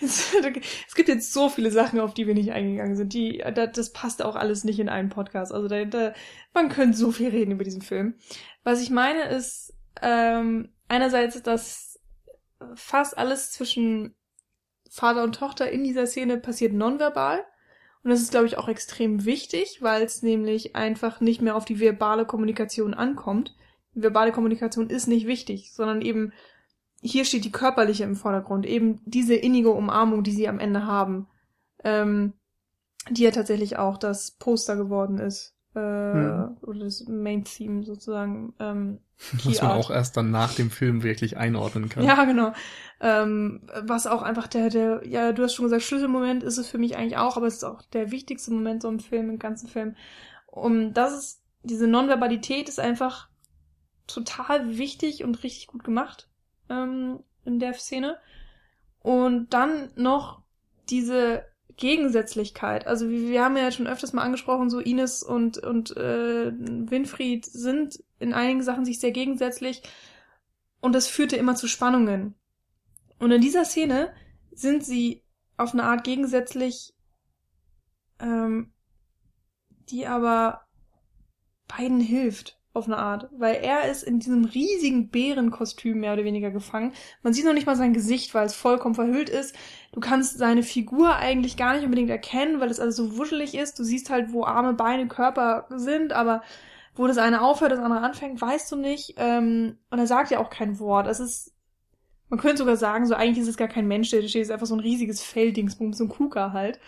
es, 0.00 0.32
es, 0.88 0.94
gibt 0.94 1.08
jetzt 1.08 1.32
so 1.32 1.48
viele 1.48 1.70
Sachen, 1.70 2.00
auf 2.00 2.14
die 2.14 2.26
wir 2.26 2.34
nicht 2.34 2.52
eingegangen 2.52 2.96
sind. 2.96 3.12
Die, 3.12 3.42
das 3.54 3.92
passt 3.92 4.22
auch 4.22 4.36
alles 4.36 4.64
nicht 4.64 4.80
in 4.80 4.88
einen 4.88 5.08
Podcast. 5.08 5.52
Also 5.52 5.68
da, 5.68 5.84
da, 5.84 6.12
man 6.52 6.68
könnte 6.68 6.96
so 6.96 7.12
viel 7.12 7.28
reden 7.28 7.52
über 7.52 7.64
diesen 7.64 7.82
Film. 7.82 8.14
Was 8.64 8.82
ich 8.82 8.90
meine 8.90 9.24
ist, 9.28 9.72
ähm, 10.02 10.70
einerseits, 10.88 11.40
dass 11.42 11.89
fast 12.74 13.16
alles 13.18 13.52
zwischen 13.52 14.14
Vater 14.90 15.22
und 15.22 15.36
Tochter 15.36 15.70
in 15.70 15.84
dieser 15.84 16.06
Szene 16.06 16.36
passiert 16.38 16.72
nonverbal. 16.72 17.44
Und 18.02 18.10
das 18.10 18.20
ist, 18.20 18.30
glaube 18.30 18.46
ich, 18.46 18.56
auch 18.56 18.68
extrem 18.68 19.24
wichtig, 19.24 19.82
weil 19.82 20.02
es 20.02 20.22
nämlich 20.22 20.74
einfach 20.74 21.20
nicht 21.20 21.42
mehr 21.42 21.54
auf 21.54 21.64
die 21.64 21.80
verbale 21.80 22.24
Kommunikation 22.24 22.94
ankommt. 22.94 23.54
Die 23.94 24.02
verbale 24.02 24.32
Kommunikation 24.32 24.88
ist 24.88 25.06
nicht 25.06 25.26
wichtig, 25.26 25.72
sondern 25.72 26.00
eben 26.00 26.32
hier 27.02 27.24
steht 27.24 27.44
die 27.44 27.52
körperliche 27.52 28.04
im 28.04 28.16
Vordergrund. 28.16 28.66
Eben 28.66 29.00
diese 29.04 29.34
innige 29.34 29.70
Umarmung, 29.70 30.22
die 30.22 30.32
sie 30.32 30.48
am 30.48 30.58
Ende 30.58 30.86
haben, 30.86 31.28
ähm, 31.84 32.34
die 33.10 33.22
ja 33.22 33.30
tatsächlich 33.30 33.78
auch 33.78 33.96
das 33.96 34.32
Poster 34.32 34.76
geworden 34.76 35.18
ist 35.18 35.54
äh, 35.74 35.80
hm. 35.80 36.56
oder 36.62 36.80
das 36.80 37.06
Main 37.06 37.44
Theme 37.44 37.84
sozusagen. 37.84 38.54
Ähm, 38.58 39.00
Was 39.44 39.60
man 39.60 39.72
auch 39.72 39.90
erst 39.90 40.16
dann 40.16 40.30
nach 40.30 40.54
dem 40.54 40.70
Film 40.70 41.02
wirklich 41.02 41.36
einordnen 41.36 41.88
kann. 41.88 42.04
Ja, 42.04 42.24
genau. 42.24 42.52
Ähm, 43.00 43.62
was 43.82 44.06
auch 44.06 44.22
einfach 44.22 44.46
der, 44.46 44.68
der, 44.68 45.02
ja, 45.06 45.32
du 45.32 45.42
hast 45.42 45.54
schon 45.54 45.64
gesagt, 45.64 45.82
Schlüsselmoment 45.82 46.42
ist 46.42 46.58
es 46.58 46.68
für 46.68 46.78
mich 46.78 46.96
eigentlich 46.96 47.16
auch, 47.16 47.36
aber 47.36 47.46
es 47.46 47.56
ist 47.56 47.64
auch 47.64 47.82
der 47.82 48.10
wichtigste 48.10 48.50
Moment 48.52 48.82
so 48.82 48.88
im 48.88 49.00
Film, 49.00 49.30
im 49.30 49.38
ganzen 49.38 49.68
Film. 49.68 49.96
Um 50.46 50.92
das 50.92 51.14
ist, 51.14 51.42
diese 51.62 51.86
Nonverbalität 51.86 52.68
ist 52.68 52.80
einfach 52.80 53.28
total 54.06 54.78
wichtig 54.78 55.22
und 55.24 55.42
richtig 55.42 55.66
gut 55.66 55.84
gemacht 55.84 56.28
ähm, 56.68 57.20
in 57.44 57.58
der 57.58 57.74
Szene. 57.74 58.18
Und 59.00 59.52
dann 59.54 59.90
noch 59.96 60.42
diese 60.88 61.44
Gegensätzlichkeit. 61.76 62.86
Also 62.86 63.08
wir, 63.08 63.42
haben 63.42 63.56
ja 63.56 63.70
schon 63.70 63.86
öfters 63.86 64.12
mal 64.12 64.22
angesprochen, 64.22 64.70
so 64.70 64.78
Ines 64.78 65.22
und, 65.22 65.58
und 65.58 65.96
äh, 65.96 66.52
Winfried 66.52 67.46
sind 67.46 68.02
in 68.18 68.34
einigen 68.34 68.62
Sachen 68.62 68.84
sich 68.84 69.00
sehr 69.00 69.12
gegensätzlich 69.12 69.82
und 70.80 70.94
das 70.94 71.08
führte 71.08 71.36
immer 71.36 71.54
zu 71.54 71.68
Spannungen. 71.68 72.34
Und 73.18 73.30
in 73.32 73.40
dieser 73.40 73.64
Szene 73.64 74.12
sind 74.52 74.84
sie 74.84 75.22
auf 75.56 75.72
eine 75.72 75.84
Art 75.84 76.04
gegensätzlich, 76.04 76.94
ähm, 78.18 78.72
die 79.90 80.06
aber 80.06 80.66
beiden 81.68 82.00
hilft 82.00 82.59
auf 82.72 82.86
eine 82.86 82.98
Art, 82.98 83.28
weil 83.36 83.56
er 83.56 83.90
ist 83.90 84.04
in 84.04 84.20
diesem 84.20 84.44
riesigen 84.44 85.08
Bärenkostüm 85.08 85.98
mehr 85.98 86.12
oder 86.12 86.24
weniger 86.24 86.50
gefangen. 86.50 86.92
Man 87.22 87.32
sieht 87.32 87.44
noch 87.44 87.52
nicht 87.52 87.66
mal 87.66 87.74
sein 87.74 87.92
Gesicht, 87.92 88.32
weil 88.32 88.46
es 88.46 88.54
vollkommen 88.54 88.94
verhüllt 88.94 89.28
ist. 89.28 89.56
Du 89.92 89.98
kannst 89.98 90.38
seine 90.38 90.62
Figur 90.62 91.16
eigentlich 91.16 91.56
gar 91.56 91.74
nicht 91.74 91.84
unbedingt 91.84 92.10
erkennen, 92.10 92.60
weil 92.60 92.70
es 92.70 92.78
alles 92.78 92.94
so 92.94 93.16
wuschelig 93.16 93.56
ist. 93.56 93.78
Du 93.78 93.82
siehst 93.82 94.08
halt, 94.08 94.32
wo 94.32 94.44
Arme, 94.44 94.74
Beine, 94.74 95.08
Körper 95.08 95.66
sind, 95.70 96.12
aber 96.12 96.42
wo 96.94 97.08
das 97.08 97.18
eine 97.18 97.42
aufhört, 97.42 97.72
das 97.72 97.80
andere 97.80 98.02
anfängt, 98.02 98.40
weißt 98.40 98.70
du 98.70 98.76
nicht. 98.76 99.14
Ähm, 99.16 99.78
und 99.90 99.98
er 99.98 100.06
sagt 100.06 100.30
ja 100.30 100.38
auch 100.38 100.50
kein 100.50 100.78
Wort. 100.78 101.08
Es 101.08 101.18
ist, 101.18 101.52
man 102.28 102.38
könnte 102.38 102.58
sogar 102.58 102.76
sagen, 102.76 103.06
so 103.06 103.14
eigentlich 103.14 103.38
ist 103.38 103.48
es 103.48 103.56
gar 103.56 103.68
kein 103.68 103.88
Mensch, 103.88 104.10
der 104.10 104.22
steht, 104.28 104.42
ist 104.42 104.50
einfach 104.52 104.66
so 104.66 104.76
ein 104.76 104.80
riesiges 104.80 105.22
Felddingsbum, 105.22 105.92
so 105.92 106.04
ein 106.04 106.08
Kuka 106.08 106.52
halt. 106.52 106.78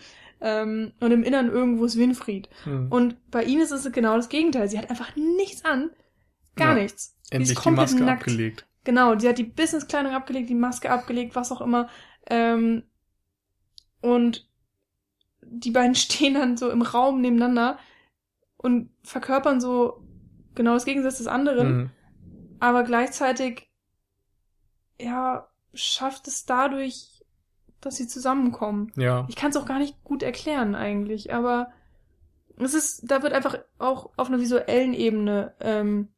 Ähm, 0.45 0.93
und 0.99 1.13
im 1.13 1.23
Innern 1.23 1.49
irgendwo 1.49 1.85
ist 1.85 1.97
Winfried. 1.97 2.49
Hm. 2.65 2.91
Und 2.91 3.31
bei 3.31 3.45
ihm 3.45 3.61
ist 3.61 3.71
es 3.71 3.91
genau 3.93 4.17
das 4.17 4.29
Gegenteil. 4.29 4.69
Sie 4.69 4.77
hat 4.77 4.91
einfach 4.91 5.15
nichts 5.15 5.65
an. 5.65 5.91
Gar 6.57 6.77
ja, 6.77 6.83
nichts. 6.83 7.17
Endlich 7.31 7.59
die 7.59 7.71
Maske 7.71 8.03
nackt. 8.03 8.23
abgelegt. 8.23 8.67
Genau, 8.85 9.15
die 9.15 9.29
hat 9.29 9.39
die 9.39 9.45
Businesskleidung 9.45 10.13
abgelegt, 10.13 10.51
die 10.51 10.57
Maske 10.57 10.91
abgelegt, 10.91 11.37
was 11.37 11.53
auch 11.53 11.61
immer. 11.61 11.89
Ähm, 12.29 12.83
und 14.01 14.51
die 15.43 15.71
beiden 15.71 15.95
stehen 15.95 16.35
dann 16.35 16.57
so 16.57 16.71
im 16.71 16.83
Raum 16.83 17.21
nebeneinander 17.21 17.79
und 18.57 18.91
verkörpern 19.05 19.61
so 19.61 20.05
genau 20.57 20.75
das 20.75 20.85
Gegensatz 20.85 21.19
des 21.19 21.29
anderen. 21.29 21.77
Mhm. 21.77 21.91
Aber 22.59 22.83
gleichzeitig, 22.83 23.71
ja, 25.01 25.49
schafft 25.73 26.27
es 26.27 26.45
dadurch 26.45 27.22
dass 27.83 27.97
sie 27.97 28.09
zusammenkommen. 28.09 28.93
Ja. 28.97 29.27
Ich 29.29 29.37
kann 29.37 29.51
es 29.51 29.57
auch 29.57 29.67
gar 29.67 29.79
nicht 29.79 30.03
gut 30.05 30.23
erklären 30.23 30.75
eigentlich, 30.75 31.35
aber 31.35 31.71
es 32.59 32.75
ist, 32.75 33.03
da 33.05 33.23
wird 33.23 33.33
einfach 33.33 33.59
auch 33.79 34.11
auf 34.17 34.29
einer 34.29 34.41
visuellen 34.41 34.95
Ebene 34.95 35.55
ähm, 35.61 36.09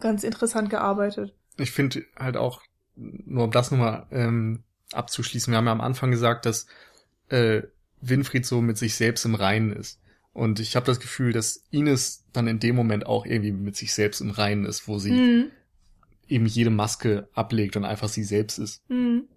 ganz 0.00 0.24
interessant 0.24 0.68
gearbeitet. 0.68 1.34
Ich 1.56 1.70
finde 1.70 2.04
halt 2.16 2.36
auch, 2.36 2.60
nur 2.94 3.44
um 3.44 3.50
das 3.50 3.70
nochmal 3.70 4.06
ähm, 4.10 4.64
abzuschließen, 4.92 5.50
wir 5.50 5.58
haben 5.58 5.66
ja 5.66 5.72
am 5.72 5.80
Anfang 5.80 6.10
gesagt, 6.10 6.46
dass 6.46 6.66
äh, 7.28 7.62
Winfried 8.00 8.44
so 8.44 8.60
mit 8.60 8.78
sich 8.78 8.94
selbst 8.94 9.24
im 9.24 9.34
Reinen 9.34 9.72
ist. 9.72 10.00
Und 10.32 10.60
ich 10.60 10.76
habe 10.76 10.84
das 10.84 11.00
Gefühl, 11.00 11.32
dass 11.32 11.64
Ines 11.70 12.24
dann 12.32 12.46
in 12.46 12.60
dem 12.60 12.76
Moment 12.76 13.06
auch 13.06 13.24
irgendwie 13.24 13.52
mit 13.52 13.74
sich 13.74 13.94
selbst 13.94 14.20
im 14.20 14.30
Reinen 14.30 14.66
ist, 14.66 14.86
wo 14.86 14.98
sie 14.98 15.12
mhm. 15.12 15.50
eben 16.28 16.44
jede 16.44 16.68
Maske 16.68 17.28
ablegt 17.32 17.76
und 17.76 17.86
einfach 17.86 18.08
sie 18.08 18.24
selbst 18.24 18.58
ist. 18.58 18.82
Mhm. 18.90 19.28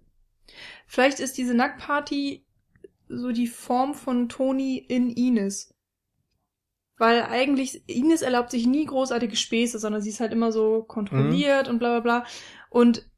Vielleicht 0.86 1.20
ist 1.20 1.38
diese 1.38 1.54
Nacktparty 1.54 2.44
so 3.08 3.32
die 3.32 3.46
Form 3.46 3.94
von 3.94 4.28
Toni 4.28 4.78
in 4.78 5.10
Ines. 5.10 5.74
Weil 6.96 7.22
eigentlich, 7.22 7.82
Ines 7.88 8.22
erlaubt 8.22 8.50
sich 8.50 8.66
nie 8.66 8.84
großartige 8.84 9.36
Späße, 9.36 9.78
sondern 9.78 10.02
sie 10.02 10.10
ist 10.10 10.20
halt 10.20 10.32
immer 10.32 10.52
so 10.52 10.82
kontrolliert 10.82 11.66
mhm. 11.66 11.72
und 11.72 11.78
bla 11.78 11.98
bla 11.98 12.00
bla. 12.00 12.26
Und 12.68 13.10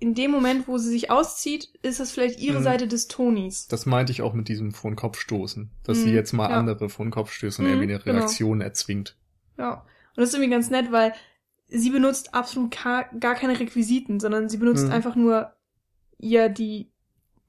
in 0.00 0.14
dem 0.14 0.30
Moment, 0.30 0.68
wo 0.68 0.78
sie 0.78 0.90
sich 0.90 1.10
auszieht, 1.10 1.72
ist 1.82 1.98
das 1.98 2.10
vielleicht 2.10 2.38
ihre 2.40 2.60
mhm. 2.60 2.64
Seite 2.64 2.86
des 2.88 3.08
Tonis. 3.08 3.66
Das 3.68 3.86
meinte 3.86 4.12
ich 4.12 4.22
auch 4.22 4.32
mit 4.32 4.48
diesem 4.48 4.72
vor 4.72 4.90
den 4.90 4.96
Kopf 4.96 5.18
stoßen. 5.18 5.70
Dass 5.84 5.98
mhm. 5.98 6.02
sie 6.04 6.12
jetzt 6.12 6.32
mal 6.32 6.50
ja. 6.50 6.56
andere 6.56 6.88
vor 6.88 7.04
den 7.04 7.10
Kopf 7.10 7.32
stößt 7.32 7.58
und 7.58 7.66
mhm, 7.66 7.72
irgendwie 7.72 7.94
eine 7.94 8.02
genau. 8.02 8.18
Reaktion 8.18 8.58
genau. 8.58 8.64
erzwingt. 8.64 9.16
Ja. 9.56 9.84
Und 10.16 10.22
das 10.22 10.30
ist 10.30 10.34
irgendwie 10.34 10.50
ganz 10.50 10.70
nett, 10.70 10.92
weil 10.92 11.14
sie 11.68 11.90
benutzt 11.90 12.34
absolut 12.34 12.72
gar 12.72 13.34
keine 13.34 13.58
Requisiten, 13.58 14.20
sondern 14.20 14.48
sie 14.48 14.56
benutzt 14.56 14.86
mhm. 14.86 14.92
einfach 14.92 15.16
nur 15.16 15.52
ihr 16.18 16.48
die 16.48 16.90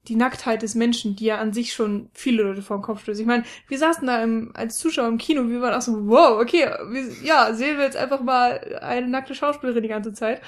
die 0.08 0.16
Nacktheit 0.16 0.62
des 0.62 0.74
Menschen, 0.74 1.14
die 1.14 1.26
ja 1.26 1.38
an 1.38 1.52
sich 1.52 1.74
schon 1.74 2.08
viele 2.14 2.42
Leute 2.42 2.62
vor 2.62 2.78
den 2.78 2.82
Kopf 2.82 3.02
stößt. 3.02 3.20
Ich 3.20 3.26
meine, 3.26 3.44
wir 3.68 3.78
saßen 3.78 4.06
da 4.06 4.22
im, 4.22 4.50
als 4.54 4.78
Zuschauer 4.78 5.08
im 5.08 5.18
Kino, 5.18 5.48
wir 5.48 5.60
waren 5.60 5.74
auch 5.74 5.82
so, 5.82 6.08
wow, 6.08 6.40
okay, 6.40 6.64
wir, 6.90 7.04
ja, 7.22 7.52
sehen 7.52 7.76
wir 7.76 7.84
jetzt 7.84 7.98
einfach 7.98 8.22
mal 8.22 8.78
eine 8.80 9.08
nackte 9.08 9.34
Schauspielerin 9.34 9.82
die 9.82 9.88
ganze 9.88 10.14
Zeit. 10.14 10.40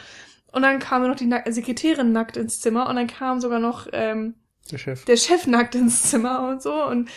Und 0.52 0.62
dann 0.62 0.78
kam 0.78 1.06
noch 1.06 1.16
die 1.16 1.26
Nack 1.26 1.46
Sekretärin 1.50 2.12
nackt 2.12 2.36
ins 2.36 2.60
Zimmer 2.60 2.88
und 2.88 2.96
dann 2.96 3.06
kam 3.06 3.40
sogar 3.40 3.58
noch 3.58 3.88
ähm, 3.92 4.34
der 4.70 4.78
Chef, 4.78 5.04
der 5.04 5.16
Chef 5.16 5.46
nackt 5.46 5.74
ins 5.74 6.10
Zimmer 6.10 6.48
und 6.48 6.62
so 6.62 6.84
und 6.84 7.08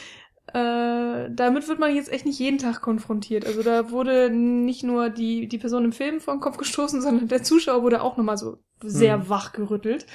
äh, 0.54 1.30
damit 1.32 1.68
wird 1.68 1.80
man 1.80 1.94
jetzt 1.94 2.12
echt 2.12 2.26
nicht 2.26 2.40
jeden 2.40 2.60
Tag 2.60 2.82
konfrontiert. 2.82 3.46
Also 3.46 3.62
da 3.62 3.92
wurde 3.92 4.30
nicht 4.30 4.84
nur 4.84 5.10
die, 5.10 5.48
die 5.48 5.58
Person 5.58 5.84
im 5.84 5.92
Film 5.92 6.22
vor 6.22 6.34
den 6.34 6.40
Kopf 6.40 6.58
gestoßen, 6.58 7.02
sondern 7.02 7.28
der 7.28 7.44
Zuschauer 7.44 7.82
wurde 7.82 8.02
auch 8.02 8.16
nochmal 8.16 8.38
so 8.38 8.60
sehr 8.82 9.16
hm. 9.16 9.30
wach 9.30 9.52
gerüttelt. 9.52 10.06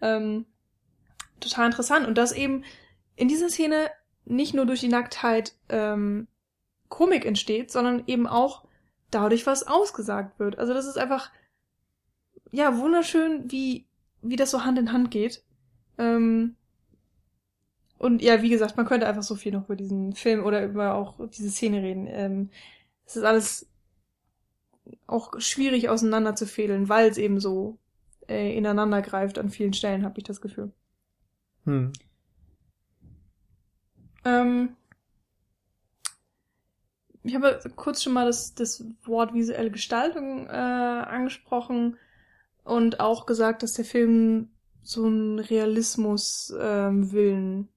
Ähm, 0.00 0.46
total 1.40 1.66
interessant. 1.66 2.06
Und 2.06 2.18
das 2.18 2.32
eben 2.32 2.64
in 3.16 3.28
dieser 3.28 3.48
Szene 3.48 3.90
nicht 4.24 4.54
nur 4.54 4.66
durch 4.66 4.80
die 4.80 4.88
Nacktheit 4.88 5.54
ähm, 5.68 6.28
Komik 6.88 7.24
entsteht, 7.24 7.70
sondern 7.70 8.04
eben 8.06 8.26
auch 8.26 8.64
dadurch, 9.10 9.46
was 9.46 9.66
ausgesagt 9.66 10.38
wird. 10.38 10.58
Also 10.58 10.74
das 10.74 10.86
ist 10.86 10.98
einfach, 10.98 11.30
ja, 12.50 12.78
wunderschön, 12.78 13.50
wie, 13.50 13.86
wie 14.22 14.36
das 14.36 14.50
so 14.50 14.64
Hand 14.64 14.78
in 14.78 14.92
Hand 14.92 15.10
geht. 15.10 15.42
Ähm, 15.98 16.56
und 17.98 18.22
ja, 18.22 18.42
wie 18.42 18.50
gesagt, 18.50 18.76
man 18.76 18.86
könnte 18.86 19.06
einfach 19.06 19.22
so 19.22 19.34
viel 19.34 19.52
noch 19.52 19.64
über 19.64 19.76
diesen 19.76 20.14
Film 20.14 20.44
oder 20.44 20.64
über 20.64 20.94
auch 20.94 21.14
diese 21.28 21.50
Szene 21.50 21.82
reden. 21.82 22.06
Ähm, 22.08 22.50
es 23.06 23.16
ist 23.16 23.24
alles 23.24 23.68
auch 25.06 25.32
schwierig 25.38 25.88
auseinanderzufädeln, 25.88 26.88
weil 26.88 27.08
es 27.08 27.18
eben 27.18 27.40
so 27.40 27.78
äh, 28.28 28.56
ineinander 28.56 29.02
greift 29.02 29.38
an 29.38 29.50
vielen 29.50 29.72
Stellen, 29.72 30.04
habe 30.04 30.18
ich 30.18 30.24
das 30.24 30.40
Gefühl. 30.40 30.72
Hm. 31.64 31.92
Ähm, 34.24 34.76
ich 37.22 37.34
habe 37.34 37.60
kurz 37.76 38.02
schon 38.02 38.12
mal 38.12 38.26
das, 38.26 38.54
das 38.54 38.84
Wort 39.04 39.32
visuelle 39.34 39.70
Gestaltung 39.70 40.46
äh, 40.46 40.50
angesprochen 40.50 41.96
und 42.64 43.00
auch 43.00 43.26
gesagt, 43.26 43.62
dass 43.62 43.74
der 43.74 43.84
Film 43.84 44.50
so 44.82 45.04
einen 45.06 45.38
Realismus-Willen 45.38 47.58
ähm, 47.58 47.68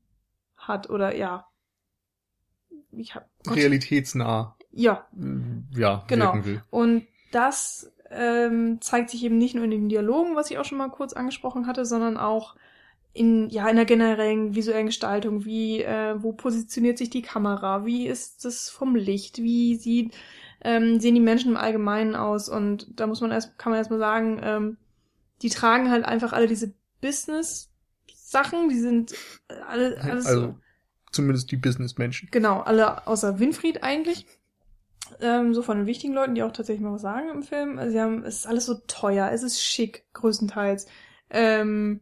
hat 0.56 0.90
oder 0.90 1.16
ja. 1.16 1.48
Ich 2.92 3.14
hab, 3.16 3.30
Realitätsnah. 3.48 4.58
Ja. 4.72 5.08
Ja, 5.72 6.06
genau. 6.08 6.38
Und 6.70 7.08
das 7.32 7.92
ähm, 8.12 8.80
zeigt 8.82 9.10
sich 9.10 9.24
eben 9.24 9.38
nicht 9.38 9.56
nur 9.56 9.64
in 9.64 9.72
den 9.72 9.90
Dialogen, 9.90 10.36
was 10.36 10.52
ich 10.52 10.58
auch 10.58 10.66
schon 10.66 10.78
mal 10.78 10.90
kurz 10.90 11.14
angesprochen 11.14 11.68
hatte, 11.68 11.86
sondern 11.86 12.18
auch 12.18 12.56
in, 13.14 13.50
ja, 13.50 13.68
in 13.68 13.76
der 13.76 13.86
generellen 13.86 14.56
visuellen 14.56 14.86
Gestaltung, 14.86 15.44
wie, 15.44 15.82
äh, 15.82 16.16
wo 16.22 16.34
positioniert 16.34 16.98
sich 16.98 17.10
die 17.10 17.24
Kamera, 17.24 17.86
wie 17.86 18.08
ist 18.08 18.46
es 18.46 18.70
vom 18.70 18.96
Licht, 18.96 19.40
wie 19.40 19.76
sieht, 19.76 20.14
ähm, 20.62 21.00
sehen 21.00 21.16
die 21.16 21.22
Menschen 21.22 21.52
im 21.52 21.58
Allgemeinen 21.58 22.16
aus 22.16 22.50
und 22.50 22.88
da 23.00 23.08
muss 23.08 23.22
man 23.22 23.32
erst, 23.32 23.58
kann 23.58 23.72
man 23.72 23.80
erstmal 23.80 24.00
sagen, 24.00 24.40
ähm, 24.44 24.78
die 25.42 25.50
tragen 25.50 25.90
halt 25.90 26.06
einfach 26.06 26.34
alle 26.34 26.48
diese 26.48 26.74
Business-Sachen, 27.02 28.70
die 28.70 28.80
sind 28.80 29.14
äh, 29.48 29.56
alle, 29.68 30.00
alles 30.02 30.26
also 30.26 30.42
so, 30.42 30.60
zumindest 31.12 31.52
die 31.52 31.58
Businessmenschen. 31.58 32.30
genau, 32.32 32.62
alle 32.62 33.08
außer 33.08 33.40
Winfried 33.40 33.84
eigentlich. 33.84 34.26
Ähm, 35.22 35.54
so 35.54 35.62
von 35.62 35.78
den 35.78 35.88
wichtigen 35.88 36.14
Leuten, 36.14 36.36
die 36.36 36.44
auch 36.44 36.52
tatsächlich 36.52 36.84
mal 36.84 36.94
was 36.94 37.02
sagen 37.02 37.30
im 37.30 37.44
Film. 37.44 37.78
Also 37.80 37.92
sie 37.92 38.02
haben, 38.02 38.24
es 38.24 38.40
ist 38.40 38.48
alles 38.48 38.66
so 38.66 38.76
teuer, 38.88 39.30
es 39.32 39.44
ist 39.44 39.62
schick, 39.62 40.06
größtenteils. 40.14 40.88
Ähm, 41.30 42.02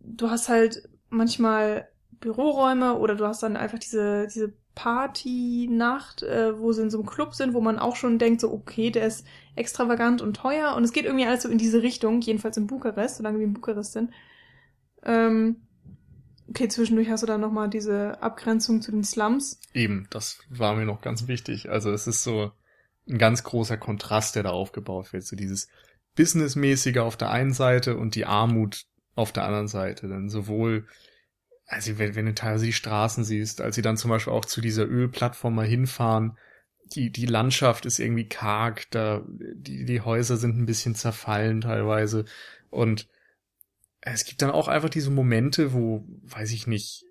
du 0.00 0.30
hast 0.30 0.48
halt 0.48 0.88
manchmal 1.08 1.88
Büroräume 2.20 2.98
oder 2.98 3.14
du 3.14 3.26
hast 3.26 3.42
dann 3.42 3.56
einfach 3.56 3.78
diese, 3.78 4.26
diese 4.26 4.54
Party-Nacht, 4.74 6.22
äh, 6.22 6.58
wo 6.58 6.72
sie 6.72 6.82
in 6.82 6.90
so 6.90 6.98
einem 6.98 7.06
Club 7.06 7.34
sind, 7.34 7.54
wo 7.54 7.60
man 7.60 7.78
auch 7.78 7.96
schon 7.96 8.18
denkt, 8.18 8.40
so, 8.40 8.52
okay, 8.52 8.90
der 8.90 9.06
ist 9.06 9.26
extravagant 9.54 10.20
und 10.22 10.34
teuer. 10.34 10.74
Und 10.74 10.84
es 10.84 10.92
geht 10.92 11.04
irgendwie 11.04 11.26
alles 11.26 11.42
so 11.42 11.48
in 11.48 11.58
diese 11.58 11.82
Richtung, 11.82 12.20
jedenfalls 12.20 12.56
in 12.56 12.66
Bukarest, 12.66 13.16
solange 13.16 13.38
wir 13.38 13.44
in 13.44 13.54
Bukarest 13.54 13.92
sind. 13.92 14.10
Ähm, 15.04 15.66
okay, 16.48 16.68
zwischendurch 16.68 17.08
hast 17.08 17.22
du 17.22 17.26
dann 17.26 17.40
nochmal 17.40 17.68
diese 17.68 18.22
Abgrenzung 18.22 18.82
zu 18.82 18.90
den 18.90 19.04
Slums. 19.04 19.60
Eben, 19.72 20.06
das 20.10 20.38
war 20.48 20.74
mir 20.74 20.84
noch 20.84 21.00
ganz 21.00 21.26
wichtig. 21.26 21.70
Also 21.70 21.90
es 21.90 22.06
ist 22.06 22.22
so 22.22 22.52
ein 23.08 23.18
ganz 23.18 23.44
großer 23.44 23.76
Kontrast, 23.76 24.36
der 24.36 24.44
da 24.44 24.50
aufgebaut 24.50 25.12
wird. 25.12 25.24
So 25.24 25.36
dieses 25.36 25.68
Businessmäßige 26.16 26.98
auf 26.98 27.16
der 27.16 27.30
einen 27.30 27.52
Seite 27.52 27.96
und 27.96 28.14
die 28.14 28.26
Armut 28.26 28.86
auf 29.14 29.32
der 29.32 29.44
anderen 29.44 29.68
Seite. 29.68 30.08
Denn 30.08 30.28
sowohl, 30.28 30.86
also 31.66 31.98
wenn, 31.98 32.14
wenn 32.14 32.26
du 32.26 32.34
teilweise 32.34 32.66
die 32.66 32.72
Straßen 32.72 33.24
siehst, 33.24 33.60
als 33.60 33.74
sie 33.74 33.82
dann 33.82 33.96
zum 33.96 34.10
Beispiel 34.10 34.32
auch 34.32 34.44
zu 34.44 34.60
dieser 34.60 34.86
Ölplattform 34.86 35.54
mal 35.54 35.66
hinfahren, 35.66 36.36
die, 36.94 37.10
die 37.10 37.26
Landschaft 37.26 37.86
ist 37.86 37.98
irgendwie 37.98 38.28
karg, 38.28 38.90
da, 38.90 39.24
die, 39.28 39.84
die 39.84 40.00
Häuser 40.02 40.36
sind 40.36 40.58
ein 40.58 40.66
bisschen 40.66 40.94
zerfallen 40.94 41.62
teilweise. 41.62 42.24
Und 42.70 43.08
es 44.12 44.24
gibt 44.24 44.42
dann 44.42 44.50
auch 44.50 44.68
einfach 44.68 44.90
diese 44.90 45.10
Momente, 45.10 45.72
wo, 45.72 46.04
weiß 46.22 46.52
ich 46.52 46.66
nicht, 46.66 47.04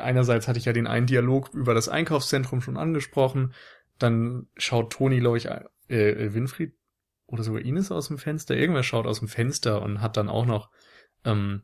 einerseits 0.00 0.46
hatte 0.46 0.58
ich 0.58 0.66
ja 0.66 0.72
den 0.72 0.86
einen 0.86 1.06
Dialog 1.06 1.52
über 1.52 1.74
das 1.74 1.88
Einkaufszentrum 1.88 2.60
schon 2.60 2.76
angesprochen, 2.76 3.54
dann 3.98 4.46
schaut 4.56 4.92
Toni, 4.92 5.18
glaube 5.18 5.38
ich, 5.38 5.46
äh, 5.46 5.64
äh, 5.88 6.34
Winfried 6.34 6.74
oder 7.26 7.42
sogar 7.42 7.62
Ines 7.62 7.90
aus 7.90 8.08
dem 8.08 8.18
Fenster, 8.18 8.56
irgendwer 8.56 8.84
schaut 8.84 9.06
aus 9.06 9.18
dem 9.18 9.28
Fenster 9.28 9.82
und 9.82 10.00
hat 10.00 10.16
dann 10.16 10.28
auch 10.28 10.46
noch, 10.46 10.70
ähm, 11.24 11.62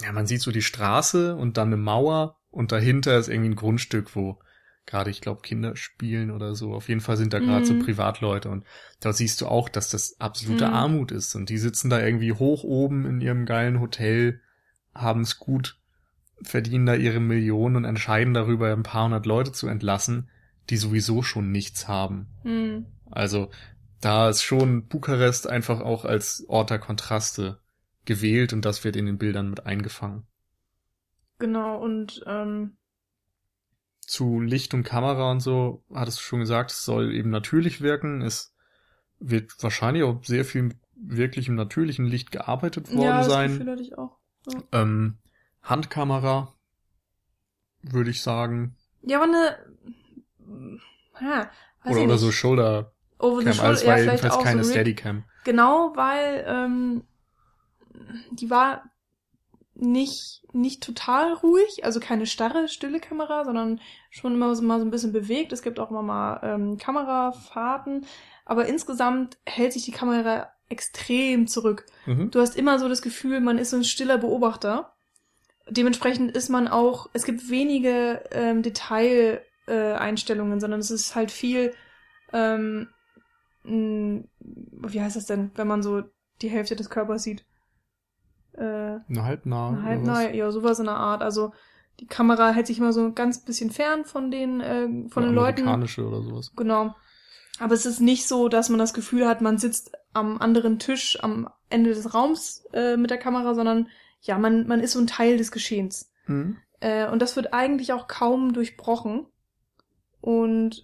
ja, 0.00 0.12
man 0.12 0.26
sieht 0.26 0.40
so 0.40 0.52
die 0.52 0.62
Straße 0.62 1.34
und 1.34 1.56
dann 1.56 1.68
eine 1.68 1.76
Mauer 1.76 2.38
und 2.50 2.70
dahinter 2.70 3.18
ist 3.18 3.28
irgendwie 3.28 3.50
ein 3.50 3.56
Grundstück, 3.56 4.14
wo 4.14 4.38
gerade, 4.86 5.10
ich 5.10 5.20
glaube, 5.20 5.42
Kinder 5.42 5.76
spielen 5.76 6.30
oder 6.30 6.54
so. 6.54 6.74
Auf 6.74 6.88
jeden 6.88 7.00
Fall 7.00 7.16
sind 7.16 7.32
da 7.32 7.38
gerade 7.40 7.64
so 7.64 7.74
Mhm. 7.74 7.78
Privatleute 7.78 8.50
und 8.50 8.64
da 9.00 9.12
siehst 9.12 9.40
du 9.40 9.46
auch, 9.46 9.68
dass 9.68 9.90
das 9.90 10.20
absolute 10.20 10.66
Mhm. 10.66 10.72
Armut 10.72 11.12
ist 11.12 11.34
und 11.34 11.48
die 11.48 11.58
sitzen 11.58 11.90
da 11.90 12.00
irgendwie 12.00 12.32
hoch 12.32 12.64
oben 12.64 13.06
in 13.06 13.20
ihrem 13.20 13.46
geilen 13.46 13.80
Hotel, 13.80 14.40
haben 14.94 15.22
es 15.22 15.38
gut, 15.38 15.78
verdienen 16.42 16.86
da 16.86 16.94
ihre 16.94 17.20
Millionen 17.20 17.76
und 17.76 17.84
entscheiden 17.84 18.34
darüber, 18.34 18.72
ein 18.72 18.82
paar 18.82 19.04
hundert 19.04 19.26
Leute 19.26 19.52
zu 19.52 19.68
entlassen, 19.68 20.28
die 20.70 20.76
sowieso 20.76 21.22
schon 21.22 21.52
nichts 21.52 21.88
haben. 21.88 22.26
Hm. 22.42 22.86
Also 23.10 23.50
da 24.00 24.28
ist 24.28 24.42
schon 24.42 24.88
Bukarest 24.88 25.48
einfach 25.48 25.80
auch 25.80 26.04
als 26.04 26.44
Ort 26.48 26.70
der 26.70 26.78
Kontraste 26.80 27.60
gewählt 28.04 28.52
und 28.52 28.64
das 28.64 28.84
wird 28.84 28.96
in 28.96 29.06
den 29.06 29.18
Bildern 29.18 29.48
mit 29.50 29.64
eingefangen. 29.66 30.26
Genau, 31.38 31.78
und 31.82 32.22
ähm, 32.26 32.76
Zu 34.12 34.42
Licht 34.42 34.74
und 34.74 34.82
Kamera 34.82 35.30
und 35.30 35.40
so, 35.40 35.82
hattest 35.94 36.18
du 36.18 36.22
schon 36.22 36.40
gesagt, 36.40 36.70
es 36.70 36.84
soll 36.84 37.14
eben 37.14 37.30
natürlich 37.30 37.80
wirken. 37.80 38.20
Es 38.20 38.54
wird 39.20 39.54
wahrscheinlich 39.62 40.02
auch 40.02 40.22
sehr 40.22 40.44
viel 40.44 40.74
wirklich 40.94 41.48
im 41.48 41.54
natürlichen 41.54 42.04
Licht 42.04 42.30
gearbeitet 42.30 42.90
worden 42.90 43.04
ja, 43.04 43.16
das 43.18 43.28
sein. 43.28 43.52
Gefühl 43.52 43.70
hatte 43.72 43.80
ich 43.82 43.96
auch. 43.96 44.18
Ähm, 44.70 45.16
Handkamera, 45.62 46.52
würde 47.80 48.10
ich 48.10 48.20
sagen. 48.20 48.76
Ja, 49.00 49.16
aber 49.22 49.32
eine, 49.32 49.56
ha, 51.18 51.50
weiß 51.84 51.92
Oder, 51.92 52.02
oder 52.02 52.12
nicht. 52.12 52.20
so 52.20 52.32
Shoulder 52.32 52.92
Over 53.18 53.38
the 53.40 53.44
Cam. 53.46 53.54
shoulder, 53.54 53.68
Also 53.70 53.84
ja, 53.86 53.90
war 53.92 53.98
jedenfalls 53.98 54.38
keine 54.44 54.64
so 54.64 54.70
Steadicam. 54.72 55.24
Genau, 55.44 55.92
weil 55.96 56.44
ähm, 56.46 57.04
die 58.32 58.50
war 58.50 58.84
nicht 59.74 60.42
nicht 60.54 60.82
total 60.82 61.32
ruhig, 61.32 61.84
also 61.84 62.00
keine 62.00 62.26
starre, 62.26 62.68
stille 62.68 63.00
Kamera, 63.00 63.44
sondern 63.44 63.80
schon 64.10 64.34
immer 64.34 64.54
so, 64.54 64.62
mal 64.62 64.78
so 64.78 64.84
ein 64.84 64.90
bisschen 64.90 65.12
bewegt. 65.12 65.52
Es 65.52 65.62
gibt 65.62 65.80
auch 65.80 65.90
immer 65.90 66.02
mal 66.02 66.40
ähm, 66.42 66.78
Kamerafahrten, 66.78 68.06
aber 68.44 68.66
insgesamt 68.66 69.38
hält 69.46 69.72
sich 69.72 69.84
die 69.84 69.92
Kamera 69.92 70.52
extrem 70.68 71.46
zurück. 71.46 71.86
Mhm. 72.06 72.30
Du 72.30 72.40
hast 72.40 72.56
immer 72.56 72.78
so 72.78 72.88
das 72.88 73.02
Gefühl, 73.02 73.40
man 73.40 73.58
ist 73.58 73.70
so 73.70 73.76
ein 73.76 73.84
stiller 73.84 74.18
Beobachter. 74.18 74.92
Dementsprechend 75.68 76.36
ist 76.36 76.48
man 76.48 76.68
auch, 76.68 77.08
es 77.12 77.24
gibt 77.24 77.48
wenige 77.48 78.24
ähm, 78.30 78.62
Detaileinstellungen, 78.62 79.42
äh, 79.68 79.94
Einstellungen, 79.94 80.60
sondern 80.60 80.80
es 80.80 80.90
ist 80.90 81.14
halt 81.14 81.30
viel, 81.30 81.72
ähm, 82.32 82.88
wie 83.64 85.00
heißt 85.00 85.16
das 85.16 85.26
denn, 85.26 85.52
wenn 85.54 85.68
man 85.68 85.82
so 85.82 86.02
die 86.40 86.50
Hälfte 86.50 86.74
des 86.74 86.90
Körpers 86.90 87.22
sieht? 87.22 87.44
Äh, 88.54 88.62
Eine 89.08 89.22
halbnah. 89.24 89.68
eine 89.68 89.76
oder 89.78 89.86
halb 89.86 90.00
was? 90.00 90.06
nahe, 90.06 90.36
ja, 90.36 90.50
sowas 90.50 90.78
in 90.78 90.86
der 90.86 90.96
Art. 90.96 91.22
Also 91.22 91.52
die 92.00 92.06
Kamera 92.06 92.50
hält 92.50 92.66
sich 92.66 92.78
immer 92.78 92.92
so 92.92 93.04
ein 93.04 93.14
ganz 93.14 93.44
bisschen 93.44 93.70
fern 93.70 94.04
von 94.04 94.30
den, 94.30 94.60
äh, 94.60 95.08
von 95.08 95.22
Oder 95.24 95.26
den 95.30 95.34
Leuten. 95.34 95.60
amerikanische 95.62 96.06
oder 96.06 96.22
sowas. 96.22 96.52
Genau. 96.56 96.94
Aber 97.58 97.74
es 97.74 97.86
ist 97.86 98.00
nicht 98.00 98.26
so, 98.26 98.48
dass 98.48 98.68
man 98.70 98.78
das 98.78 98.94
Gefühl 98.94 99.26
hat, 99.26 99.40
man 99.40 99.58
sitzt 99.58 99.92
am 100.14 100.38
anderen 100.38 100.78
Tisch 100.78 101.18
am 101.22 101.48
Ende 101.70 101.90
des 101.94 102.12
Raums 102.14 102.64
äh, 102.72 102.96
mit 102.96 103.10
der 103.10 103.18
Kamera, 103.18 103.54
sondern 103.54 103.88
ja, 104.20 104.38
man, 104.38 104.66
man 104.66 104.80
ist 104.80 104.92
so 104.92 104.98
ein 105.00 105.06
Teil 105.06 105.36
des 105.36 105.52
Geschehens. 105.52 106.10
Mhm. 106.26 106.56
Äh, 106.80 107.08
und 107.08 107.20
das 107.22 107.36
wird 107.36 107.52
eigentlich 107.52 107.92
auch 107.92 108.08
kaum 108.08 108.52
durchbrochen. 108.52 109.26
Und 110.20 110.82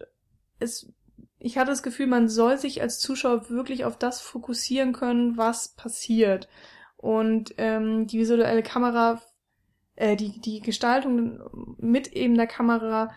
es, 0.59 0.93
ich 1.39 1.59
hatte 1.59 1.71
das 1.71 1.83
Gefühl, 1.83 2.07
man 2.07 2.29
soll 2.29 2.59
sich 2.59 2.81
als 2.83 2.99
Zuschauer 3.01 3.49
wirklich 3.51 3.85
auf 3.85 3.97
das 3.99 4.21
fokussieren 4.21 4.93
können, 4.93 5.37
was 5.37 5.69
passiert. 5.75 6.49
Und 6.99 7.55
ähm, 7.59 8.07
die 8.07 8.19
visuelle 8.19 8.63
Kamera, 8.63 9.23
äh, 9.95 10.17
die, 10.17 10.41
die 10.41 10.61
Gestaltung 10.61 11.41
mit 11.79 12.13
eben 12.13 12.35
der 12.35 12.49
Kamera 12.49 13.11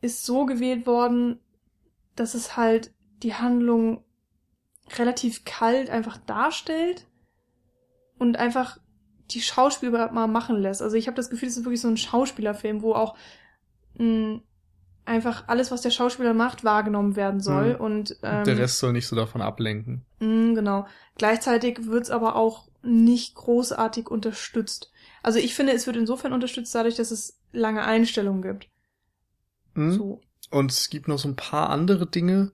ist 0.00 0.24
so 0.24 0.44
gewählt 0.44 0.86
worden, 0.86 1.40
dass 2.16 2.34
es 2.34 2.56
halt 2.56 2.92
die 3.22 3.34
Handlung 3.34 4.04
relativ 4.98 5.44
kalt 5.44 5.88
einfach 5.88 6.16
darstellt 6.18 7.06
und 8.18 8.36
einfach 8.38 8.78
die 9.30 9.40
Schauspieler 9.40 10.10
mal 10.10 10.26
machen 10.26 10.56
lässt. 10.56 10.82
Also 10.82 10.96
ich 10.96 11.06
habe 11.06 11.14
das 11.16 11.30
Gefühl, 11.30 11.48
es 11.48 11.56
ist 11.56 11.64
wirklich 11.64 11.80
so 11.80 11.88
ein 11.88 11.96
Schauspielerfilm, 11.96 12.82
wo 12.82 12.94
auch 12.94 13.16
mh, 13.98 14.40
einfach 15.04 15.44
alles, 15.46 15.70
was 15.70 15.82
der 15.82 15.90
Schauspieler 15.90 16.34
macht, 16.34 16.64
wahrgenommen 16.64 17.14
werden 17.14 17.40
soll. 17.40 17.74
Mhm. 17.74 17.80
Und 17.80 18.16
ähm, 18.22 18.44
Der 18.44 18.58
Rest 18.58 18.78
soll 18.78 18.92
nicht 18.92 19.06
so 19.06 19.14
davon 19.14 19.42
ablenken. 19.42 20.04
mh, 20.18 20.54
genau. 20.54 20.86
Gleichzeitig 21.16 21.86
wird's 21.86 22.10
aber 22.10 22.34
auch 22.34 22.69
nicht 22.82 23.34
großartig 23.34 24.08
unterstützt. 24.08 24.90
Also 25.22 25.38
ich 25.38 25.54
finde, 25.54 25.72
es 25.72 25.86
wird 25.86 25.96
insofern 25.96 26.32
unterstützt 26.32 26.74
dadurch, 26.74 26.96
dass 26.96 27.10
es 27.10 27.38
lange 27.52 27.84
Einstellungen 27.84 28.42
gibt. 28.42 28.68
Mhm. 29.74 29.92
So. 29.92 30.20
Und 30.50 30.72
es 30.72 30.90
gibt 30.90 31.08
noch 31.08 31.18
so 31.18 31.28
ein 31.28 31.36
paar 31.36 31.70
andere 31.70 32.06
Dinge, 32.06 32.52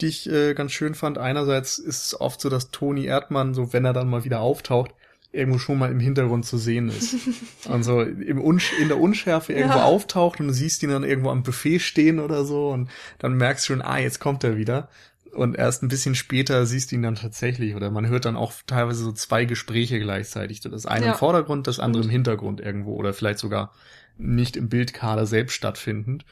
die 0.00 0.06
ich 0.06 0.28
äh, 0.30 0.54
ganz 0.54 0.72
schön 0.72 0.94
fand. 0.94 1.18
Einerseits 1.18 1.78
ist 1.78 2.06
es 2.06 2.20
oft 2.20 2.40
so, 2.40 2.48
dass 2.48 2.70
Toni 2.70 3.06
Erdmann, 3.06 3.54
so 3.54 3.72
wenn 3.72 3.84
er 3.84 3.92
dann 3.92 4.08
mal 4.08 4.24
wieder 4.24 4.40
auftaucht, 4.40 4.92
irgendwo 5.32 5.58
schon 5.58 5.78
mal 5.78 5.90
im 5.90 5.98
Hintergrund 5.98 6.46
zu 6.46 6.58
sehen 6.58 6.88
ist. 6.90 7.16
Also 7.68 8.02
im 8.02 8.40
Unsch 8.40 8.72
in 8.78 8.88
der 8.88 9.00
Unschärfe 9.00 9.52
irgendwo 9.54 9.78
Ja. 9.78 9.84
auftaucht 9.84 10.38
und 10.38 10.48
du 10.48 10.52
siehst 10.54 10.82
ihn 10.82 10.90
dann 10.90 11.02
irgendwo 11.02 11.30
am 11.30 11.42
Buffet 11.42 11.78
stehen 11.80 12.20
oder 12.20 12.44
so 12.44 12.68
und 12.68 12.90
dann 13.18 13.34
merkst 13.34 13.64
du 13.64 13.72
schon, 13.72 13.82
ah, 13.82 13.98
jetzt 13.98 14.20
kommt 14.20 14.44
er 14.44 14.56
wieder. 14.56 14.88
Und 15.34 15.56
erst 15.56 15.82
ein 15.82 15.88
bisschen 15.88 16.14
später 16.14 16.64
siehst 16.66 16.90
du 16.90 16.96
ihn 16.96 17.02
dann 17.02 17.16
tatsächlich 17.16 17.74
oder 17.74 17.90
man 17.90 18.06
hört 18.06 18.24
dann 18.24 18.36
auch 18.36 18.52
teilweise 18.66 19.02
so 19.04 19.12
zwei 19.12 19.44
Gespräche 19.44 19.98
gleichzeitig. 19.98 20.60
Das 20.60 20.86
eine 20.86 21.06
Ja. 21.06 21.12
im 21.12 21.18
Vordergrund, 21.18 21.66
das 21.66 21.80
andere 21.80 22.04
im. 22.04 22.10
Hintergrund 22.10 22.60
irgendwo 22.60 22.94
oder 22.94 23.12
vielleicht 23.12 23.38
sogar 23.38 23.72
nicht 24.16 24.56
im 24.56 24.68
Bildkader 24.68 25.26
selbst 25.26 25.54
stattfindend. 25.54 26.24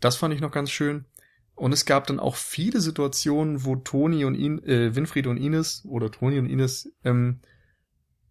Das 0.00 0.16
fand 0.16 0.34
ich 0.34 0.40
noch 0.40 0.50
ganz 0.50 0.70
schön. 0.70 1.04
Und 1.54 1.72
es 1.72 1.86
gab 1.86 2.06
dann 2.06 2.20
auch 2.20 2.36
viele 2.36 2.80
Situationen, 2.80 3.64
wo 3.64 3.76
Toni 3.76 4.24
und 4.24 4.34
ihn, 4.34 4.62
äh, 4.64 4.94
Winfried 4.94 5.26
und 5.26 5.36
Ines 5.38 5.84
oder 5.86 6.10
Toni 6.10 6.38
und 6.38 6.46
Ines, 6.46 6.92
ähm, 7.04 7.40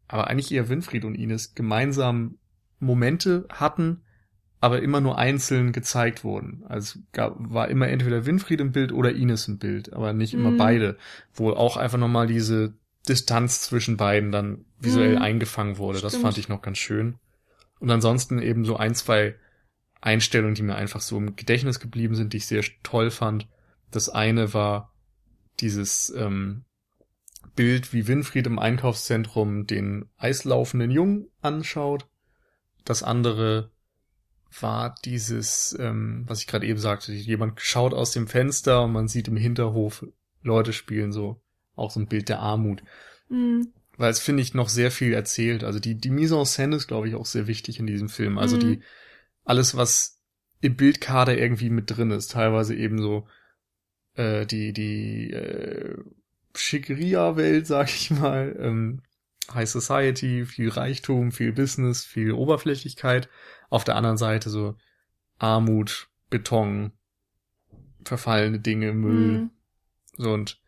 aber 0.07 0.27
eigentlich 0.27 0.51
eher 0.51 0.69
Winfried 0.69 1.03
und 1.03 1.15
Ines 1.15 1.53
gemeinsam 1.53 2.37
Momente 2.79 3.45
hatten, 3.49 4.03
aber 4.59 4.81
immer 4.81 5.01
nur 5.01 5.17
einzeln 5.17 5.71
gezeigt 5.71 6.23
wurden. 6.23 6.63
Also 6.67 6.99
gab, 7.11 7.35
war 7.37 7.67
immer 7.69 7.87
entweder 7.89 8.25
Winfried 8.25 8.59
im 8.59 8.71
Bild 8.71 8.91
oder 8.91 9.11
Ines 9.11 9.47
im 9.47 9.59
Bild, 9.59 9.93
aber 9.93 10.13
nicht 10.13 10.33
immer 10.33 10.51
Mhm. 10.51 10.57
beide, 10.57 10.97
wo 11.33 11.51
auch 11.51 11.77
einfach 11.77 11.99
nochmal 11.99 12.27
diese 12.27 12.73
Distanz 13.07 13.61
zwischen 13.61 13.97
beiden 13.97 14.31
dann 14.31 14.65
visuell 14.79 15.15
Mhm. 15.15 15.21
eingefangen 15.21 15.77
wurde. 15.77 16.01
Das 16.01 16.13
Stimmt. 16.13 16.23
fand 16.23 16.37
ich 16.39 16.49
noch 16.49 16.61
ganz 16.61 16.77
schön. 16.79 17.17
Und 17.79 17.91
ansonsten 17.91 18.39
eben 18.41 18.65
so 18.65 18.77
ein, 18.77 18.95
zwei 18.95 19.35
Einstellungen, 20.01 20.55
die 20.55 20.63
mir 20.63 20.75
einfach 20.75 21.01
so 21.01 21.17
im 21.17 21.35
Gedächtnis 21.35 21.79
geblieben 21.79 22.15
sind, 22.15 22.33
die 22.33 22.37
ich 22.37 22.47
sehr 22.47 22.63
toll 22.83 23.11
fand. 23.11 23.47
Das 23.91 24.09
eine 24.09 24.53
war 24.53 24.93
dieses 25.59 26.09
ähm, 26.15 26.65
Bild, 27.55 27.93
wie 27.93 28.07
Winfried 28.07 28.45
im 28.47 28.59
Einkaufszentrum 28.59 29.65
den 29.67 30.05
eislaufenden 30.17 30.91
Jungen 30.91 31.27
anschaut. 31.41 32.07
Das 32.85 33.03
andere 33.03 33.71
war 34.61 34.95
dieses, 35.05 35.75
ähm, 35.79 36.23
was 36.27 36.41
ich 36.41 36.47
gerade 36.47 36.65
eben 36.65 36.79
sagte, 36.79 37.13
jemand 37.13 37.61
schaut 37.61 37.93
aus 37.93 38.11
dem 38.11 38.27
Fenster 38.27 38.83
und 38.83 38.91
man 38.93 39.07
sieht 39.07 39.27
im 39.27 39.37
Hinterhof 39.37 40.05
Leute 40.41 40.73
spielen, 40.73 41.11
so 41.11 41.41
auch 41.75 41.91
so 41.91 41.99
ein 41.99 42.07
Bild 42.07 42.29
der 42.29 42.39
Armut. 42.39 42.83
Mhm. 43.29 43.73
Weil 43.97 44.11
es, 44.11 44.19
finde 44.19 44.43
ich, 44.43 44.53
noch 44.53 44.69
sehr 44.69 44.91
viel 44.91 45.13
erzählt. 45.13 45.63
Also 45.63 45.79
die, 45.79 45.95
die 45.95 46.09
Mise 46.09 46.35
en 46.35 46.45
scène 46.45 46.75
ist, 46.75 46.87
glaube 46.87 47.07
ich, 47.09 47.15
auch 47.15 47.25
sehr 47.25 47.47
wichtig 47.47 47.79
in 47.79 47.87
diesem 47.87 48.09
Film. 48.09 48.37
Also 48.37 48.55
Mhm. 48.55 48.59
die, 48.59 48.79
alles, 49.43 49.75
was 49.75 50.21
im 50.61 50.75
Bildkader 50.75 51.37
irgendwie 51.37 51.69
mit 51.69 51.95
drin 51.95 52.11
ist, 52.11 52.31
teilweise 52.31 52.75
eben 52.75 52.99
so 52.99 53.27
äh, 54.15 54.45
die, 54.45 54.73
die 54.73 55.31
äh, 55.31 55.97
Schickeria-Welt, 56.55 57.67
sag 57.67 57.89
ich 57.89 58.11
mal, 58.11 58.55
ähm, 58.59 59.01
High 59.53 59.69
Society, 59.69 60.45
viel 60.45 60.69
Reichtum, 60.69 61.31
viel 61.31 61.53
Business, 61.53 62.03
viel 62.03 62.31
Oberflächlichkeit. 62.31 63.29
Auf 63.69 63.83
der 63.83 63.95
anderen 63.95 64.17
Seite 64.17 64.49
so 64.49 64.75
Armut, 65.39 66.09
Beton, 66.29 66.91
verfallene 68.03 68.59
Dinge, 68.59 68.93
Müll. 68.93 69.39
Mhm. 69.39 69.49
So 70.17 70.33
und 70.33 70.59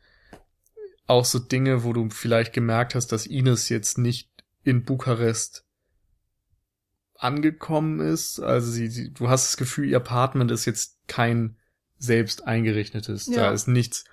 auch 1.07 1.25
so 1.25 1.39
Dinge, 1.39 1.83
wo 1.83 1.93
du 1.93 2.09
vielleicht 2.09 2.53
gemerkt 2.53 2.93
hast, 2.95 3.07
dass 3.07 3.25
Ines 3.25 3.69
jetzt 3.69 3.97
nicht 3.97 4.29
in 4.63 4.83
Bukarest 4.83 5.65
angekommen 7.15 7.99
ist. 7.99 8.39
Also 8.39 8.71
sie, 8.71 8.87
sie 8.87 9.11
du 9.11 9.29
hast 9.29 9.49
das 9.49 9.57
Gefühl, 9.57 9.89
ihr 9.89 9.97
Apartment 9.97 10.51
ist 10.51 10.65
jetzt 10.65 10.99
kein 11.07 11.57
selbst 11.97 12.45
eingerichtetes. 12.45 13.27
Ja. 13.27 13.35
Da 13.35 13.51
ist 13.51 13.67
nichts 13.67 14.05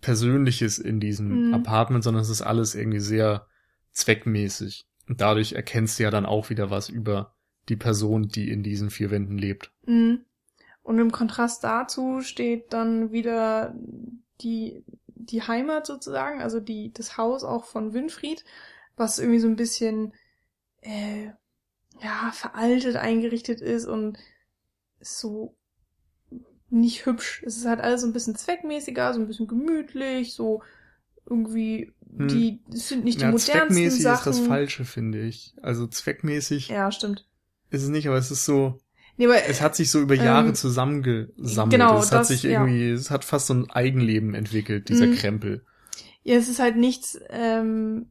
Persönliches 0.00 0.78
in 0.78 1.00
diesem 1.00 1.48
Mhm. 1.48 1.54
Apartment, 1.54 2.04
sondern 2.04 2.22
es 2.22 2.28
ist 2.28 2.42
alles 2.42 2.74
irgendwie 2.74 3.00
sehr 3.00 3.46
zweckmäßig. 3.92 4.86
Und 5.08 5.20
dadurch 5.20 5.52
erkennst 5.52 5.98
du 5.98 6.04
ja 6.04 6.10
dann 6.10 6.26
auch 6.26 6.50
wieder 6.50 6.70
was 6.70 6.88
über 6.88 7.34
die 7.68 7.76
Person, 7.76 8.28
die 8.28 8.50
in 8.50 8.62
diesen 8.62 8.90
vier 8.90 9.10
Wänden 9.10 9.38
lebt. 9.38 9.72
Mhm. 9.84 10.24
Und 10.82 10.98
im 10.98 11.12
Kontrast 11.12 11.62
dazu 11.62 12.20
steht 12.22 12.72
dann 12.72 13.12
wieder 13.12 13.74
die, 14.40 14.84
die 15.06 15.42
Heimat 15.42 15.86
sozusagen, 15.86 16.42
also 16.42 16.58
die, 16.58 16.92
das 16.92 17.16
Haus 17.16 17.44
auch 17.44 17.64
von 17.64 17.94
Winfried, 17.94 18.44
was 18.96 19.18
irgendwie 19.18 19.38
so 19.38 19.46
ein 19.46 19.56
bisschen, 19.56 20.12
äh, 20.80 21.26
ja, 22.00 22.32
veraltet 22.32 22.96
eingerichtet 22.96 23.60
ist 23.60 23.86
und 23.86 24.18
so 25.00 25.54
nicht 26.68 27.06
hübsch. 27.06 27.42
Es 27.46 27.56
ist 27.56 27.66
halt 27.66 27.80
alles 27.80 28.00
so 28.00 28.06
ein 28.06 28.12
bisschen 28.12 28.34
zweckmäßiger, 28.34 29.14
so 29.14 29.20
ein 29.20 29.26
bisschen 29.26 29.46
gemütlich, 29.46 30.34
so 30.34 30.62
irgendwie, 31.26 31.92
Hm. 32.16 32.28
die, 32.28 32.60
es 32.72 32.88
sind 32.88 33.04
nicht 33.04 33.18
die 33.20 33.22
ja, 33.24 33.30
modernsten 33.30 33.52
zweckmäßig 33.60 34.02
Sachen. 34.02 34.30
ist 34.32 34.38
das 34.40 34.46
Falsche, 34.46 34.84
finde 34.84 35.22
ich. 35.22 35.54
Also 35.62 35.86
zweckmäßig 35.86 36.68
Ja, 36.68 36.92
stimmt. 36.92 37.26
ist 37.70 37.82
es 37.82 37.88
nicht, 37.88 38.06
aber 38.08 38.16
es 38.18 38.30
ist 38.30 38.44
so, 38.44 38.78
Nee, 39.16 39.26
aber, 39.26 39.44
es 39.46 39.60
hat 39.60 39.76
sich 39.76 39.90
so 39.90 40.00
über 40.00 40.14
Jahre 40.14 40.48
Ähm, 40.48 40.54
zusammengesammelt. 40.54 41.72
genau, 41.72 41.98
es 41.98 42.12
hat 42.12 42.20
das- 42.20 42.28
sich 42.28 42.42
ja. 42.44 42.50
irgendwie, 42.64 42.90
es 42.90 43.10
hat 43.10 43.24
fast 43.24 43.46
so 43.46 43.54
ein 43.54 43.70
Eigenleben 43.70 44.34
entwickelt, 44.34 44.88
dieser 44.88 45.06
Mhm. 45.06 45.14
Krempel. 45.16 45.64
Ja, 46.22 46.36
es 46.36 46.48
ist 46.48 46.58
halt 46.60 46.76
nichts 46.76 47.18
ähm, 47.30 48.06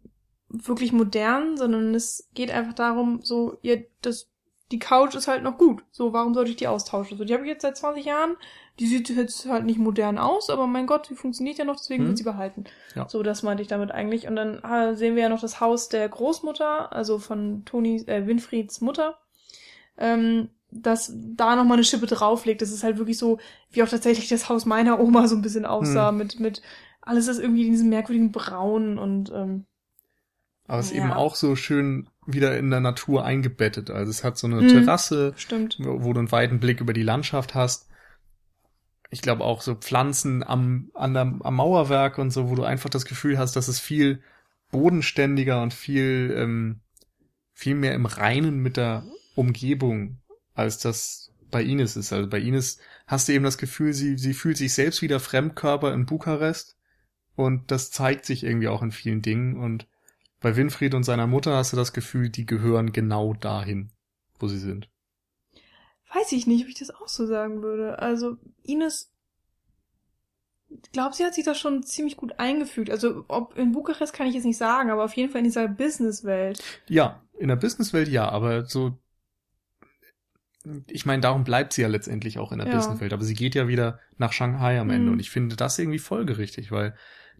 wirklich 0.49 0.91
modern, 0.93 1.55
sondern 1.57 1.93
es 1.95 2.27
geht 2.33 2.51
einfach 2.51 2.73
darum, 2.73 3.21
so, 3.23 3.57
ihr, 3.61 3.85
das, 4.01 4.29
die 4.71 4.79
Couch 4.79 5.15
ist 5.15 5.27
halt 5.27 5.43
noch 5.43 5.57
gut. 5.57 5.83
So, 5.91 6.13
warum 6.13 6.33
sollte 6.33 6.49
ich 6.51 6.55
die 6.57 6.67
austauschen? 6.67 7.17
So, 7.17 7.23
die 7.25 7.33
habe 7.33 7.43
ich 7.43 7.49
jetzt 7.49 7.61
seit 7.61 7.77
20 7.77 8.05
Jahren. 8.05 8.35
Die 8.79 8.87
sieht 8.87 9.09
jetzt 9.09 9.47
halt 9.47 9.65
nicht 9.65 9.77
modern 9.79 10.17
aus, 10.17 10.49
aber 10.49 10.65
mein 10.65 10.87
Gott, 10.87 11.09
die 11.09 11.15
funktioniert 11.15 11.57
ja 11.57 11.65
noch, 11.65 11.75
deswegen 11.75 12.03
Mhm. 12.03 12.07
wird 12.07 12.17
sie 12.17 12.23
behalten. 12.23 12.63
Ja. 12.95 13.07
So, 13.09 13.21
das 13.21 13.43
meinte 13.43 13.61
ich 13.61 13.67
damit 13.67 13.91
eigentlich. 13.91 14.27
Und 14.27 14.35
dann 14.35 14.59
äh, 14.63 14.95
sehen 14.95 15.15
wir 15.15 15.23
ja 15.23 15.29
noch 15.29 15.41
das 15.41 15.59
Haus 15.59 15.89
der 15.89 16.07
Großmutter, 16.09 16.91
also 16.91 17.19
von 17.19 17.63
Toni, 17.65 18.03
äh, 18.07 18.25
Winfrieds 18.25 18.81
Mutter. 18.81 19.17
Ähm, 19.97 20.49
dass 20.73 21.11
da 21.13 21.57
nochmal 21.57 21.75
eine 21.75 21.83
Schippe 21.83 22.07
drauflegt. 22.07 22.61
Das 22.61 22.71
ist 22.71 22.83
halt 22.83 22.97
wirklich 22.97 23.17
so, 23.17 23.39
wie 23.71 23.83
auch 23.83 23.89
tatsächlich 23.89 24.29
das 24.29 24.47
Haus 24.47 24.65
meiner 24.65 25.01
Oma 25.01 25.27
so 25.27 25.35
ein 25.35 25.41
bisschen 25.41 25.65
aussah, 25.65 26.13
mit, 26.13 26.39
mit 26.39 26.61
alles 27.01 27.27
ist 27.27 27.39
irgendwie 27.39 27.65
in 27.65 27.73
diesem 27.73 27.89
merkwürdigen 27.89 28.31
Braun 28.31 28.97
und 28.97 29.31
ähm, 29.35 29.65
Aber 30.71 30.79
es 30.79 30.87
ist 30.87 30.95
Ja. 30.95 31.03
eben 31.03 31.11
auch 31.11 31.35
so 31.35 31.57
schön 31.57 32.07
wieder 32.25 32.57
in 32.57 32.69
der 32.69 32.79
Natur 32.79 33.25
eingebettet. 33.25 33.89
Also 33.89 34.09
es 34.09 34.23
hat 34.23 34.37
so 34.37 34.47
eine 34.47 34.61
Mhm. 34.61 34.67
Terrasse, 34.69 35.33
stimmt. 35.35 35.75
wo 35.79 36.03
wo 36.05 36.13
du 36.13 36.19
einen 36.19 36.31
weiten 36.31 36.61
Blick 36.61 36.79
über 36.79 36.93
die 36.93 37.03
Landschaft 37.03 37.55
hast. 37.55 37.89
Ich 39.09 39.21
glaube 39.21 39.43
auch 39.43 39.61
so 39.61 39.75
Pflanzen 39.75 40.43
am, 40.43 40.89
an 40.93 41.13
der, 41.13 41.23
am 41.41 41.55
Mauerwerk 41.55 42.17
und 42.17 42.31
so, 42.31 42.49
wo 42.49 42.55
du 42.55 42.63
einfach 42.63 42.89
das 42.89 43.03
Gefühl 43.03 43.37
hast, 43.37 43.57
dass 43.57 43.67
es 43.67 43.81
viel 43.81 44.21
bodenständiger 44.71 45.61
und 45.61 45.73
viel, 45.73 46.33
ähm, 46.37 46.79
viel 47.53 47.75
mehr 47.75 47.93
im 47.93 48.05
Reinen 48.05 48.59
mit 48.59 48.77
der 48.77 49.03
Umgebung, 49.35 50.19
als 50.53 50.77
das 50.77 51.33
bei 51.49 51.61
Ines 51.63 51.97
ist. 51.97 52.13
Also 52.13 52.29
bei 52.29 52.39
Ines 52.39 52.79
hast 53.07 53.27
du 53.27 53.33
eben 53.33 53.43
das 53.43 53.57
Gefühl, 53.57 53.91
sie, 53.93 54.17
sie 54.17 54.33
fühlt 54.33 54.55
sich 54.55 54.73
selbst 54.73 55.01
wieder 55.01 55.19
Fremdkörper 55.19 55.93
in 55.93 56.05
Bukarest 56.05 56.77
und 57.35 57.71
das 57.71 57.91
zeigt 57.91 58.25
sich 58.25 58.45
irgendwie 58.45 58.69
auch 58.69 58.81
in 58.81 58.91
vielen 58.91 59.21
Dingen 59.21 59.57
und 59.57 59.85
bei 60.41 60.55
Winfried 60.55 60.93
und 60.93 61.03
seiner 61.03 61.27
Mutter 61.27 61.55
hast 61.55 61.71
du 61.71 61.77
das 61.77 61.93
Gefühl, 61.93 62.29
die 62.29 62.45
gehören 62.45 62.91
genau 62.91 63.33
dahin, 63.33 63.91
wo 64.39 64.47
sie 64.47 64.59
sind. 64.59 64.89
Weiß 66.13 66.31
ich 66.33 66.45
nicht, 66.47 66.63
ob 66.63 66.69
ich 66.69 66.79
das 66.79 66.89
auch 66.91 67.07
so 67.07 67.25
sagen 67.25 67.61
würde. 67.61 67.99
Also 67.99 68.37
Ines, 68.63 69.13
ich 70.69 70.91
glaube, 70.91 71.15
sie 71.15 71.23
hat 71.23 71.35
sich 71.35 71.45
da 71.45 71.55
schon 71.55 71.83
ziemlich 71.83 72.17
gut 72.17 72.39
eingefügt. 72.39 72.89
Also 72.89 73.23
ob 73.27 73.57
in 73.57 73.71
Bukarest 73.71 74.13
kann 74.13 74.27
ich 74.27 74.33
jetzt 74.35 74.45
nicht 74.45 74.57
sagen, 74.57 74.89
aber 74.89 75.05
auf 75.05 75.13
jeden 75.13 75.31
Fall 75.31 75.39
in 75.39 75.45
dieser 75.45 75.67
Businesswelt. 75.67 76.61
Ja, 76.89 77.21
in 77.37 77.47
der 77.47 77.55
Businesswelt 77.55 78.07
ja, 78.09 78.27
aber 78.27 78.65
so, 78.65 78.97
ich 80.87 81.05
meine, 81.05 81.21
darum 81.21 81.43
bleibt 81.43 81.73
sie 81.73 81.81
ja 81.81 81.87
letztendlich 81.87 82.39
auch 82.39 82.51
in 82.51 82.59
der 82.59 82.67
Ja. 82.67 82.75
Businesswelt, 82.75 83.13
aber 83.13 83.23
sie 83.23 83.33
geht 83.33 83.55
ja 83.55 83.67
wieder 83.67 83.99
nach 84.17 84.31
Shanghai 84.33 84.79
am 84.79 84.89
Ende 84.89 85.07
Mhm. 85.07 85.13
und 85.13 85.19
ich 85.19 85.29
finde 85.29 85.55
das 85.55 85.79
irgendwie 85.79 85.99
folgerichtig, 85.99 86.71
weil 86.71 86.95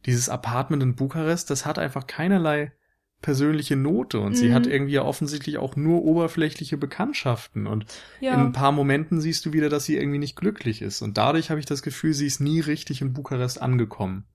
dieses 0.06 0.30
Apartment 0.30 0.82
in 0.82 0.95
Bukarest, 0.95 1.49
das 1.49 1.65
hat 1.65 1.78
einfach 1.78 2.07
keinerlei 2.07 2.73
persönliche 3.22 3.76
Note 3.76 4.19
und 4.19 4.35
sie 4.35 4.49
Mhm. 4.49 4.53
hat 4.53 4.68
irgendwie 4.68 4.93
ja 4.93 5.03
offensichtlich 5.03 5.57
auch 5.57 5.76
nur 5.76 6.03
oberflächliche 6.03 6.77
Bekanntschaften 6.77 7.68
und 7.68 7.85
Ja. 8.19 8.34
in 8.34 8.39
ein 8.39 8.52
paar 8.52 8.72
Momenten 8.72 9.22
siehst 9.22 9.45
du 9.45 9.53
wieder, 9.53 9.69
dass 9.69 9.85
sie 9.85 9.95
irgendwie 9.98 10.18
nicht 10.19 10.35
glücklich 10.35 10.81
ist 10.81 11.02
und 11.02 11.18
dadurch 11.18 11.49
habe 11.49 11.60
ich 11.60 11.65
das 11.65 11.84
Gefühl, 11.84 12.14
sie 12.14 12.26
ist 12.27 12.39
nie 12.41 12.60
richtig 12.60 13.02
in 13.02 13.14
Bukarest 13.14 13.61
angekommen. 13.61 14.26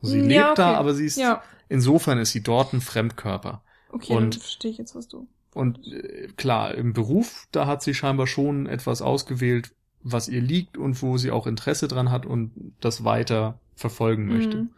Sie 0.00 0.18
Ja, 0.18 0.24
lebt 0.48 0.58
da, 0.58 0.70
okay. 0.70 0.78
aber 0.78 0.94
sie 0.94 1.06
ist, 1.06 1.16
ja, 1.18 1.42
insofern 1.68 2.18
ist 2.18 2.32
sie 2.32 2.42
dort 2.42 2.72
ein 2.72 2.80
Fremdkörper. 2.80 3.62
okay, 3.90 4.14
und- 4.14 4.36
verstehe 4.36 4.70
ich 4.70 4.78
jetzt, 4.78 4.94
was 4.94 5.06
du. 5.08 5.28
Und 5.54 5.86
äh, 5.86 6.28
klar, 6.36 6.74
im 6.74 6.94
Beruf, 6.94 7.46
da 7.52 7.66
hat 7.66 7.82
sie 7.82 7.92
scheinbar 7.94 8.26
schon 8.26 8.66
etwas 8.66 9.02
ausgewählt, 9.02 9.74
was 10.02 10.26
ihr 10.28 10.40
liegt 10.40 10.78
und 10.78 11.02
wo 11.02 11.18
sie 11.18 11.30
auch 11.30 11.46
Interesse 11.46 11.86
dran 11.88 12.10
hat 12.10 12.24
und 12.24 12.52
das 12.80 13.04
weiter 13.04 13.60
verfolgen 13.76 14.26
möchte. 14.26 14.56
Mhm. 14.56 14.70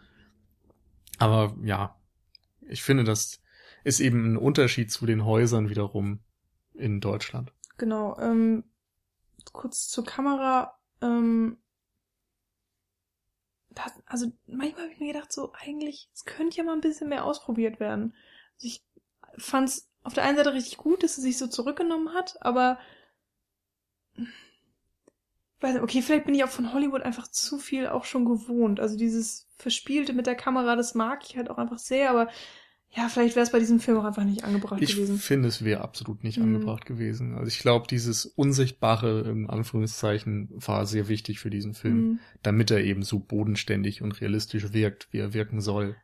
Aber 1.18 1.54
ja, 1.62 1.94
ich 2.68 2.82
finde, 2.82 3.04
das 3.04 3.40
ist 3.84 4.00
eben 4.00 4.32
ein 4.32 4.36
Unterschied 4.36 4.90
zu 4.90 5.06
den 5.06 5.24
Häusern 5.24 5.68
wiederum 5.68 6.20
in 6.72 7.00
Deutschland. 7.00 7.52
Genau. 7.76 8.18
Ähm, 8.18 8.64
kurz 9.52 9.88
zur 9.88 10.04
Kamera. 10.04 10.78
Ähm, 11.00 11.58
das, 13.70 13.92
also 14.06 14.32
manchmal 14.46 14.84
habe 14.84 14.92
ich 14.92 15.00
mir 15.00 15.12
gedacht, 15.12 15.32
so 15.32 15.52
eigentlich, 15.52 16.08
es 16.14 16.24
könnte 16.24 16.56
ja 16.56 16.64
mal 16.64 16.74
ein 16.74 16.80
bisschen 16.80 17.08
mehr 17.08 17.24
ausprobiert 17.24 17.80
werden. 17.80 18.14
Also 18.54 18.66
ich 18.66 18.84
fand 19.36 19.68
es 19.68 19.90
auf 20.02 20.14
der 20.14 20.24
einen 20.24 20.36
Seite 20.36 20.52
richtig 20.52 20.76
gut, 20.76 21.02
dass 21.02 21.16
sie 21.16 21.22
sich 21.22 21.38
so 21.38 21.46
zurückgenommen 21.46 22.14
hat, 22.14 22.40
aber 22.40 22.78
ich 24.16 24.26
weiß 25.60 25.74
nicht, 25.74 25.82
okay, 25.82 26.02
vielleicht 26.02 26.26
bin 26.26 26.34
ich 26.34 26.44
auch 26.44 26.50
von 26.50 26.72
Hollywood 26.72 27.02
einfach 27.02 27.26
zu 27.26 27.58
viel 27.58 27.88
auch 27.88 28.04
schon 28.04 28.26
gewohnt. 28.26 28.80
Also 28.80 28.96
dieses 28.96 29.48
Verspielte 29.56 30.12
mit 30.12 30.26
der 30.26 30.36
Kamera, 30.36 30.76
das 30.76 30.94
mag 30.94 31.24
ich 31.24 31.36
halt 31.36 31.50
auch 31.50 31.58
einfach 31.58 31.78
sehr, 31.78 32.10
aber 32.10 32.28
ja, 32.96 33.08
vielleicht 33.08 33.34
wäre 33.34 33.44
es 33.44 33.50
bei 33.52 33.58
diesem 33.58 33.80
Film 33.80 33.98
auch 33.98 34.04
einfach 34.04 34.24
nicht 34.24 34.44
angebracht 34.44 34.80
Ich 34.80 34.94
gewesen. 34.94 35.18
finde, 35.18 35.48
es 35.48 35.64
wäre 35.64 35.80
absolut 35.80 36.22
nicht 36.22 36.38
Mhm. 36.38 36.56
angebracht 36.56 36.86
gewesen. 36.86 37.34
Also 37.34 37.48
ich 37.48 37.58
glaube, 37.58 37.86
dieses 37.88 38.24
Unsichtbare, 38.26 39.22
im 39.22 39.50
Anführungszeichen, 39.50 40.48
war 40.52 40.86
sehr 40.86 41.08
wichtig 41.08 41.40
für 41.40 41.50
diesen 41.50 41.74
Film, 41.74 41.96
Mhm. 41.96 42.18
damit 42.42 42.70
er 42.70 42.82
eben 42.84 43.02
so 43.02 43.18
bodenständig 43.18 44.02
und 44.02 44.20
realistisch 44.20 44.72
wirkt, 44.72 45.08
wie 45.12 45.18
er 45.18 45.34
wirken 45.34 45.60
soll. 45.60 45.96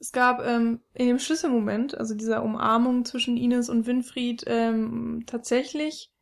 Es 0.00 0.12
gab 0.12 0.40
ähm, 0.46 0.80
in 0.94 1.08
dem 1.08 1.18
Schlüsselmoment, 1.18 1.98
also 1.98 2.14
dieser 2.14 2.42
Umarmung 2.44 3.04
zwischen 3.04 3.36
Ines 3.36 3.68
und 3.68 3.86
Winfried, 3.86 4.44
ähm, 4.46 5.24
tatsächlich, 5.26 6.12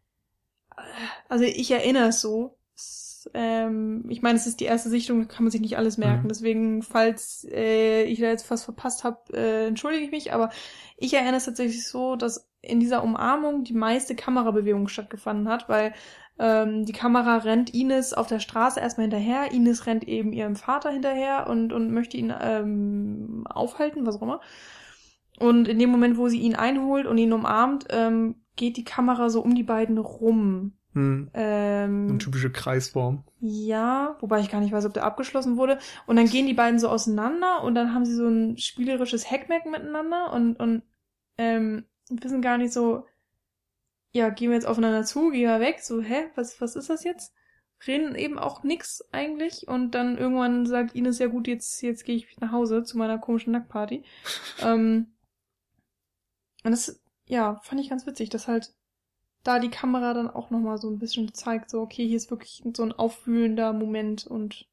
äh, 0.76 0.80
also 1.28 1.44
ich 1.44 1.70
erinnere 1.70 2.08
es 2.08 2.20
so, 2.20 2.56
es, 2.74 3.05
ähm, 3.34 4.04
ich 4.08 4.22
meine, 4.22 4.36
es 4.38 4.46
ist 4.46 4.60
die 4.60 4.64
erste 4.66 4.88
Sichtung, 4.90 5.20
da 5.20 5.26
kann 5.26 5.44
man 5.44 5.50
sich 5.50 5.60
nicht 5.60 5.76
alles 5.78 5.98
merken, 5.98 6.28
Mhm. 6.28 6.28
deswegen, 6.28 6.82
falls 6.82 7.46
äh, 7.50 8.04
ich 8.04 8.20
da 8.20 8.26
jetzt 8.26 8.50
was 8.50 8.64
verpasst 8.64 9.04
habe, 9.04 9.18
äh, 9.34 9.66
entschuldige 9.68 10.04
ich 10.04 10.10
mich, 10.10 10.32
aber 10.32 10.50
ich 10.96 11.14
erinnere 11.14 11.36
es 11.36 11.44
tatsächlich 11.46 11.86
so, 11.86 12.16
dass 12.16 12.48
in 12.62 12.80
dieser 12.80 13.02
Umarmung 13.04 13.64
die 13.64 13.74
meiste 13.74 14.14
Kamerabewegung 14.16 14.88
stattgefunden 14.88 15.48
hat, 15.48 15.68
weil 15.68 15.94
Ähm, 16.38 16.84
die 16.84 16.92
Kamera 16.92 17.38
rennt 17.38 17.72
Ines 17.74 18.12
auf 18.12 18.26
der 18.26 18.40
Straße 18.40 18.78
erstmal 18.78 19.04
hinterher. 19.04 19.52
Ines 19.52 19.86
rennt 19.86 20.06
eben 20.06 20.32
ihrem 20.34 20.54
Vater 20.56 20.90
hinterher 20.90 21.46
und, 21.48 21.72
und 21.72 21.92
möchte 21.92 22.18
ihn 22.18 22.30
ähm, 22.42 23.44
aufhalten, 23.48 24.04
was 24.06 24.16
auch 24.16 24.22
immer. 24.22 24.40
Und 25.38 25.68
in 25.68 25.78
dem 25.78 25.90
Moment, 25.90 26.16
wo 26.18 26.28
sie 26.28 26.40
ihn 26.40 26.54
einholt 26.56 27.06
und 27.06 27.18
ihn 27.18 27.32
umarmt, 27.32 27.86
ähm, 27.90 28.36
geht 28.56 28.76
die 28.76 28.84
Kamera 28.84 29.28
so 29.30 29.42
um 29.42 29.54
die 29.54 29.62
beiden 29.62 29.98
rum. 29.98 30.75
Hm. 30.96 31.30
Ähm, 31.34 32.08
Eine 32.08 32.18
typische 32.18 32.50
Kreisform. 32.50 33.22
ja, 33.38 34.16
wobei 34.20 34.40
ich 34.40 34.50
gar 34.50 34.62
nicht 34.62 34.72
weiß, 34.72 34.86
ob 34.86 34.94
der 34.94 35.04
abgeschlossen 35.04 35.58
wurde. 35.58 35.78
Und 36.06 36.16
dann 36.16 36.26
gehen 36.26 36.46
die 36.46 36.54
beiden 36.54 36.78
so 36.80 36.88
auseinander 36.88 37.62
und 37.62 37.74
dann 37.74 37.92
haben 37.92 38.06
sie 38.06 38.14
so 38.14 38.26
ein 38.26 38.56
spielerisches 38.56 39.30
Hackmack 39.30 39.66
miteinander 39.66 40.32
und, 40.32 40.58
und 40.58 40.82
ähm, 41.36 41.84
wissen 42.08 42.40
gar 42.40 42.56
nicht 42.56 42.72
so, 42.72 43.04
ja, 44.12 44.30
gehen 44.30 44.48
wir 44.48 44.54
jetzt 44.56 44.66
aufeinander 44.66 45.04
zu, 45.04 45.28
gehen 45.30 45.50
wir 45.50 45.60
weg, 45.60 45.80
so, 45.82 46.00
hä, 46.00 46.30
was, 46.34 46.62
was 46.62 46.76
ist 46.76 46.88
das 46.88 47.04
jetzt? 47.04 47.34
Reden 47.86 48.14
eben 48.14 48.38
auch 48.38 48.62
nix 48.62 49.04
eigentlich 49.12 49.68
und 49.68 49.90
dann 49.90 50.16
irgendwann 50.16 50.64
sagt 50.64 50.94
Ines, 50.94 51.18
ja 51.18 51.26
gut, 51.26 51.46
jetzt, 51.46 51.82
jetzt 51.82 52.06
gehe 52.06 52.16
ich 52.16 52.38
nach 52.40 52.52
Hause 52.52 52.84
zu 52.84 52.96
meiner 52.96 53.18
komischen 53.18 53.52
Nacktparty. 53.52 54.02
ähm, 54.62 55.08
und 56.64 56.70
das, 56.70 57.02
ja, 57.26 57.60
fand 57.64 57.82
ich 57.82 57.90
ganz 57.90 58.06
witzig, 58.06 58.30
dass 58.30 58.48
halt 58.48 58.74
da 59.46 59.58
die 59.58 59.70
Kamera 59.70 60.14
dann 60.14 60.30
auch 60.30 60.50
nochmal 60.50 60.78
so 60.78 60.90
ein 60.90 60.98
bisschen 60.98 61.32
zeigt, 61.34 61.70
so, 61.70 61.80
okay, 61.80 62.06
hier 62.06 62.16
ist 62.16 62.30
wirklich 62.30 62.62
so 62.76 62.82
ein 62.82 62.92
aufwühlender 62.92 63.72
Moment 63.72 64.26
und 64.26 64.66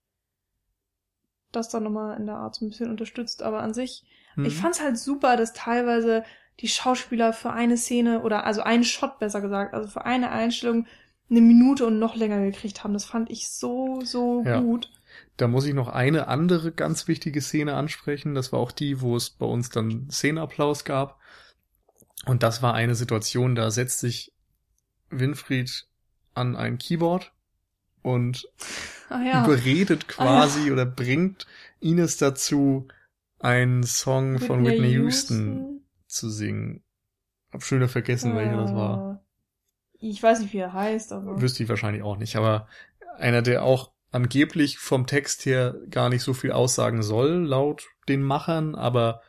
das 1.52 1.70
dann 1.70 1.84
nochmal 1.84 2.18
in 2.18 2.26
der 2.26 2.36
Art 2.36 2.56
so 2.56 2.66
ein 2.66 2.70
bisschen 2.70 2.90
unterstützt. 2.90 3.44
Aber 3.44 3.62
an 3.62 3.74
sich, 3.74 4.04
Hm. 4.36 4.46
ich 4.46 4.56
fand's 4.56 4.82
halt 4.82 4.98
super, 4.98 5.38
dass 5.38 5.54
teilweise 5.54 6.24
die 6.60 6.68
Schauspieler 6.68 7.34
für 7.34 7.52
eine 7.52 7.78
Szene 7.78 8.22
oder 8.24 8.46
also 8.46 8.62
einen 8.62 8.84
Shot 8.84 9.20
besser 9.20 9.42
gesagt, 9.42 9.74
also 9.74 9.88
für 9.88 10.06
eine 10.06 10.32
Einstellung 10.32 10.88
eine 11.30 11.42
Minute 11.42 11.86
und 11.86 12.00
noch 12.00 12.16
länger 12.16 12.44
gekriegt 12.44 12.84
haben. 12.84 12.94
Das 12.94 13.06
fand 13.06 13.30
ich 13.30 13.48
so, 13.48 14.02
so 14.04 14.44
Ja. 14.46 14.60
gut. 14.62 14.92
Da 15.38 15.48
muss 15.48 15.66
ich 15.66 15.74
noch 15.74 15.88
eine 15.88 16.28
andere 16.28 16.72
ganz 16.72 17.08
wichtige 17.08 17.42
Szene 17.42 17.76
ansprechen. 17.76 18.36
Das 18.36 18.52
war 18.52 18.60
auch 18.60 18.72
die, 18.72 19.02
wo 19.02 19.16
es 19.16 19.30
bei 19.32 19.46
uns 19.46 19.70
dann 19.70 20.10
Szenenapplaus 20.10 20.86
gab. 20.86 21.20
Und 22.26 22.44
das 22.44 22.62
war 22.62 22.74
eine 22.74 22.96
Situation, 22.96 23.56
da 23.56 23.70
setzt 23.72 24.00
sich 24.00 24.33
Winfried 25.20 25.88
an 26.34 26.56
ein 26.56 26.78
Keyboard 26.78 27.32
und 28.02 28.48
Ah 29.10 29.22
ja. 29.22 29.46
überredet 29.46 30.08
quasi 30.08 30.72
oder 30.72 30.86
bringt 30.86 31.46
Ines 31.80 32.18
dazu, 32.18 32.88
einen 33.40 33.84
Song 33.84 34.40
von 34.40 34.66
Whitney 34.66 34.92
Houston 34.94 35.82
zu 36.08 36.30
singen. 36.30 36.82
Hab 37.52 37.64
schon 37.64 37.80
wieder 37.80 37.90
vergessen, 37.90 38.36
welcher 38.36 38.58
das 38.58 38.74
war. 38.74 38.98
Ah. 38.98 39.26
Ich 40.00 40.22
weiß 40.22 40.40
nicht, 40.40 40.54
wie 40.54 40.58
er 40.58 40.74
heißt, 40.74 41.14
aber. 41.14 41.42
Wüsste 41.42 41.64
ich 41.64 41.70
wahrscheinlich 41.70 42.04
auch 42.04 42.18
nicht, 42.18 42.36
aber 42.36 42.68
einer, 43.18 43.42
der 43.42 43.64
auch 43.64 43.92
angeblich 44.12 44.78
vom 44.78 45.08
Text 45.08 45.46
her 45.46 45.76
gar 45.90 46.10
nicht 46.10 46.24
so 46.24 46.34
viel 46.34 46.52
aussagen 46.52 47.04
soll, 47.04 47.46
laut 47.46 47.86
den 48.08 48.22
Machern, 48.22 48.76
aber 48.76 49.22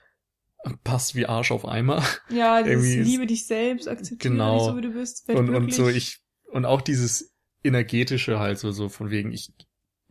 passt 0.83 1.15
wie 1.15 1.27
Arsch 1.27 1.51
auf 1.53 1.67
Eimer. 1.67 2.03
Ja, 2.29 2.63
dieses 2.63 2.85
Irgendwie 2.85 3.11
Liebe 3.11 3.27
dich 3.27 3.47
selbst, 3.47 3.89
akzeptiere 3.89 4.33
Genau. 4.33 4.59
dich 4.59 4.67
so, 4.67 4.77
wie 4.77 4.83
du 4.83 4.93
bist, 4.93 5.29
Und, 5.31 5.51
und 5.51 5.73
so 5.73 5.89
ich, 5.89 6.21
und 6.51 6.65
auch 6.65 6.81
dieses 6.81 7.33
energetische 7.63 8.39
halt 8.39 8.59
so, 8.59 8.71
so 8.73 8.89
von 8.89 9.11
wegen, 9.11 9.33
ich 9.33 9.53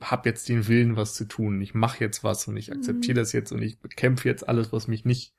hab 0.02 0.26
jetzt 0.26 0.50
den 0.50 0.68
Willen, 0.68 0.96
was 0.96 1.14
zu 1.14 1.26
tun. 1.26 1.62
Ich 1.62 1.74
mache 1.74 2.04
jetzt 2.04 2.24
was 2.24 2.48
und 2.48 2.58
ich 2.58 2.72
akzeptiere 2.72 3.14
Mhm. 3.14 3.22
das 3.22 3.32
jetzt 3.32 3.52
und 3.52 3.62
ich 3.62 3.80
bekämpfe 3.80 4.28
jetzt 4.28 4.48
alles, 4.48 4.72
was 4.74 4.88
mich 4.88 5.06
nicht 5.06 5.34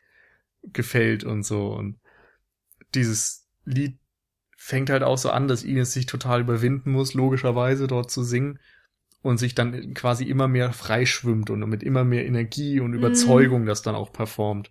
gefällt 0.63 1.25
und 1.25 1.43
so. 1.43 1.73
Und 1.75 1.99
dieses 2.95 3.47
Lied 3.65 3.99
fängt 4.57 4.91
halt 4.91 5.03
auch 5.03 5.19
so 5.19 5.31
an, 5.31 5.49
dass 5.49 5.63
Ines 5.65 5.93
sich 5.93 6.07
total 6.07 6.41
überwinden 6.41 6.91
muss, 6.93 7.15
logischerweise 7.15 7.87
dort 7.87 8.11
zu 8.11 8.23
singen 8.23 8.59
und 9.21 9.39
sich 9.39 9.55
dann 9.55 9.93
quasi 9.95 10.25
immer 10.25 10.49
mehr 10.49 10.73
freischwimmt 10.73 11.51
und 11.51 11.61
mit 11.69 11.83
immer 11.83 12.05
mehr 12.05 12.25
Energie 12.27 12.81
und 12.81 12.95
Überzeugung 12.95 13.67
das 13.67 13.83
dann 13.83 13.95
auch 13.95 14.13
performt. 14.13 14.71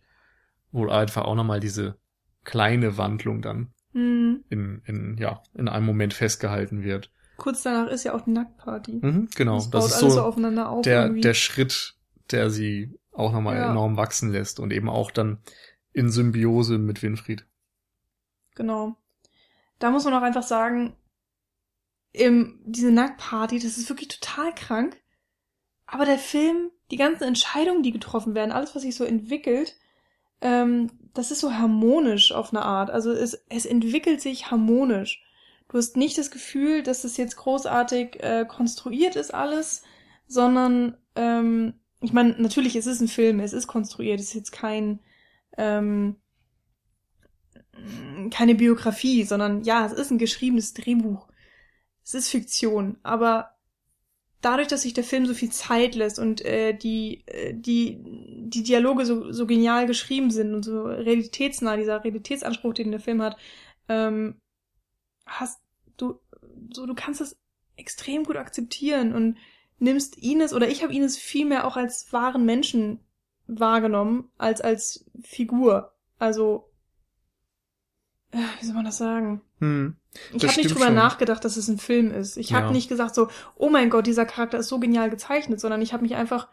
Wo 0.74 0.90
einfach 0.90 1.24
auch 1.24 1.36
nochmal 1.36 1.62
diese 1.62 1.98
kleine 2.44 2.98
Wandlung 2.98 3.42
dann 3.42 3.72
Hm. 3.94 4.44
in, 4.50 4.82
in, 4.86 5.18
ja, 5.20 5.42
in 5.54 5.70
einem 5.70 5.86
Moment 5.86 6.14
festgehalten 6.16 6.84
wird. 6.84 7.12
Kurz 7.38 7.62
danach 7.64 7.88
ist 7.92 8.04
ja 8.04 8.14
auch 8.16 8.22
die 8.22 8.32
Nacktparty. 8.32 9.00
Mhm, 9.02 9.30
genau. 9.36 9.58
Das 9.58 9.70
Das, 9.70 9.86
ist 9.86 10.00
so, 10.00 10.10
so 10.10 10.22
aufeinander 10.24 10.70
auf. 10.70 10.82
der, 10.82 11.04
irgendwie. 11.04 11.22
der 11.22 11.34
Schritt, 11.36 11.96
der 12.32 12.50
sie 12.50 13.00
auch 13.12 13.32
nochmal 13.32 13.56
Ja. 13.58 13.70
enorm 13.70 13.96
wachsen 13.96 14.32
lässt 14.32 14.60
und 14.60 14.74
eben 14.74 14.90
auch 14.90 15.12
dann 15.12 15.38
in 15.94 16.10
Symbiose 16.10 16.80
mit 16.80 17.04
Winfried. 17.04 17.46
Genau. 18.56 18.96
Da 19.80 19.92
muss 19.92 20.06
man 20.06 20.14
auch 20.16 20.22
einfach 20.24 20.44
sagen, 20.44 20.96
im, 22.12 22.60
diese 22.66 22.92
Nacktparty, 22.92 23.60
das 23.60 23.78
ist 23.78 23.90
wirklich 23.90 24.08
total 24.08 24.54
krank. 24.56 24.98
Aber 25.86 26.06
der 26.06 26.18
Film, 26.18 26.72
die 26.92 26.98
ganzen 26.98 27.24
Entscheidungen, 27.26 27.84
die 27.84 27.92
getroffen 27.92 28.34
werden, 28.36 28.52
alles, 28.52 28.74
was 28.76 28.82
sich 28.84 28.96
so 28.96 29.04
entwickelt, 29.04 29.76
ähm, 30.44 30.92
das 31.14 31.32
ist 31.32 31.40
so 31.40 31.54
harmonisch 31.54 32.32
auf 32.32 32.52
eine 32.54 32.64
Art. 32.64 32.92
Also 32.92 33.12
es, 33.12 33.44
es 33.50 33.66
entwickelt 33.66 34.22
sich 34.22 34.52
harmonisch. 34.52 35.24
Du 35.70 35.78
hast 35.78 35.98
nicht 35.98 36.18
das 36.18 36.30
Gefühl, 36.30 36.84
dass 36.84 37.04
es 37.04 37.18
jetzt 37.18 37.38
großartig 37.38 38.22
äh, 38.22 38.46
konstruiert 38.48 39.16
ist 39.16 39.34
alles, 39.34 39.82
sondern 40.28 40.98
ähm, 41.16 41.74
ich 42.02 42.14
meine, 42.14 42.36
natürlich, 42.38 42.76
es 42.76 42.86
ist 42.86 43.00
ein 43.00 43.08
Film, 43.08 43.40
es 43.40 43.54
ist 43.54 43.68
konstruiert, 43.68 44.20
es 44.20 44.28
ist 44.28 44.34
jetzt 44.34 44.52
kein 44.52 45.00
ähm, 45.58 46.18
keine 48.32 48.56
Biografie, 48.56 49.24
sondern 49.24 49.64
ja, 49.64 49.86
es 49.86 49.94
ist 49.94 50.12
ein 50.12 50.18
geschriebenes 50.18 50.74
Drehbuch. 50.74 51.28
Es 52.04 52.14
ist 52.14 52.30
Fiktion, 52.30 52.98
aber 53.04 53.53
dadurch, 54.44 54.68
dass 54.68 54.84
sich 54.84 54.94
der 54.94 55.04
Film 55.04 55.26
so 55.26 55.34
viel 55.34 55.52
Zeit 55.52 55.96
lässt 55.96 56.20
und 56.20 56.42
äh, 56.42 56.74
die, 56.74 57.24
äh, 57.28 57.54
die, 57.54 58.00
die 58.04 58.64
Dialoge 58.64 59.06
so, 59.06 59.32
so 59.32 59.48
genial 59.48 59.88
geschrieben 59.88 60.32
sind 60.32 60.54
und 60.54 60.64
so 60.64 60.84
realitätsnah, 60.84 61.78
dieser 61.78 62.04
Realitätsanspruch, 62.04 62.74
den 62.74 62.92
der 62.92 63.00
Film 63.00 63.22
hat, 63.22 63.38
ähm, 63.88 64.40
hast 65.26 65.62
du, 65.98 66.20
so, 66.74 66.86
du 66.86 66.94
kannst 66.94 67.22
das 67.22 67.38
extrem 67.78 68.24
gut 68.24 68.36
akzeptieren 68.36 69.14
und 69.14 69.38
nimmst 69.80 70.18
Ines, 70.18 70.54
oder 70.54 70.68
ich 70.68 70.84
habe 70.84 70.94
Ines 70.94 71.18
viel 71.18 71.46
mehr 71.46 71.66
auch 71.66 71.78
als 71.78 72.12
wahren 72.12 72.46
Menschen 72.46 73.00
wahrgenommen, 73.48 74.30
als 74.38 74.62
als 74.62 75.06
Figur. 75.22 75.94
Also, 76.20 76.70
äh, 78.32 78.38
wie 78.60 78.66
soll 78.66 78.76
man 78.76 78.86
das 78.86 78.98
sagen? 78.98 79.42
Hm. 79.64 79.96
Ich 80.34 80.46
habe 80.46 80.58
nicht 80.58 80.70
drüber 80.74 80.86
schon. 80.86 80.96
nachgedacht, 80.96 81.44
dass 81.46 81.58
es 81.58 81.68
ein 81.70 81.78
Film 81.80 82.12
ist. 82.12 82.38
Ich 82.38 82.54
habe 82.54 82.68
Ja. 82.68 82.72
nicht 82.72 82.90
gesagt 82.90 83.16
so, 83.16 83.30
oh 83.56 83.70
mein 83.70 83.90
Gott, 83.90 84.06
dieser 84.06 84.26
Charakter 84.26 84.60
ist 84.60 84.68
so 84.68 84.80
genial 84.80 85.10
gezeichnet, 85.10 85.60
sondern 85.60 85.82
ich 85.82 85.94
habe 85.94 86.04
mich 86.04 86.16
einfach 86.16 86.50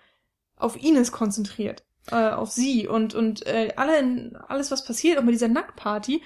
auf 0.57 0.83
Ines 0.83 1.11
konzentriert, 1.13 1.85
äh, 2.11 2.31
auf 2.31 2.51
sie 2.51 2.87
und 2.87 3.15
und 3.15 3.47
äh, 3.47 3.73
alle, 3.77 4.45
alles 4.49 4.71
was 4.71 4.85
passiert, 4.85 5.19
auch 5.19 5.25
mit 5.25 5.35
dieser 5.35 5.49
Nacktparty, 5.49 6.23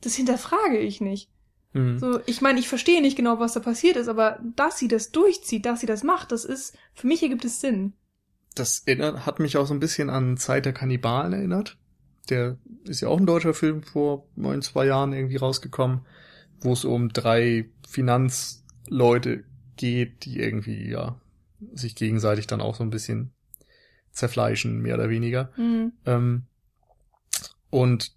das 0.00 0.14
hinterfrage 0.14 0.78
ich 0.78 1.00
nicht. 1.00 1.28
Hm. 1.72 1.98
So, 1.98 2.20
ich 2.26 2.40
meine, 2.40 2.60
ich 2.60 2.68
verstehe 2.68 3.02
nicht 3.02 3.16
genau, 3.16 3.40
was 3.40 3.52
da 3.52 3.60
passiert 3.60 3.96
ist, 3.96 4.08
aber 4.08 4.38
dass 4.56 4.78
sie 4.78 4.88
das 4.88 5.10
durchzieht, 5.10 5.66
dass 5.66 5.80
sie 5.80 5.86
das 5.86 6.02
macht, 6.04 6.32
das 6.32 6.44
ist 6.44 6.76
für 6.94 7.06
mich 7.06 7.22
ergibt 7.22 7.44
es 7.44 7.60
Sinn. 7.60 7.92
Das 8.54 8.82
erinnert, 8.86 9.26
hat 9.26 9.40
mich 9.40 9.56
auch 9.56 9.66
so 9.66 9.74
ein 9.74 9.80
bisschen 9.80 10.08
an 10.08 10.36
Zeit 10.36 10.64
der 10.64 10.72
Kannibalen 10.72 11.32
erinnert. 11.32 11.76
Der 12.30 12.56
ist 12.84 13.00
ja 13.00 13.08
auch 13.08 13.18
ein 13.18 13.26
deutscher 13.26 13.54
Film 13.54 13.82
vor 13.82 14.26
neun, 14.36 14.62
zwei 14.62 14.86
Jahren 14.86 15.12
irgendwie 15.12 15.36
rausgekommen, 15.36 16.00
wo 16.60 16.72
es 16.72 16.84
um 16.84 17.10
drei 17.10 17.68
Finanzleute 17.88 19.44
geht, 19.76 20.24
die 20.24 20.38
irgendwie, 20.38 20.90
ja, 20.90 21.20
sich 21.72 21.94
gegenseitig 21.94 22.46
dann 22.46 22.60
auch 22.60 22.74
so 22.74 22.82
ein 22.82 22.90
bisschen 22.90 23.32
zerfleischen, 24.12 24.80
mehr 24.80 24.94
oder 24.94 25.08
weniger. 25.08 25.50
Hm. 25.54 25.92
Ähm, 26.06 26.42
und 27.70 28.12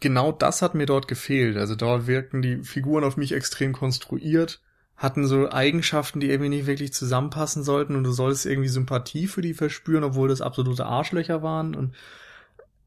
genau 0.00 0.32
das 0.32 0.62
hat 0.62 0.74
mir 0.74 0.86
dort 0.86 1.08
gefehlt. 1.08 1.56
Also 1.56 1.74
dort 1.74 2.06
wirkten 2.06 2.42
die 2.42 2.62
Figuren 2.62 3.04
auf 3.04 3.16
mich 3.16 3.32
extrem 3.32 3.72
konstruiert, 3.72 4.62
hatten 4.96 5.26
so 5.26 5.50
Eigenschaften, 5.50 6.20
die 6.20 6.28
irgendwie 6.28 6.50
nicht 6.50 6.66
wirklich 6.66 6.92
zusammenpassen 6.92 7.62
sollten 7.62 7.96
und 7.96 8.04
du 8.04 8.12
solltest 8.12 8.46
irgendwie 8.46 8.68
Sympathie 8.68 9.26
für 9.26 9.42
die 9.42 9.54
verspüren, 9.54 10.04
obwohl 10.04 10.28
das 10.28 10.40
absolute 10.40 10.86
Arschlöcher 10.86 11.42
waren 11.42 11.74
und 11.74 11.94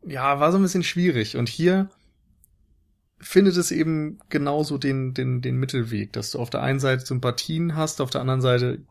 ja, 0.06 0.40
war 0.40 0.52
so 0.52 0.58
ein 0.58 0.64
bisschen 0.64 0.84
schwierig. 0.84 1.36
Und 1.36 1.50
hier 1.50 1.90
findet 3.20 3.58
es 3.58 3.72
eben 3.72 4.20
genauso 4.30 4.78
den, 4.78 5.14
den, 5.14 5.42
den 5.42 5.58
Mittelweg, 5.58 6.14
dass 6.14 6.32
du 6.32 6.40
auf 6.40 6.50
der 6.50 6.62
einen 6.62 6.80
Seite 6.80 7.06
Sympathien 7.06 7.76
hast, 7.76 8.02
auf 8.02 8.10
der 8.10 8.22
anderen 8.22 8.42
Seite 8.42 8.84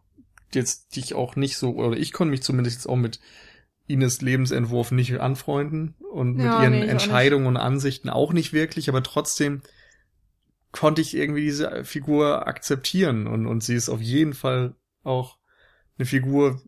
jetzt 0.53 0.97
dich 0.97 1.15
auch 1.15 1.37
nicht 1.37 1.57
so, 1.57 1.75
oder 1.75 1.97
ich 1.97 2.13
konnte 2.13 2.31
mich 2.31 2.43
zumindest 2.43 2.77
jetzt 2.77 2.87
auch 2.89 2.97
mit 2.97 3.21
Ines 3.87 4.21
Lebensentwurf 4.21 4.93
nicht 4.93 5.19
anfreunden 5.19 5.95
und 6.13 6.37
mit 6.37 6.45
Ja, 6.45 6.63
ihren 6.63 6.73
nee, 6.73 6.87
Entscheidungen 6.87 7.47
und 7.47 7.57
Ansichten 7.57 8.11
auch 8.11 8.33
nicht 8.33 8.53
wirklich, 8.53 8.89
aber 8.89 9.03
trotzdem 9.03 9.63
konnte 10.73 11.01
ich 11.01 11.17
irgendwie 11.17 11.45
diese 11.45 11.85
Figur 11.85 12.47
akzeptieren 12.47 13.27
und, 13.27 13.47
und 13.47 13.65
sie 13.65 13.75
ist 13.75 13.89
auf 13.89 14.03
jeden 14.03 14.35
Fall 14.35 14.75
auch 15.03 15.39
eine 15.97 16.05
Figur, 16.05 16.61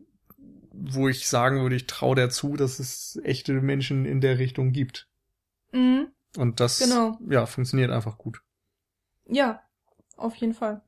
wo 0.71 1.07
ich 1.07 1.27
sagen 1.27 1.61
würde, 1.61 1.75
ich 1.75 1.85
traue 1.85 2.15
der 2.15 2.29
zu, 2.29 2.55
dass 2.55 2.79
es 2.79 3.19
echte 3.23 3.53
Menschen 3.53 4.05
in 4.05 4.19
der 4.19 4.39
Richtung 4.39 4.71
gibt. 4.71 5.07
Mhm. 5.71 6.07
Und 6.37 6.59
das, 6.59 6.79
Genau. 6.79 7.17
ja, 7.29 7.45
funktioniert 7.45 7.91
einfach 7.91 8.17
gut. 8.17 8.41
Ja, 9.27 9.61
auf 10.17 10.35
jeden 10.35 10.53
Fall. 10.53 10.81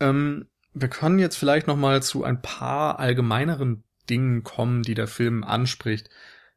Ähm, 0.00 0.48
wir 0.72 0.88
können 0.88 1.18
jetzt 1.18 1.36
vielleicht 1.36 1.66
noch 1.66 1.76
mal 1.76 2.02
zu 2.02 2.24
ein 2.24 2.42
paar 2.42 2.98
allgemeineren 2.98 3.84
Dingen 4.10 4.42
kommen, 4.42 4.82
die 4.82 4.94
der 4.94 5.06
Film 5.06 5.44
anspricht. 5.44 6.10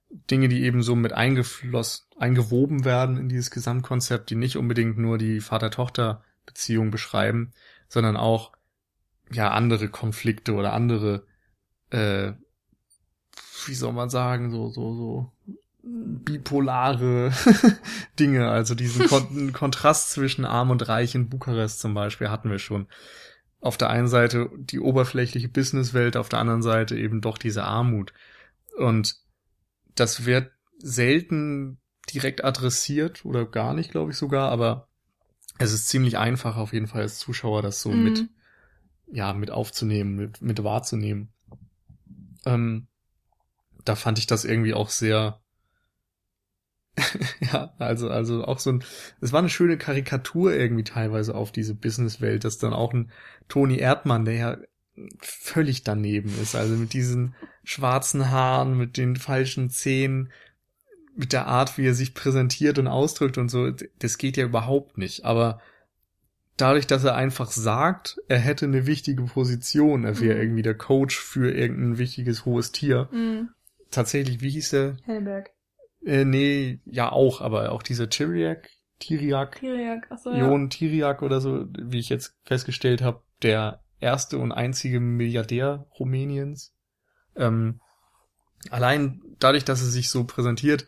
Dinge, 0.10 0.48
die 0.48 0.64
eben 0.64 0.84
so 0.84 0.96
mit 0.96 1.14
eingeflossen, 1.14 2.06
eingewoben 2.18 2.86
werden 2.86 3.18
in 3.18 3.30
dieses 3.30 3.52
Gesamtkonzept, 3.52 4.30
die 4.30 4.36
nicht 4.36 4.58
unbedingt 4.58 4.98
nur 4.98 5.18
die 5.18 5.40
Vater-Tochter-Beziehung 5.42 6.92
beschreiben, 6.92 7.52
sondern 7.90 8.18
auch 8.18 8.54
ja 9.32 9.52
andere 9.52 9.90
Konflikte 9.90 10.54
oder 10.54 10.74
andere, 10.74 11.26
äh, 11.90 12.32
wie 13.66 13.76
soll 13.76 13.94
man 13.94 14.10
sagen, 14.10 14.52
so 14.52 14.70
so 14.70 14.94
so 14.96 15.32
bipolare 15.88 17.32
Dinge. 18.20 18.50
Also 18.50 18.76
diesen 18.76 19.08
Kon 19.08 19.54
Kontrast 19.54 20.12
zwischen 20.12 20.46
Arm 20.46 20.70
und 20.70 20.88
Reich 20.88 21.16
in 21.16 21.30
Bukarest 21.30 21.80
zum 21.80 21.94
Beispiel 21.94 22.30
hatten 22.30 22.50
wir 22.50 22.60
schon. 22.60 22.88
Auf 23.60 23.78
der 23.78 23.90
einen 23.90 24.08
Seite 24.08 24.50
die 24.58 24.80
oberflächliche 24.80 25.50
Businesswelt, 25.50 26.16
auf 26.16 26.30
der 26.30 26.40
anderen 26.40 26.62
Seite 26.62 26.96
eben 26.96 27.22
doch 27.22 27.38
diese 27.38 27.64
Armut. 27.64 28.14
Und 28.78 29.16
das 29.96 30.26
wird 30.26 30.52
selten 30.78 31.80
direkt 32.14 32.44
adressiert 32.44 33.26
oder 33.26 33.46
gar 33.46 33.74
nicht, 33.74 33.92
glaube 33.92 34.12
ich 34.12 34.18
sogar, 34.18 34.52
aber 34.52 34.88
es 35.58 35.74
ist 35.74 35.88
ziemlich 35.88 36.18
einfach 36.18 36.56
auf 36.56 36.72
jeden 36.72 36.88
Fall 36.88 37.02
als 37.02 37.18
Zuschauer 37.18 37.64
das 37.64 37.82
so 37.82 37.90
mm. 37.90 38.04
mit, 38.04 38.30
ja, 39.08 39.34
mit 39.34 39.50
aufzunehmen, 39.50 40.16
mit, 40.16 40.42
mit 40.42 40.64
wahrzunehmen. 40.64 41.30
Ähm, 42.46 42.88
da 43.84 43.96
fand 43.96 44.20
ich 44.20 44.28
das 44.28 44.46
irgendwie 44.46 44.76
auch 44.76 44.90
sehr, 44.90 45.42
ja, 47.40 47.74
also, 47.78 48.10
also 48.10 48.44
auch 48.46 48.60
so 48.60 48.72
ein, 48.72 48.84
es 49.22 49.32
war 49.32 49.40
eine 49.40 49.50
schöne 49.50 49.78
Karikatur 49.78 50.54
irgendwie 50.54 50.84
teilweise 50.84 51.36
auf 51.36 51.52
diese 51.52 51.76
Businesswelt, 51.76 52.44
dass 52.44 52.58
dann 52.58 52.74
auch 52.74 52.94
ein 52.94 53.12
Toni 53.48 53.78
Erdmann, 53.78 54.26
der 54.26 54.34
ja 54.34 54.58
völlig 55.20 55.84
daneben 55.84 56.34
ist, 56.42 56.56
also 56.56 56.74
mit 56.76 56.94
diesen 56.94 57.36
schwarzen 57.64 58.32
Haaren, 58.32 58.78
mit 58.78 58.98
den 58.98 59.16
falschen 59.16 59.70
Zähnen, 59.70 60.32
mit 61.16 61.34
der 61.34 61.48
Art, 61.48 61.78
wie 61.78 61.88
er 61.88 61.94
sich 61.94 62.14
präsentiert 62.14 62.80
und 62.80 62.88
ausdrückt 62.88 63.38
und 63.38 63.50
so, 63.50 63.72
das 64.00 64.18
geht 64.18 64.38
ja 64.38 64.46
überhaupt 64.46 64.98
nicht. 64.98 65.26
Aber 65.26 65.62
dadurch, 66.58 66.88
dass 66.88 67.04
er 67.04 67.16
einfach 67.16 67.52
sagt, 67.52 68.20
er 68.28 68.40
hätte 68.40 68.66
eine 68.66 68.88
wichtige 68.88 69.24
Position, 69.24 70.04
er 70.04 70.20
wäre 70.20 70.36
mhm. 70.36 70.42
irgendwie 70.42 70.62
der 70.64 70.76
Coach 70.76 71.20
für 71.20 71.52
irgendein 71.52 71.98
wichtiges 71.98 72.46
hohes 72.46 72.72
Tier. 72.72 73.10
Mhm. 73.12 73.50
Tatsächlich, 73.92 74.42
wie 74.42 74.50
hieß 74.50 74.74
er? 74.74 74.98
Helberg. 75.04 75.52
Äh, 76.06 76.26
nee, 76.26 76.80
ja 76.86 77.12
auch, 77.12 77.42
aber 77.42 77.72
auch 77.72 77.84
dieser 77.84 78.10
Tiriak, 78.10 78.70
Tiriak, 79.00 79.60
Tiriak, 79.60 80.12
achso, 80.12 80.32
Jon 80.34 80.64
ja. 80.64 80.68
Tiriak 80.70 81.22
oder 81.22 81.42
so, 81.42 81.68
wie 81.78 82.00
ich 82.00 82.10
jetzt 82.10 82.36
festgestellt 82.44 83.02
habe, 83.02 83.22
der 83.42 83.82
erste 84.00 84.38
und 84.38 84.52
einzige 84.52 85.00
Milliardär 85.00 85.88
Rumäniens. 86.00 86.74
Ähm, 87.36 87.80
allein 88.70 89.22
dadurch, 89.40 89.66
dass 89.66 89.82
er 89.82 89.88
sich 89.88 90.10
so 90.10 90.24
präsentiert, 90.24 90.88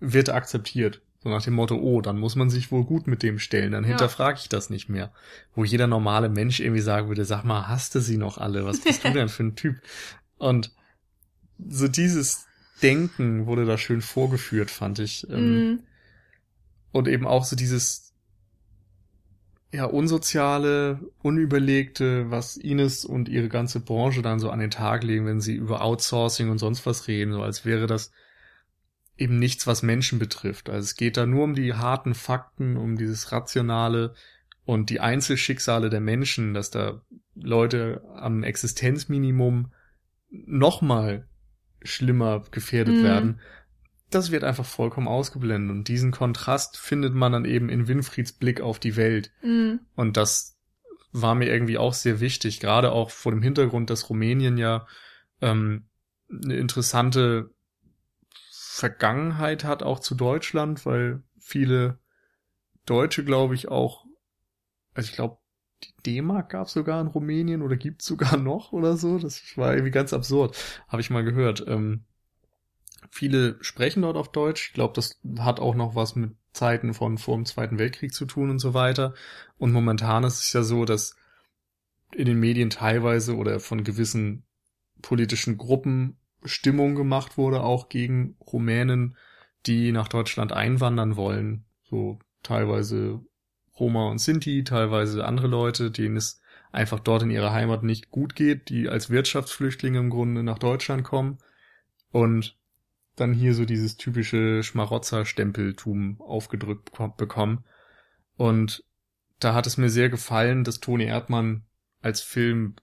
wird 0.00 0.28
er 0.28 0.34
akzeptiert. 0.34 1.02
So 1.20 1.28
nach 1.28 1.42
dem 1.42 1.54
Motto, 1.54 1.76
oh, 1.76 2.00
dann 2.00 2.18
muss 2.18 2.36
man 2.36 2.50
sich 2.50 2.70
wohl 2.70 2.84
gut 2.84 3.06
mit 3.06 3.22
dem 3.22 3.38
stellen, 3.38 3.72
dann 3.72 3.84
ja. 3.84 3.90
hinterfrage 3.90 4.38
ich 4.40 4.48
das 4.48 4.70
nicht 4.70 4.88
mehr. 4.88 5.12
Wo 5.54 5.64
jeder 5.64 5.86
normale 5.86 6.28
Mensch 6.28 6.60
irgendwie 6.60 6.80
sagen 6.80 7.08
würde, 7.08 7.24
sag 7.24 7.44
mal, 7.44 7.68
hast 7.68 7.94
du 7.94 8.00
sie 8.00 8.16
noch 8.16 8.38
alle? 8.38 8.64
Was 8.64 8.80
bist 8.80 9.04
du 9.04 9.10
denn 9.12 9.28
für 9.28 9.44
ein 9.44 9.56
Typ? 9.56 9.80
Und 10.36 10.72
so 11.58 11.88
dieses 11.88 12.47
Denken 12.82 13.46
wurde 13.46 13.64
da 13.64 13.78
schön 13.78 14.00
vorgeführt, 14.00 14.70
fand 14.70 14.98
ich. 14.98 15.26
Mm. 15.28 15.80
Und 16.92 17.08
eben 17.08 17.26
auch 17.26 17.44
so 17.44 17.56
dieses 17.56 18.08
ja 19.72 19.84
unsoziale, 19.84 21.00
unüberlegte, 21.22 22.30
was 22.30 22.56
Ines 22.56 23.04
und 23.04 23.28
ihre 23.28 23.48
ganze 23.48 23.80
Branche 23.80 24.22
dann 24.22 24.38
so 24.38 24.50
an 24.50 24.60
den 24.60 24.70
Tag 24.70 25.04
legen, 25.04 25.26
wenn 25.26 25.40
sie 25.40 25.54
über 25.54 25.82
Outsourcing 25.82 26.48
und 26.48 26.58
sonst 26.58 26.86
was 26.86 27.06
reden, 27.06 27.32
so 27.32 27.42
als 27.42 27.64
wäre 27.64 27.86
das 27.86 28.10
eben 29.16 29.38
nichts, 29.38 29.66
was 29.66 29.82
Menschen 29.82 30.18
betrifft. 30.18 30.70
Also 30.70 30.84
es 30.84 30.94
geht 30.94 31.16
da 31.16 31.26
nur 31.26 31.44
um 31.44 31.54
die 31.54 31.74
harten 31.74 32.14
Fakten, 32.14 32.76
um 32.76 32.96
dieses 32.96 33.30
Rationale 33.32 34.14
und 34.64 34.90
die 34.90 35.00
Einzelschicksale 35.00 35.90
der 35.90 36.00
Menschen, 36.00 36.54
dass 36.54 36.70
da 36.70 37.02
Leute 37.34 38.02
am 38.14 38.42
Existenzminimum 38.42 39.72
nochmal 40.30 41.28
schlimmer 41.82 42.44
gefährdet 42.50 42.96
mhm. 42.96 43.02
werden. 43.02 43.40
Das 44.10 44.30
wird 44.30 44.44
einfach 44.44 44.64
vollkommen 44.64 45.08
ausgeblendet. 45.08 45.76
Und 45.76 45.88
diesen 45.88 46.12
Kontrast 46.12 46.78
findet 46.78 47.14
man 47.14 47.32
dann 47.32 47.44
eben 47.44 47.68
in 47.68 47.88
Winfrieds 47.88 48.32
Blick 48.32 48.60
auf 48.60 48.78
die 48.78 48.96
Welt. 48.96 49.32
Mhm. 49.42 49.80
Und 49.94 50.16
das 50.16 50.58
war 51.12 51.34
mir 51.34 51.50
irgendwie 51.50 51.78
auch 51.78 51.94
sehr 51.94 52.20
wichtig, 52.20 52.60
gerade 52.60 52.92
auch 52.92 53.10
vor 53.10 53.32
dem 53.32 53.42
Hintergrund, 53.42 53.90
dass 53.90 54.08
Rumänien 54.08 54.58
ja 54.58 54.86
ähm, 55.40 55.88
eine 56.30 56.56
interessante 56.56 57.50
Vergangenheit 58.50 59.64
hat, 59.64 59.82
auch 59.82 60.00
zu 60.00 60.14
Deutschland, 60.14 60.86
weil 60.86 61.22
viele 61.40 61.98
Deutsche, 62.86 63.24
glaube 63.24 63.54
ich, 63.54 63.68
auch, 63.68 64.04
also 64.94 65.08
ich 65.08 65.14
glaube, 65.14 65.37
die 65.84 65.94
D-Mark 66.04 66.50
gab 66.50 66.68
sogar 66.68 67.00
in 67.00 67.06
Rumänien 67.06 67.62
oder 67.62 67.76
gibt's 67.76 68.06
sogar 68.06 68.36
noch 68.38 68.72
oder 68.72 68.96
so. 68.96 69.18
Das 69.18 69.56
war 69.56 69.72
irgendwie 69.72 69.90
ganz 69.90 70.12
absurd, 70.12 70.56
habe 70.88 71.00
ich 71.00 71.10
mal 71.10 71.24
gehört. 71.24 71.64
Ähm, 71.66 72.04
viele 73.10 73.56
sprechen 73.62 74.02
dort 74.02 74.16
auf 74.16 74.32
Deutsch. 74.32 74.68
Ich 74.68 74.74
glaube, 74.74 74.94
das 74.94 75.20
hat 75.38 75.60
auch 75.60 75.74
noch 75.74 75.94
was 75.94 76.16
mit 76.16 76.32
Zeiten 76.52 76.94
von 76.94 77.18
vor 77.18 77.36
dem 77.36 77.46
Zweiten 77.46 77.78
Weltkrieg 77.78 78.12
zu 78.12 78.26
tun 78.26 78.50
und 78.50 78.58
so 78.58 78.74
weiter. 78.74 79.14
Und 79.58 79.72
momentan 79.72 80.24
ist 80.24 80.40
es 80.40 80.52
ja 80.52 80.62
so, 80.62 80.84
dass 80.84 81.14
in 82.12 82.26
den 82.26 82.40
Medien 82.40 82.70
teilweise 82.70 83.36
oder 83.36 83.60
von 83.60 83.84
gewissen 83.84 84.44
politischen 85.02 85.58
Gruppen 85.58 86.18
Stimmung 86.44 86.94
gemacht 86.94 87.36
wurde, 87.36 87.62
auch 87.62 87.88
gegen 87.88 88.36
Rumänen, 88.40 89.16
die 89.66 89.92
nach 89.92 90.08
Deutschland 90.08 90.52
einwandern 90.52 91.16
wollen. 91.16 91.64
So 91.84 92.18
teilweise 92.42 93.20
Roma 93.78 94.08
und 94.08 94.18
Sinti, 94.18 94.64
teilweise 94.64 95.24
andere 95.24 95.46
Leute, 95.46 95.90
denen 95.90 96.16
es 96.16 96.40
einfach 96.72 97.00
dort 97.00 97.22
in 97.22 97.30
ihrer 97.30 97.52
Heimat 97.52 97.82
nicht 97.82 98.10
gut 98.10 98.34
geht, 98.34 98.68
die 98.68 98.88
als 98.88 99.10
Wirtschaftsflüchtlinge 99.10 99.98
im 99.98 100.10
Grunde 100.10 100.42
nach 100.42 100.58
Deutschland 100.58 101.04
kommen 101.04 101.38
und 102.10 102.56
dann 103.16 103.32
hier 103.32 103.54
so 103.54 103.64
dieses 103.64 103.96
typische 103.96 104.62
Schmarotzer-Stempeltum 104.62 106.20
aufgedrückt 106.20 106.92
bekommen. 107.16 107.64
Und 108.36 108.84
da 109.40 109.54
hat 109.54 109.66
es 109.66 109.76
mir 109.76 109.90
sehr 109.90 110.08
gefallen, 110.08 110.64
dass 110.64 110.80
Toni 110.80 111.04
Erdmann 111.04 111.64
als 112.00 112.20
Film 112.20 112.76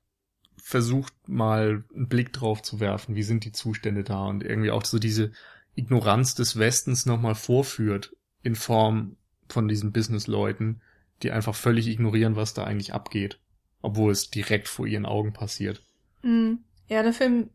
versucht 0.57 1.13
mal 1.27 1.83
einen 1.93 2.07
Blick 2.07 2.33
drauf 2.33 2.61
zu 2.61 2.79
werfen, 2.79 3.15
wie 3.15 3.23
sind 3.23 3.45
die 3.45 3.51
Zustände 3.51 4.03
da 4.03 4.25
und 4.25 4.43
irgendwie 4.43 4.71
auch 4.71 4.83
so 4.83 4.99
diese 4.99 5.31
Ignoranz 5.75 6.35
des 6.35 6.57
Westens 6.57 7.05
nochmal 7.05 7.35
vorführt 7.35 8.15
in 8.41 8.55
Form 8.55 9.15
von 9.49 9.67
diesen 9.67 9.91
Businessleuten, 9.91 10.81
die 11.23 11.31
einfach 11.31 11.55
völlig 11.55 11.87
ignorieren, 11.87 12.35
was 12.35 12.53
da 12.53 12.63
eigentlich 12.63 12.93
abgeht, 12.93 13.39
obwohl 13.81 14.11
es 14.11 14.29
direkt 14.29 14.67
vor 14.67 14.87
ihren 14.87 15.05
Augen 15.05 15.33
passiert. 15.33 15.83
Mm. 16.21 16.55
Ja, 16.87 17.01
der 17.01 17.13
Film 17.13 17.49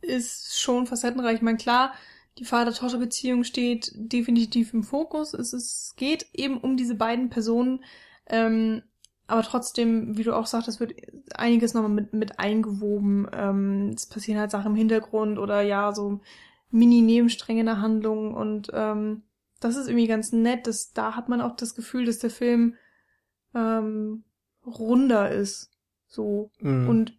ist 0.00 0.60
schon 0.60 0.86
facettenreich. 0.86 1.36
Ich 1.36 1.42
meine, 1.42 1.58
klar, 1.58 1.92
die 2.38 2.44
Vater-Tochter-Beziehung 2.44 3.44
steht 3.44 3.92
definitiv 3.94 4.72
im 4.74 4.82
Fokus. 4.82 5.34
Es, 5.34 5.52
ist, 5.52 5.94
geht 5.96 6.26
eben 6.32 6.58
um 6.58 6.76
diese 6.76 6.94
beiden 6.94 7.30
Personen. 7.30 7.84
Ähm, 8.26 8.82
aber 9.26 9.42
trotzdem, 9.42 10.16
wie 10.18 10.22
du 10.22 10.34
auch 10.34 10.46
sagtest, 10.46 10.80
wird 10.80 10.94
einiges 11.34 11.74
nochmal 11.74 11.90
mit, 11.90 12.12
mit 12.12 12.38
eingewoben. 12.38 13.26
Ähm, 13.32 13.92
es 13.94 14.06
passieren 14.06 14.40
halt 14.40 14.50
Sachen 14.50 14.72
im 14.72 14.76
Hintergrund 14.76 15.38
oder 15.38 15.62
ja, 15.62 15.92
so 15.92 16.20
Mini-Nebenstränge 16.70 17.60
in 17.60 17.66
der 17.66 17.80
Handlung 17.80 18.34
und 18.34 18.70
ähm, 18.74 19.22
das 19.64 19.76
ist 19.76 19.88
irgendwie 19.88 20.06
ganz 20.06 20.32
nett. 20.32 20.66
Dass, 20.66 20.92
da 20.92 21.16
hat 21.16 21.28
man 21.28 21.40
auch 21.40 21.56
das 21.56 21.74
Gefühl, 21.74 22.04
dass 22.04 22.18
der 22.18 22.30
Film 22.30 22.74
ähm, 23.54 24.24
runder 24.66 25.30
ist. 25.30 25.70
So. 26.06 26.50
Mhm. 26.60 26.88
Und 26.88 27.18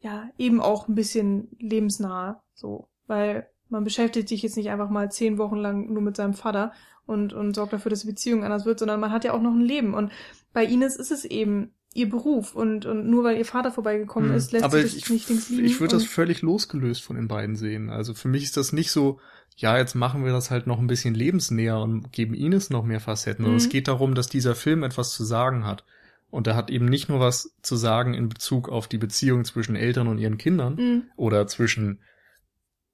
ja, 0.00 0.30
eben 0.38 0.60
auch 0.60 0.88
ein 0.88 0.94
bisschen 0.94 1.48
lebensnah. 1.58 2.42
So. 2.54 2.88
Weil 3.06 3.48
man 3.68 3.84
beschäftigt 3.84 4.28
sich 4.28 4.42
jetzt 4.42 4.56
nicht 4.56 4.70
einfach 4.70 4.88
mal 4.88 5.10
zehn 5.10 5.38
Wochen 5.38 5.56
lang 5.56 5.92
nur 5.92 6.02
mit 6.02 6.16
seinem 6.16 6.34
Vater 6.34 6.72
und, 7.04 7.32
und 7.32 7.54
sorgt 7.54 7.72
dafür, 7.72 7.90
dass 7.90 8.00
die 8.00 8.08
Beziehung 8.08 8.42
anders 8.42 8.64
wird, 8.64 8.78
sondern 8.78 9.00
man 9.00 9.12
hat 9.12 9.24
ja 9.24 9.32
auch 9.32 9.42
noch 9.42 9.52
ein 9.52 9.60
Leben. 9.60 9.94
Und 9.94 10.12
bei 10.52 10.64
Ines 10.64 10.96
ist 10.96 11.10
es 11.10 11.24
eben 11.24 11.74
ihr 11.96 12.08
Beruf 12.08 12.54
und, 12.54 12.86
und 12.86 13.08
nur 13.08 13.24
weil 13.24 13.38
ihr 13.38 13.44
Vater 13.44 13.72
vorbeigekommen 13.72 14.30
mhm. 14.30 14.36
ist, 14.36 14.52
lässt 14.52 14.64
Aber 14.64 14.80
sich 14.80 14.92
das 14.92 15.02
ich, 15.02 15.10
nicht 15.10 15.28
links 15.28 15.48
liegen. 15.48 15.64
Ich 15.64 15.80
würde 15.80 15.96
das 15.96 16.04
völlig 16.04 16.42
losgelöst 16.42 17.02
von 17.02 17.16
den 17.16 17.28
beiden 17.28 17.56
sehen. 17.56 17.90
Also 17.90 18.14
für 18.14 18.28
mich 18.28 18.44
ist 18.44 18.56
das 18.56 18.72
nicht 18.72 18.90
so, 18.90 19.18
ja, 19.56 19.78
jetzt 19.78 19.94
machen 19.94 20.24
wir 20.24 20.32
das 20.32 20.50
halt 20.50 20.66
noch 20.66 20.78
ein 20.78 20.86
bisschen 20.86 21.14
lebensnäher 21.14 21.78
und 21.78 22.12
geben 22.12 22.34
Ines 22.34 22.70
noch 22.70 22.84
mehr 22.84 23.00
Facetten. 23.00 23.48
Mhm. 23.48 23.56
es 23.56 23.68
geht 23.68 23.88
darum, 23.88 24.14
dass 24.14 24.28
dieser 24.28 24.54
Film 24.54 24.82
etwas 24.82 25.12
zu 25.12 25.24
sagen 25.24 25.64
hat. 25.64 25.84
Und 26.28 26.46
er 26.46 26.56
hat 26.56 26.70
eben 26.70 26.86
nicht 26.86 27.08
nur 27.08 27.20
was 27.20 27.54
zu 27.62 27.76
sagen 27.76 28.12
in 28.12 28.28
Bezug 28.28 28.68
auf 28.68 28.88
die 28.88 28.98
Beziehung 28.98 29.44
zwischen 29.44 29.76
Eltern 29.76 30.08
und 30.08 30.18
ihren 30.18 30.38
Kindern 30.38 30.74
mhm. 30.74 31.02
oder 31.16 31.46
zwischen 31.46 32.00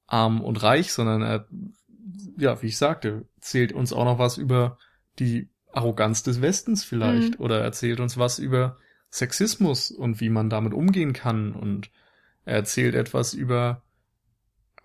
arm 0.07 0.43
und 0.43 0.63
reich, 0.63 0.93
sondern 0.93 1.23
er, 1.23 1.49
ja, 2.37 2.61
wie 2.63 2.69
ich 2.69 2.77
sagte, 2.77 3.25
zählt 3.41 3.73
uns 3.73 3.93
auch 3.93 4.05
noch 4.05 4.19
was 4.19 4.37
über 4.37 4.79
die 5.19 5.49
Arroganz 5.73 6.23
des 6.23 6.43
Westens 6.43 6.85
vielleicht 6.85 7.39
mhm. 7.39 7.45
oder 7.45 7.61
erzählt 7.61 7.99
uns 7.99 8.19
was 8.19 8.39
über 8.39 8.77
Sexismus 9.13 9.91
und 9.91 10.21
wie 10.21 10.31
man 10.31 10.49
damit 10.49 10.73
umgehen 10.73 11.13
kann 11.13 11.53
und 11.53 11.91
er 12.47 12.57
erzählt 12.57 12.95
etwas 12.95 13.35
über, 13.35 13.83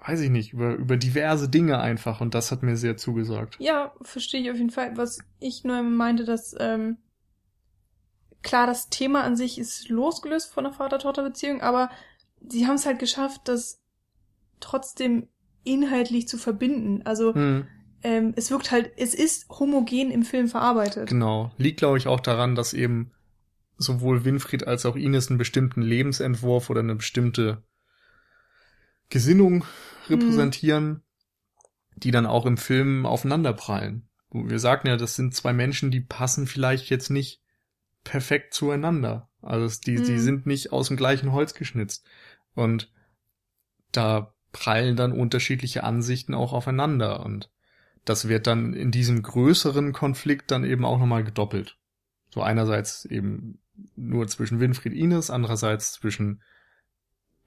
weiß 0.05 0.19
ich 0.19 0.29
nicht, 0.29 0.51
über, 0.51 0.75
über 0.75 0.97
diverse 0.97 1.47
Dinge 1.47 1.79
einfach 1.79 2.19
und 2.19 2.35
das 2.35 2.51
hat 2.51 2.61
mir 2.61 2.75
sehr 2.75 2.97
zugesagt. 2.97 3.55
Ja, 3.59 3.93
verstehe 4.01 4.41
ich 4.41 4.51
auf 4.51 4.57
jeden 4.57 4.69
Fall. 4.69 4.97
Was 4.97 5.19
ich 5.39 5.63
nur 5.63 5.81
meinte, 5.81 6.25
dass, 6.25 6.53
ähm, 6.59 6.97
klar, 8.43 8.67
das 8.67 8.89
Thema 8.89 9.23
an 9.23 9.37
sich 9.37 9.57
ist 9.57 9.87
losgelöst 9.87 10.53
von 10.53 10.65
der 10.65 10.73
Vater-Tochter-Beziehung, 10.73 11.61
aber 11.61 11.89
sie 12.45 12.67
haben 12.67 12.75
es 12.75 12.85
halt 12.85 12.99
geschafft, 12.99 13.41
das 13.45 13.81
trotzdem 14.59 15.29
inhaltlich 15.63 16.27
zu 16.27 16.37
verbinden. 16.37 17.01
Also, 17.05 17.33
hm. 17.33 17.65
ähm, 18.03 18.33
es 18.35 18.51
wirkt 18.51 18.71
halt, 18.71 18.91
es 18.97 19.13
ist 19.15 19.47
homogen 19.49 20.11
im 20.11 20.23
Film 20.23 20.49
verarbeitet. 20.49 21.07
Genau. 21.07 21.51
Liegt, 21.57 21.79
glaube 21.79 21.97
ich, 21.97 22.07
auch 22.07 22.19
daran, 22.19 22.55
dass 22.55 22.73
eben 22.73 23.11
sowohl 23.77 24.25
Winfried 24.25 24.67
als 24.67 24.85
auch 24.85 24.95
Ines 24.95 25.29
einen 25.29 25.37
bestimmten 25.37 25.81
Lebensentwurf 25.81 26.69
oder 26.69 26.79
eine 26.79 26.95
bestimmte 26.95 27.63
Gesinnung 29.09 29.65
repräsentieren, 30.09 30.85
mhm. 30.85 31.01
die 31.95 32.11
dann 32.11 32.25
auch 32.25 32.45
im 32.45 32.57
Film 32.57 33.05
aufeinanderprallen. 33.05 34.09
Wir 34.31 34.59
sagten 34.59 34.87
ja, 34.87 34.97
das 34.97 35.15
sind 35.15 35.33
zwei 35.33 35.53
Menschen, 35.53 35.91
die 35.91 36.01
passen 36.01 36.47
vielleicht 36.47 36.89
jetzt 36.89 37.09
nicht 37.09 37.41
perfekt 38.03 38.53
zueinander. 38.53 39.29
Also 39.41 39.79
die, 39.85 39.97
mhm. 39.97 40.03
die 40.03 40.19
sind 40.19 40.45
nicht 40.45 40.71
aus 40.71 40.89
dem 40.89 40.97
gleichen 40.97 41.31
Holz 41.31 41.53
geschnitzt. 41.53 42.05
Und 42.53 42.91
da 43.91 44.33
prallen 44.51 44.95
dann 44.95 45.11
unterschiedliche 45.11 45.83
Ansichten 45.83 46.33
auch 46.33 46.53
aufeinander. 46.53 47.23
Und 47.25 47.51
das 48.05 48.27
wird 48.27 48.47
dann 48.47 48.73
in 48.73 48.91
diesem 48.91 49.21
größeren 49.21 49.93
Konflikt 49.93 50.51
dann 50.51 50.63
eben 50.63 50.85
auch 50.85 50.99
nochmal 50.99 51.23
gedoppelt. 51.23 51.77
So 52.29 52.41
einerseits 52.41 53.05
eben 53.05 53.59
nur 53.95 54.27
zwischen 54.27 54.59
Winfried 54.59 54.93
Ines, 54.93 55.29
andererseits 55.29 55.93
zwischen 55.93 56.41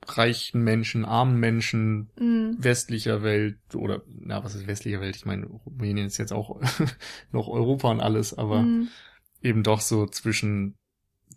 reichen 0.07 0.62
Menschen, 0.62 1.05
armen 1.05 1.39
Menschen, 1.39 2.11
mm. 2.19 2.62
westlicher 2.62 3.23
Welt 3.23 3.59
oder 3.74 4.02
na, 4.07 4.43
was 4.43 4.55
ist 4.55 4.66
westlicher 4.66 5.01
Welt? 5.01 5.16
Ich 5.16 5.27
meine, 5.27 5.47
Rumänien 5.47 6.07
ist 6.07 6.19
jetzt 6.19 6.32
auch 6.32 6.61
noch 7.32 7.48
Europa 7.48 7.90
und 7.90 8.01
alles, 8.01 8.36
aber 8.36 8.62
mm. 8.62 8.89
eben 9.43 9.62
doch 9.62 9.81
so 9.81 10.07
zwischen 10.07 10.77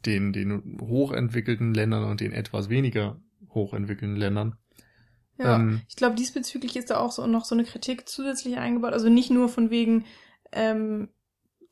den 0.05 0.33
den 0.33 0.77
hochentwickelten 0.81 1.73
Ländern 1.73 2.05
und 2.05 2.21
den 2.21 2.31
etwas 2.31 2.69
weniger 2.69 3.19
hochentwickelten 3.49 4.15
Ländern. 4.15 4.57
Ja, 5.37 5.55
ähm, 5.55 5.81
ich 5.87 5.95
glaube, 5.95 6.15
diesbezüglich 6.15 6.75
ist 6.75 6.89
da 6.89 6.97
auch 6.97 7.11
so 7.11 7.27
noch 7.27 7.45
so 7.45 7.55
eine 7.55 7.63
Kritik 7.63 8.07
zusätzlich 8.07 8.57
eingebaut. 8.57 8.93
Also 8.93 9.09
nicht 9.09 9.29
nur 9.29 9.49
von 9.49 9.69
wegen 9.69 10.05
ähm, 10.51 11.09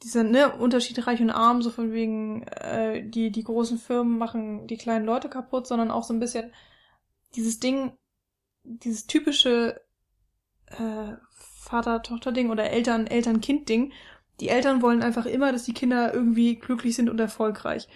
dieser 0.03 0.23
ne, 0.23 0.55
Unterschied 0.55 1.05
reich 1.05 1.21
und 1.21 1.29
arm, 1.29 1.61
so 1.61 1.69
von 1.69 1.91
wegen, 1.91 2.43
äh, 2.43 3.07
die, 3.07 3.31
die 3.31 3.43
großen 3.43 3.77
Firmen 3.77 4.17
machen 4.17 4.67
die 4.67 4.77
kleinen 4.77 5.05
Leute 5.05 5.29
kaputt, 5.29 5.67
sondern 5.67 5.91
auch 5.91 6.03
so 6.03 6.13
ein 6.13 6.19
bisschen 6.19 6.51
dieses 7.35 7.59
Ding, 7.59 7.93
dieses 8.63 9.07
typische 9.07 9.81
äh, 10.67 11.13
Vater-Tochter-Ding 11.61 12.49
oder 12.49 12.69
Eltern-Eltern-Kind-Ding. 12.71 13.93
Die 14.39 14.49
Eltern 14.49 14.81
wollen 14.81 15.03
einfach 15.03 15.25
immer, 15.25 15.51
dass 15.51 15.63
die 15.63 15.73
Kinder 15.73 16.13
irgendwie 16.13 16.55
glücklich 16.55 16.95
sind 16.95 17.09
und 17.09 17.19
erfolgreich. 17.19 17.87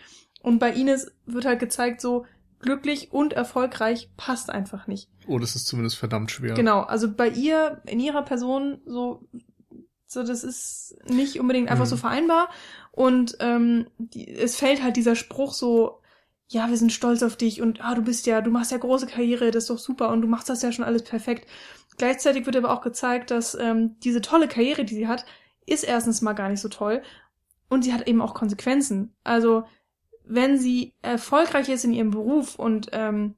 Und 0.41 0.60
bei 0.60 0.72
Ines 0.72 1.11
wird 1.26 1.45
halt 1.45 1.60
gezeigt, 1.60 2.02
so 2.02 2.26
glücklich 2.60 3.11
und 3.11 3.34
erfolgreich 3.34 4.10
passt 4.15 4.49
einfach 4.49 4.88
nicht. 4.88 5.10
Oh, 5.27 5.40
das 5.40 5.56
ist 5.56 5.68
zumindest 5.68 5.98
verdammt 5.98 6.32
schwer. 6.32 6.53
Genau, 6.53 6.82
also 6.82 7.11
bei 7.11 7.30
ihr, 7.30 7.82
in 7.86 7.99
ihrer 7.99 8.23
Person, 8.23 8.80
so 8.86 9.27
so, 10.16 10.24
das 10.24 10.44
ist 10.44 10.98
nicht 11.08 11.40
unbedingt 11.40 11.70
einfach 11.70 11.86
mhm. 11.86 11.90
so 11.90 11.98
vereinbar. 11.98 12.50
Und 12.92 13.38
ähm, 13.40 13.88
die, 13.98 14.28
es 14.28 14.56
fällt 14.56 14.82
halt 14.82 14.96
dieser 14.96 15.16
Spruch 15.16 15.54
so, 15.54 16.00
ja, 16.48 16.70
wir 16.70 16.78
sind 16.78 16.92
stolz 16.92 17.24
auf 17.24 17.36
dich 17.36 17.62
und 17.62 17.84
ah, 17.84 17.96
du 17.96 18.02
bist 18.02 18.26
ja, 18.26 18.42
du 18.42 18.52
machst 18.52 18.72
ja 18.72 18.78
große 18.78 19.08
Karriere, 19.08 19.52
das 19.52 19.64
ist 19.64 19.70
doch 19.70 19.80
super 19.80 20.10
und 20.10 20.22
du 20.22 20.28
machst 20.28 20.50
das 20.50 20.62
ja 20.62 20.72
schon 20.72 20.86
alles 20.86 21.04
perfekt. 21.04 21.48
Gleichzeitig 21.98 22.46
wird 22.46 22.56
aber 22.56 22.72
auch 22.72 22.82
gezeigt, 22.82 23.32
dass 23.32 23.56
ähm, 23.56 23.96
diese 24.04 24.22
tolle 24.22 24.48
Karriere, 24.48 24.86
die 24.86 24.96
sie 24.96 25.08
hat, 25.08 25.26
ist 25.66 25.84
erstens 25.84 26.22
mal 26.22 26.34
gar 26.34 26.50
nicht 26.50 26.62
so 26.62 26.70
toll 26.70 27.02
und 27.70 27.84
sie 27.84 27.94
hat 27.94 28.08
eben 28.08 28.22
auch 28.22 28.34
Konsequenzen. 28.34 29.14
Also 29.24 29.64
wenn 30.24 30.58
sie 30.58 30.94
erfolgreich 31.02 31.70
ist 31.70 31.86
in 31.86 31.94
ihrem 31.94 32.12
Beruf 32.12 32.56
und 32.56 32.90
ähm, 32.92 33.36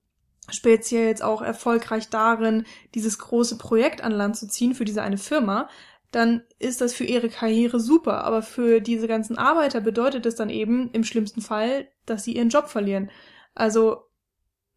speziell 0.50 1.08
jetzt 1.08 1.24
auch 1.24 1.42
erfolgreich 1.42 2.10
darin, 2.10 2.66
dieses 2.94 3.20
große 3.20 3.58
Projekt 3.58 4.02
an 4.02 4.12
Land 4.12 4.38
zu 4.38 4.48
ziehen 4.48 4.74
für 4.74 4.86
diese 4.86 5.02
eine 5.02 5.18
Firma, 5.18 5.70
dann 6.12 6.44
ist 6.58 6.82
das 6.82 6.94
für 6.94 7.04
ihre 7.04 7.30
Karriere 7.30 7.80
super. 7.80 8.24
Aber 8.24 8.42
für 8.42 8.80
diese 8.82 9.08
ganzen 9.08 9.38
Arbeiter 9.38 9.82
bedeutet 9.82 10.26
es 10.26 10.36
dann 10.36 10.50
eben 10.50 10.90
im 10.92 11.04
schlimmsten 11.04 11.42
Fall, 11.42 11.90
dass 12.06 12.24
sie 12.24 12.36
ihren 12.36 12.50
Job 12.50 12.70
verlieren. 12.70 13.12
Also, 13.54 14.04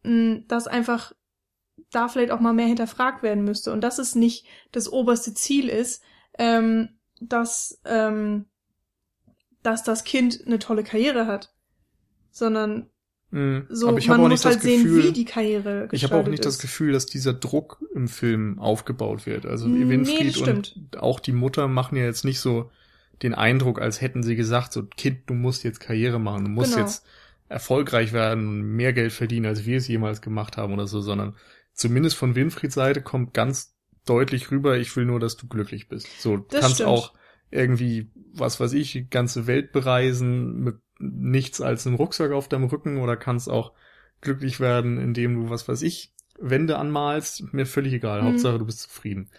dass 0.03 0.67
einfach 0.67 1.13
da 1.91 2.07
vielleicht 2.07 2.31
auch 2.31 2.39
mal 2.39 2.53
mehr 2.53 2.67
hinterfragt 2.67 3.23
werden 3.23 3.43
müsste 3.43 3.71
und 3.71 3.81
dass 3.81 3.99
es 3.99 4.15
nicht 4.15 4.45
das 4.71 4.91
oberste 4.91 5.33
Ziel 5.33 5.69
ist, 5.69 6.03
ähm, 6.37 6.97
dass, 7.19 7.81
ähm, 7.85 8.45
dass 9.63 9.83
das 9.83 10.03
Kind 10.03 10.43
eine 10.45 10.59
tolle 10.59 10.83
Karriere 10.83 11.27
hat, 11.27 11.53
sondern 12.31 12.90
Mhm. 13.31 13.65
So, 13.69 13.87
aber 13.87 13.97
ich 13.97 14.07
man 14.07 14.19
muss 14.19 14.45
halt 14.45 14.61
Gefühl, 14.61 15.01
sehen, 15.01 15.03
wie 15.03 15.13
die 15.13 15.25
Karriere 15.25 15.87
Ich 15.91 16.03
habe 16.03 16.15
auch 16.15 16.27
nicht 16.27 16.39
ist. 16.39 16.45
das 16.45 16.59
Gefühl, 16.59 16.91
dass 16.91 17.05
dieser 17.05 17.33
Druck 17.33 17.81
im 17.95 18.07
Film 18.07 18.59
aufgebaut 18.59 19.25
wird. 19.25 19.45
Also 19.45 19.67
Winfried 19.67 20.35
nee, 20.45 20.51
und 20.51 20.97
auch 20.97 21.19
die 21.19 21.31
Mutter 21.31 21.67
machen 21.67 21.97
ja 21.97 22.03
jetzt 22.03 22.25
nicht 22.25 22.39
so 22.41 22.69
den 23.23 23.33
Eindruck, 23.33 23.79
als 23.81 24.01
hätten 24.01 24.23
sie 24.23 24.35
gesagt, 24.35 24.73
so 24.73 24.83
Kind, 24.83 25.29
du 25.29 25.33
musst 25.33 25.63
jetzt 25.63 25.79
Karriere 25.79 26.19
machen, 26.19 26.45
du 26.45 26.51
musst 26.51 26.73
genau. 26.73 26.85
jetzt 26.85 27.05
erfolgreich 27.47 28.13
werden 28.13 28.47
und 28.47 28.61
mehr 28.61 28.93
Geld 28.93 29.13
verdienen, 29.13 29.45
als 29.45 29.65
wir 29.65 29.77
es 29.77 29.87
jemals 29.87 30.21
gemacht 30.21 30.57
haben 30.57 30.73
oder 30.73 30.87
so, 30.87 31.01
sondern 31.01 31.35
zumindest 31.73 32.15
von 32.15 32.35
Winfrieds 32.35 32.75
Seite 32.75 33.01
kommt 33.01 33.33
ganz 33.33 33.75
deutlich 34.05 34.51
rüber, 34.51 34.77
ich 34.77 34.95
will 34.95 35.05
nur, 35.05 35.19
dass 35.19 35.37
du 35.37 35.47
glücklich 35.47 35.87
bist. 35.87 36.07
So, 36.21 36.37
das 36.37 36.61
kannst 36.61 36.75
stimmt. 36.75 36.89
auch 36.89 37.13
irgendwie, 37.51 38.09
was 38.33 38.59
weiß 38.59 38.73
ich, 38.73 38.93
die 38.93 39.09
ganze 39.09 39.45
Welt 39.47 39.71
bereisen 39.71 40.59
mit 40.59 40.75
nichts 41.01 41.61
als 41.61 41.87
einen 41.87 41.95
Rucksack 41.95 42.31
auf 42.31 42.47
deinem 42.47 42.65
Rücken 42.65 42.97
oder 42.97 43.17
kannst 43.17 43.49
auch 43.49 43.73
glücklich 44.21 44.59
werden, 44.59 44.97
indem 44.97 45.35
du, 45.35 45.49
was 45.49 45.67
weiß 45.67 45.81
ich, 45.81 46.13
Wände 46.39 46.77
anmalst. 46.77 47.53
Mir 47.53 47.65
völlig 47.65 47.93
egal. 47.93 48.21
Mhm. 48.21 48.27
Hauptsache, 48.27 48.59
du 48.59 48.65
bist 48.65 48.81
zufrieden. 48.81 49.29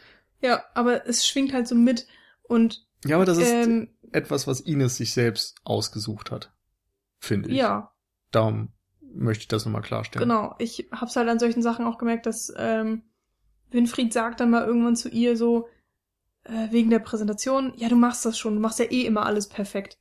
Ja, 0.40 0.64
aber 0.74 1.06
es 1.06 1.26
schwingt 1.26 1.52
halt 1.52 1.68
so 1.68 1.74
mit 1.74 2.06
und. 2.42 2.86
Ja, 3.04 3.16
aber 3.16 3.24
das 3.24 3.38
ähm, 3.38 3.88
ist 4.02 4.14
etwas, 4.14 4.46
was 4.46 4.60
Ines 4.60 4.96
sich 4.96 5.12
selbst 5.12 5.56
ausgesucht 5.64 6.30
hat. 6.30 6.52
Finde 7.18 7.50
ich. 7.50 7.56
Ja. 7.56 7.92
Darum 8.30 8.72
möchte 9.00 9.42
ich 9.42 9.48
das 9.48 9.64
nochmal 9.64 9.82
klarstellen. 9.82 10.28
Genau. 10.28 10.54
Ich 10.58 10.88
hab's 10.92 11.16
halt 11.16 11.28
an 11.28 11.38
solchen 11.38 11.62
Sachen 11.62 11.86
auch 11.86 11.98
gemerkt, 11.98 12.26
dass 12.26 12.52
ähm, 12.56 13.02
Winfried 13.70 14.12
sagt 14.12 14.40
dann 14.40 14.50
mal 14.50 14.64
irgendwann 14.64 14.96
zu 14.96 15.08
ihr 15.08 15.36
so, 15.36 15.68
äh, 16.44 16.70
wegen 16.70 16.90
der 16.90 16.98
Präsentation, 16.98 17.72
ja, 17.76 17.88
du 17.88 17.96
machst 17.96 18.24
das 18.24 18.38
schon, 18.38 18.54
du 18.54 18.60
machst 18.60 18.78
ja 18.78 18.86
eh 18.86 19.02
immer 19.02 19.26
alles 19.26 19.48
perfekt. 19.48 19.98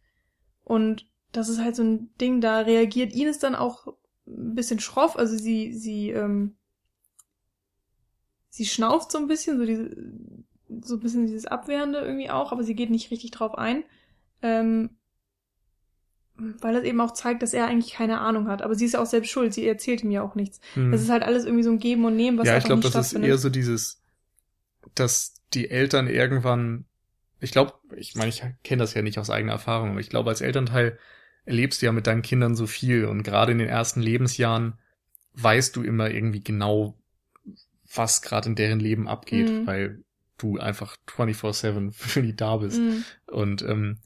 Und 0.63 1.07
das 1.31 1.49
ist 1.49 1.59
halt 1.59 1.75
so 1.75 1.83
ein 1.83 2.09
Ding, 2.19 2.41
da 2.41 2.59
reagiert 2.59 3.13
Ines 3.13 3.39
dann 3.39 3.55
auch 3.55 3.87
ein 4.27 4.55
bisschen 4.55 4.79
schroff, 4.79 5.17
also 5.17 5.37
sie, 5.37 5.73
sie, 5.73 6.09
ähm, 6.11 6.55
sie 8.49 8.65
schnauft 8.65 9.11
so 9.11 9.17
ein 9.17 9.27
bisschen, 9.27 9.57
so 9.57 9.65
diese, 9.65 9.95
so 10.81 10.95
ein 10.95 10.99
bisschen 10.99 11.27
dieses 11.27 11.45
Abwehrende 11.45 11.99
irgendwie 11.99 12.29
auch, 12.29 12.51
aber 12.51 12.63
sie 12.63 12.75
geht 12.75 12.89
nicht 12.89 13.11
richtig 13.11 13.31
drauf 13.31 13.57
ein. 13.57 13.83
Ähm, 14.41 14.91
weil 16.59 16.73
das 16.73 16.83
eben 16.83 16.99
auch 17.01 17.11
zeigt, 17.11 17.43
dass 17.43 17.53
er 17.53 17.67
eigentlich 17.67 17.93
keine 17.93 18.19
Ahnung 18.19 18.47
hat. 18.47 18.61
Aber 18.61 18.73
sie 18.73 18.85
ist 18.85 18.93
ja 18.93 19.01
auch 19.01 19.05
selbst 19.05 19.29
schuld, 19.29 19.53
sie 19.53 19.67
erzählt 19.67 20.03
ihm 20.03 20.11
ja 20.11 20.23
auch 20.23 20.35
nichts. 20.35 20.59
Hm. 20.73 20.91
Das 20.91 21.01
ist 21.01 21.09
halt 21.09 21.23
alles 21.23 21.45
irgendwie 21.45 21.63
so 21.63 21.71
ein 21.71 21.79
Geben 21.79 22.05
und 22.05 22.15
Nehmen, 22.15 22.37
was 22.37 22.47
ja, 22.47 22.57
ich 22.57 22.63
glaub, 22.63 22.79
nicht 22.79 22.95
das 22.95 23.13
ist 23.13 23.19
eher 23.19 23.37
so 23.37 23.49
dieses, 23.49 24.01
dass 24.95 25.35
die 25.53 25.69
Eltern 25.69 26.07
irgendwann, 26.07 26.85
ich 27.39 27.51
glaube, 27.51 27.73
ich 27.95 28.15
meine, 28.15 28.29
ich 28.29 28.43
kenne 28.63 28.81
das 28.81 28.93
ja 28.93 29.01
nicht 29.01 29.19
aus 29.19 29.29
eigener 29.29 29.53
Erfahrung, 29.53 29.91
aber 29.91 29.99
ich 29.99 30.09
glaube, 30.09 30.29
als 30.29 30.41
Elternteil 30.41 30.97
erlebst 31.45 31.81
du 31.81 31.87
ja 31.87 31.91
mit 31.91 32.07
deinen 32.07 32.21
Kindern 32.21 32.55
so 32.55 32.67
viel 32.67 33.05
und 33.05 33.23
gerade 33.23 33.51
in 33.51 33.57
den 33.57 33.69
ersten 33.69 34.01
Lebensjahren 34.01 34.73
weißt 35.33 35.75
du 35.75 35.83
immer 35.83 36.09
irgendwie 36.09 36.43
genau, 36.43 36.95
was 37.93 38.21
gerade 38.21 38.49
in 38.49 38.55
deren 38.55 38.79
Leben 38.79 39.07
abgeht, 39.07 39.49
mhm. 39.49 39.67
weil 39.67 40.03
du 40.37 40.57
einfach 40.57 40.97
24-7 41.07 41.91
für 41.93 42.21
die 42.21 42.35
da 42.35 42.57
bist. 42.57 42.79
Mhm. 42.79 43.03
Und 43.27 43.61
ähm, 43.63 43.97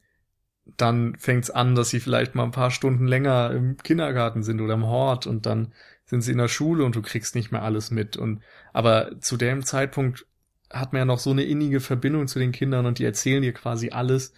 dann 0.78 1.16
fängt's 1.18 1.52
an, 1.52 1.76
dass 1.76 1.90
sie 1.90 2.00
vielleicht 2.00 2.36
mal 2.36 2.44
ein 2.44 2.52
paar 2.52 2.72
Stunden 2.72 3.08
länger 3.08 3.52
im 3.52 3.78
Kindergarten 3.78 4.44
sind 4.44 4.62
oder 4.62 4.74
im 4.74 4.86
Hort 4.86 5.28
und 5.28 5.46
dann 5.46 5.74
sind 6.06 6.22
sie 6.22 6.32
in 6.32 6.38
der 6.38 6.48
Schule 6.48 6.84
und 6.84 6.96
du 6.96 7.02
kriegst 7.02 7.36
nicht 7.36 7.52
mehr 7.52 7.64
alles 7.64 7.92
mit. 7.92 8.18
Und 8.18 8.42
aber 8.74 9.20
zu 9.22 9.38
dem 9.38 9.64
Zeitpunkt 9.64 10.26
hat 10.72 10.94
man 10.94 11.02
ja 11.02 11.06
noch 11.06 11.20
so 11.20 11.32
eine 11.32 11.44
innige 11.44 11.80
Verbindung 11.80 12.28
zu 12.28 12.40
den 12.40 12.52
Kindern 12.52 12.86
und 12.86 13.00
die 13.00 13.06
erzählen 13.06 13.42
dir 13.42 13.54
quasi 13.54 13.90
alles, 13.92 14.34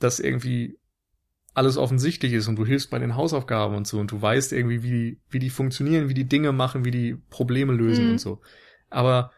dass 0.00 0.20
irgendwie 0.20 0.78
alles 1.58 1.76
offensichtlich 1.76 2.32
ist 2.32 2.48
und 2.48 2.56
du 2.56 2.64
hilfst 2.64 2.90
bei 2.90 2.98
den 2.98 3.16
Hausaufgaben 3.16 3.74
und 3.74 3.86
so 3.86 3.98
und 3.98 4.10
du 4.10 4.22
weißt 4.22 4.52
irgendwie, 4.52 4.82
wie, 4.82 5.20
wie 5.28 5.38
die 5.38 5.50
funktionieren, 5.50 6.08
wie 6.08 6.14
die 6.14 6.28
Dinge 6.28 6.52
machen, 6.52 6.84
wie 6.84 6.90
die 6.90 7.16
Probleme 7.28 7.72
lösen 7.72 8.06
mhm. 8.06 8.10
und 8.12 8.18
so. 8.18 8.40
Aber 8.88 9.32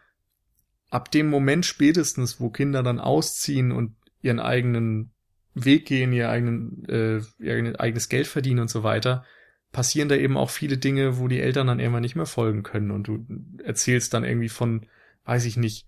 ab 0.89 1.11
dem 1.11 1.29
Moment 1.29 1.65
spätestens, 1.65 2.39
wo 2.39 2.49
Kinder 2.49 2.83
dann 2.83 2.99
ausziehen 2.99 3.71
und 3.71 3.95
ihren 4.21 4.39
eigenen 4.39 5.11
Weg 5.53 5.85
gehen, 5.87 6.13
ihr 6.13 6.29
eigenen, 6.29 6.85
äh, 6.87 7.21
ihr 7.39 7.79
eigenes 7.79 8.07
Geld 8.07 8.27
verdienen 8.27 8.59
und 8.61 8.69
so 8.69 8.83
weiter, 8.83 9.25
passieren 9.71 10.07
da 10.07 10.15
eben 10.15 10.37
auch 10.37 10.49
viele 10.49 10.77
Dinge, 10.77 11.17
wo 11.17 11.27
die 11.27 11.39
Eltern 11.39 11.67
dann 11.67 11.79
irgendwann 11.79 12.03
nicht 12.03 12.15
mehr 12.15 12.25
folgen 12.25 12.63
können 12.63 12.91
und 12.91 13.07
du 13.07 13.25
erzählst 13.63 14.13
dann 14.13 14.23
irgendwie 14.23 14.49
von, 14.49 14.85
weiß 15.25 15.45
ich 15.45 15.57
nicht, 15.57 15.87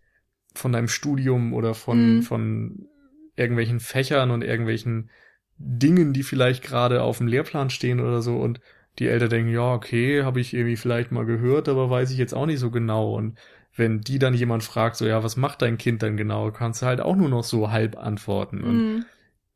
von 0.56 0.72
deinem 0.72 0.88
Studium 0.88 1.54
oder 1.54 1.74
von, 1.74 2.18
Mhm. 2.18 2.22
von 2.24 2.88
irgendwelchen 3.36 3.80
Fächern 3.80 4.32
und 4.32 4.44
irgendwelchen 4.44 5.10
Dingen, 5.58 6.14
die 6.14 6.24
vielleicht 6.24 6.64
gerade 6.64 7.04
auf 7.04 7.18
dem 7.20 7.28
Lehrplan 7.28 7.70
stehen 7.70 8.00
oder 8.00 8.22
so 8.22 8.38
und 8.38 8.60
die 9.00 9.08
Eltern 9.08 9.30
denken, 9.30 9.52
ja, 9.52 9.74
okay, 9.74 10.24
habe 10.24 10.40
ich 10.40 10.54
irgendwie 10.54 10.76
vielleicht 10.78 11.12
mal 11.12 11.26
gehört, 11.26 11.68
aber 11.70 11.90
weiß 11.90 12.12
ich 12.12 12.18
jetzt 12.18 12.34
auch 12.34 12.46
nicht 12.46 12.60
so 12.60 12.72
genau 12.72 13.16
und 13.16 13.38
wenn 13.76 14.02
die 14.02 14.20
dann 14.20 14.36
jemand 14.36 14.64
fragt, 14.64 14.96
so, 14.98 15.06
ja, 15.08 15.24
was 15.24 15.36
macht 15.36 15.62
dein 15.64 15.78
Kind 15.78 16.04
dann 16.04 16.16
genau, 16.18 16.52
kannst 16.52 16.82
du 16.82 16.86
halt 16.86 17.02
auch 17.02 17.16
nur 17.16 17.30
noch 17.30 17.44
so 17.44 17.72
halb 17.72 17.98
antworten. 17.98 18.64
Und 18.64 18.86
Mhm. 18.88 19.06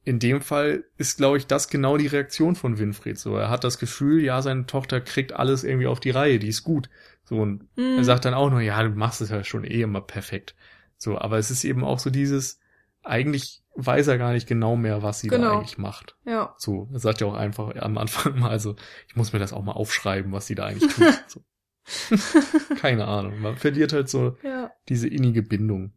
in 0.03 0.19
dem 0.19 0.41
Fall 0.41 0.85
ist, 0.97 1.17
glaube 1.17 1.37
ich, 1.37 1.47
das 1.47 1.69
genau 1.69 1.97
die 1.97 2.07
Reaktion 2.07 2.55
von 2.55 2.79
Winfried. 2.79 3.19
So, 3.19 3.35
er 3.35 3.49
hat 3.49 3.63
das 3.63 3.77
Gefühl, 3.77 4.23
ja, 4.23 4.41
seine 4.41 4.65
Tochter 4.65 5.01
kriegt 5.01 5.33
alles 5.33 5.63
irgendwie 5.63 5.87
auf 5.87 5.99
die 5.99 6.11
Reihe, 6.11 6.39
die 6.39 6.47
ist 6.47 6.63
gut. 6.63 6.89
So, 7.25 7.37
und 7.39 7.67
Mhm. 7.77 7.97
er 7.97 8.03
sagt 8.05 8.25
dann 8.25 8.33
auch 8.33 8.49
nur, 8.49 8.61
ja, 8.61 8.81
du 8.83 8.89
machst 8.91 9.21
es 9.21 9.29
ja 9.29 9.43
schon 9.43 9.65
eh 9.65 9.81
immer 9.81 10.01
perfekt. 10.01 10.55
So, 10.97 11.17
aber 11.19 11.37
es 11.37 11.51
ist 11.51 11.63
eben 11.65 11.83
auch 11.83 11.99
so 11.99 12.09
dieses, 12.09 12.59
eigentlich 13.03 13.63
weiß 13.77 14.07
er 14.07 14.17
gar 14.17 14.33
nicht 14.33 14.47
genau 14.47 14.75
mehr, 14.75 15.03
was 15.03 15.19
sie 15.21 15.29
da 15.29 15.37
Genau. 15.37 15.57
eigentlich 15.57 15.77
macht. 15.77 16.17
Ja. 16.25 16.53
So, 16.57 16.89
er 16.91 16.99
sagt 16.99 17.21
ja 17.21 17.27
auch 17.27 17.35
einfach 17.35 17.75
am 17.75 17.97
Anfang 17.97 18.39
mal, 18.39 18.49
also, 18.49 18.75
ich 19.07 19.15
muss 19.15 19.31
mir 19.33 19.39
das 19.39 19.53
auch 19.53 19.63
mal 19.63 19.73
aufschreiben, 19.73 20.31
was 20.31 20.47
sie 20.47 20.55
da 20.55 20.65
eigentlich 20.65 20.93
tut. 20.93 21.23
so. 21.27 21.41
Keine 22.81 23.05
Ahnung. 23.07 23.39
Man 23.39 23.55
verliert 23.55 23.93
halt 23.93 24.09
so 24.09 24.35
Ja. 24.43 24.71
diese 24.89 25.07
innige 25.07 25.41
Bindung. 25.41 25.93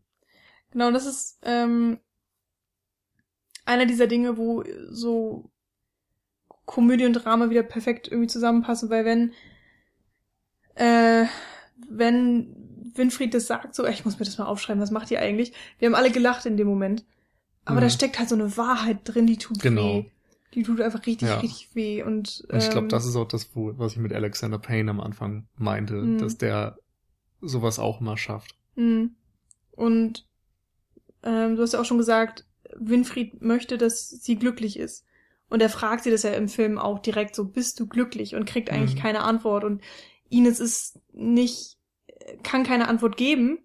Genau, 0.70 0.93
das 0.93 1.05
ist 1.07 1.40
ähm, 1.43 1.98
einer 3.65 3.86
dieser 3.86 4.07
Dinge, 4.07 4.36
wo 4.36 4.62
so 4.90 5.51
Komödie 6.65 7.07
und 7.07 7.15
Drama 7.15 7.51
wieder 7.51 7.65
perfekt 7.65 8.07
irgendwie 8.07 8.28
zusammenpassen, 8.28 8.89
weil 8.90 9.05
wenn 9.05 9.32
äh, 10.77 11.24
wenn 11.89 12.55
Winfried 12.94 13.35
das 13.35 13.47
sagt, 13.48 13.74
so, 13.74 13.86
ich 13.86 14.05
muss 14.05 14.19
mir 14.19 14.24
das 14.24 14.39
mal 14.39 14.47
aufschreiben, 14.47 14.81
was 14.82 14.90
macht 14.93 15.11
ihr 15.11 15.20
eigentlich? 15.20 15.52
Wir 15.78 15.86
haben 15.86 15.94
alle 15.94 16.11
gelacht 16.11 16.47
in 16.47 16.57
dem 16.57 16.69
Moment. 16.69 17.05
Aber 17.65 17.77
Mhm. 17.77 17.82
da 17.82 17.91
steckt 17.91 18.19
halt 18.19 18.28
so 18.28 18.35
eine 18.35 18.57
Wahrheit 18.57 19.01
drin, 19.05 19.27
die 19.27 19.37
tut 19.37 19.61
Genau. 19.61 19.82
weh. 19.99 20.05
Die 20.55 20.62
tut 20.65 20.81
einfach 20.81 21.07
richtig, 21.07 21.28
Ja. 21.28 21.39
richtig 21.39 21.74
weh. 21.74 22.03
Und, 22.03 22.45
Und 22.49 22.59
ich 22.59 22.70
glaube, 22.70 22.87
ähm, 22.87 22.89
das 22.89 23.07
ist 23.07 23.15
auch 23.16 23.28
das, 23.28 23.55
wo, 23.55 23.77
was 23.78 23.93
ich 23.93 23.99
mit 23.99 24.12
Alexander 24.12 24.59
Payne 24.59 24.91
am 24.91 25.01
Anfang 25.01 25.47
meinte, 25.57 25.95
Mhm. 25.95 26.19
dass 26.19 26.39
der 26.39 26.78
sowas 27.41 27.78
auch 27.78 28.01
mal 28.01 28.16
schafft. 28.16 28.57
Mhm. 28.74 29.15
Und 29.73 30.27
ähm, 31.23 31.57
du 31.57 31.62
hast 31.62 31.74
ja 31.74 31.81
auch 31.81 31.85
schon 31.85 31.99
gesagt, 31.99 32.47
Winfried 32.77 33.43
möchte, 33.43 33.78
dass 33.78 34.09
sie 34.09 34.37
glücklich 34.37 34.78
ist. 34.78 35.05
Und 35.49 35.61
er 35.61 35.69
fragt 35.69 36.05
sie 36.05 36.11
das 36.11 36.23
ja 36.23 36.31
im 36.31 36.49
Film 36.49 36.78
auch 36.78 36.99
direkt 37.01 37.35
so, 37.35 37.45
bist 37.45 37.78
du 37.81 37.87
glücklich? 37.87 38.35
Und 38.35 38.47
kriegt 38.47 38.70
eigentlich 38.70 38.95
Mhm. 38.97 39.01
keine 39.01 39.20
Antwort. 39.23 39.65
Und 39.65 39.82
Ines 40.28 40.61
ist 40.61 40.99
nicht, 41.12 41.77
kann 42.43 42.62
keine 42.65 42.89
Antwort 42.89 43.16
geben 43.16 43.59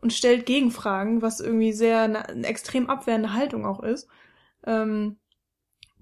und 0.00 0.12
stellt 0.12 0.46
Gegenfragen, 0.46 1.22
was 1.22 1.40
irgendwie 1.40 1.72
sehr 1.72 2.02
eine, 2.02 2.28
eine 2.28 2.46
extrem 2.46 2.88
abwehrende 2.88 3.32
Haltung 3.32 3.66
auch 3.66 3.82
ist. 3.82 4.08
Ähm, 4.64 5.18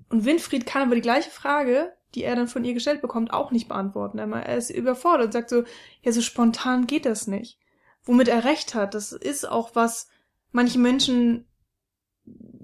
und 0.08 0.24
Winfried 0.24 0.66
kann 0.66 0.82
aber 0.82 0.94
die 0.94 1.00
gleiche 1.00 1.30
Frage, 1.30 1.92
die 2.14 2.24
er 2.24 2.36
dann 2.36 2.48
von 2.48 2.64
ihr 2.64 2.74
gestellt 2.74 3.02
bekommt, 3.02 3.32
auch 3.32 3.50
nicht 3.50 3.68
beantworten. 3.68 4.18
Er 4.18 4.56
ist 4.56 4.70
überfordert 4.70 5.26
und 5.26 5.32
sagt 5.32 5.50
so, 5.50 5.64
ja, 6.02 6.12
so 6.12 6.22
spontan 6.22 6.86
geht 6.86 7.04
das 7.04 7.26
nicht 7.26 7.58
womit 8.08 8.28
er 8.28 8.44
recht 8.44 8.74
hat. 8.74 8.94
Das 8.94 9.12
ist 9.12 9.48
auch 9.48 9.74
was, 9.74 10.08
manche 10.50 10.78
Menschen, 10.78 11.46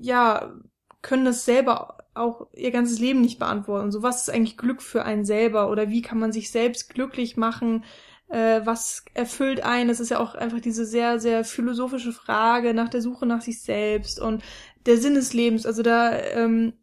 ja, 0.01 0.55
können 1.03 1.27
das 1.27 1.45
selber 1.45 1.99
auch 2.15 2.49
ihr 2.55 2.71
ganzes 2.71 2.99
Leben 2.99 3.21
nicht 3.21 3.39
beantworten. 3.39 3.93
So, 3.93 4.03
was 4.03 4.23
ist 4.23 4.35
eigentlich 4.35 4.57
Glück 4.57 4.81
für 4.81 5.05
einen 5.05 5.27
selber? 5.27 5.71
Oder 5.71 5.91
wie 5.91 6.01
kann 6.01 6.19
man 6.19 6.33
sich 6.33 6.51
selbst 6.51 6.89
glücklich 6.89 7.37
machen? 7.37 7.85
Äh, 8.29 8.63
was 8.65 9.05
erfüllt 9.15 9.63
einen? 9.63 9.89
Das 9.89 10.01
ist 10.01 10.11
ja 10.11 10.19
auch 10.19 10.35
einfach 10.35 10.61
diese 10.61 10.85
sehr, 10.85 11.21
sehr 11.21 11.45
philosophische 11.45 12.13
Frage 12.13 12.75
nach 12.75 12.89
der 12.89 13.03
Suche 13.03 13.27
nach 13.27 13.43
sich 13.43 13.63
selbst 13.63 14.21
und 14.21 14.43
der 14.87 14.99
Sinn 14.99 15.15
des 15.15 15.33
Lebens. 15.35 15.67
Also 15.67 15.83
da, 15.83 16.13
ähm, 16.19 16.75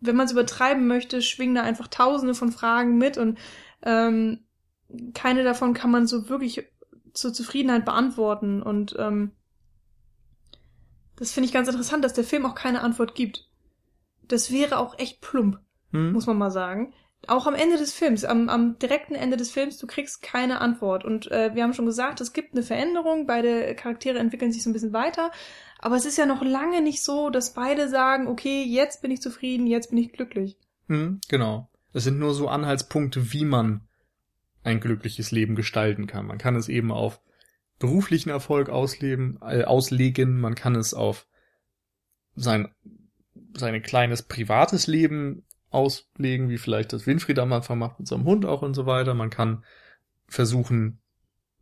wenn 0.00 0.16
man 0.16 0.26
es 0.26 0.32
übertreiben 0.32 0.86
möchte, 0.86 1.22
schwingen 1.22 1.54
da 1.54 1.62
einfach 1.62 1.88
tausende 1.88 2.34
von 2.34 2.52
Fragen 2.52 2.98
mit 2.98 3.18
und 3.18 3.38
ähm, 3.82 4.44
keine 5.12 5.44
davon 5.44 5.74
kann 5.74 5.90
man 5.90 6.06
so 6.06 6.28
wirklich 6.28 6.64
zur 7.14 7.32
Zufriedenheit 7.32 7.84
beantworten. 7.84 8.62
Und 8.62 8.94
ähm, 8.98 9.32
das 11.16 11.32
finde 11.32 11.46
ich 11.46 11.52
ganz 11.52 11.68
interessant, 11.68 12.04
dass 12.04 12.12
der 12.12 12.24
Film 12.24 12.46
auch 12.46 12.54
keine 12.54 12.80
Antwort 12.82 13.14
gibt. 13.14 13.48
Das 14.26 14.50
wäre 14.50 14.78
auch 14.78 14.98
echt 14.98 15.20
plump, 15.20 15.58
Hm? 15.90 16.12
muss 16.12 16.26
man 16.26 16.38
mal 16.38 16.50
sagen. 16.50 16.92
Auch 17.26 17.46
am 17.46 17.54
Ende 17.54 17.76
des 17.76 17.92
Films, 17.92 18.24
am, 18.24 18.48
am 18.48 18.78
direkten 18.78 19.14
Ende 19.14 19.36
des 19.36 19.50
Films, 19.50 19.78
du 19.78 19.86
kriegst 19.86 20.22
keine 20.22 20.60
Antwort. 20.60 21.04
Und 21.04 21.30
äh, 21.30 21.54
wir 21.54 21.62
haben 21.62 21.72
schon 21.72 21.86
gesagt, 21.86 22.20
es 22.20 22.32
gibt 22.32 22.52
eine 22.52 22.62
Veränderung, 22.62 23.26
beide 23.26 23.74
Charaktere 23.74 24.18
entwickeln 24.18 24.52
sich 24.52 24.62
so 24.62 24.70
ein 24.70 24.72
bisschen 24.72 24.92
weiter. 24.92 25.30
Aber 25.78 25.96
es 25.96 26.06
ist 26.06 26.18
ja 26.18 26.26
noch 26.26 26.42
lange 26.42 26.82
nicht 26.82 27.02
so, 27.02 27.30
dass 27.30 27.54
beide 27.54 27.88
sagen, 27.88 28.26
okay, 28.26 28.62
jetzt 28.62 29.02
bin 29.02 29.10
ich 29.10 29.20
zufrieden, 29.20 29.66
jetzt 29.66 29.90
bin 29.90 29.98
ich 29.98 30.12
glücklich. 30.12 30.56
Hm, 30.88 31.20
genau. 31.28 31.68
Es 31.92 32.04
sind 32.04 32.18
nur 32.18 32.34
so 32.34 32.48
Anhaltspunkte, 32.48 33.32
wie 33.32 33.44
man 33.44 33.86
ein 34.62 34.80
glückliches 34.80 35.30
Leben 35.30 35.54
gestalten 35.54 36.06
kann. 36.06 36.26
Man 36.26 36.38
kann 36.38 36.56
es 36.56 36.68
eben 36.68 36.90
auf 36.90 37.20
beruflichen 37.78 38.30
Erfolg 38.30 38.68
ausleben, 38.68 39.38
äh, 39.42 39.64
auslegen, 39.64 40.40
man 40.40 40.54
kann 40.54 40.74
es 40.74 40.94
auf 40.94 41.26
sein, 42.34 42.72
sein 43.54 43.82
kleines 43.82 44.22
privates 44.22 44.86
Leben 44.86 45.44
auslegen, 45.74 46.48
wie 46.48 46.58
vielleicht 46.58 46.92
das 46.92 47.06
Winfried 47.06 47.38
am 47.38 47.52
Anfang 47.52 47.78
macht 47.78 47.98
mit 47.98 48.08
seinem 48.08 48.24
Hund 48.24 48.46
auch 48.46 48.62
und 48.62 48.74
so 48.74 48.86
weiter. 48.86 49.14
Man 49.14 49.30
kann 49.30 49.64
versuchen, 50.26 51.00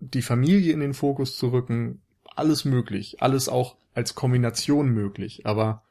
die 0.00 0.22
Familie 0.22 0.72
in 0.72 0.80
den 0.80 0.94
Fokus 0.94 1.36
zu 1.36 1.48
rücken. 1.48 2.02
Alles 2.34 2.64
möglich. 2.64 3.20
Alles 3.20 3.48
auch 3.48 3.76
als 3.94 4.14
Kombination 4.14 4.88
möglich. 4.90 5.46
Aber 5.46 5.82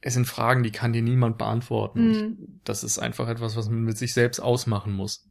es 0.00 0.14
sind 0.14 0.26
Fragen, 0.26 0.62
die 0.62 0.72
kann 0.72 0.92
dir 0.92 1.02
niemand 1.02 1.38
beantworten. 1.38 1.98
Und 1.98 2.12
Mhm. 2.22 2.60
das 2.64 2.84
ist 2.84 2.98
einfach 2.98 3.28
etwas, 3.28 3.56
was 3.56 3.68
man 3.68 3.82
mit 3.82 3.98
sich 3.98 4.14
selbst 4.14 4.40
ausmachen 4.40 4.92
muss. 4.92 5.26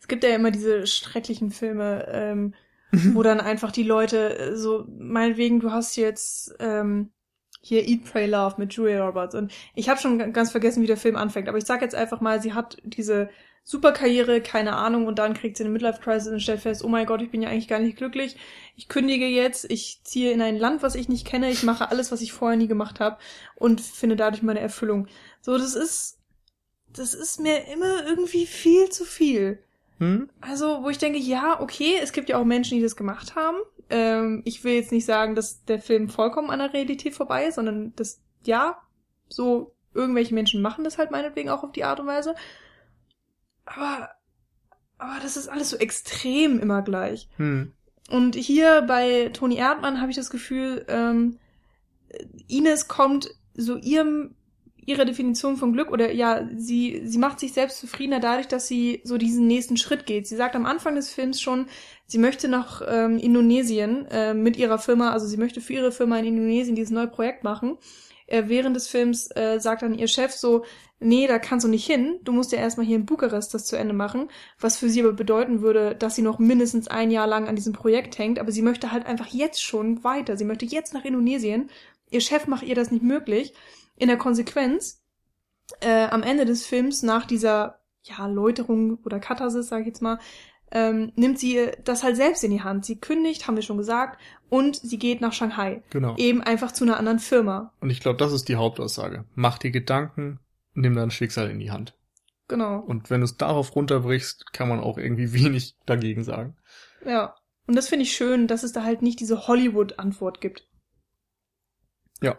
Es 0.00 0.08
gibt 0.08 0.24
ja 0.24 0.34
immer 0.34 0.50
diese 0.50 0.86
schrecklichen 0.86 1.50
Filme, 1.50 2.06
ähm, 2.10 2.54
wo 3.14 3.22
dann 3.22 3.40
einfach 3.40 3.70
die 3.70 3.84
Leute 3.84 4.56
so, 4.56 4.84
meinetwegen, 4.88 5.60
du 5.60 5.70
hast 5.70 5.96
jetzt 5.96 6.54
ähm, 6.58 7.10
hier 7.60 7.86
Eat, 7.88 8.04
Pray, 8.04 8.26
Love 8.26 8.56
mit 8.58 8.72
Julia 8.72 9.04
Roberts 9.04 9.34
und 9.34 9.52
ich 9.74 9.88
habe 9.88 10.00
schon 10.00 10.32
ganz 10.32 10.50
vergessen, 10.50 10.82
wie 10.82 10.86
der 10.86 10.96
Film 10.96 11.16
anfängt, 11.16 11.48
aber 11.48 11.58
ich 11.58 11.66
sag 11.66 11.82
jetzt 11.82 11.94
einfach 11.94 12.20
mal, 12.20 12.40
sie 12.40 12.54
hat 12.54 12.78
diese 12.84 13.28
Superkarriere, 13.62 14.40
keine 14.40 14.74
Ahnung, 14.74 15.06
und 15.06 15.18
dann 15.18 15.34
kriegt 15.34 15.56
sie 15.56 15.64
eine 15.64 15.72
Midlife-Crisis 15.72 16.32
und 16.32 16.40
stellt 16.40 16.60
fest, 16.60 16.82
oh 16.82 16.88
mein 16.88 17.06
Gott, 17.06 17.22
ich 17.22 17.30
bin 17.30 17.42
ja 17.42 17.50
eigentlich 17.50 17.68
gar 17.68 17.78
nicht 17.78 17.96
glücklich, 17.96 18.36
ich 18.76 18.88
kündige 18.88 19.26
jetzt, 19.26 19.70
ich 19.70 20.00
ziehe 20.02 20.32
in 20.32 20.40
ein 20.42 20.56
Land, 20.56 20.82
was 20.82 20.94
ich 20.94 21.08
nicht 21.08 21.26
kenne, 21.26 21.50
ich 21.50 21.62
mache 21.62 21.90
alles, 21.90 22.10
was 22.10 22.22
ich 22.22 22.32
vorher 22.32 22.56
nie 22.56 22.68
gemacht 22.68 23.00
habe 23.00 23.18
und 23.56 23.80
finde 23.80 24.16
dadurch 24.16 24.42
meine 24.42 24.60
Erfüllung. 24.60 25.08
So, 25.40 25.56
das 25.58 25.74
ist, 25.74 26.18
das 26.92 27.14
ist 27.14 27.38
mir 27.38 27.68
immer 27.72 28.06
irgendwie 28.06 28.46
viel 28.46 28.88
zu 28.88 29.04
viel. 29.04 29.62
Hm? 30.00 30.30
Also, 30.40 30.82
wo 30.82 30.88
ich 30.88 30.98
denke, 30.98 31.18
ja, 31.18 31.60
okay, 31.60 31.98
es 32.02 32.12
gibt 32.12 32.30
ja 32.30 32.38
auch 32.38 32.44
Menschen, 32.44 32.78
die 32.78 32.82
das 32.82 32.96
gemacht 32.96 33.36
haben. 33.36 33.58
Ähm, 33.90 34.40
ich 34.46 34.64
will 34.64 34.72
jetzt 34.72 34.92
nicht 34.92 35.04
sagen, 35.04 35.34
dass 35.34 35.64
der 35.66 35.78
Film 35.78 36.08
vollkommen 36.08 36.50
an 36.50 36.58
der 36.58 36.72
Realität 36.72 37.14
vorbei 37.14 37.46
ist, 37.46 37.56
sondern 37.56 37.92
das, 37.96 38.22
ja, 38.44 38.80
so 39.28 39.74
irgendwelche 39.92 40.34
Menschen 40.34 40.62
machen 40.62 40.84
das 40.84 40.98
halt 40.98 41.10
meinetwegen 41.10 41.50
auch 41.50 41.62
auf 41.62 41.72
die 41.72 41.84
Art 41.84 42.00
und 42.00 42.06
Weise. 42.06 42.34
Aber, 43.66 44.10
aber 44.96 45.20
das 45.22 45.36
ist 45.36 45.48
alles 45.48 45.70
so 45.70 45.76
extrem 45.76 46.58
immer 46.60 46.80
gleich. 46.80 47.28
Hm. 47.36 47.74
Und 48.08 48.34
hier 48.34 48.82
bei 48.82 49.30
Toni 49.34 49.56
Erdmann 49.56 50.00
habe 50.00 50.10
ich 50.10 50.16
das 50.16 50.30
Gefühl, 50.30 50.84
ähm, 50.88 51.38
Ines 52.48 52.88
kommt 52.88 53.28
so 53.54 53.76
ihrem 53.76 54.34
ihrer 54.86 55.04
Definition 55.04 55.56
von 55.56 55.72
Glück 55.72 55.90
oder 55.90 56.12
ja, 56.12 56.48
sie 56.56 57.02
sie 57.04 57.18
macht 57.18 57.40
sich 57.40 57.52
selbst 57.52 57.78
zufriedener 57.78 58.20
dadurch, 58.20 58.48
dass 58.48 58.66
sie 58.66 59.00
so 59.04 59.18
diesen 59.18 59.46
nächsten 59.46 59.76
Schritt 59.76 60.06
geht. 60.06 60.26
Sie 60.26 60.36
sagt 60.36 60.56
am 60.56 60.66
Anfang 60.66 60.94
des 60.94 61.12
Films 61.12 61.40
schon, 61.40 61.66
sie 62.06 62.18
möchte 62.18 62.48
nach 62.48 62.82
ähm, 62.86 63.18
Indonesien 63.18 64.06
äh, 64.06 64.34
mit 64.34 64.56
ihrer 64.56 64.78
Firma, 64.78 65.10
also 65.10 65.26
sie 65.26 65.36
möchte 65.36 65.60
für 65.60 65.74
ihre 65.74 65.92
Firma 65.92 66.18
in 66.18 66.26
Indonesien 66.26 66.76
dieses 66.76 66.90
neue 66.90 67.08
Projekt 67.08 67.44
machen. 67.44 67.78
Äh, 68.26 68.44
während 68.46 68.76
des 68.76 68.88
Films 68.88 69.28
äh, 69.34 69.58
sagt 69.58 69.82
dann 69.82 69.94
ihr 69.94 70.08
Chef 70.08 70.32
so, 70.32 70.64
nee, 71.00 71.26
da 71.26 71.38
kannst 71.38 71.64
du 71.64 71.68
nicht 71.68 71.86
hin, 71.86 72.20
du 72.22 72.32
musst 72.32 72.52
ja 72.52 72.58
erstmal 72.58 72.86
hier 72.86 72.96
in 72.96 73.06
Bukarest 73.06 73.52
das 73.54 73.64
zu 73.64 73.76
Ende 73.76 73.94
machen, 73.94 74.28
was 74.60 74.78
für 74.78 74.88
sie 74.88 75.00
aber 75.00 75.12
bedeuten 75.12 75.62
würde, 75.62 75.96
dass 75.96 76.14
sie 76.14 76.22
noch 76.22 76.38
mindestens 76.38 76.88
ein 76.88 77.10
Jahr 77.10 77.26
lang 77.26 77.48
an 77.48 77.56
diesem 77.56 77.72
Projekt 77.72 78.18
hängt, 78.18 78.38
aber 78.38 78.52
sie 78.52 78.62
möchte 78.62 78.92
halt 78.92 79.06
einfach 79.06 79.26
jetzt 79.28 79.62
schon 79.62 80.04
weiter, 80.04 80.36
sie 80.36 80.44
möchte 80.44 80.66
jetzt 80.66 80.94
nach 80.94 81.04
Indonesien, 81.04 81.70
ihr 82.10 82.20
Chef 82.20 82.46
macht 82.46 82.62
ihr 82.62 82.74
das 82.74 82.90
nicht 82.90 83.02
möglich, 83.02 83.52
in 84.00 84.08
der 84.08 84.16
Konsequenz, 84.16 85.04
äh, 85.80 86.06
am 86.06 86.22
Ende 86.22 86.46
des 86.46 86.66
Films, 86.66 87.02
nach 87.02 87.26
dieser, 87.26 87.80
ja, 88.02 88.26
Läuterung 88.26 88.98
oder 89.04 89.20
Katharsis, 89.20 89.68
sag 89.68 89.82
ich 89.82 89.86
jetzt 89.86 90.02
mal, 90.02 90.18
ähm, 90.72 91.12
nimmt 91.16 91.38
sie 91.38 91.68
das 91.84 92.02
halt 92.02 92.16
selbst 92.16 92.42
in 92.42 92.50
die 92.50 92.62
Hand. 92.62 92.84
Sie 92.84 92.98
kündigt, 92.98 93.46
haben 93.46 93.56
wir 93.56 93.62
schon 93.62 93.76
gesagt, 93.76 94.20
und 94.48 94.76
sie 94.76 94.98
geht 94.98 95.20
nach 95.20 95.32
Shanghai. 95.32 95.82
Genau. 95.90 96.16
Eben 96.16 96.42
einfach 96.42 96.72
zu 96.72 96.84
einer 96.84 96.96
anderen 96.96 97.18
Firma. 97.18 97.72
Und 97.80 97.90
ich 97.90 98.00
glaube, 98.00 98.18
das 98.18 98.32
ist 98.32 98.48
die 98.48 98.56
Hauptaussage. 98.56 99.24
Mach 99.34 99.58
dir 99.58 99.70
Gedanken, 99.70 100.40
nimm 100.74 100.94
dein 100.94 101.10
Schicksal 101.10 101.50
in 101.50 101.58
die 101.58 101.70
Hand. 101.70 101.94
Genau. 102.48 102.80
Und 102.80 103.10
wenn 103.10 103.20
du 103.20 103.26
es 103.26 103.36
darauf 103.36 103.76
runterbrichst, 103.76 104.52
kann 104.52 104.68
man 104.68 104.80
auch 104.80 104.96
irgendwie 104.96 105.32
wenig 105.34 105.76
dagegen 105.86 106.24
sagen. 106.24 106.56
Ja. 107.04 107.36
Und 107.66 107.76
das 107.76 107.88
finde 107.88 108.04
ich 108.04 108.12
schön, 108.12 108.48
dass 108.48 108.62
es 108.62 108.72
da 108.72 108.82
halt 108.82 109.02
nicht 109.02 109.20
diese 109.20 109.46
Hollywood-Antwort 109.46 110.40
gibt. 110.40 110.66
Ja. 112.22 112.38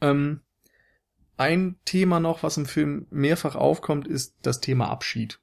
Ähm, 0.00 0.40
ein 1.36 1.76
Thema 1.84 2.20
noch, 2.20 2.42
was 2.42 2.56
im 2.56 2.66
Film 2.66 3.06
mehrfach 3.10 3.56
aufkommt, 3.56 4.06
ist 4.06 4.34
das 4.42 4.60
Thema 4.60 4.88
Abschied. 4.90 5.40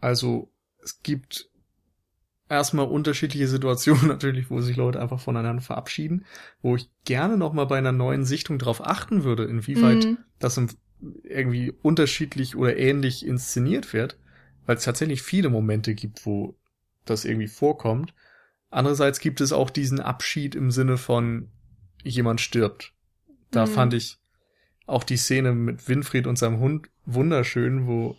Also 0.00 0.50
es 0.82 1.02
gibt 1.02 1.50
erstmal 2.48 2.86
unterschiedliche 2.86 3.48
Situationen 3.48 4.08
natürlich, 4.08 4.50
wo 4.50 4.60
sich 4.60 4.76
Leute 4.76 5.00
einfach 5.00 5.20
voneinander 5.20 5.62
verabschieden, 5.62 6.24
wo 6.62 6.76
ich 6.76 6.90
gerne 7.04 7.36
noch 7.36 7.52
mal 7.52 7.66
bei 7.66 7.78
einer 7.78 7.92
neuen 7.92 8.24
Sichtung 8.24 8.58
darauf 8.58 8.84
achten 8.84 9.24
würde, 9.24 9.44
inwieweit 9.44 10.06
Mhm. 10.06 10.18
das 10.38 10.60
irgendwie 11.22 11.70
unterschiedlich 11.82 12.56
oder 12.56 12.76
ähnlich 12.76 13.24
inszeniert 13.24 13.92
wird, 13.92 14.18
weil 14.66 14.76
es 14.76 14.84
tatsächlich 14.84 15.22
viele 15.22 15.48
Momente 15.48 15.94
gibt, 15.94 16.26
wo 16.26 16.56
das 17.04 17.24
irgendwie 17.24 17.48
vorkommt. 17.48 18.14
Andererseits 18.70 19.20
gibt 19.20 19.40
es 19.40 19.52
auch 19.52 19.70
diesen 19.70 20.00
Abschied 20.00 20.54
im 20.54 20.70
Sinne 20.70 20.96
von 20.98 21.50
jemand 22.02 22.40
stirbt. 22.40 22.92
Da 23.50 23.66
Mhm. 23.66 23.70
fand 23.70 23.94
ich 23.94 24.18
auch 24.88 25.04
die 25.04 25.16
Szene 25.16 25.52
mit 25.52 25.88
Winfried 25.88 26.26
und 26.26 26.38
seinem 26.38 26.58
Hund 26.60 26.88
wunderschön, 27.04 27.86
wo 27.86 28.16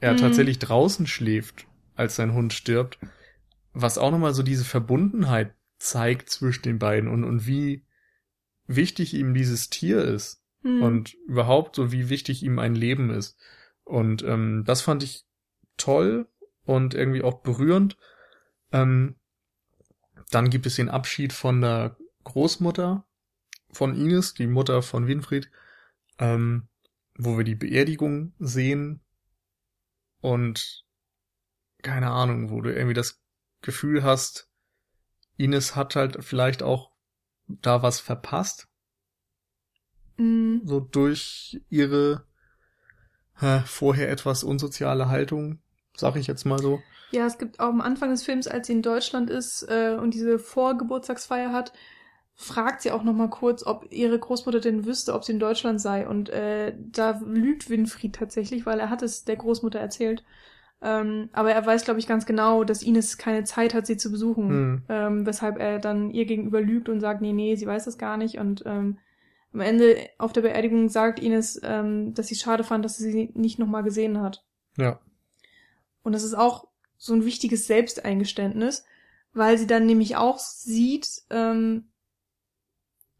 er 0.00 0.12
Mhm. 0.12 0.18
tatsächlich 0.18 0.58
draußen 0.58 1.06
schläft, 1.06 1.66
als 1.94 2.16
sein 2.16 2.34
Hund 2.34 2.52
stirbt, 2.52 2.98
was 3.72 3.98
auch 3.98 4.10
nochmal 4.10 4.34
so 4.34 4.42
diese 4.42 4.64
Verbundenheit 4.64 5.54
zeigt 5.78 6.28
zwischen 6.28 6.62
den 6.62 6.78
beiden 6.78 7.08
und, 7.08 7.24
und 7.24 7.46
wie 7.46 7.84
wichtig 8.66 9.14
ihm 9.14 9.34
dieses 9.34 9.70
Tier 9.70 10.04
ist 10.04 10.42
Mhm. 10.62 10.82
und 10.82 11.14
überhaupt 11.26 11.74
so 11.76 11.90
wie 11.90 12.08
wichtig 12.10 12.42
ihm 12.42 12.58
ein 12.58 12.74
Leben 12.74 13.10
ist. 13.10 13.38
Und 13.84 14.22
ähm, 14.22 14.62
das 14.66 14.82
fand 14.82 15.02
ich 15.02 15.24
toll 15.78 16.28
und 16.64 16.94
irgendwie 16.94 17.22
auch 17.22 17.40
berührend. 17.42 17.96
Ähm, 18.72 19.16
dann 20.30 20.50
gibt 20.50 20.66
es 20.66 20.76
den 20.76 20.90
Abschied 20.90 21.32
von 21.32 21.60
der 21.62 21.96
Großmutter 22.24 23.04
von 23.72 23.96
Ines, 23.96 24.34
die 24.34 24.46
Mutter 24.46 24.82
von 24.82 25.06
Winfried, 25.06 25.50
ähm, 26.20 26.68
wo 27.18 27.36
wir 27.36 27.44
die 27.44 27.56
Beerdigung 27.56 28.34
sehen 28.38 29.00
und 30.20 30.84
keine 31.82 32.10
Ahnung, 32.10 32.50
wo 32.50 32.60
du 32.60 32.72
irgendwie 32.72 32.94
das 32.94 33.20
Gefühl 33.62 34.04
hast, 34.04 34.48
Ines 35.36 35.74
hat 35.74 35.96
halt 35.96 36.22
vielleicht 36.22 36.62
auch 36.62 36.92
da 37.48 37.82
was 37.82 37.98
verpasst, 37.98 38.68
Mhm. 40.18 40.60
so 40.64 40.80
durch 40.80 41.62
ihre 41.70 42.26
äh, 43.40 43.60
vorher 43.60 44.10
etwas 44.10 44.44
unsoziale 44.44 45.08
Haltung, 45.08 45.60
sag 45.96 46.16
ich 46.16 46.26
jetzt 46.26 46.44
mal 46.44 46.58
so. 46.58 46.80
Ja, 47.10 47.26
es 47.26 47.38
gibt 47.38 47.58
auch 47.58 47.70
am 47.70 47.80
Anfang 47.80 48.10
des 48.10 48.22
Films, 48.22 48.46
als 48.46 48.66
sie 48.66 48.74
in 48.74 48.82
Deutschland 48.82 49.30
ist 49.30 49.62
äh, 49.68 49.96
und 49.98 50.12
diese 50.12 50.38
Vorgeburtstagsfeier 50.38 51.52
hat, 51.52 51.72
fragt 52.40 52.80
sie 52.80 52.90
auch 52.90 53.02
noch 53.02 53.12
mal 53.12 53.28
kurz, 53.28 53.66
ob 53.66 53.92
ihre 53.92 54.18
Großmutter 54.18 54.60
denn 54.60 54.86
wüsste, 54.86 55.12
ob 55.12 55.24
sie 55.24 55.32
in 55.32 55.38
Deutschland 55.38 55.78
sei. 55.78 56.08
Und 56.08 56.30
äh, 56.30 56.74
da 56.78 57.20
lügt 57.22 57.68
Winfried 57.68 58.14
tatsächlich, 58.14 58.64
weil 58.64 58.80
er 58.80 58.88
hat 58.88 59.02
es 59.02 59.26
der 59.26 59.36
Großmutter 59.36 59.78
erzählt. 59.78 60.24
Ähm, 60.80 61.28
aber 61.34 61.52
er 61.52 61.66
weiß, 61.66 61.84
glaube 61.84 62.00
ich, 62.00 62.06
ganz 62.06 62.24
genau, 62.24 62.64
dass 62.64 62.82
Ines 62.82 63.18
keine 63.18 63.44
Zeit 63.44 63.74
hat, 63.74 63.86
sie 63.86 63.98
zu 63.98 64.10
besuchen. 64.10 64.48
Hm. 64.48 64.82
Ähm, 64.88 65.26
weshalb 65.26 65.58
er 65.58 65.80
dann 65.80 66.10
ihr 66.12 66.24
gegenüber 66.24 66.62
lügt 66.62 66.88
und 66.88 67.00
sagt, 67.00 67.20
nee, 67.20 67.34
nee, 67.34 67.56
sie 67.56 67.66
weiß 67.66 67.84
das 67.84 67.98
gar 67.98 68.16
nicht. 68.16 68.38
Und 68.38 68.62
ähm, 68.64 68.96
am 69.52 69.60
Ende 69.60 69.98
auf 70.16 70.32
der 70.32 70.40
Beerdigung 70.40 70.88
sagt 70.88 71.20
Ines, 71.20 71.60
ähm, 71.62 72.14
dass 72.14 72.28
sie 72.28 72.34
es 72.36 72.40
schade 72.40 72.64
fand, 72.64 72.86
dass 72.86 72.96
sie 72.96 73.12
sie 73.12 73.30
nicht 73.34 73.58
noch 73.58 73.66
mal 73.66 73.82
gesehen 73.82 74.18
hat. 74.18 74.46
Ja. 74.78 74.98
Und 76.02 76.14
das 76.14 76.24
ist 76.24 76.34
auch 76.34 76.68
so 76.96 77.12
ein 77.12 77.26
wichtiges 77.26 77.66
Selbsteingeständnis, 77.66 78.86
weil 79.34 79.58
sie 79.58 79.66
dann 79.66 79.84
nämlich 79.84 80.16
auch 80.16 80.38
sieht, 80.38 81.06
ähm, 81.28 81.89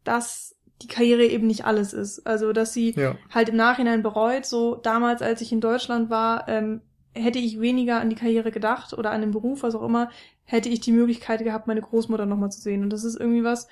dass 0.03 0.55
die 0.81 0.87
Karriere 0.87 1.25
eben 1.25 1.47
nicht 1.47 1.65
alles 1.65 1.93
ist. 1.93 2.25
Also, 2.25 2.53
dass 2.53 2.73
sie 2.73 2.91
Ja. 2.95 3.17
halt 3.29 3.49
im 3.49 3.55
Nachhinein 3.55 4.01
bereut, 4.01 4.45
so 4.45 4.75
damals, 4.75 5.21
als 5.21 5.41
ich 5.41 5.51
in 5.51 5.61
Deutschland 5.61 6.09
war, 6.09 6.47
ähm, 6.47 6.81
hätte 7.13 7.39
ich 7.39 7.59
weniger 7.59 7.99
an 7.99 8.09
die 8.09 8.15
Karriere 8.15 8.51
gedacht 8.51 8.93
oder 8.93 9.11
an 9.11 9.21
den 9.21 9.31
Beruf, 9.31 9.63
was 9.63 9.75
auch 9.75 9.85
immer, 9.85 10.09
hätte 10.43 10.69
ich 10.69 10.79
die 10.79 10.91
Möglichkeit 10.91 11.43
gehabt, 11.43 11.67
meine 11.67 11.81
Großmutter 11.81 12.25
nochmal 12.25 12.51
zu 12.51 12.61
sehen. 12.61 12.83
Und 12.83 12.89
das 12.89 13.03
ist 13.03 13.19
irgendwie 13.19 13.43
was, 13.43 13.67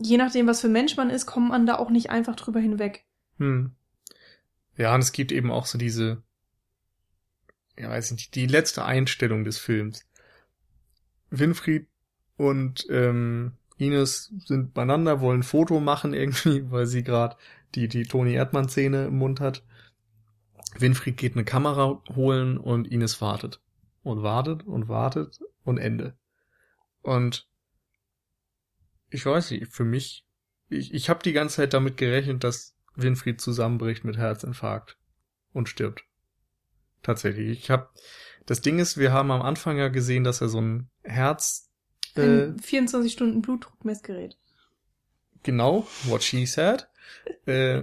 je 0.00 0.16
nachdem, 0.16 0.46
was 0.46 0.60
für 0.60 0.68
Mensch 0.68 0.96
man 0.96 1.10
ist, 1.10 1.26
kommt 1.26 1.48
man 1.48 1.66
da 1.66 1.76
auch 1.76 1.90
nicht 1.90 2.10
einfach 2.10 2.36
drüber 2.36 2.60
hinweg. 2.60 3.04
Hm. 3.38 3.72
Ja, 4.76 4.94
und 4.94 5.00
es 5.00 5.12
gibt 5.12 5.32
eben 5.32 5.50
auch 5.50 5.66
so 5.66 5.76
diese, 5.76 6.22
ja, 7.78 7.90
weiß 7.90 8.12
nicht, 8.12 8.34
die 8.34 8.46
letzte 8.46 8.84
Einstellung 8.84 9.44
des 9.44 9.58
Films. 9.58 10.06
Winfried 11.30 11.86
und 12.36 12.86
ähm, 12.90 13.52
Ines 13.80 14.32
sind 14.44 14.74
beieinander, 14.74 15.20
wollen 15.20 15.40
ein 15.40 15.44
Foto 15.44 15.80
machen 15.80 16.14
irgendwie, 16.14 16.64
weil 16.70 16.86
sie 16.86 17.02
gerade 17.02 17.36
die, 17.74 17.88
die 17.88 18.04
Toni 18.04 18.34
Erdmann-Szene 18.34 19.06
im 19.06 19.18
Mund 19.18 19.40
hat. 19.40 19.64
Winfried 20.78 21.16
geht 21.16 21.34
eine 21.34 21.44
Kamera 21.44 22.02
holen 22.14 22.58
und 22.58 22.88
Ines 22.88 23.20
wartet. 23.20 23.60
Und 24.02 24.22
wartet 24.22 24.62
und 24.62 24.88
wartet 24.88 25.40
und 25.64 25.78
Ende. 25.78 26.16
Und 27.02 27.48
ich 29.10 29.26
weiß 29.26 29.50
nicht, 29.50 29.68
für 29.68 29.84
mich, 29.84 30.26
ich, 30.68 30.94
ich 30.94 31.10
habe 31.10 31.22
die 31.22 31.32
ganze 31.32 31.56
Zeit 31.56 31.74
damit 31.74 31.96
gerechnet, 31.96 32.44
dass 32.44 32.76
Winfried 32.94 33.40
zusammenbricht 33.40 34.04
mit 34.04 34.16
Herzinfarkt 34.16 34.96
und 35.52 35.68
stirbt. 35.68 36.04
Tatsächlich. 37.02 37.58
Ich 37.58 37.70
habe 37.70 37.88
das 38.46 38.60
Ding 38.60 38.78
ist, 38.78 38.96
wir 38.96 39.12
haben 39.12 39.30
am 39.30 39.42
Anfang 39.42 39.76
ja 39.76 39.88
gesehen, 39.88 40.24
dass 40.24 40.40
er 40.40 40.48
so 40.48 40.60
ein 40.60 40.90
Herz 41.02 41.69
äh, 42.20 42.44
Ein 42.46 42.58
24 42.58 43.12
Stunden 43.12 43.42
Blutdruckmessgerät. 43.42 44.36
genau, 45.42 45.86
what 46.04 46.22
she 46.22 46.46
said, 46.46 46.88
äh, 47.46 47.82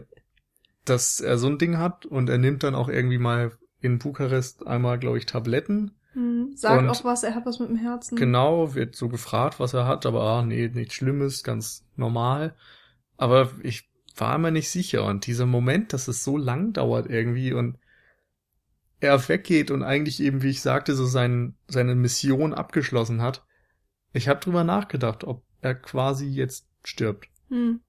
dass 0.85 1.19
er 1.19 1.37
so 1.37 1.47
ein 1.47 1.57
Ding 1.57 1.77
hat 1.77 2.05
und 2.05 2.29
er 2.29 2.37
nimmt 2.37 2.63
dann 2.63 2.75
auch 2.75 2.89
irgendwie 2.89 3.17
mal 3.17 3.51
in 3.81 3.99
Bukarest 3.99 4.65
einmal, 4.65 4.97
glaube 4.99 5.17
ich, 5.17 5.25
Tabletten. 5.25 5.91
Hm. 6.13 6.53
Sagt 6.55 6.81
Und- 6.83 6.89
auch 6.89 7.03
was, 7.03 7.23
er 7.23 7.35
hat 7.35 7.45
was 7.45 7.59
mit 7.59 7.69
dem 7.69 7.75
Herzen. 7.77 8.15
Genau, 8.15 8.73
wird 8.73 8.95
so 8.95 9.07
gefragt, 9.09 9.59
was 9.59 9.73
er 9.73 9.85
hat, 9.87 10.05
aber 10.05 10.21
ah, 10.23 10.41
nee, 10.43 10.67
nichts 10.73 10.95
Schlimmes, 10.95 11.43
ganz 11.43 11.85
normal. 11.95 12.55
Aber 13.17 13.51
ich 13.63 13.89
war 14.15 14.37
mir 14.39 14.51
nicht 14.51 14.69
sicher 14.71 15.03
und 15.05 15.27
dieser 15.27 15.45
Moment, 15.45 15.93
dass 15.93 16.07
es 16.07 16.23
so 16.23 16.37
lang 16.37 16.73
dauert 16.73 17.07
irgendwie 17.09 17.53
und 17.53 17.77
er 18.99 19.27
weggeht 19.29 19.69
und 19.69 19.83
eigentlich 19.83 20.19
eben, 20.21 20.41
wie 20.41 20.49
ich 20.49 20.61
sagte, 20.61 20.95
so 20.95 21.05
sein, 21.05 21.55
seine 21.67 21.93
Mission 21.93 22.53
abgeschlossen 22.55 23.21
hat. 23.21 23.45
Ich 24.13 24.27
habe 24.27 24.39
drüber 24.39 24.63
nachgedacht, 24.63 25.23
ob 25.23 25.43
er 25.61 25.75
quasi 25.75 26.27
jetzt 26.27 26.67
stirbt. 26.83 27.27
Hm. 27.49 27.81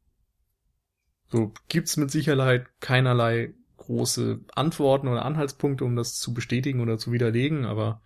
So 1.30 1.52
gibt's 1.68 1.96
mit 1.96 2.10
Sicherheit 2.10 2.66
keinerlei 2.80 3.54
große 3.76 4.40
Antworten 4.54 5.08
oder 5.08 5.24
Anhaltspunkte, 5.24 5.84
um 5.84 5.96
das 5.96 6.18
zu 6.18 6.34
bestätigen 6.34 6.80
oder 6.80 6.98
zu 6.98 7.12
widerlegen, 7.12 7.64
aber 7.64 8.02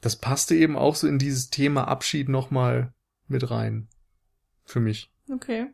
das 0.00 0.16
passte 0.16 0.54
eben 0.54 0.76
auch 0.76 0.94
so 0.94 1.06
in 1.06 1.18
dieses 1.18 1.50
Thema 1.50 1.88
Abschied 1.88 2.28
nochmal 2.28 2.92
mit 3.28 3.50
rein. 3.50 3.88
Für 4.64 4.80
mich. 4.80 5.12
Okay. 5.32 5.68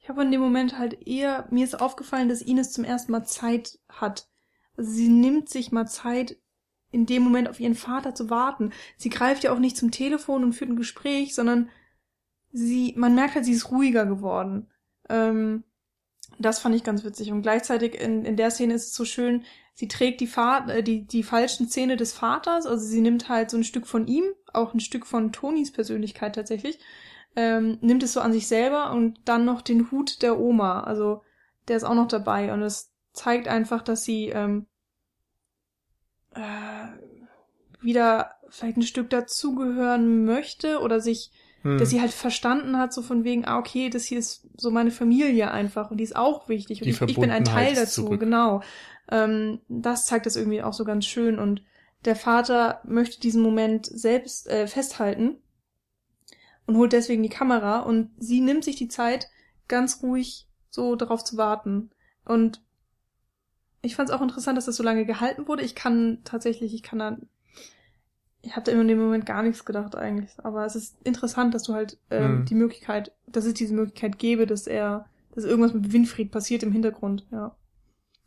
Ich 0.00 0.08
habe 0.08 0.22
in 0.22 0.30
dem 0.30 0.40
Moment 0.40 0.78
halt 0.78 1.06
eher, 1.06 1.46
mir 1.50 1.64
ist 1.64 1.80
aufgefallen, 1.80 2.28
dass 2.28 2.42
Ines 2.42 2.72
zum 2.72 2.84
ersten 2.84 3.12
Mal 3.12 3.24
Zeit 3.24 3.78
hat. 3.88 4.28
Also 4.76 4.90
sie 4.90 5.08
nimmt 5.08 5.48
sich 5.48 5.72
mal 5.72 5.86
Zeit, 5.86 6.36
in 6.94 7.06
dem 7.06 7.22
Moment 7.22 7.48
auf 7.48 7.60
ihren 7.60 7.74
Vater 7.74 8.14
zu 8.14 8.30
warten. 8.30 8.72
Sie 8.96 9.10
greift 9.10 9.44
ja 9.44 9.52
auch 9.52 9.58
nicht 9.58 9.76
zum 9.76 9.90
Telefon 9.90 10.44
und 10.44 10.52
führt 10.52 10.70
ein 10.70 10.76
Gespräch, 10.76 11.34
sondern 11.34 11.68
sie, 12.52 12.94
man 12.96 13.14
merkt 13.14 13.34
halt, 13.34 13.44
sie 13.44 13.52
ist 13.52 13.70
ruhiger 13.70 14.06
geworden. 14.06 14.68
Ähm, 15.08 15.64
das 16.38 16.60
fand 16.60 16.74
ich 16.74 16.84
ganz 16.84 17.04
witzig. 17.04 17.32
Und 17.32 17.42
gleichzeitig 17.42 18.00
in, 18.00 18.24
in 18.24 18.36
der 18.36 18.50
Szene 18.50 18.74
ist 18.74 18.88
es 18.88 18.94
so 18.94 19.04
schön, 19.04 19.44
sie 19.74 19.88
trägt 19.88 20.20
die, 20.20 20.26
Fa 20.26 20.66
äh, 20.68 20.82
die, 20.82 21.06
die 21.06 21.22
falschen 21.22 21.68
Zähne 21.68 21.96
des 21.96 22.12
Vaters, 22.12 22.66
also 22.66 22.84
sie 22.84 23.00
nimmt 23.00 23.28
halt 23.28 23.50
so 23.50 23.56
ein 23.56 23.64
Stück 23.64 23.86
von 23.86 24.06
ihm, 24.06 24.24
auch 24.52 24.72
ein 24.72 24.80
Stück 24.80 25.06
von 25.06 25.32
Tonis 25.32 25.72
Persönlichkeit 25.72 26.34
tatsächlich, 26.34 26.78
ähm, 27.36 27.78
nimmt 27.80 28.02
es 28.02 28.12
so 28.12 28.20
an 28.20 28.32
sich 28.32 28.46
selber 28.46 28.92
und 28.92 29.18
dann 29.24 29.44
noch 29.44 29.62
den 29.62 29.90
Hut 29.90 30.22
der 30.22 30.38
Oma. 30.38 30.80
Also 30.80 31.22
der 31.66 31.76
ist 31.76 31.84
auch 31.84 31.94
noch 31.94 32.08
dabei 32.08 32.52
und 32.52 32.62
es 32.62 32.92
zeigt 33.12 33.48
einfach, 33.48 33.82
dass 33.82 34.04
sie 34.04 34.28
ähm, 34.28 34.66
äh, 36.34 37.84
wieder 37.84 38.30
vielleicht 38.48 38.76
ein 38.76 38.82
Stück 38.82 39.10
dazugehören 39.10 40.24
möchte 40.24 40.80
oder 40.80 41.00
sich, 41.00 41.32
Hm. 41.62 41.78
dass 41.78 41.90
sie 41.90 42.00
halt 42.00 42.12
verstanden 42.12 42.76
hat, 42.78 42.92
so 42.92 43.00
von 43.00 43.24
wegen, 43.24 43.46
ah, 43.46 43.58
okay, 43.58 43.88
das 43.88 44.04
hier 44.04 44.18
ist 44.18 44.46
so 44.56 44.70
meine 44.70 44.90
Familie 44.90 45.50
einfach 45.50 45.90
und 45.90 45.96
die 45.96 46.04
ist 46.04 46.14
auch 46.14 46.48
wichtig 46.48 46.82
und 46.82 46.88
ich, 46.88 47.00
ich 47.00 47.18
bin 47.18 47.30
ein 47.30 47.44
Teil 47.44 47.74
dazu, 47.74 48.04
zurück. 48.04 48.20
genau. 48.20 48.62
Ähm, 49.10 49.60
das 49.68 50.06
zeigt 50.06 50.26
das 50.26 50.36
irgendwie 50.36 50.62
auch 50.62 50.74
so 50.74 50.84
ganz 50.84 51.06
schön 51.06 51.38
und 51.38 51.62
der 52.04 52.16
Vater 52.16 52.80
möchte 52.84 53.18
diesen 53.18 53.42
Moment 53.42 53.86
selbst 53.86 54.46
äh, 54.48 54.66
festhalten 54.66 55.38
und 56.66 56.76
holt 56.76 56.92
deswegen 56.92 57.22
die 57.22 57.30
Kamera 57.30 57.80
und 57.80 58.10
sie 58.18 58.40
nimmt 58.40 58.64
sich 58.64 58.76
die 58.76 58.88
Zeit, 58.88 59.28
ganz 59.68 60.02
ruhig 60.02 60.46
so 60.70 60.96
darauf 60.96 61.24
zu 61.24 61.36
warten. 61.36 61.90
Und 62.24 62.62
ich 63.84 63.96
fand 63.96 64.08
es 64.08 64.14
auch 64.14 64.22
interessant, 64.22 64.56
dass 64.58 64.66
das 64.66 64.76
so 64.76 64.82
lange 64.82 65.04
gehalten 65.06 65.46
wurde. 65.48 65.62
Ich 65.62 65.74
kann 65.74 66.18
tatsächlich, 66.24 66.74
ich 66.74 66.82
kann 66.82 66.98
da, 66.98 67.16
ich 68.42 68.52
habe 68.56 68.64
da 68.70 68.72
in 68.72 68.88
dem 68.88 68.98
Moment 68.98 69.26
gar 69.26 69.42
nichts 69.42 69.64
gedacht 69.64 69.96
eigentlich. 69.96 70.32
Aber 70.38 70.64
es 70.66 70.76
ist 70.76 70.96
interessant, 71.04 71.54
dass 71.54 71.62
du 71.64 71.74
halt 71.74 71.98
ähm, 72.10 72.40
Mhm. 72.40 72.44
die 72.44 72.54
Möglichkeit, 72.54 73.12
dass 73.26 73.44
es 73.46 73.54
diese 73.54 73.74
Möglichkeit 73.74 74.18
gäbe, 74.18 74.46
dass 74.46 74.66
er, 74.66 75.06
dass 75.34 75.44
irgendwas 75.44 75.72
mit 75.74 75.92
Winfried 75.92 76.30
passiert 76.30 76.62
im 76.62 76.72
Hintergrund. 76.72 77.26
Ja, 77.30 77.54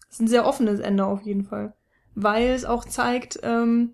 es 0.09 0.15
ist 0.15 0.21
ein 0.21 0.27
sehr 0.27 0.45
offenes 0.47 0.79
Ende 0.79 1.05
auf 1.05 1.21
jeden 1.21 1.43
Fall, 1.43 1.73
weil 2.15 2.49
es 2.49 2.65
auch 2.65 2.85
zeigt, 2.85 3.39
ähm, 3.43 3.93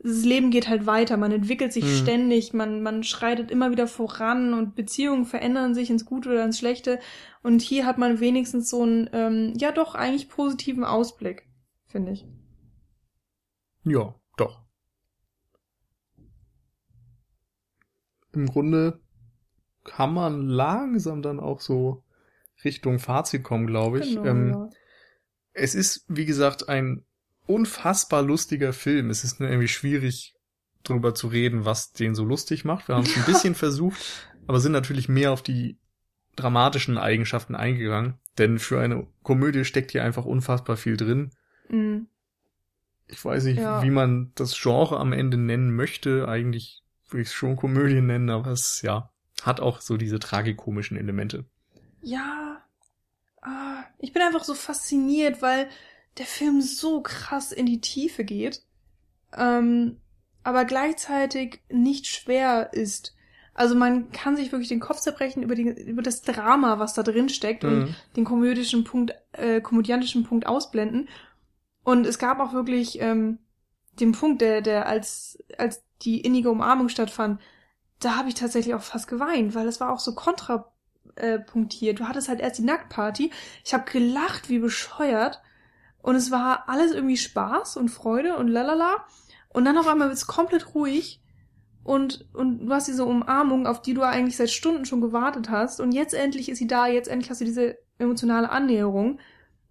das 0.00 0.24
Leben 0.24 0.50
geht 0.50 0.68
halt 0.68 0.86
weiter, 0.86 1.16
man 1.16 1.32
entwickelt 1.32 1.72
sich 1.72 1.84
Mhm. 1.84 1.96
ständig, 2.02 2.54
man, 2.54 2.82
man 2.82 3.02
schreitet 3.02 3.50
immer 3.50 3.70
wieder 3.70 3.88
voran 3.88 4.54
und 4.54 4.74
Beziehungen 4.76 5.24
verändern 5.24 5.74
sich 5.74 5.90
ins 5.90 6.04
Gute 6.04 6.30
oder 6.30 6.44
ins 6.44 6.58
Schlechte. 6.58 7.00
Und 7.42 7.62
hier 7.62 7.84
hat 7.84 7.98
man 7.98 8.20
wenigstens 8.20 8.70
so 8.70 8.82
einen, 8.82 9.10
ähm, 9.12 9.54
ja 9.56 9.72
doch, 9.72 9.94
eigentlich 9.94 10.28
positiven 10.28 10.84
Ausblick, 10.84 11.48
finde 11.86 12.12
ich. 12.12 12.26
Ja, 13.84 14.14
doch. 14.36 14.62
Im 18.32 18.46
Grunde 18.46 19.00
kann 19.84 20.12
man 20.12 20.48
langsam 20.48 21.22
dann 21.22 21.40
auch 21.40 21.60
so 21.60 22.04
Richtung 22.64 22.98
Fazit 22.98 23.42
kommen, 23.42 23.66
glaube 23.66 24.00
ich. 24.00 24.14
Genau, 24.14 24.26
ähm, 24.26 24.50
ja. 24.52 24.70
Es 25.54 25.74
ist, 25.74 26.04
wie 26.08 26.24
gesagt, 26.26 26.68
ein 26.68 27.04
unfassbar 27.48 28.22
lustiger 28.22 28.72
Film. 28.72 29.10
Es 29.10 29.24
ist 29.24 29.40
nur 29.40 29.48
irgendwie 29.48 29.68
schwierig, 29.68 30.34
drüber 30.84 31.14
zu 31.14 31.28
reden, 31.28 31.64
was 31.64 31.92
den 31.92 32.14
so 32.14 32.24
lustig 32.24 32.64
macht. 32.64 32.88
Wir 32.88 32.94
haben 32.94 33.04
es 33.04 33.16
ein 33.16 33.24
bisschen 33.24 33.54
versucht, 33.54 33.98
aber 34.46 34.60
sind 34.60 34.72
natürlich 34.72 35.08
mehr 35.08 35.32
auf 35.32 35.42
die 35.42 35.78
dramatischen 36.36 36.98
Eigenschaften 36.98 37.54
eingegangen. 37.56 38.14
Denn 38.38 38.58
für 38.58 38.80
eine 38.80 39.06
Komödie 39.22 39.64
steckt 39.64 39.90
hier 39.90 40.04
einfach 40.04 40.24
unfassbar 40.24 40.76
viel 40.76 40.96
drin. 40.96 41.30
Mhm. 41.68 42.06
Ich 43.08 43.24
weiß 43.24 43.44
nicht, 43.44 43.58
Ja. 43.58 43.82
wie 43.82 43.90
man 43.90 44.32
das 44.34 44.58
Genre 44.60 44.98
am 45.00 45.12
Ende 45.12 45.36
nennen 45.38 45.74
möchte. 45.74 46.28
Eigentlich 46.28 46.82
würde 47.08 47.22
ich 47.22 47.28
es 47.28 47.34
schon 47.34 47.56
Komödie 47.56 48.00
nennen, 48.02 48.30
aber 48.30 48.50
es, 48.50 48.82
ja, 48.82 49.10
hat 49.42 49.60
auch 49.60 49.80
so 49.80 49.96
diese 49.96 50.18
tragikomischen 50.18 50.96
Elemente. 50.96 51.46
Ja, 52.02 52.62
ah, 53.42 53.82
ich 53.98 54.12
bin 54.12 54.22
einfach 54.22 54.44
so 54.44 54.54
fasziniert, 54.54 55.42
weil 55.42 55.68
der 56.18 56.26
Film 56.26 56.60
so 56.60 57.00
krass 57.00 57.52
in 57.52 57.66
die 57.66 57.80
Tiefe 57.80 58.24
geht, 58.24 58.62
ähm, 59.36 60.00
aber 60.42 60.64
gleichzeitig 60.64 61.60
nicht 61.70 62.06
schwer 62.06 62.72
ist. 62.72 63.14
Also 63.54 63.74
man 63.74 64.12
kann 64.12 64.36
sich 64.36 64.52
wirklich 64.52 64.68
den 64.68 64.80
Kopf 64.80 65.00
zerbrechen 65.00 65.42
über, 65.42 65.54
die, 65.54 65.62
über 65.62 66.02
das 66.02 66.22
Drama, 66.22 66.78
was 66.78 66.94
da 66.94 67.02
drin 67.02 67.28
steckt 67.28 67.64
und 67.64 67.80
Mhm. 67.80 67.94
den 68.16 68.24
komödischen 68.24 68.84
Punkt, 68.84 69.14
äh, 69.32 69.60
komödiantischen 69.60 70.24
Punkt 70.24 70.46
ausblenden. 70.46 71.08
Und 71.82 72.06
es 72.06 72.18
gab 72.18 72.38
auch 72.38 72.52
wirklich 72.52 73.00
ähm, 73.00 73.38
den 73.98 74.12
Punkt, 74.12 74.42
der, 74.42 74.60
der 74.60 74.86
als, 74.86 75.38
als 75.56 75.82
die 76.02 76.20
innige 76.20 76.50
Umarmung 76.50 76.88
stattfand, 76.88 77.40
da 77.98 78.16
habe 78.16 78.28
ich 78.28 78.34
tatsächlich 78.36 78.74
auch 78.74 78.82
fast 78.82 79.08
geweint, 79.08 79.54
weil 79.56 79.66
es 79.66 79.80
war 79.80 79.92
auch 79.92 79.98
so 80.00 80.14
kontrapunktiert. 80.14 80.74
Äh, 81.16 81.40
punktiert. 81.40 81.98
du 81.98 82.06
hattest 82.06 82.28
halt 82.28 82.38
erst 82.38 82.58
die 82.58 82.64
Nacktparty. 82.64 83.32
Ich 83.64 83.74
habe 83.74 83.90
gelacht 83.90 84.48
wie 84.48 84.60
bescheuert. 84.60 85.40
Und 86.08 86.16
es 86.16 86.30
war 86.30 86.70
alles 86.70 86.92
irgendwie 86.92 87.18
Spaß 87.18 87.76
und 87.76 87.90
Freude 87.90 88.38
und 88.38 88.48
lalala. 88.48 89.04
Und 89.50 89.66
dann 89.66 89.76
auf 89.76 89.86
einmal 89.86 90.08
wird 90.08 90.16
es 90.16 90.26
komplett 90.26 90.74
ruhig. 90.74 91.22
Und, 91.84 92.26
und 92.32 92.64
du 92.64 92.72
hast 92.72 92.88
diese 92.88 93.04
Umarmung, 93.04 93.66
auf 93.66 93.82
die 93.82 93.92
du 93.92 94.00
eigentlich 94.00 94.38
seit 94.38 94.48
Stunden 94.48 94.86
schon 94.86 95.02
gewartet 95.02 95.50
hast. 95.50 95.80
Und 95.82 95.92
jetzt 95.92 96.14
endlich 96.14 96.48
ist 96.48 96.56
sie 96.60 96.66
da, 96.66 96.86
jetzt 96.86 97.08
endlich 97.08 97.28
hast 97.28 97.42
du 97.42 97.44
diese 97.44 97.76
emotionale 97.98 98.48
Annäherung. 98.48 99.20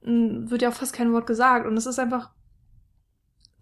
Und 0.02 0.52
wird 0.52 0.62
ja 0.62 0.70
auch 0.70 0.76
fast 0.76 0.94
kein 0.94 1.12
Wort 1.12 1.26
gesagt. 1.26 1.66
Und 1.66 1.76
es 1.76 1.88
ist 1.88 1.98
einfach 1.98 2.30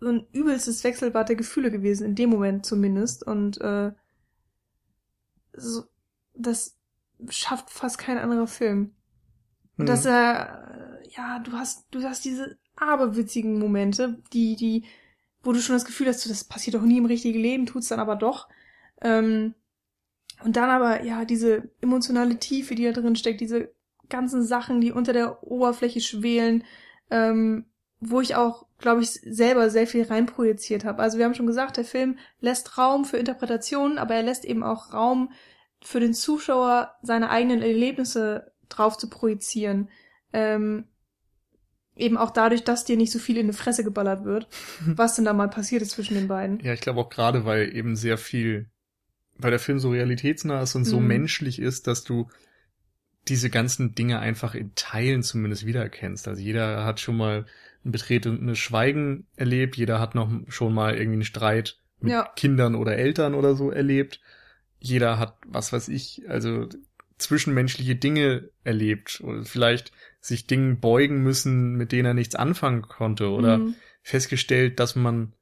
so 0.01 0.09
ein 0.09 0.27
übelstes 0.33 0.83
Wechselbad 0.83 1.29
der 1.29 1.37
Gefühle 1.37 1.71
gewesen, 1.71 2.05
in 2.05 2.15
dem 2.15 2.29
Moment 2.29 2.65
zumindest. 2.65 3.25
Und 3.25 3.61
äh, 3.61 3.93
so, 5.53 5.85
das 6.33 6.77
schafft 7.29 7.69
fast 7.69 7.99
kein 7.99 8.17
anderer 8.17 8.47
Film. 8.47 8.95
Und 9.77 9.85
Mhm. 9.85 9.85
dass 9.85 10.05
er, 10.05 10.99
äh, 11.01 11.09
ja, 11.15 11.39
du 11.39 11.53
hast, 11.53 11.87
du 11.91 12.03
hast 12.03 12.25
diese 12.25 12.57
aberwitzigen 12.75 13.59
Momente, 13.59 14.21
die, 14.33 14.55
die, 14.55 14.83
wo 15.43 15.51
du 15.51 15.59
schon 15.59 15.75
das 15.75 15.85
Gefühl 15.85 16.07
hast, 16.07 16.29
das 16.29 16.43
passiert 16.43 16.75
doch 16.75 16.81
nie 16.81 16.97
im 16.97 17.05
richtigen 17.05 17.39
Leben, 17.39 17.65
tut's 17.65 17.87
dann 17.87 17.99
aber 17.99 18.15
doch. 18.15 18.47
Ähm, 19.01 19.53
und 20.43 20.57
dann 20.57 20.69
aber, 20.69 21.03
ja, 21.03 21.25
diese 21.25 21.69
emotionale 21.81 22.37
Tiefe, 22.37 22.75
die 22.75 22.83
da 22.83 22.91
drin 22.91 23.15
steckt, 23.15 23.41
diese 23.41 23.73
ganzen 24.09 24.43
Sachen, 24.43 24.81
die 24.81 24.91
unter 24.91 25.13
der 25.13 25.43
Oberfläche 25.43 26.01
schwelen, 26.01 26.63
ähm, 27.09 27.65
wo 27.99 28.21
ich 28.21 28.35
auch, 28.35 28.67
glaube 28.77 29.01
ich, 29.01 29.11
selber 29.11 29.69
sehr 29.69 29.87
viel 29.87 30.03
reinprojiziert 30.03 30.85
habe. 30.85 31.01
Also 31.01 31.17
wir 31.17 31.25
haben 31.25 31.33
schon 31.33 31.47
gesagt, 31.47 31.77
der 31.77 31.85
Film 31.85 32.17
lässt 32.39 32.77
Raum 32.77 33.05
für 33.05 33.17
Interpretationen, 33.17 33.97
aber 33.97 34.15
er 34.15 34.23
lässt 34.23 34.45
eben 34.45 34.63
auch 34.63 34.93
Raum 34.93 35.31
für 35.81 35.99
den 35.99 36.13
Zuschauer, 36.13 36.95
seine 37.01 37.29
eigenen 37.29 37.61
Erlebnisse 37.61 38.51
drauf 38.69 38.97
zu 38.97 39.09
projizieren. 39.09 39.89
Ähm, 40.33 40.87
eben 41.95 42.17
auch 42.17 42.31
dadurch, 42.31 42.63
dass 42.63 42.85
dir 42.85 42.97
nicht 42.97 43.11
so 43.11 43.19
viel 43.19 43.37
in 43.37 43.47
die 43.47 43.53
Fresse 43.53 43.83
geballert 43.83 44.25
wird, 44.25 44.47
was 44.85 45.15
denn 45.15 45.25
da 45.25 45.33
mal 45.33 45.49
passiert 45.49 45.81
ist 45.81 45.91
zwischen 45.91 46.15
den 46.15 46.27
beiden. 46.27 46.59
Ja, 46.61 46.73
ich 46.73 46.81
glaube 46.81 46.99
auch 47.01 47.09
gerade, 47.09 47.45
weil 47.45 47.75
eben 47.75 47.95
sehr 47.95 48.17
viel, 48.17 48.69
weil 49.37 49.51
der 49.51 49.59
Film 49.59 49.79
so 49.79 49.89
realitätsnah 49.91 50.61
ist 50.61 50.75
und 50.75 50.85
so 50.85 50.99
Mhm. 50.99 51.07
menschlich 51.07 51.59
ist, 51.59 51.87
dass 51.87 52.03
du 52.03 52.27
diese 53.27 53.49
ganzen 53.49 53.95
Dinge 53.95 54.19
einfach 54.19 54.53
in 54.53 54.73
Teilen 54.75 55.23
zumindest 55.23 55.65
wiedererkennst. 55.65 56.27
Also 56.27 56.41
jeder 56.41 56.85
hat 56.85 56.99
schon 56.99 57.17
mal 57.17 57.45
ein 57.83 57.91
betretenes 57.91 58.59
Schweigen 58.59 59.25
erlebt, 59.35 59.77
jeder 59.77 59.99
hat 59.99 60.13
noch 60.15 60.29
schon 60.47 60.73
mal 60.73 60.93
irgendwie 60.95 61.13
einen 61.15 61.23
Streit 61.25 61.79
mit 61.99 62.11
Ja. 62.11 62.29
Kindern 62.35 62.75
oder 62.75 62.95
Eltern 62.97 63.33
oder 63.33 63.55
so 63.55 63.71
erlebt. 63.71 64.21
Jeder 64.79 65.17
hat, 65.17 65.37
was 65.47 65.73
weiß 65.73 65.87
ich, 65.87 66.23
also 66.27 66.67
zwischenmenschliche 67.17 67.95
Dinge 67.95 68.49
erlebt 68.63 69.21
oder 69.23 69.43
vielleicht 69.43 69.91
sich 70.25 70.47
Dingen 70.47 70.79
beugen 70.79 71.21
müssen, 71.21 71.75
mit 71.75 71.91
denen 71.91 72.07
er 72.07 72.13
nichts 72.15 72.33
anfangen 72.33 72.81
konnte 72.81 73.29
oder 73.29 73.59
Mhm. 73.59 73.75
festgestellt, 74.01 74.79
dass 74.79 74.95
man 74.95 75.33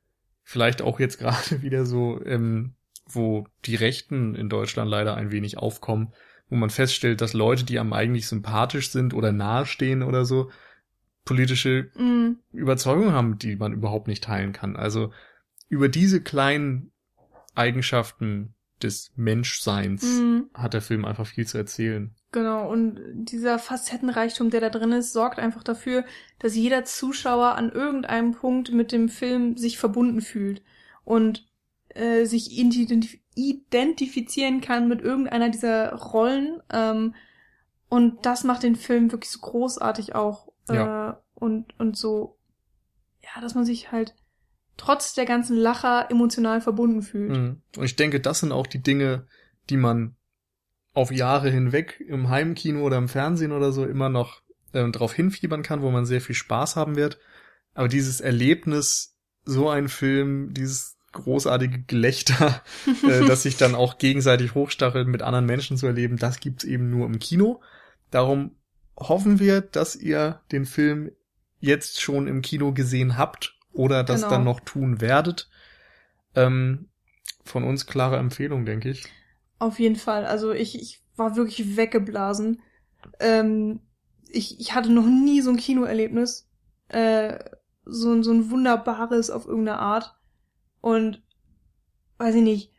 vielleicht 0.43 0.81
auch 0.81 0.99
jetzt 0.99 1.19
gerade 1.19 1.61
wieder 1.61 1.85
so, 1.85 2.21
ähm, 2.25 2.75
wo 3.05 3.47
die 3.65 3.75
Rechten 3.75 4.35
in 4.35 4.49
Deutschland 4.49 4.89
leider 4.89 5.15
ein 5.15 5.31
wenig 5.31 5.57
aufkommen, 5.57 6.13
wo 6.49 6.55
man 6.55 6.69
feststellt, 6.69 7.21
dass 7.21 7.33
Leute, 7.33 7.63
die 7.63 7.79
einem 7.79 7.93
eigentlich 7.93 8.27
sympathisch 8.27 8.91
sind 8.91 9.13
oder 9.13 9.31
nahestehen 9.31 10.03
oder 10.03 10.25
so, 10.25 10.51
politische 11.23 11.89
Mhm. 11.95 12.39
Überzeugungen 12.51 13.13
haben, 13.13 13.37
die 13.37 13.55
man 13.55 13.71
überhaupt 13.71 14.07
nicht 14.07 14.25
teilen 14.25 14.51
kann. 14.51 14.75
Also 14.75 15.13
über 15.69 15.87
diese 15.87 16.21
kleinen 16.21 16.91
Eigenschaften 17.55 18.53
des 18.83 19.11
Menschseins 19.15 20.03
Mhm. 20.03 20.49
hat 20.53 20.73
der 20.73 20.81
Film 20.81 21.05
einfach 21.05 21.25
viel 21.25 21.47
zu 21.47 21.57
erzählen. 21.57 22.13
Genau, 22.31 22.69
und 22.71 22.99
dieser 23.13 23.59
Facettenreichtum, 23.59 24.49
der 24.49 24.61
da 24.61 24.69
drin 24.69 24.91
ist, 24.91 25.13
sorgt 25.13 25.39
einfach 25.39 25.63
dafür, 25.63 26.03
dass 26.39 26.55
jeder 26.55 26.83
Zuschauer 26.83 27.55
an 27.55 27.71
irgendeinem 27.71 28.31
Punkt 28.31 28.71
mit 28.71 28.91
dem 28.91 29.09
Film 29.09 29.55
sich 29.57 29.77
verbunden 29.77 30.21
fühlt 30.21 30.63
und 31.03 31.47
äh, 31.89 32.25
sich 32.25 32.57
identif 32.57 33.17
identifizieren 33.35 34.61
kann 34.61 34.87
mit 34.87 35.01
irgendeiner 35.01 35.49
dieser 35.49 35.93
Rollen. 35.93 36.61
Ähm, 36.71 37.15
und 37.89 38.25
das 38.25 38.43
macht 38.43 38.63
den 38.63 38.75
Film 38.75 39.11
wirklich 39.11 39.31
so 39.31 39.39
großartig 39.39 40.13
auch. 40.13 40.51
Äh, 40.67 41.13
und, 41.35 41.77
und 41.79 41.97
so, 41.97 42.37
ja, 43.21 43.41
dass 43.41 43.55
man 43.55 43.65
sich 43.65 43.91
halt 43.91 44.13
trotz 44.77 45.13
der 45.13 45.25
ganzen 45.25 45.57
Lacher 45.57 46.09
emotional 46.09 46.61
verbunden 46.61 47.01
fühlt. 47.01 47.31
Mhm. 47.31 47.61
Und 47.77 47.83
ich 47.83 47.95
denke, 47.95 48.19
das 48.19 48.39
sind 48.39 48.51
auch 48.51 48.67
die 48.67 48.81
Dinge, 48.81 49.27
die 49.69 49.77
man 49.77 50.15
auf 50.93 51.11
Jahre 51.11 51.49
hinweg 51.49 52.03
im 52.07 52.29
Heimkino 52.29 52.81
oder 52.81 52.97
im 52.97 53.09
Fernsehen 53.09 53.51
oder 53.51 53.71
so 53.71 53.85
immer 53.85 54.09
noch 54.09 54.41
äh, 54.73 54.89
darauf 54.89 55.13
hinfiebern 55.13 55.63
kann, 55.63 55.81
wo 55.81 55.91
man 55.91 56.05
sehr 56.05 56.21
viel 56.21 56.35
Spaß 56.35 56.75
haben 56.75 56.95
wird. 56.95 57.19
Aber 57.73 57.87
dieses 57.87 58.21
Erlebnis, 58.21 59.17
so 59.43 59.69
ein 59.69 59.89
Film, 59.89 60.53
dieses 60.53 60.97
großartige 61.13 61.83
Gelächter, 61.83 62.61
äh, 63.07 63.25
das 63.25 63.43
sich 63.43 63.57
dann 63.57 63.75
auch 63.75 63.97
gegenseitig 63.97 64.53
hochstachelt, 64.53 65.07
mit 65.07 65.21
anderen 65.21 65.45
Menschen 65.45 65.77
zu 65.77 65.87
erleben, 65.87 66.17
das 66.17 66.39
gibt's 66.39 66.63
eben 66.63 66.89
nur 66.89 67.05
im 67.05 67.19
Kino. 67.19 67.61
Darum 68.11 68.55
hoffen 68.97 69.39
wir, 69.39 69.61
dass 69.61 69.95
ihr 69.95 70.41
den 70.51 70.65
Film 70.65 71.11
jetzt 71.59 72.01
schon 72.01 72.27
im 72.27 72.41
Kino 72.41 72.73
gesehen 72.73 73.17
habt 73.17 73.57
oder 73.73 74.03
das 74.03 74.21
Genau. 74.21 74.29
dann 74.35 74.43
noch 74.43 74.59
tun 74.61 75.01
werdet. 75.01 75.49
Ähm, 76.35 76.89
von 77.45 77.63
uns 77.63 77.85
klare 77.85 78.17
Empfehlung, 78.17 78.65
denke 78.65 78.89
ich. 78.89 79.05
Auf 79.59 79.79
jeden 79.79 79.95
Fall. 79.95 80.25
Also 80.25 80.51
ich, 80.51 80.79
ich 80.81 81.01
war 81.15 81.35
wirklich 81.35 81.75
weggeblasen. 81.77 82.61
Ähm, 83.19 83.81
ich, 84.29 84.59
ich 84.59 84.73
hatte 84.73 84.91
noch 84.91 85.05
nie 85.05 85.41
so 85.41 85.51
ein 85.51 85.57
Kinoerlebnis. 85.57 86.49
Äh, 86.89 87.39
so, 87.85 88.11
ein- 88.13 88.23
so 88.23 88.31
ein 88.31 88.49
wunderbares 88.49 89.29
auf 89.29 89.45
irgendeine 89.45 89.79
Art. 89.79 90.15
Und 90.81 91.21
weiß 92.17 92.35
ich 92.35 92.41
nicht. 92.41 92.71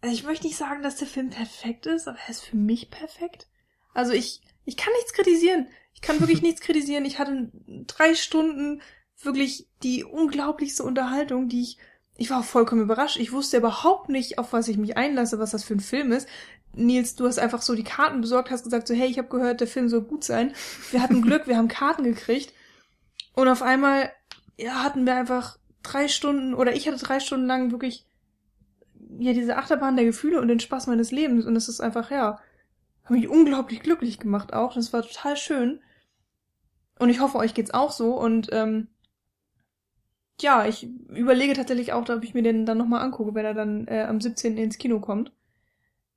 Also 0.00 0.14
ich 0.14 0.24
möchte 0.24 0.46
nicht 0.46 0.56
sagen, 0.56 0.82
dass 0.82 0.96
der 0.96 1.06
Film 1.08 1.30
perfekt 1.30 1.86
ist, 1.86 2.08
aber 2.08 2.18
er 2.18 2.30
ist 2.30 2.40
für 2.44 2.56
mich 2.56 2.90
perfekt. 2.90 3.48
Also 3.92 4.12
ich, 4.12 4.40
ich 4.64 4.76
kann 4.76 4.92
nichts 4.94 5.12
kritisieren. 5.12 5.68
Ich 5.94 6.00
kann 6.00 6.20
wirklich 6.20 6.42
nichts 6.42 6.60
kritisieren. 6.62 7.04
Ich 7.04 7.18
hatte 7.18 7.50
drei 7.86 8.14
Stunden 8.14 8.80
wirklich 9.22 9.68
die 9.82 10.04
unglaublichste 10.04 10.82
Unterhaltung, 10.82 11.48
die 11.48 11.62
ich 11.62 11.78
ich 12.20 12.28
war 12.28 12.42
vollkommen 12.42 12.82
überrascht. 12.82 13.16
Ich 13.16 13.32
wusste 13.32 13.56
überhaupt 13.56 14.10
nicht, 14.10 14.38
auf 14.38 14.52
was 14.52 14.68
ich 14.68 14.76
mich 14.76 14.98
einlasse, 14.98 15.38
was 15.38 15.52
das 15.52 15.64
für 15.64 15.72
ein 15.72 15.80
Film 15.80 16.12
ist. 16.12 16.28
Nils, 16.74 17.14
du 17.14 17.26
hast 17.26 17.38
einfach 17.38 17.62
so 17.62 17.74
die 17.74 17.82
Karten 17.82 18.20
besorgt, 18.20 18.50
hast 18.50 18.64
gesagt 18.64 18.86
so, 18.86 18.94
hey, 18.94 19.08
ich 19.08 19.16
habe 19.16 19.28
gehört, 19.28 19.60
der 19.60 19.66
Film 19.66 19.88
soll 19.88 20.02
gut 20.02 20.22
sein. 20.22 20.52
Wir 20.90 21.00
hatten 21.00 21.22
Glück, 21.22 21.46
wir 21.46 21.56
haben 21.56 21.68
Karten 21.68 22.04
gekriegt. 22.04 22.52
Und 23.32 23.48
auf 23.48 23.62
einmal, 23.62 24.12
ja, 24.58 24.82
hatten 24.82 25.06
wir 25.06 25.14
einfach 25.14 25.58
drei 25.82 26.08
Stunden, 26.08 26.52
oder 26.52 26.74
ich 26.74 26.86
hatte 26.86 26.98
drei 26.98 27.20
Stunden 27.20 27.46
lang 27.46 27.70
wirklich, 27.70 28.06
ja, 29.18 29.32
diese 29.32 29.56
Achterbahn 29.56 29.96
der 29.96 30.04
Gefühle 30.04 30.42
und 30.42 30.48
den 30.48 30.60
Spaß 30.60 30.88
meines 30.88 31.12
Lebens. 31.12 31.46
Und 31.46 31.54
das 31.54 31.70
ist 31.70 31.80
einfach, 31.80 32.10
ja, 32.10 32.38
hat 33.04 33.10
mich 33.12 33.28
unglaublich 33.28 33.80
glücklich 33.80 34.18
gemacht 34.18 34.52
auch. 34.52 34.74
Das 34.74 34.92
war 34.92 35.00
total 35.00 35.38
schön. 35.38 35.80
Und 36.98 37.08
ich 37.08 37.20
hoffe, 37.20 37.38
euch 37.38 37.54
geht's 37.54 37.72
auch 37.72 37.92
so. 37.92 38.12
Und 38.14 38.50
ähm, 38.52 38.88
ja, 40.42 40.66
ich 40.66 40.88
überlege 41.08 41.54
tatsächlich 41.54 41.92
auch, 41.92 42.08
ob 42.08 42.24
ich 42.24 42.34
mir 42.34 42.42
den 42.42 42.66
dann 42.66 42.78
nochmal 42.78 43.02
angucke, 43.02 43.34
wenn 43.34 43.44
er 43.44 43.54
dann 43.54 43.86
äh, 43.88 44.02
am 44.02 44.20
17. 44.20 44.56
ins 44.56 44.78
Kino 44.78 45.00
kommt. 45.00 45.32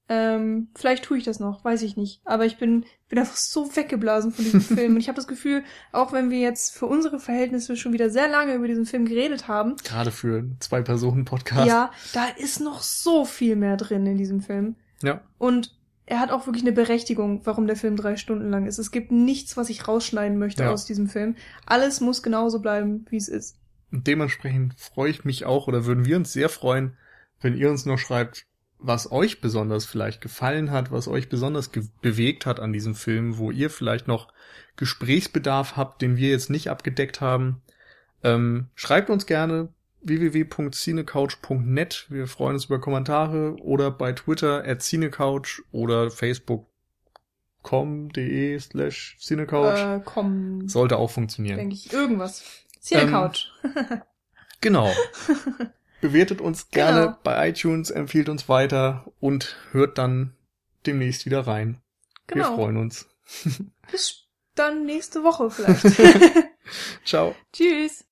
Ähm, 0.10 0.68
vielleicht 0.76 1.06
tue 1.06 1.18
ich 1.18 1.24
das 1.24 1.40
noch, 1.40 1.64
weiß 1.64 1.82
ich 1.82 1.96
nicht. 1.96 2.22
Aber 2.26 2.46
ich 2.46 2.58
bin, 2.58 2.86
bin 3.08 3.20
einfach 3.20 3.38
so 3.38 3.74
weggeblasen 3.76 4.32
von 4.32 4.44
diesem 4.44 4.62
Film. 4.78 4.96
Und 4.96 5.00
ich 5.00 5.08
habe 5.08 5.16
das 5.16 5.28
Gefühl, 5.28 5.64
auch 5.94 6.12
wenn 6.12 6.30
wir 6.30 6.40
jetzt 6.40 6.76
für 6.76 6.86
unsere 6.88 7.20
Verhältnisse 7.20 7.78
schon 7.78 7.94
wieder 7.94 8.10
sehr 8.10 8.28
lange 8.28 8.54
über 8.56 8.68
diesen 8.68 8.86
Film 8.86 9.06
geredet 9.06 9.48
haben. 9.48 9.78
Gerade 9.84 10.12
für 10.12 10.40
einen 10.40 10.58
Zwei-Personen-Podcast. 10.60 11.68
Ja, 11.68 11.92
da 12.14 12.26
ist 12.38 12.60
noch 12.60 12.82
so 12.82 13.24
viel 13.24 13.56
mehr 13.56 13.78
drin 13.78 14.06
in 14.06 14.18
diesem 14.18 14.42
Film. 14.42 14.76
Ja. 15.02 15.22
Und 15.38 15.74
er 16.06 16.20
hat 16.20 16.32
auch 16.32 16.48
wirklich 16.48 16.64
eine 16.64 16.74
Berechtigung, 16.74 17.42
warum 17.46 17.66
der 17.66 17.78
Film 17.78 17.96
drei 17.96 18.18
Stunden 18.18 18.50
lang 18.50 18.66
ist. 18.68 18.78
Es 18.78 18.92
gibt 18.92 19.14
nichts, 19.14 19.56
was 19.56 19.70
ich 19.70 19.88
rausschneiden 19.88 20.38
möchte 20.38 20.64
Ja. 20.64 20.72
aus 20.72 20.84
diesem 20.86 21.08
Film. 21.08 21.38
Alles 21.66 22.02
muss 22.02 22.22
genauso 22.22 22.60
bleiben, 22.60 23.06
wie 23.10 23.18
es 23.18 23.30
ist. 23.30 23.56
Und 23.94 24.08
dementsprechend 24.08 24.78
freue 24.80 25.12
ich 25.12 25.24
mich 25.24 25.46
auch 25.46 25.68
oder 25.68 25.86
würden 25.86 26.06
wir 26.06 26.18
uns 26.18 26.34
sehr 26.34 26.50
freuen, 26.50 26.98
wenn 27.42 27.56
ihr 27.56 27.70
uns 27.70 27.86
noch 27.86 28.00
schreibt, 28.00 28.48
was 28.80 29.12
euch 29.12 29.40
besonders 29.40 29.86
vielleicht 29.86 30.20
gefallen 30.20 30.72
hat, 30.72 30.92
was 30.92 31.08
euch 31.08 31.30
besonders 31.30 31.70
bewegt 32.02 32.48
hat 32.48 32.60
an 32.60 32.74
diesem 32.74 32.96
Film, 32.96 33.38
wo 33.38 33.52
ihr 33.52 33.70
vielleicht 33.70 34.08
noch 34.08 34.34
Gesprächsbedarf 34.78 35.78
habt, 35.78 36.02
den 36.02 36.18
wir 36.18 36.30
jetzt 36.30 36.50
nicht 36.50 36.72
abgedeckt 36.72 37.22
haben. 37.22 37.62
Ähm, 38.24 38.70
schreibt 38.74 39.12
uns 39.12 39.28
gerne 39.28 39.70
www.cinecouch.net. 40.02 42.08
Wir 42.10 42.26
freuen 42.26 42.56
uns 42.56 42.66
über 42.66 42.82
Kommentare 42.82 43.58
oder 43.62 43.92
bei 43.92 44.14
Twitter 44.14 44.64
at 44.66 44.82
cinecouch 44.82 45.62
oder 45.72 46.10
facebook.com.de 46.10 48.60
slash 48.60 49.18
cinecouch. 49.20 49.78
Äh, 49.78 50.02
Sollte 50.66 50.98
auch 50.98 51.12
funktionieren. 51.12 51.58
denke 51.58 51.76
ich. 51.76 51.94
Irgendwas. 51.94 52.63
Cine 52.84 53.02
Ähm, 53.04 53.10
Couch. 53.12 53.48
Genau. 54.62 54.90
Bewertet 56.00 56.40
uns 56.40 56.70
gerne 56.70 57.02
Genau. 57.02 57.18
bei 57.24 57.50
iTunes, 57.50 57.90
empfiehlt 57.90 58.30
uns 58.30 58.48
weiter 58.48 59.12
und 59.20 59.58
hört 59.72 59.98
dann 59.98 60.38
demnächst 60.86 61.26
wieder 61.26 61.46
rein. 61.48 61.82
Wir 62.28 62.44
Genau. 62.44 62.56
freuen 62.56 62.78
uns. 62.78 63.08
Bis 63.92 64.26
dann 64.56 64.86
nächste 64.86 65.24
Woche 65.24 65.50
vielleicht. 65.52 65.84
Ciao. 67.06 67.36
Tschüss. 67.52 68.06